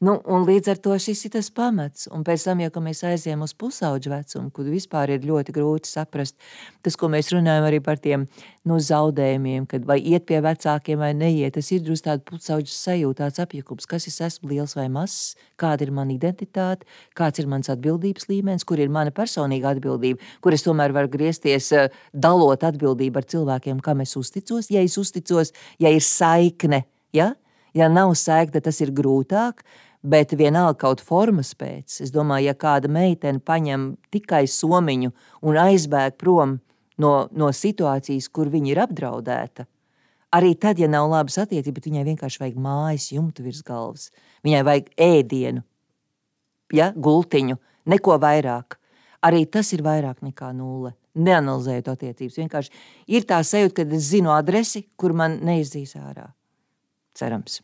Nu, 0.00 0.14
un 0.32 0.46
līdz 0.48 0.70
ar 0.72 0.78
to 0.80 0.94
šis 0.96 1.26
ir 1.28 1.32
tas 1.34 1.50
pamats. 1.52 2.06
Un 2.08 2.22
pēc 2.24 2.46
tam, 2.46 2.62
ja 2.62 2.70
mēs 2.80 3.02
aizējām 3.04 3.42
uz 3.44 3.52
pusauģu 3.52 4.08
vecumu, 4.08 4.48
kad 4.56 4.68
vispār 4.72 5.10
ir 5.12 5.26
ļoti 5.28 5.52
grūti 5.52 5.90
saprast, 5.90 6.38
tas, 6.80 6.94
ko 6.96 7.10
mēs 7.12 7.28
runājam 7.34 7.66
arī 7.68 7.82
par 7.84 8.00
tiem 8.00 8.24
nu, 8.64 8.78
zaudējumiem, 8.80 9.66
kad 9.68 9.84
vai 9.84 9.98
iet 10.00 10.24
pie 10.24 10.38
vecākiem 10.40 11.02
vai 11.04 11.10
neiet, 11.12 11.52
tas 11.58 11.68
ir 11.76 11.82
drusku 11.84 12.06
tāds 12.06 12.24
pusauģis 12.30 12.78
sajūta, 12.86 13.26
tāds 13.26 13.42
apjukums, 13.44 13.88
kas 13.90 14.08
es 14.08 14.16
esmu 14.24 14.48
liels 14.54 14.72
vai 14.78 14.86
mazs, 14.88 15.34
kāda 15.60 15.84
ir 15.84 15.92
mana 15.92 16.16
identitāte, 16.16 16.88
kāds 17.12 17.44
ir 17.44 17.50
mans 17.52 17.68
atbildības 17.68 18.30
līmenis, 18.32 18.64
kur 18.64 18.80
ir 18.80 18.88
mana 18.88 19.12
personīga 19.12 19.74
atbildība, 19.74 20.32
kur 20.40 20.56
es 20.56 20.64
tomēr 20.64 20.96
varu 20.96 21.12
griezties, 21.12 21.68
eh, 21.76 21.92
dalot 22.16 22.64
atbildību 22.64 23.20
ar 23.20 23.28
cilvēkiem, 23.36 23.84
kam 23.84 24.00
es 24.00 24.16
uzticos, 24.16 24.72
ja 24.72 24.80
es 24.80 24.96
uzticos, 24.96 25.52
ja 25.76 25.92
ir 25.92 26.00
saikne. 26.00 26.86
Ja? 27.12 27.34
Ja 27.76 27.92
nav 27.92 28.16
saikne, 28.18 28.64
tas 28.64 28.80
ir 28.80 28.96
grūtāk. 28.96 29.60
Bet 30.00 30.32
vienalga 30.32 30.78
kaut 30.80 31.02
formas 31.04 31.52
pēc. 31.58 31.98
Es 32.00 32.12
domāju, 32.14 32.48
ja 32.48 32.56
kāda 32.56 32.88
meitene 32.88 33.42
paņem 33.44 33.94
tikai 34.12 34.46
somiņu 34.48 35.12
un 35.44 35.58
aizbēg 35.60 36.16
prom 36.20 36.56
no, 37.00 37.12
no 37.36 37.50
situācijas, 37.52 38.30
kur 38.32 38.48
viņa 38.52 38.72
ir 38.72 38.80
apdraudēta, 38.86 39.66
arī 40.36 40.54
tad, 40.60 40.80
ja 40.80 40.88
nav 40.88 41.10
labas 41.10 41.36
attiecības, 41.42 41.76
bet 41.76 41.88
viņai 41.90 42.06
vienkārši 42.12 42.42
vajag 42.42 42.58
mājas 42.64 43.10
jumtu 43.12 43.44
virs 43.44 43.62
galvas, 43.66 44.08
viņai 44.46 44.64
vajag 44.70 44.90
ēdienu, 45.10 45.64
ja, 46.76 46.90
gultiņu, 46.96 47.60
neko 47.90 48.16
vairāk. 48.22 48.78
Arī 49.26 49.44
tas 49.52 49.68
ir 49.76 49.84
vairāk 49.84 50.22
nekā 50.24 50.54
nulle. 50.56 50.94
Neanalizējot 51.20 51.88
attiecības. 51.90 52.36
Vienkārši 52.38 52.70
ir 53.12 53.26
tā 53.28 53.40
sajūta, 53.44 53.82
ka 53.82 53.96
es 53.98 54.06
zinu 54.14 54.30
adresi, 54.32 54.86
kur 54.96 55.12
man 55.12 55.40
neizdīs 55.44 55.96
ārā. 55.98 56.30
Cerams. 57.18 57.58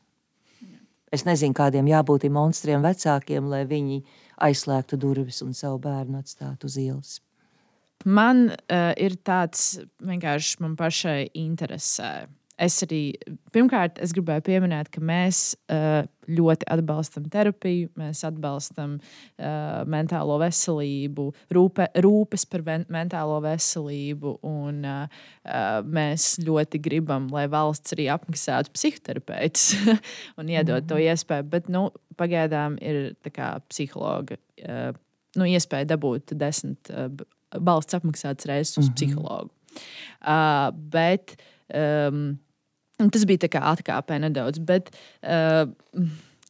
Es 1.15 1.25
nezinu, 1.27 1.55
kādiem 1.55 1.87
jābūt 1.91 2.27
monstriem 2.35 2.83
vecākiem, 2.83 3.47
lai 3.51 3.63
viņi 3.69 4.01
aizslēgtu 4.43 4.99
durvis 5.01 5.43
un 5.45 5.55
savu 5.55 5.79
bērnu 5.85 6.19
atstātu 6.19 6.67
uz 6.67 6.77
ielas. 6.83 7.13
Man 8.05 8.51
uh, 8.51 8.93
ir 9.01 9.17
tāds 9.25 9.79
vienkārši 10.05 10.61
man 10.63 10.75
pašai 10.79 11.31
interesē 11.39 12.27
es 12.59 12.77
arī 12.87 13.01
pirmkārt 13.53 13.99
es 14.03 14.13
gribēju 14.17 14.45
pieminēt, 14.47 14.89
ka 14.93 15.03
mēs 15.05 15.55
uh, 15.73 16.07
ļoti 16.27 16.67
atbalstam 16.73 17.27
terapiju, 17.33 17.91
mēs 18.01 18.23
atbalstam 18.27 18.97
uh, 18.99 19.83
mentālo 19.89 20.39
veselību, 20.41 21.27
rūpe, 21.55 21.89
rūpes 22.05 22.47
par 22.51 22.65
mentālo 22.93 23.39
veselību, 23.45 24.37
un 24.47 24.83
uh, 24.89 25.27
mēs 25.85 26.37
ļoti 26.47 26.81
gribam, 26.83 27.29
lai 27.35 27.47
valsts 27.53 27.97
arī 27.97 28.09
apmaksātu 28.15 28.73
psihoterapeitus 28.75 29.75
un 30.41 30.53
iedod 30.53 30.83
mm. 30.83 30.89
to 30.89 30.99
mhm. 30.99 31.13
iespēju. 31.13 31.49
Bet 31.53 31.71
nu, 31.73 31.89
pagaidām 32.17 32.81
ir 32.81 33.13
psihologa. 33.69 34.41
Uh, 34.65 34.97
nu, 35.37 35.45
iespēja 35.45 35.93
dabūt 35.93 36.33
desmit 36.39 36.91
uh, 36.93 37.11
balsts 37.61 37.97
apmaksātas 37.97 38.49
reizes 38.49 38.79
uz 38.79 38.89
mm 38.89 38.91
-hmm. 38.91 38.97
psihologu. 38.97 39.51
Uh, 40.25 40.71
bet 40.73 41.37
um, 41.75 42.39
Un 42.97 43.11
tas 43.13 43.27
bija 43.29 43.61
atkāpē 43.61 44.17
nedaudz. 44.23 44.61
Bet, 44.65 44.89
uh, 45.21 45.69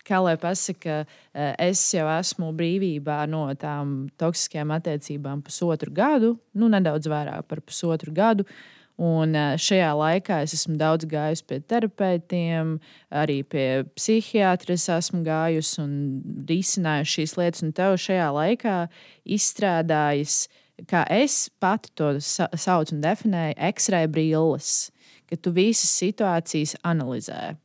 kā 0.06 0.20
lai 0.22 0.36
pasakā, 0.38 1.02
uh, 1.02 1.50
es 1.58 1.82
jau 1.94 2.06
esmu 2.14 2.52
brīvībā 2.54 3.24
no 3.30 3.48
tām 3.58 4.06
toksiskajām 4.20 4.76
attiecībām 4.76 5.42
pusotru 5.46 5.90
gadu, 5.94 6.36
nu, 6.54 6.70
nedaudz 6.70 7.10
vairāk 7.10 7.48
par 7.50 7.64
pusotru 7.66 8.14
gadu. 8.14 8.46
Un 8.96 9.34
uh, 9.34 9.58
šajā 9.60 9.90
laikā 9.98 10.38
es 10.46 10.54
esmu 10.56 10.78
daudz 10.80 11.04
gājusi 11.10 11.44
pie 11.50 11.58
terapeitiem, 11.68 12.76
arī 13.10 13.42
pie 13.42 13.82
psihiatra. 13.98 14.78
Es 14.78 14.86
esmu 14.88 15.24
gājusi 15.26 15.82
un 15.82 15.98
risinājusi 16.48 17.18
šīs 17.18 17.36
lietas, 17.42 17.66
un 17.66 17.74
tev 17.76 17.98
šajā 18.00 18.30
laikā 18.38 18.78
izstrādājis, 19.36 20.44
kā 20.88 21.02
es 21.10 21.48
pati 21.60 21.90
to 21.98 22.14
saucu 22.22 22.94
un 22.94 23.02
definēju, 23.02 23.58
X-ray 23.74 24.06
brilles 24.06 24.86
ka 25.30 25.38
tu 25.40 25.52
visas 25.56 25.90
situācijas 26.00 26.76
analizē, 26.86 27.56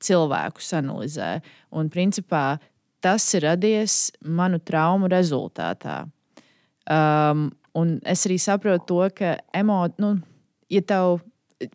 cilvēkus 0.00 0.72
analizē. 0.78 1.30
Un 1.76 1.90
principā 1.92 2.58
tas 3.00 3.24
ir 3.34 3.46
radies 3.48 4.10
manu 4.24 4.60
traumu 4.60 5.08
rezultātā. 5.10 6.02
Um, 6.90 7.48
un 7.76 7.98
es 8.08 8.24
arī 8.26 8.38
saprotu 8.40 8.86
to, 8.88 9.00
ka 9.16 9.36
emo, 9.56 9.84
nu, 10.00 10.16
ja 10.72 10.82
tev 10.82 11.20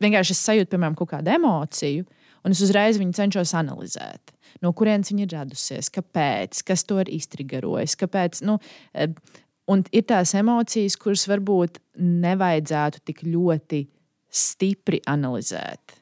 vienkārši 0.01 0.33
es 0.35 0.43
sajūtu, 0.47 0.71
piemēram, 0.73 0.97
kaut 0.97 1.11
kādu 1.13 1.33
emociju, 1.35 2.05
un 2.45 2.55
es 2.55 2.61
uzreiz 2.65 2.99
viņu 3.01 3.15
cenšos 3.17 3.53
analizēt. 3.57 4.33
No 4.63 4.71
kurienes 4.75 5.11
viņa 5.11 5.25
ir 5.25 5.33
radusies, 5.35 5.91
kāpēc, 5.93 6.61
kas 6.65 6.85
to 6.87 6.99
ir 7.03 7.11
iztrigerojis, 7.13 7.97
kāpēc. 7.99 8.41
Nu, 8.47 8.57
eh, 8.93 9.11
un 9.67 9.83
ir 9.91 10.05
tās 10.07 10.33
emocijas, 10.37 10.97
kuras 10.97 11.25
varbūt 11.29 11.81
nevajadzētu 11.99 13.03
tik 13.05 13.23
ļoti 13.27 13.85
stipri 14.35 15.01
analizēt. 15.09 15.95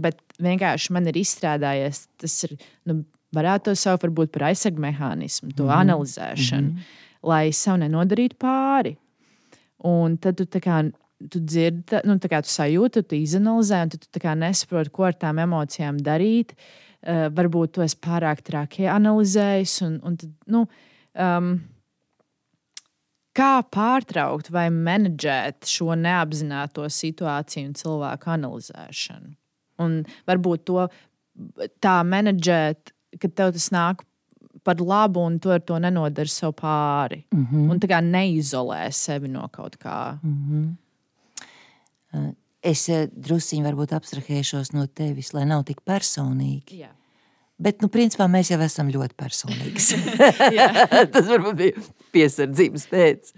Bet 0.00 0.20
vienkārši 0.40 0.94
man 0.96 1.08
ir 1.10 1.18
izstrādājies, 1.20 2.06
tas 2.20 2.36
ir, 2.46 2.56
nu, 2.88 3.02
varētu 3.36 3.70
to 3.70 3.76
saukt 3.78 4.06
varbūt 4.06 4.32
par 4.34 4.48
aizsargu 4.50 4.82
mehānismu, 4.82 5.52
to 5.56 5.68
mm 5.68 5.76
analizēšanu, 5.82 6.70
mm 6.70 6.76
-hmm. 6.76 7.28
lai 7.28 7.52
sev 7.52 7.78
nenodarītu 7.82 8.36
pāri. 8.38 8.96
Un 9.84 10.16
tad 10.16 10.36
tu 10.36 10.44
tā 10.44 10.60
kā 10.60 10.92
tu 11.30 11.40
dzirdi, 11.40 12.00
nu, 12.04 12.16
tā 12.16 12.28
kā 12.32 12.40
tu 12.42 12.48
sajūti, 12.48 13.02
tu 13.02 13.14
izanalizē, 13.14 13.82
un 13.82 13.88
tu, 13.88 13.98
tu 13.98 14.20
nesaproti, 14.36 14.90
ko 14.90 15.04
ar 15.04 15.14
tām 15.14 15.38
emocijām 15.38 15.98
darīt. 15.98 16.54
Uh, 17.00 17.28
varbūt 17.32 17.72
tu 17.72 17.80
esi 17.80 17.96
pārāk 17.96 18.42
traki 18.44 18.84
analizējis, 18.84 19.82
un, 19.82 20.00
un 20.04 20.16
tad, 20.16 20.30
nu, 20.46 20.66
um, 21.16 21.60
Kā 23.36 23.62
pārtraukt 23.62 24.50
vai 24.50 24.66
menedžēt 24.74 25.68
šo 25.70 25.94
neapzināto 25.94 26.88
situāciju 26.90 27.70
un 27.70 27.74
cilvēku 27.78 28.32
analizēšanu? 28.34 29.34
Un 29.80 30.00
varbūt 30.28 30.64
to 30.68 30.86
tā 31.80 32.00
menedžēt, 32.04 32.92
ka 33.20 33.28
tev 33.28 33.54
tas 33.54 33.70
nāk 33.74 34.02
par 34.66 34.82
labu, 34.82 35.22
un 35.24 35.38
tu 35.40 35.52
ar 35.54 35.62
to 35.64 35.78
nenodari 35.80 36.28
sev 36.28 36.52
pāri. 36.58 37.24
Mm 37.32 37.46
-hmm. 37.46 37.70
Un 37.70 37.80
tā 37.80 37.88
kā 37.88 38.00
neizolē 38.04 38.90
sevi 38.92 39.28
no 39.28 39.48
kaut 39.48 39.76
kā. 39.78 40.18
Mm 40.22 40.76
-hmm. 42.12 42.34
Es 42.62 42.88
eh, 42.88 43.08
druskuļi 43.16 43.94
abstrahēšos 43.94 44.72
no 44.72 44.86
tevis, 44.86 45.32
lai 45.32 45.44
nav 45.44 45.64
tik 45.64 45.80
personīgi. 45.86 46.80
Jā. 46.80 46.88
Bet, 47.60 47.82
nu, 47.84 47.90
principā 47.92 48.24
mēs 48.30 48.48
jau 48.54 48.60
esam 48.64 48.88
ļoti 48.92 49.16
personīgi. 49.20 49.98
Tas 51.12 51.26
varbūt 51.28 51.58
bija 51.58 51.82
piesardzības 52.14 52.86
pēc. 52.88 53.34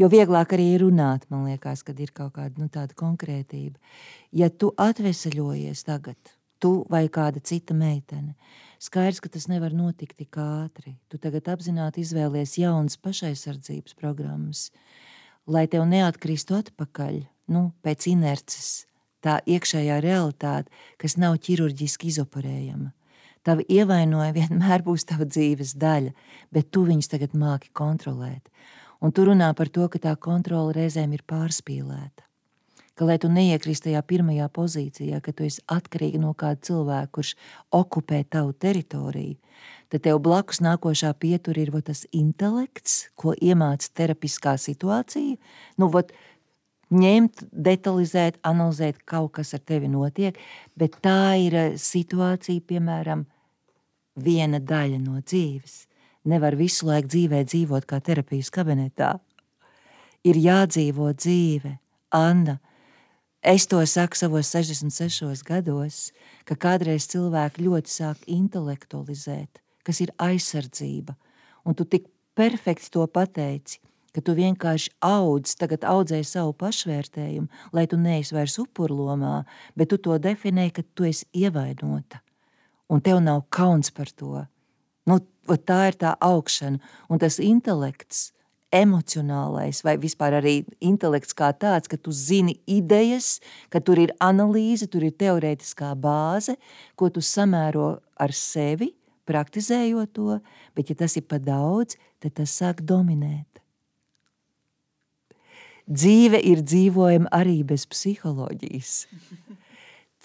Jo 0.00 0.08
vieglāk 0.10 0.56
arī 0.56 0.72
runāt, 0.80 1.28
man 1.30 1.44
liekas, 1.46 1.84
kad 1.86 1.98
ir 2.00 2.10
kaut 2.16 2.32
kāda 2.38 2.58
nu, 2.58 2.66
konkrētība. 2.98 3.76
Ja 4.34 4.48
tu 4.50 4.72
atvesaļojies 4.80 5.84
tagad, 5.86 6.18
tu 6.58 6.84
vai 6.90 7.04
kāda 7.12 7.42
cita 7.44 7.76
meitene, 7.76 8.34
skaidrs, 8.82 9.20
ka 9.22 9.30
tas 9.32 9.46
nevar 9.50 9.74
notikt 9.76 10.18
tik 10.18 10.38
ātri. 10.40 10.96
Tu 11.12 11.20
tagad 11.22 11.52
apzināti 11.52 12.02
izvēlies 12.02 12.56
jaunas 12.58 12.98
pašaizsardzības 12.98 13.94
programmas, 14.00 14.70
lai 15.46 15.68
tev 15.70 15.86
neatkristu 15.86 16.58
atpakaļ 16.58 17.20
nu, 17.54 17.70
pēc 17.84 18.10
inerces. 18.10 18.88
Tā 19.20 19.38
iekšējā 19.44 20.00
realitāte, 20.00 20.72
kas 20.96 21.18
nav 21.20 21.36
ķirurģiski 21.44 22.08
izoperējama. 22.08 22.94
Tavi 23.46 23.64
ievainojumi 23.72 24.36
vienmēr 24.36 24.84
būs 24.84 25.06
tava 25.08 25.24
dzīves 25.24 25.76
daļa, 25.80 26.12
bet 26.52 26.68
tu 26.74 26.84
viņus 26.88 27.08
tagad 27.08 27.36
māki 27.36 27.70
kontrolēt. 27.72 28.50
Un 29.00 29.14
tu 29.16 29.24
runā 29.24 29.48
par 29.56 29.70
to, 29.72 29.86
ka 29.88 29.98
tā 29.98 30.12
kontrole 30.20 30.74
reizēm 30.76 31.14
ir 31.16 31.24
pārspīlēta. 31.28 32.26
Ka, 32.92 33.06
lai 33.08 33.16
tu 33.16 33.30
neiekristi 33.32 33.88
tajā 33.88 34.02
pirmajā 34.04 34.50
pozīcijā, 34.52 35.22
ka 35.24 35.32
tu 35.32 35.46
esi 35.46 35.62
atkarīga 35.72 36.20
no 36.20 36.34
kāda 36.36 36.60
cilvēka, 36.68 37.08
kurš 37.16 37.30
okupē 37.72 38.18
tavu 38.28 38.52
teritoriju, 38.52 39.38
tad 39.88 40.04
tev 40.04 40.20
blakus 40.20 40.60
nākošā 40.60 41.14
pietur 41.16 41.56
ir 41.62 41.72
tas 41.86 42.04
intelekts, 42.12 43.06
ko 43.16 43.32
iemāca 43.32 43.88
terapiskā 43.96 44.58
situācija. 44.60 45.40
Nu, 45.80 45.88
vot, 45.88 46.12
ņemt, 46.90 47.44
detalizēt, 47.52 48.40
analizēt, 48.46 49.00
kaut 49.06 49.32
kas 49.38 49.54
ar 49.54 49.62
tevi 49.66 49.88
notiek, 49.90 50.38
bet 50.78 50.98
tā 51.04 51.36
ir 51.38 51.54
eh, 51.54 51.76
situācija, 51.78 52.62
piemēram, 52.66 53.24
viena 54.20 54.60
daļa 54.60 54.98
no 55.02 55.20
dzīves. 55.22 55.86
Nevar 56.28 56.56
visu 56.58 56.88
laiku 56.90 57.08
dzīvē 57.08 57.44
dzīvot 57.48 57.86
kā 57.88 58.00
terapijas 58.04 58.50
kabinetā. 58.52 59.14
Ir 60.26 60.36
jādzīvo 60.36 61.14
dzīve. 61.16 61.78
Anna, 62.12 62.58
es 63.40 63.64
to 63.70 63.80
saku 63.88 64.18
savos 64.18 64.50
66 64.52 65.46
gados, 65.46 66.10
ka 66.44 66.58
kādreiz 66.60 67.06
cilvēki 67.08 67.64
ļoti 67.64 67.94
sāk 67.94 68.26
intelektualizēt, 68.28 69.62
kas 69.86 70.02
ir 70.04 70.12
aizsardzība, 70.20 71.14
un 71.64 71.78
tu 71.78 71.86
tik 71.86 72.10
perfekti 72.36 72.92
to 72.92 73.06
pateici– 73.06 73.80
ka 74.14 74.22
tu 74.24 74.34
vienkārši 74.38 74.92
audz, 75.04 75.54
tagad 75.60 75.84
audzēji 75.86 76.26
savu 76.26 76.54
pašvērtējumu, 76.60 77.48
lai 77.76 77.86
tu 77.90 77.98
neesi 78.00 78.34
vairs 78.36 78.58
upurlomā, 78.62 79.44
bet 79.78 79.92
tu 79.92 80.00
to 80.02 80.18
definē, 80.18 80.70
ka 80.74 80.84
tu 80.94 81.06
esi 81.08 81.28
ievainota. 81.36 82.22
Un 82.90 83.02
tev 83.04 83.20
nav 83.22 83.44
kauns 83.54 83.92
par 83.94 84.10
to. 84.10 84.44
Nu, 85.06 85.20
tā 85.46 85.80
ir 85.90 85.96
tā 85.98 86.16
augšana 86.20 86.80
un 87.10 87.22
tas 87.22 87.38
intelekts 87.42 88.30
emocionālais 88.70 89.82
vai 89.82 89.96
vispār 89.98 90.36
arī 90.38 90.54
intelekts 90.78 91.34
kā 91.34 91.50
tāds, 91.58 91.90
ka 91.90 91.98
tu 91.98 92.14
zini 92.14 92.56
idejas, 92.70 93.38
ka 93.70 93.82
tur 93.82 93.98
ir 93.98 94.14
analīze, 94.22 94.86
tur 94.86 95.04
ir 95.06 95.16
teorētiskā 95.18 95.90
bāze, 95.98 96.54
ko 96.94 97.10
tu 97.10 97.22
samēro 97.22 97.96
ar 98.14 98.34
sevi, 98.34 98.92
praktizējot 99.26 100.14
to, 100.14 100.38
bet 100.74 100.90
ja 100.90 100.98
tas 101.02 101.16
ir 101.18 101.26
pa 101.26 101.38
daudz, 101.42 101.98
tad 102.22 102.38
tas 102.38 102.54
sāk 102.62 102.82
dominēt. 102.86 103.60
Dzīve 105.90 106.38
ir 106.46 106.62
dzīvojama 106.62 107.32
arī 107.34 107.60
bez 107.66 107.86
psiholoģijas. 107.90 108.92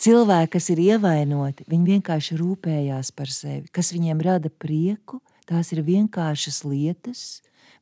Cilvēki, 0.05 0.51
kas 0.57 0.69
ir 0.69 0.81
ievainoti, 0.83 1.65
viņi 1.71 1.95
vienkārši 1.95 2.37
rūpējās 2.37 3.09
par 3.15 3.31
sevi. 3.31 3.65
Kas 3.73 3.93
viņiem 3.95 4.21
rada 4.21 4.51
prieku, 4.51 5.21
tās 5.49 5.71
ir 5.73 5.81
vienkāršas 5.87 6.61
lietas, 6.67 7.25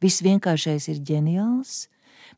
Viss 0.03 0.19
vienkāršais 0.19 0.89
ir 0.91 0.99
ģeniāls, 1.07 1.85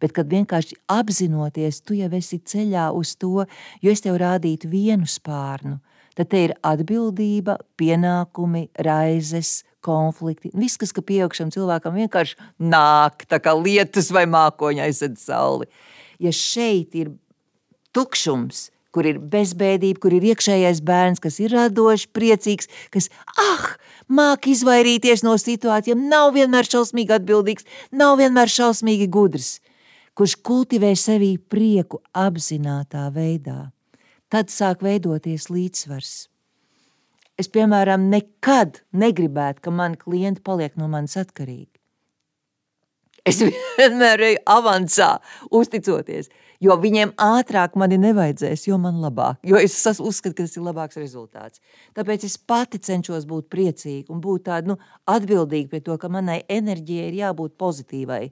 bet 0.01 0.13
kad 0.13 0.29
vienkārši 0.29 0.77
apzinoties, 0.91 1.81
tu 1.81 1.97
jau 1.97 2.11
esi 2.13 2.37
ceļā 2.37 2.91
uz 2.93 3.15
to, 3.17 3.47
jo 3.81 3.93
es 3.93 4.03
tev 4.05 4.19
rādītu 4.21 4.69
vienu 4.69 5.09
spārnu, 5.09 5.79
tad 6.13 6.29
te 6.29 6.43
ir 6.45 6.53
atbildība, 6.61 7.57
pienākumi, 7.79 8.67
raizes, 8.85 9.63
konflikti. 9.85 10.51
Viss, 10.57 10.79
kas 10.81 10.93
ka 10.95 11.03
pieaugšam 11.05 11.51
cilvēkam 11.53 11.97
vienkārši 12.01 12.39
nāk, 12.59 13.27
tā 13.29 13.39
kā 13.43 13.53
lietus 13.57 14.09
vai 14.15 14.25
mākoņa 14.29 14.87
aizsad 14.87 15.19
sauli. 15.21 15.69
Ja 16.21 16.33
šeit 16.33 16.95
ir 16.97 17.13
tukšums, 17.95 18.69
kur 18.95 19.07
ir 19.09 19.19
bezbēdība, 19.19 19.99
kur 19.99 20.15
ir 20.15 20.23
iekšējais 20.31 20.79
bērns, 20.87 21.21
kas 21.23 21.39
ir 21.43 21.51
radošs, 21.55 22.07
priecīgs, 22.15 22.69
kas, 22.93 23.09
ah, 23.35 23.65
māk 24.07 24.47
izvairīties 24.51 25.25
no 25.27 25.35
situācijām, 25.41 26.07
nav 26.11 26.31
vienmēr 26.37 26.67
šausmīgi 26.69 27.17
atbildīgs, 27.17 27.67
nav 27.91 28.19
vienmēr 28.21 28.51
šausmīgi 28.51 29.09
gudrs, 29.11 29.57
kurš 30.15 30.37
kultivē 30.47 30.93
sevī 30.99 31.35
prieku 31.37 31.99
apzinātā 32.15 33.09
veidā. 33.15 33.73
Tad 34.31 34.49
sāk 34.51 34.81
veidoties 34.85 35.51
līdzsvars. 35.51 36.15
Es, 37.35 37.49
piemēram, 37.51 38.07
nekad 38.11 38.79
negribētu, 38.95 39.65
ka 39.65 39.71
mani 39.71 39.99
klienti 39.99 40.43
paliek 40.45 40.77
no 40.79 40.87
manis 40.91 41.17
atkarīgi. 41.19 41.73
Es 43.25 43.41
vienmēr 43.41 44.21
eju 44.21 44.41
avansā, 44.53 45.09
uzticoties, 45.59 46.29
jo 46.63 46.77
viņiem 46.79 47.15
ātrāk 47.19 47.75
mani 47.81 47.97
nevajadzēs, 47.99 48.67
jo 48.69 48.77
man 48.79 49.01
labāk, 49.03 49.39
jo 49.43 49.57
es 49.59 49.75
uzskatu, 49.89 50.35
ka 50.37 50.45
tas 50.45 50.55
ir 50.55 50.63
labāks 50.63 50.99
rezultāts. 51.01 51.59
Tāpēc 51.97 52.27
es 52.29 52.37
pati 52.37 52.79
cenšos 52.79 53.25
būt 53.27 53.49
priecīga 53.51 54.13
un 54.13 54.21
būt 54.23 54.45
tāda 54.47 54.71
nu, 54.71 54.79
atbildīga 55.09 55.73
pret 55.73 55.87
to, 55.89 55.97
ka 55.99 56.11
manai 56.13 56.43
enerģijai 56.47 57.09
ir 57.09 57.19
jābūt 57.23 57.57
pozitīvai. 57.59 58.29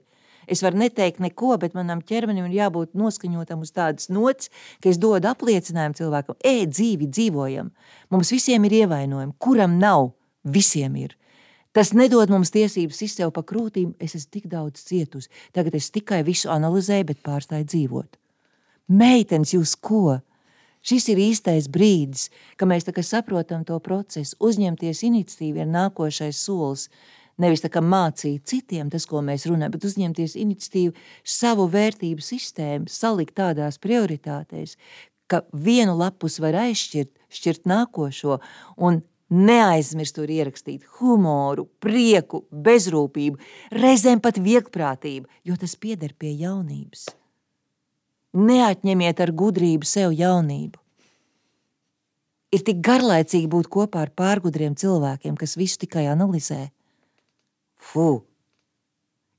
Es 0.50 0.62
varu 0.64 0.80
neteikt 0.82 1.20
neko, 1.22 1.54
bet 1.60 1.76
manam 1.76 2.02
ķermenim 2.04 2.48
ir 2.48 2.58
jābūt 2.60 2.94
noskaņotam 2.98 3.64
uz 3.64 3.72
tādas 3.74 4.10
nots, 4.12 4.50
ka 4.82 4.90
es 4.92 5.00
dodu 5.00 5.30
apliecinājumu 5.30 5.98
cilvēkam, 6.00 6.38
ej, 6.44 6.66
dzīvi 6.70 7.10
dzīvojam. 7.10 7.70
Mums 8.14 8.32
visiem 8.34 8.64
ir 8.68 8.80
ievainojumi, 8.84 9.36
kuram 9.38 9.78
nav, 9.80 10.12
visiem 10.44 10.96
ir. 11.00 11.16
Tas 11.74 11.90
nedod 11.90 12.30
mums 12.30 12.52
tiesības 12.54 13.00
izsev 13.02 13.32
pa 13.34 13.42
krūtīm, 13.42 13.96
es 13.98 14.14
esmu 14.14 14.36
tik 14.36 14.44
daudz 14.52 14.84
cietusi. 14.86 15.30
Tagad 15.56 15.74
es 15.74 15.90
tikai 15.90 16.20
visu 16.22 16.52
analizēju, 16.54 17.08
bet 17.08 17.24
pārstāju 17.26 17.66
dzīvot. 17.66 18.20
Meitenes, 18.94 19.56
jūs 19.56 19.74
ko? 19.80 20.20
Šis 20.84 21.08
ir 21.08 21.18
īstais 21.18 21.66
brīdis, 21.72 22.28
kad 22.60 22.68
mēs 22.68 22.84
saprotam 23.08 23.64
to 23.64 23.78
procesu. 23.80 24.36
Uzņemties 24.38 25.00
iniciatīvu 25.08 25.64
ir 25.64 25.70
nākošais 25.72 26.36
solis. 26.36 26.90
Nevis 27.42 27.64
tā 27.64 27.70
kā 27.72 27.82
mācīt 27.82 28.44
citiem 28.46 28.90
tas, 28.92 29.06
ko 29.10 29.22
mēs 29.24 29.48
runājam, 29.50 29.74
bet 29.74 29.86
uzņemties 29.88 30.36
iniciatīvu, 30.38 30.94
savu 31.26 31.66
vērtību 31.72 32.22
sistēmu, 32.22 32.90
salikt 32.90 33.34
tādās 33.40 33.80
prioritātēs, 33.82 34.76
ka 35.26 35.42
vienu 35.50 35.96
lapus 35.98 36.38
var 36.42 36.56
aizšķirt, 36.66 37.10
šķirt 37.34 37.66
nākošo, 37.70 38.38
un 38.78 39.02
Neaizmirst 39.34 40.18
tur 40.18 40.28
ierakstīt 40.30 40.84
humoru, 40.98 41.64
prieku, 41.80 42.42
bezrūpību, 42.52 43.40
reizēm 43.72 44.20
pat 44.22 44.36
viegprātību, 44.38 45.26
jo 45.48 45.56
tas 45.58 45.74
pieder 45.80 46.12
pie 46.12 46.34
jaunības. 46.38 47.08
Neatņemiet 48.36 49.22
ar 49.24 49.32
gudrību 49.32 49.88
sev 49.88 50.12
jaunību. 50.14 50.78
Ir 52.54 52.62
tik 52.62 52.84
garlaicīgi 52.84 53.48
būt 53.50 53.70
kopā 53.72 54.04
ar 54.04 54.12
pārgudriem 54.14 54.76
cilvēkiem, 54.78 55.34
kas 55.40 55.56
visu 55.58 55.80
tikai 55.82 56.04
analizē. 56.12 56.68
Fu! 57.84 58.24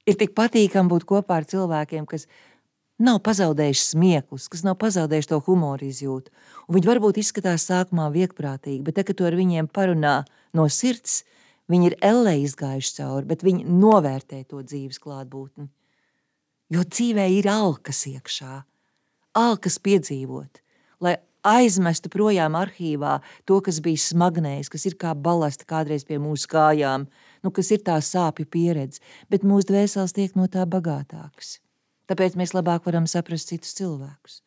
Ir 0.05 0.17
tik 0.19 0.35
patīkami 0.37 0.91
būt 0.91 1.07
kopā 1.09 1.39
ar 1.41 1.47
cilvēkiem, 1.49 2.05
kas 2.09 2.27
nav 3.01 3.19
pazaudējuši 3.25 3.85
smieklus, 3.89 4.47
kas 4.51 4.63
nav 4.65 4.77
pazaudējuši 4.81 5.31
to 5.31 5.39
humoru 5.47 5.87
izjūtu. 5.89 6.33
Un 6.67 6.77
viņi 6.77 6.91
varbūt 6.91 7.19
izskatās 7.21 7.65
sākumā 7.69 8.11
viegprātīgi, 8.13 8.83
bet 8.85 8.99
tad, 8.99 9.09
kad 9.09 9.19
tu 9.19 9.27
ar 9.27 9.37
viņiem 9.37 9.69
parunā 9.73 10.19
no 10.55 10.67
sirds, 10.71 11.23
viņi 11.71 11.91
ir 11.91 11.97
ellē 12.05 12.35
izgājuši 12.43 12.93
cauri, 12.99 13.29
bet 13.33 13.43
viņi 13.45 13.65
novērtē 13.65 14.43
to 14.49 14.61
dzīves 14.61 15.01
klātbūtni. 15.01 15.67
Jo 16.73 16.85
dzīvē 16.85 17.25
ir 17.33 17.49
alkas 17.49 18.05
iekšā, 18.09 18.61
alkas 19.37 19.79
piedzīvot, 19.85 20.61
lai 21.05 21.17
aizmestu 21.45 22.09
projām 22.11 22.57
arhīvā 22.57 23.19
to, 23.47 23.59
kas 23.63 23.79
bija 23.83 24.01
smagnējis, 24.01 24.71
kas 24.73 24.87
ir 24.89 24.97
kā 25.01 25.13
balasta 25.17 25.67
kādreiz 25.69 26.05
pie 26.07 26.17
mūsu 26.21 26.49
kājām, 26.51 27.07
nu, 27.45 27.51
kas 27.55 27.71
ir 27.75 27.83
tā 27.85 27.97
sāpju 28.03 28.47
pieredze, 28.51 29.03
bet 29.29 29.45
mūsu 29.47 29.69
dvēseles 29.71 30.15
tiek 30.15 30.35
no 30.39 30.49
tā 30.51 30.65
bagātāks. 30.69 31.59
Tāpēc 32.09 32.37
mēs 32.37 32.53
labāk 32.57 32.85
varam 32.85 33.07
saprast 33.09 33.49
citus 33.49 33.73
cilvēkus. 33.77 34.41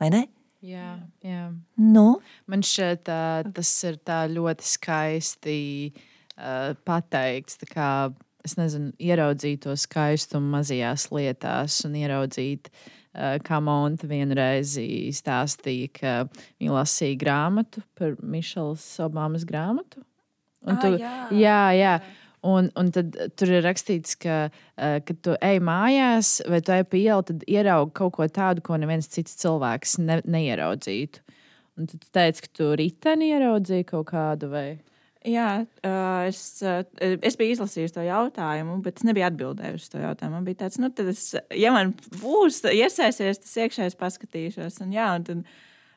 Vai 0.00 0.10
ne? 0.12 0.24
Jā, 0.64 0.96
jā. 1.24 1.46
Nu? 1.80 2.18
Man 2.48 2.64
šķiet, 2.64 3.08
tas 3.56 3.72
ir 3.84 3.98
ļoti 4.32 4.68
skaisti 4.68 5.56
uh, 5.92 6.72
pateikts. 6.88 7.60
Kā, 7.68 7.88
es 8.44 8.56
nezinu, 8.60 8.92
ieraudzīt 9.00 9.64
to 9.64 9.76
skaistumu 9.76 10.56
mazajās 10.56 11.10
lietās 11.12 11.82
un 11.88 11.96
ieraudzīt, 12.00 12.72
uh, 12.72 13.03
kā 13.14 13.60
Monta 13.62 14.08
vienreiz 14.10 14.74
stāstīja, 15.14 15.92
ka 15.94 16.14
viņa 16.58 16.74
lasīja 16.74 17.20
grāmatu 17.20 17.84
par 17.98 18.16
Mišelas 18.20 18.84
Obamas 19.04 19.46
grāmatu. 19.46 20.02
Un 20.64 20.76
ah, 20.76 20.80
tu, 20.80 20.92
jā, 20.98 21.16
jā, 21.36 21.58
jā. 21.78 21.96
Un, 22.44 22.68
un 22.76 22.90
tad 22.92 23.14
tur 23.38 23.52
ir 23.54 23.62
rakstīts, 23.64 24.18
ka, 24.20 24.48
uh, 24.50 24.96
kad 25.06 25.20
tu 25.24 25.36
ej 25.44 25.62
mājās 25.64 26.36
vai 26.50 26.60
tu 26.64 26.74
ej 26.74 26.82
pa 26.90 26.98
ielu, 27.00 27.24
tad 27.30 27.44
ieraugi 27.48 27.94
kaut 27.96 28.16
ko 28.18 28.26
tādu, 28.28 28.64
ko 28.64 28.76
neviens 28.80 29.08
cits 29.08 29.38
cilvēks 29.40 29.96
ne, 30.04 30.18
neieraudzītu. 30.28 31.22
Un 31.80 31.88
tad 31.88 32.02
tu 32.02 32.10
teici, 32.12 32.44
ka 32.44 32.52
tu 32.60 32.68
riteni 32.78 33.30
ieraudzīji 33.32 33.88
kaut 33.88 34.10
kādu 34.12 34.50
vai. 34.52 34.66
Jā, 35.24 35.64
es, 36.28 36.40
es 36.60 37.36
biju 37.40 37.54
izlasījis 37.54 37.94
to 37.94 38.02
jautājumu, 38.04 38.76
bet 38.84 38.98
es 39.00 39.06
nebiju 39.08 39.24
atbildējis 39.30 39.86
uz 39.86 39.92
to 39.94 40.02
jautājumu. 40.02 40.36
Man 40.36 40.48
bija 40.48 40.64
tāds, 40.66 40.76
nu, 40.82 40.90
es, 41.08 41.30
ja 41.56 41.72
man 41.72 41.94
būs 42.20 42.60
iesaistīts, 42.68 43.40
tas 43.40 43.54
iekšēji 43.64 43.96
paskatīšos. 44.00 44.82
Un, 44.84 44.92
jā, 44.92 45.06
un 45.16 45.24
tad, 45.24 45.40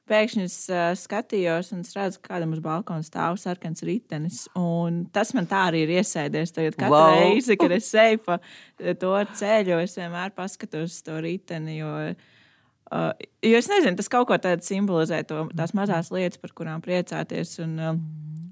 pēkšņi 0.07 0.45
es 0.45 0.55
skatījos 1.01 1.73
un 1.75 1.83
redzu, 1.83 2.21
ka 2.21 2.35
kādam 2.35 2.55
uz 2.55 2.61
balkona 2.63 3.03
stāv 3.03 3.35
sarkans 3.41 3.83
ritenis. 3.87 4.45
Tas 5.15 5.33
man 5.35 5.49
tā 5.49 5.65
arī 5.73 5.83
ir 5.83 5.93
iesēdies. 5.99 6.55
Tagad 6.55 6.79
katru 6.79 6.95
wow. 6.95 7.19
reizi, 7.19 7.59
kad 7.59 7.75
es 7.75 7.91
eju 7.91 8.23
pa 8.23 8.39
to 9.01 9.13
ceļu, 9.41 9.81
es 9.83 9.97
vienmēr 9.99 10.31
paskatos 10.37 10.95
uz 10.95 11.03
to 11.03 11.19
riteni. 11.23 11.81
Jo, 11.81 11.93
uh, 12.91 13.11
jo 13.45 13.57
es 13.59 13.69
nezinu, 13.71 13.97
tas 13.99 14.11
kaut 14.11 14.29
ko 14.29 14.37
tādu 14.41 14.65
simbolizē, 14.65 15.23
to, 15.27 15.45
tās 15.57 15.75
mazās 15.77 16.11
lietas, 16.13 16.41
par 16.41 16.53
kurām 16.57 16.83
priecāties. 16.85 17.57
Un, 17.63 17.75
uh, 17.79 17.97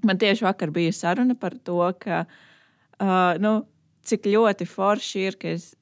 man 0.06 0.20
tieši 0.20 0.46
vakar 0.46 0.74
bija 0.74 0.94
saruna 0.96 1.38
par 1.38 1.56
to, 1.64 1.80
ka, 2.02 2.24
uh, 3.00 3.32
nu, 3.42 3.58
cik 4.06 4.28
ļoti 4.30 4.68
forši 4.70 5.26
ir, 5.26 5.40
ka 5.40 5.54
es 5.56 5.72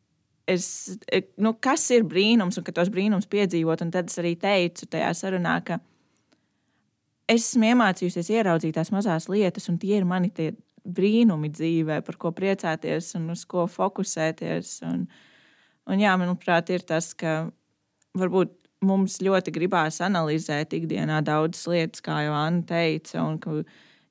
es, 0.46 0.98
e, 1.12 1.22
nu, 1.40 1.54
kas 1.60 1.86
ir 1.94 2.04
brīnums 2.08 2.58
un 2.58 2.66
ka 2.66 2.74
tos 2.76 2.90
brīnums 2.92 3.28
piedzīvot. 3.30 3.84
Un 3.84 3.92
tad 3.94 4.10
es 4.12 4.20
arī 4.20 4.34
teicu 4.40 4.88
tajā 4.90 5.10
sarunā, 5.16 5.56
ka 5.64 5.80
es 7.28 7.48
esmu 7.48 7.70
iemācījusies 7.72 8.30
ieraudzīt 8.34 8.76
tās 8.76 8.92
mazās 8.94 9.28
lietas, 9.32 9.68
un 9.72 9.80
tie 9.80 9.96
ir 9.98 10.08
mani 10.08 10.30
tie 10.34 10.52
brīnumi 10.84 11.48
dzīvē, 11.52 12.02
par 12.04 12.18
ko 12.20 12.32
priecāties 12.36 13.14
un 13.18 13.30
uz 13.32 13.46
ko 13.48 13.64
fokusēties. 13.70 14.76
Un, 14.90 15.06
un 15.88 16.02
jā, 16.02 16.16
manuprāt, 16.20 16.72
ir 16.74 16.84
tas, 16.84 17.12
ka 17.16 17.46
varbūt 18.18 18.52
mums 18.84 19.18
ļoti 19.24 19.52
gribās 19.54 20.00
analizēt 20.04 20.76
ikdienā 20.76 21.20
daudzas 21.24 21.66
lietas, 21.70 22.04
kā 22.04 22.20
jau 22.26 22.36
Anna 22.36 22.64
teica, 22.68 23.22
un 23.24 23.38
ka 23.40 23.60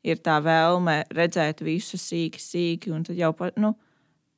ir 0.03 0.19
tā 0.23 0.39
vēlme 0.43 1.03
redzēt 1.13 1.63
visu 1.63 1.99
sīki, 1.99 2.41
sīki, 2.41 2.93
tad 3.07 3.17
jau, 3.19 3.31
nu, 3.61 3.73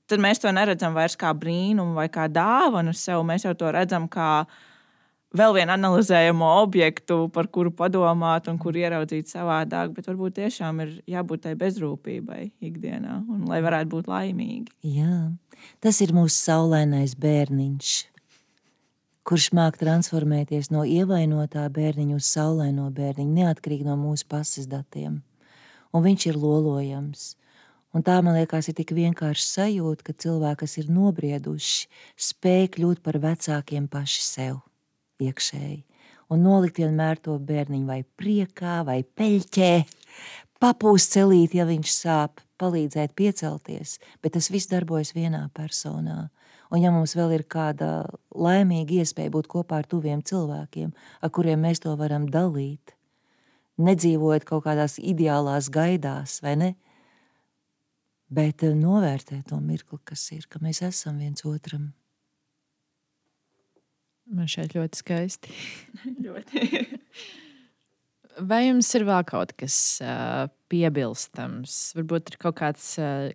tad 0.10 0.22
mēs 0.22 0.42
to 0.44 0.52
neredzam 0.54 0.96
vairs 0.98 1.18
kā 1.20 1.34
brīnumu 1.34 1.98
vai 1.98 2.08
kā 2.14 2.28
dāvanu 2.32 2.94
sev. 2.96 3.24
Mēs 3.28 3.48
jau 3.48 3.56
to 3.58 3.72
redzam 3.74 4.10
kā 4.12 4.46
vēl 5.36 5.56
vienu 5.58 5.74
analizējumu 5.76 6.48
objektu, 6.62 7.18
par 7.34 7.50
kuru 7.52 7.74
padomāt 7.76 8.50
un 8.52 8.60
kuru 8.62 8.84
ieraudzīt 8.84 9.32
savādāk, 9.32 9.92
bet 9.98 10.08
varbūt 10.12 10.38
tiešām 10.40 10.84
ir 10.86 10.94
jābūt 11.12 11.48
tai 11.48 11.56
bezrūpībai 11.60 12.42
ikdienā, 12.70 13.20
un 13.32 13.48
lai 13.50 13.62
varētu 13.66 13.92
būt 13.98 14.12
laimīgi. 14.12 14.76
Jā, 14.96 15.32
tas 15.84 16.00
ir 16.06 16.16
mūsu 16.16 16.38
saulainais 16.38 17.18
bērniņš, 17.20 17.96
kurš 19.26 19.50
māk 19.58 19.80
transformēties 19.82 20.70
no 20.74 20.84
ievainotā 20.86 21.66
bērniņa 21.74 22.20
uz 22.20 22.28
saulaino 22.30 22.90
bērniņu, 22.94 23.34
neatkarīgi 23.40 23.88
no 23.88 23.98
mūsu 24.00 24.28
pases 24.30 24.70
datiem. 24.72 25.24
Un 25.96 26.06
viņš 26.06 26.30
ir 26.30 26.40
lolojams. 26.40 27.34
Un 27.96 28.04
tā, 28.04 28.20
man 28.22 28.36
liekas, 28.36 28.68
ir 28.70 28.76
tik 28.78 28.92
vienkārši 28.96 29.46
sajūta, 29.48 30.10
ka 30.10 30.16
cilvēki, 30.26 30.62
kas 30.66 30.78
ir 30.82 30.92
nobrieduši, 30.92 31.90
spēj 32.30 32.72
kļūt 32.76 33.04
par 33.06 33.22
vecākiem 33.24 33.88
paši 33.92 34.24
sev 34.26 34.64
iekšēji 35.24 35.86
un 36.30 36.46
nolikt 36.46 36.80
vienmēr 36.82 37.20
to 37.22 37.38
bērniņu 37.42 37.88
vai 37.90 38.02
priekā, 38.20 38.80
vai 38.88 39.02
peļķē, 39.04 39.72
papūst 40.62 41.16
celīt, 41.18 41.56
ja 41.58 41.68
viņš 41.70 41.92
sāp, 41.94 42.42
palīdzēt 42.62 43.16
piecelties, 43.18 43.98
bet 44.24 44.36
tas 44.38 44.50
viss 44.54 44.72
darbojas 44.72 45.14
vienā 45.16 45.46
personā. 45.56 46.30
Un 46.74 46.82
ja 46.82 46.92
mums 46.94 47.14
vēl 47.18 47.36
ir 47.38 47.46
kāda 47.50 48.06
laimīga 48.34 49.02
iespēja 49.02 49.34
būt 49.34 49.50
kopā 49.52 49.82
ar 49.82 49.90
tuviem 49.90 50.24
cilvēkiem, 50.26 50.94
ar 51.22 51.34
kuriem 51.34 51.62
mēs 51.68 51.84
to 51.84 51.94
varam 52.00 52.26
dalīt, 52.32 52.96
nedzīvojot 53.78 54.48
kaut 54.48 54.66
kādās 54.66 54.98
ideālās 54.98 55.70
gaidās, 55.74 56.40
vai 56.46 56.56
ne? 56.62 56.72
Bet 58.34 58.66
novērtēt 58.66 59.52
to 59.52 59.60
mirkli, 59.62 60.00
kas 60.04 60.26
ir, 60.34 60.48
ka 60.50 60.60
mēs 60.64 60.82
esam 60.84 61.22
viens 61.22 61.46
otram. 61.46 61.92
Man 64.26 64.50
šeit 64.50 64.74
ļoti 64.74 64.98
skaisti. 65.04 65.58
ļoti. 66.26 66.64
Vai 68.50 68.66
jums 68.66 68.90
ir 68.98 69.06
vēl 69.08 69.22
kaut 69.30 69.54
kas 69.56 69.76
uh, 70.04 70.48
piebilstams? 70.72 71.94
Varbūt 71.96 72.34
ir 72.34 72.40
kaut 72.42 72.58
kāds, 72.60 72.90
uh, 73.00 73.30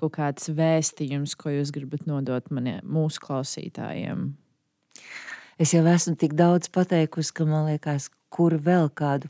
kaut 0.00 0.14
kāds 0.16 0.48
vēstījums, 0.56 1.36
ko 1.38 1.52
jūs 1.52 1.72
gribat 1.74 2.06
nodot 2.08 2.46
maniem, 2.54 2.80
mūsu 2.84 3.22
klausītājiem. 3.24 4.30
Es 5.60 5.74
jau 5.76 5.84
esmu 5.84 6.16
tik 6.20 6.34
daudz 6.38 6.70
pateikusi, 6.72 7.34
ka 7.36 7.44
man 7.48 7.68
liekas, 7.68 8.08
kur 8.32 8.56
vēl 8.56 8.88
kādu 8.96 9.28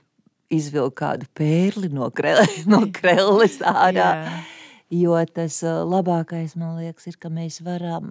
izvilkt 0.51 0.99
kādu 1.01 1.29
pērli 1.35 1.91
no, 1.95 2.11
krele, 2.15 2.47
no 2.71 2.85
krelles 2.95 3.61
ārā. 3.67 4.09
Yeah. 4.23 4.57
Jo 4.91 5.19
tas 5.31 5.61
labākais, 5.63 6.57
man 6.59 6.81
liekas, 6.81 7.07
ir, 7.13 7.19
ka 7.23 7.31
mēs 7.31 7.61
varam 7.63 8.11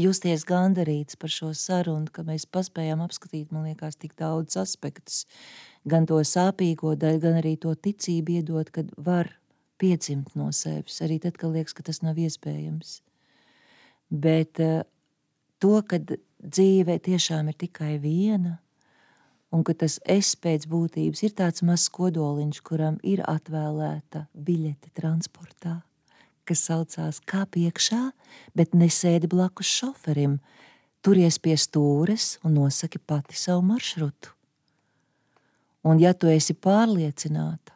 justies 0.00 0.44
gandarīts 0.46 1.16
par 1.20 1.32
šo 1.32 1.52
sarunu, 1.56 2.10
ka 2.12 2.24
mēs 2.26 2.48
paspējām 2.50 3.04
apskatīt, 3.04 3.52
man 3.54 3.68
liekas, 3.70 3.98
tik 4.00 4.16
daudz 4.18 4.58
aspektus. 4.60 5.24
Gan 5.86 6.08
to 6.10 6.18
sāpīgo 6.26 6.96
daļu, 6.98 7.22
gan 7.22 7.38
arī 7.40 7.54
to 7.62 7.74
ticību 7.78 8.40
iedot, 8.40 8.72
kad 8.74 8.90
var 8.98 9.30
piedzimt 9.80 10.34
no 10.38 10.50
sevis, 10.56 11.00
arī 11.04 11.18
tad, 11.22 11.38
kad 11.40 11.52
liekas, 11.54 11.76
ka 11.76 11.86
tas 11.86 12.02
nav 12.04 12.18
iespējams. 12.20 13.00
Bet 14.10 14.62
uh, 14.62 14.84
to, 15.62 15.80
ka 15.88 16.00
dzīve 16.00 16.98
tiešām 17.02 17.50
ir 17.50 17.58
tikai 17.58 17.96
viena, 18.02 18.58
un 19.54 19.64
ka 19.66 19.74
tas 19.78 19.98
es 20.04 20.34
pēc 20.36 20.68
būtības 20.70 21.24
ir 21.26 21.34
tāds 21.38 21.64
mazs 21.66 21.90
kodoliņš, 21.94 22.62
kuram 22.66 23.00
ir 23.06 23.24
atvēlēta 23.26 24.26
biļete 24.34 24.94
transportā 24.96 25.80
kas 26.46 26.62
saucās 26.68 27.20
Kāp 27.26 27.58
iekšā, 27.58 28.10
bet 28.56 28.74
nesēdi 28.76 29.28
blakus 29.30 29.68
šoferim, 29.80 30.38
turies 31.04 31.38
pie 31.42 31.56
stūres 31.58 32.36
un 32.46 32.56
nosaki 32.60 33.00
pati 33.02 33.36
savu 33.38 33.64
maršrutu. 33.66 34.32
Un 35.86 36.00
ja 36.02 36.12
tu 36.14 36.30
esi 36.30 36.54
pārliecināta, 36.54 37.75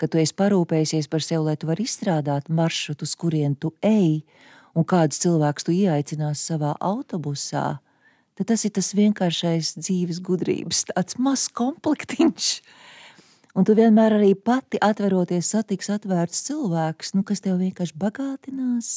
ka 0.00 0.08
tu 0.08 0.20
esi 0.22 0.36
parūpējies 0.36 1.10
par 1.12 1.24
sevi, 1.24 1.42
lai 1.50 1.56
tu 1.60 1.68
varētu 1.68 1.86
izstrādāt 1.86 2.48
maršrutu, 2.48 3.04
uz 3.04 3.14
kurien 3.20 3.54
tu 3.54 3.74
ej, 3.84 4.22
un 4.74 4.86
kādus 4.88 5.20
cilvēkus 5.22 5.66
tu 5.66 5.76
ieaicinās 5.76 6.42
savā 6.48 6.72
autobusā, 6.80 7.80
tad 8.38 8.52
tas 8.52 8.64
ir 8.64 8.72
tas 8.76 8.94
vienkāršais 8.96 9.74
dzīves 9.82 10.22
gudrības, 10.24 10.86
tāds 10.94 11.20
mazs 11.20 11.50
komplektiņš, 11.60 12.54
Un 13.58 13.66
tu 13.66 13.74
vienmēr 13.74 14.14
arī 14.14 14.34
pati 14.38 14.78
atveroties, 14.82 15.48
satiks 15.50 15.90
atvērts 15.90 16.44
cilvēks, 16.46 17.14
nu, 17.16 17.24
kas 17.26 17.42
tev 17.42 17.58
vienkārši 17.58 17.96
bagātinās, 17.98 18.90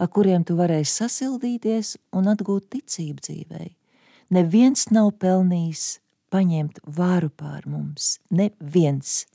ar 0.00 0.08
kuriem 0.14 0.44
tu 0.48 0.56
varēsi 0.56 1.02
sasildīties 1.02 1.96
un 2.16 2.30
atgūt 2.32 2.70
ticību 2.72 3.24
dzīvei. 3.26 3.68
Neviens 4.32 4.88
nav 4.92 5.12
pelnījis 5.20 5.98
paņemt 6.32 6.80
vāru 6.84 7.28
pār 7.28 7.68
mums. 7.68 8.16
Neviens. 8.32 9.26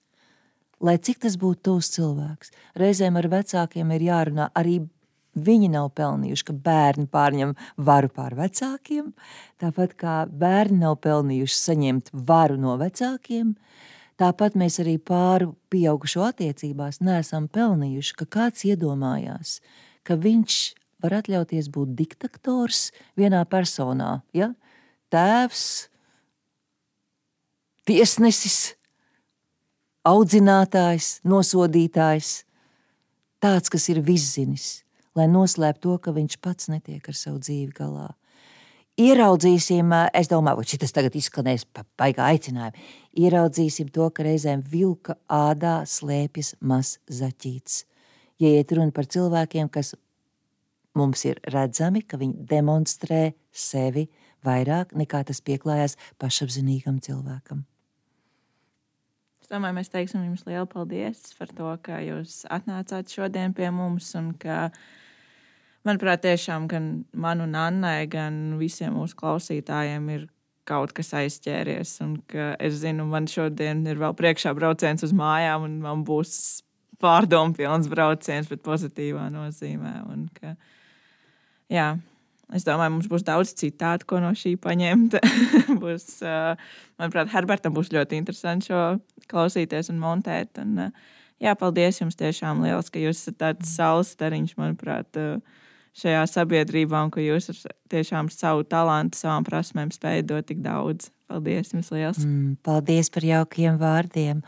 Lai 0.83 0.97
cik 0.99 1.21
tas 1.23 1.37
būtu 1.39 1.61
tuvs 1.69 1.93
cilvēks, 1.93 2.51
reizēm 2.79 3.15
ar 3.19 3.29
vecākiem 3.31 3.93
ir 3.95 4.03
jārunā. 4.09 4.49
Arī 4.59 4.81
viņi 5.33 5.69
nav 5.73 5.93
pelnījuši, 5.97 6.45
ka 6.49 6.55
bērni 6.65 7.07
pārņem 7.11 7.55
varu 7.77 8.11
pār 8.13 8.35
vecākiem, 8.37 9.13
tāpat 9.61 9.95
kā 9.97 10.17
bērni 10.27 10.81
nav 10.83 10.99
pelnījuši 11.05 11.59
saņemt 11.59 12.13
varu 12.13 12.59
no 12.61 12.75
vecākiem. 12.81 13.55
Tāpat 14.19 14.59
mēs 14.59 14.77
arī 14.83 14.99
pāri 15.01 15.47
pieaugušo 15.73 16.27
attiecībās 16.27 17.01
neesam 17.01 17.47
pelnījuši, 17.49 18.17
ka 18.19 18.29
kāds 18.37 18.67
iedomājās, 18.67 19.57
ka 20.05 20.19
viņš 20.19 20.59
var 21.03 21.17
atļauties 21.19 21.71
būt 21.73 21.95
diktators 21.97 22.91
vienā 23.19 23.41
personā. 23.49 24.21
Ja? 24.37 24.51
Tēvs, 25.11 25.89
tiesnesis, 27.89 28.75
audzinātājs, 30.07 31.19
nosodītājs, 31.27 32.33
tāds, 33.43 33.71
kas 33.71 33.87
ir 33.89 34.01
viszinis, 34.03 34.83
lai 35.15 35.29
noslēptu 35.31 35.87
to, 35.87 36.01
ka 36.03 36.15
viņš 36.15 36.39
pats 36.43 36.69
netiek 36.71 37.07
ar 37.07 37.17
savu 37.17 37.39
dzīvi 37.43 37.71
galā 37.77 38.11
ieraudzīsim, 38.99 39.93
es 40.13 40.29
domāju, 40.29 40.61
ka 40.61 40.69
šis 40.73 40.93
tagad 40.93 41.15
izskanēs 41.17 41.65
baigā 41.99 42.27
aicinājumi. 42.33 42.85
Ieraudzīsim 43.23 43.89
to, 43.93 44.09
ka 44.13 44.25
reizēm 44.25 44.63
vilka 44.69 45.17
ādā 45.29 45.81
slēpjas 45.89 46.55
mazs 46.61 46.99
zaķīts. 47.09 47.83
Ja 48.41 48.49
iet 48.49 48.73
runa 48.73 48.93
par 48.93 49.07
cilvēkiem, 49.09 49.69
kas 49.73 49.93
mums 50.97 51.25
ir 51.25 51.41
redzami, 51.49 52.03
ka 52.05 52.19
viņi 52.21 52.47
demonstrē 52.49 53.23
sevi 53.51 54.07
vairāk 54.45 54.93
nekā 54.97 55.23
tas 55.29 55.41
pieklājās 55.41 55.97
pašapziņīgam 56.21 56.99
cilvēkam. 57.01 57.63
Domāju, 59.53 59.77
mēs 59.77 59.91
teiksim 59.93 60.23
jums 60.25 60.47
lielu 60.47 60.65
paldies 60.65 61.19
par 61.37 61.51
to, 61.53 61.69
ka 61.85 61.99
jūs 62.01 62.41
atnācāt 62.49 63.11
šodien 63.13 63.53
pie 63.53 63.67
mums 63.69 64.07
ka 64.41 64.71
manuprāt, 65.85 66.23
tiešām 66.23 66.65
gan 66.71 66.87
man 67.13 67.43
un 67.43 67.53
Annai, 67.59 68.07
gan 68.09 68.55
visiem 68.57 68.95
mūsu 68.97 69.17
klausītājiem 69.19 70.09
ir 70.15 70.23
kaut 70.65 70.95
kas 70.97 71.13
aizķēries. 71.19 71.91
Un 72.01 72.15
es 72.57 72.79
zinu, 72.81 73.05
man 73.11 73.29
šodien 73.29 73.83
ir 73.85 74.01
vēl 74.01 74.15
priekšā 74.17 74.55
brauciens 74.57 75.05
uz 75.05 75.13
mājām, 75.13 75.67
un 75.67 75.77
man 75.83 76.01
būs 76.07 76.63
pārdomu 77.03 77.53
pilns 77.57 77.91
brauciens, 77.91 78.49
bet 78.49 78.63
pozitīvā 78.65 79.27
nozīmē. 79.35 79.93
Un, 80.09 80.25
ka, 80.33 80.55
jā, 81.69 81.91
es 82.55 82.67
domāju, 82.67 82.95
mums 82.97 83.09
būs 83.11 83.25
daudz 83.27 83.55
citātu, 83.59 84.07
ko 84.09 84.21
no 84.23 84.33
šī 84.37 84.55
paņemt. 84.61 85.17
būs, 85.83 86.07
manuprāt, 87.01 87.33
Herbertam 87.33 87.75
būs 87.75 87.91
ļoti 87.93 88.19
interesanti 88.21 88.71
šo 88.71 88.83
klausīties 89.31 89.91
un 89.93 89.99
montēt. 90.03 90.61
Un, 90.61 90.89
jā, 91.43 91.57
paldies 91.59 92.01
jums 92.01 92.19
tiešām 92.19 92.63
liels, 92.65 92.93
ka 92.93 93.01
jūs 93.01 93.23
esat 93.25 93.41
tāds 93.41 93.75
saules 93.75 94.13
stariņš, 94.15 94.57
manuprāt. 94.59 95.11
Uh, 95.19 95.61
šajā 95.97 96.25
sabiedrībā, 96.29 97.05
un 97.05 97.11
ka 97.13 97.21
jūs 97.23 97.51
ar 97.53 97.59
tiešām 97.93 98.29
savu 98.33 98.65
talantu, 98.67 99.19
savām 99.19 99.45
prasmēm 99.47 99.93
spējat 99.93 100.29
dot 100.29 100.49
tik 100.49 100.61
daudz. 100.65 101.11
Paldies 101.29 101.73
jums 101.73 101.89
liels! 101.93 102.21
Mm, 102.25 102.57
paldies 102.65 103.09
par 103.13 103.25
jaukiem 103.27 103.79
vārdiem! 103.81 104.43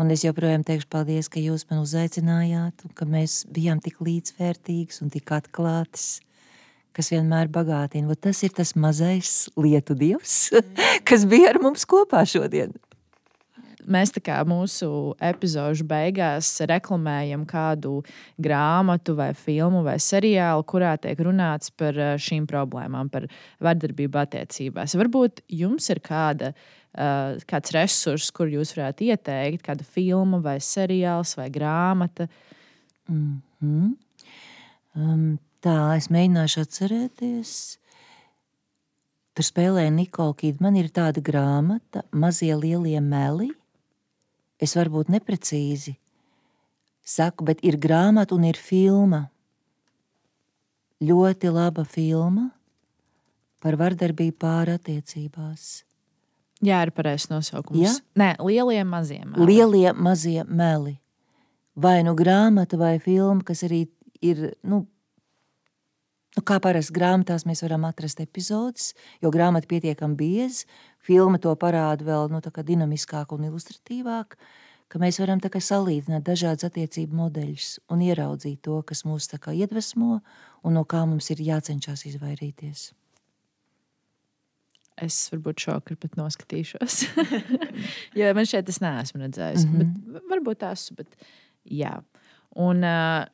Un 0.00 0.12
es 0.14 0.22
joprojām 0.24 0.62
teikšu 0.64 0.88
paldies, 0.92 1.28
ka 1.28 1.42
jūs 1.42 1.66
man 1.68 1.82
uzaicinājāt, 1.82 2.86
un 2.86 2.92
ka 2.96 3.08
mēs 3.08 3.42
bijām 3.52 3.82
tik 3.84 3.98
līdzvērtīgas 4.00 5.02
un 5.04 5.10
tik 5.12 5.32
atklātas, 5.36 6.22
kas 6.96 7.10
vienmēr 7.12 7.50
bagātina. 7.52 8.16
Tas 8.16 8.42
ir 8.46 8.54
tas 8.56 8.74
mazais 8.76 9.48
lietu 9.56 9.96
dievs, 9.98 10.50
kas 11.08 11.26
bija 11.28 11.54
ar 11.54 11.62
mums 11.62 11.86
kopā 11.88 12.24
šodien 12.28 12.76
mēs 13.90 14.12
mūsu 14.46 15.14
epizodu 15.20 15.84
beigās 15.84 16.60
reklamējam 16.68 17.44
kādu 17.46 18.02
grāmatu, 18.38 19.14
vai 19.16 19.32
filmu, 19.34 19.82
vai 19.82 19.98
seriālu, 19.98 20.64
kurā 20.64 20.96
tiek 20.98 21.18
runāts 21.18 21.70
par 21.70 21.96
eh, 21.98 22.16
šīm 22.18 22.46
problēmām, 22.46 23.10
par 23.10 23.26
vardarbību 23.60 24.18
attiecībās. 24.18 24.96
Varbūt 24.96 25.44
jums 25.48 25.90
ir 25.90 26.00
kāda. 26.00 26.54
Uh, 26.90 27.36
kāds 27.46 27.70
resurs, 27.70 28.32
kur 28.34 28.48
jūs 28.50 28.72
varētu 28.74 29.04
ieteikt, 29.12 29.60
kāda 29.62 29.84
filma, 29.86 30.40
vai 30.42 30.56
seriāls, 30.58 31.36
vai 31.38 31.44
grāmata? 31.48 32.26
Mm 33.06 33.42
-hmm. 33.62 33.92
um, 34.96 35.38
tā, 35.64 35.76
es 35.96 36.10
mēģināšu 36.12 36.64
atcerēties. 36.64 37.54
Tur 39.36 39.46
spēlē 39.46 39.86
Nikola 39.94 40.34
Kidman, 40.36 40.76
ir 40.80 40.90
tāda 40.92 41.22
grāmata, 41.24 42.04
mazie 42.12 42.52
lielie 42.58 42.98
meli. 43.00 43.50
Es 44.60 44.74
varbūt 44.76 45.08
neprecīzi 45.12 45.96
saku, 47.10 47.46
bet 47.48 47.62
ir 47.66 47.78
grāmata 47.80 48.36
un 48.36 48.46
ir 48.48 48.58
filma. 48.60 49.28
Ļoti 51.00 51.52
laba 51.52 51.86
filma 51.88 52.50
par 53.60 53.76
vardarbību 53.80 54.36
pāri 54.40 54.74
attiecībās. 54.76 55.86
Jā, 56.60 56.82
ir 56.84 56.92
pareizs 56.92 57.30
nosaukums. 57.30 57.80
Ja? 57.80 57.92
Nē, 58.20 58.34
lielie 58.44 58.82
mazie. 58.84 59.22
Meli. 59.24 59.46
Lielie 59.48 59.94
mazie 59.96 60.44
meli. 60.44 60.98
Vai 61.80 62.02
nu 62.04 62.12
grāmata, 62.18 62.76
vai 62.76 62.98
filma, 63.00 63.40
kas 63.46 63.64
arī 63.64 63.86
ir. 64.20 64.50
Nu, 64.60 64.84
Nu, 66.40 66.44
kā 66.48 66.56
parasti 66.56 66.94
grāmatās 66.96 67.42
mēs 67.44 67.60
varam 67.60 67.82
atrast 67.84 68.22
epizodes, 68.22 68.94
jo 69.20 69.28
grāmata 69.28 69.66
ir 69.66 69.72
pietiekami 69.74 70.14
bieza, 70.16 70.78
filma 71.04 71.36
to 71.36 71.52
parāda 71.60 72.06
vēl 72.06 72.30
nu, 72.32 72.38
dinamiskāk 72.40 73.34
un 73.36 73.42
ilustratīvāk, 73.50 74.38
ka 74.88 75.00
mēs 75.02 75.18
varam 75.20 75.42
salīdzināt 75.44 76.24
dažādas 76.24 76.64
attiecību 76.64 77.18
modeļus 77.18 77.66
un 77.92 78.00
ieraudzīt 78.06 78.62
to, 78.64 78.78
kas 78.88 79.04
mūs 79.04 79.28
iedvesmo 79.52 80.22
un 80.64 80.72
no 80.72 80.84
kā 80.88 81.02
mums 81.04 81.28
ir 81.28 81.42
jācenšas 81.44 82.06
izvairīties. 82.08 82.86
Es 84.96 85.18
varbūt 85.34 85.60
šokā 85.60 85.98
pat 86.00 86.16
noskatīšos. 86.16 87.02
jo 88.16 88.32
man 88.32 88.48
šeit 88.48 88.64
tas 88.64 88.80
neesmu 88.80 89.20
redzējis. 89.26 89.68
Mm 89.68 89.76
-hmm. 89.76 90.24
varbūt 90.32 90.64
esmu, 90.72 90.96
bet 91.04 91.20
jā. 91.68 92.00
Un, 92.56 92.80
uh, 92.80 93.28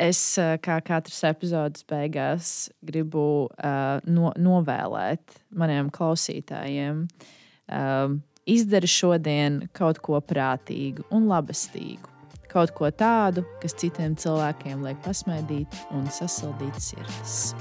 es, 0.00 0.20
kā 0.64 0.78
katras 0.84 1.20
epizodes 1.28 1.84
beigās, 1.88 2.70
gribu 2.86 3.24
uh, 3.46 4.00
no, 4.08 4.32
novēlēt 4.40 5.40
maniem 5.56 5.90
klausītājiem, 5.94 7.04
uh, 7.04 8.16
izdari 8.48 8.90
šodien 8.90 9.62
kaut 9.76 10.00
ko 10.04 10.20
prātīgu 10.24 11.06
un 11.14 11.28
labestīgu. 11.30 12.08
Kaut 12.50 12.72
ko 12.74 12.88
tādu, 12.90 13.44
kas 13.62 13.76
citiem 13.78 14.16
cilvēkiem 14.18 14.82
liek 14.82 14.98
pasmaidīt 15.04 15.76
un 15.94 16.08
sasildīt 16.10 16.80
sirdis. 16.82 17.54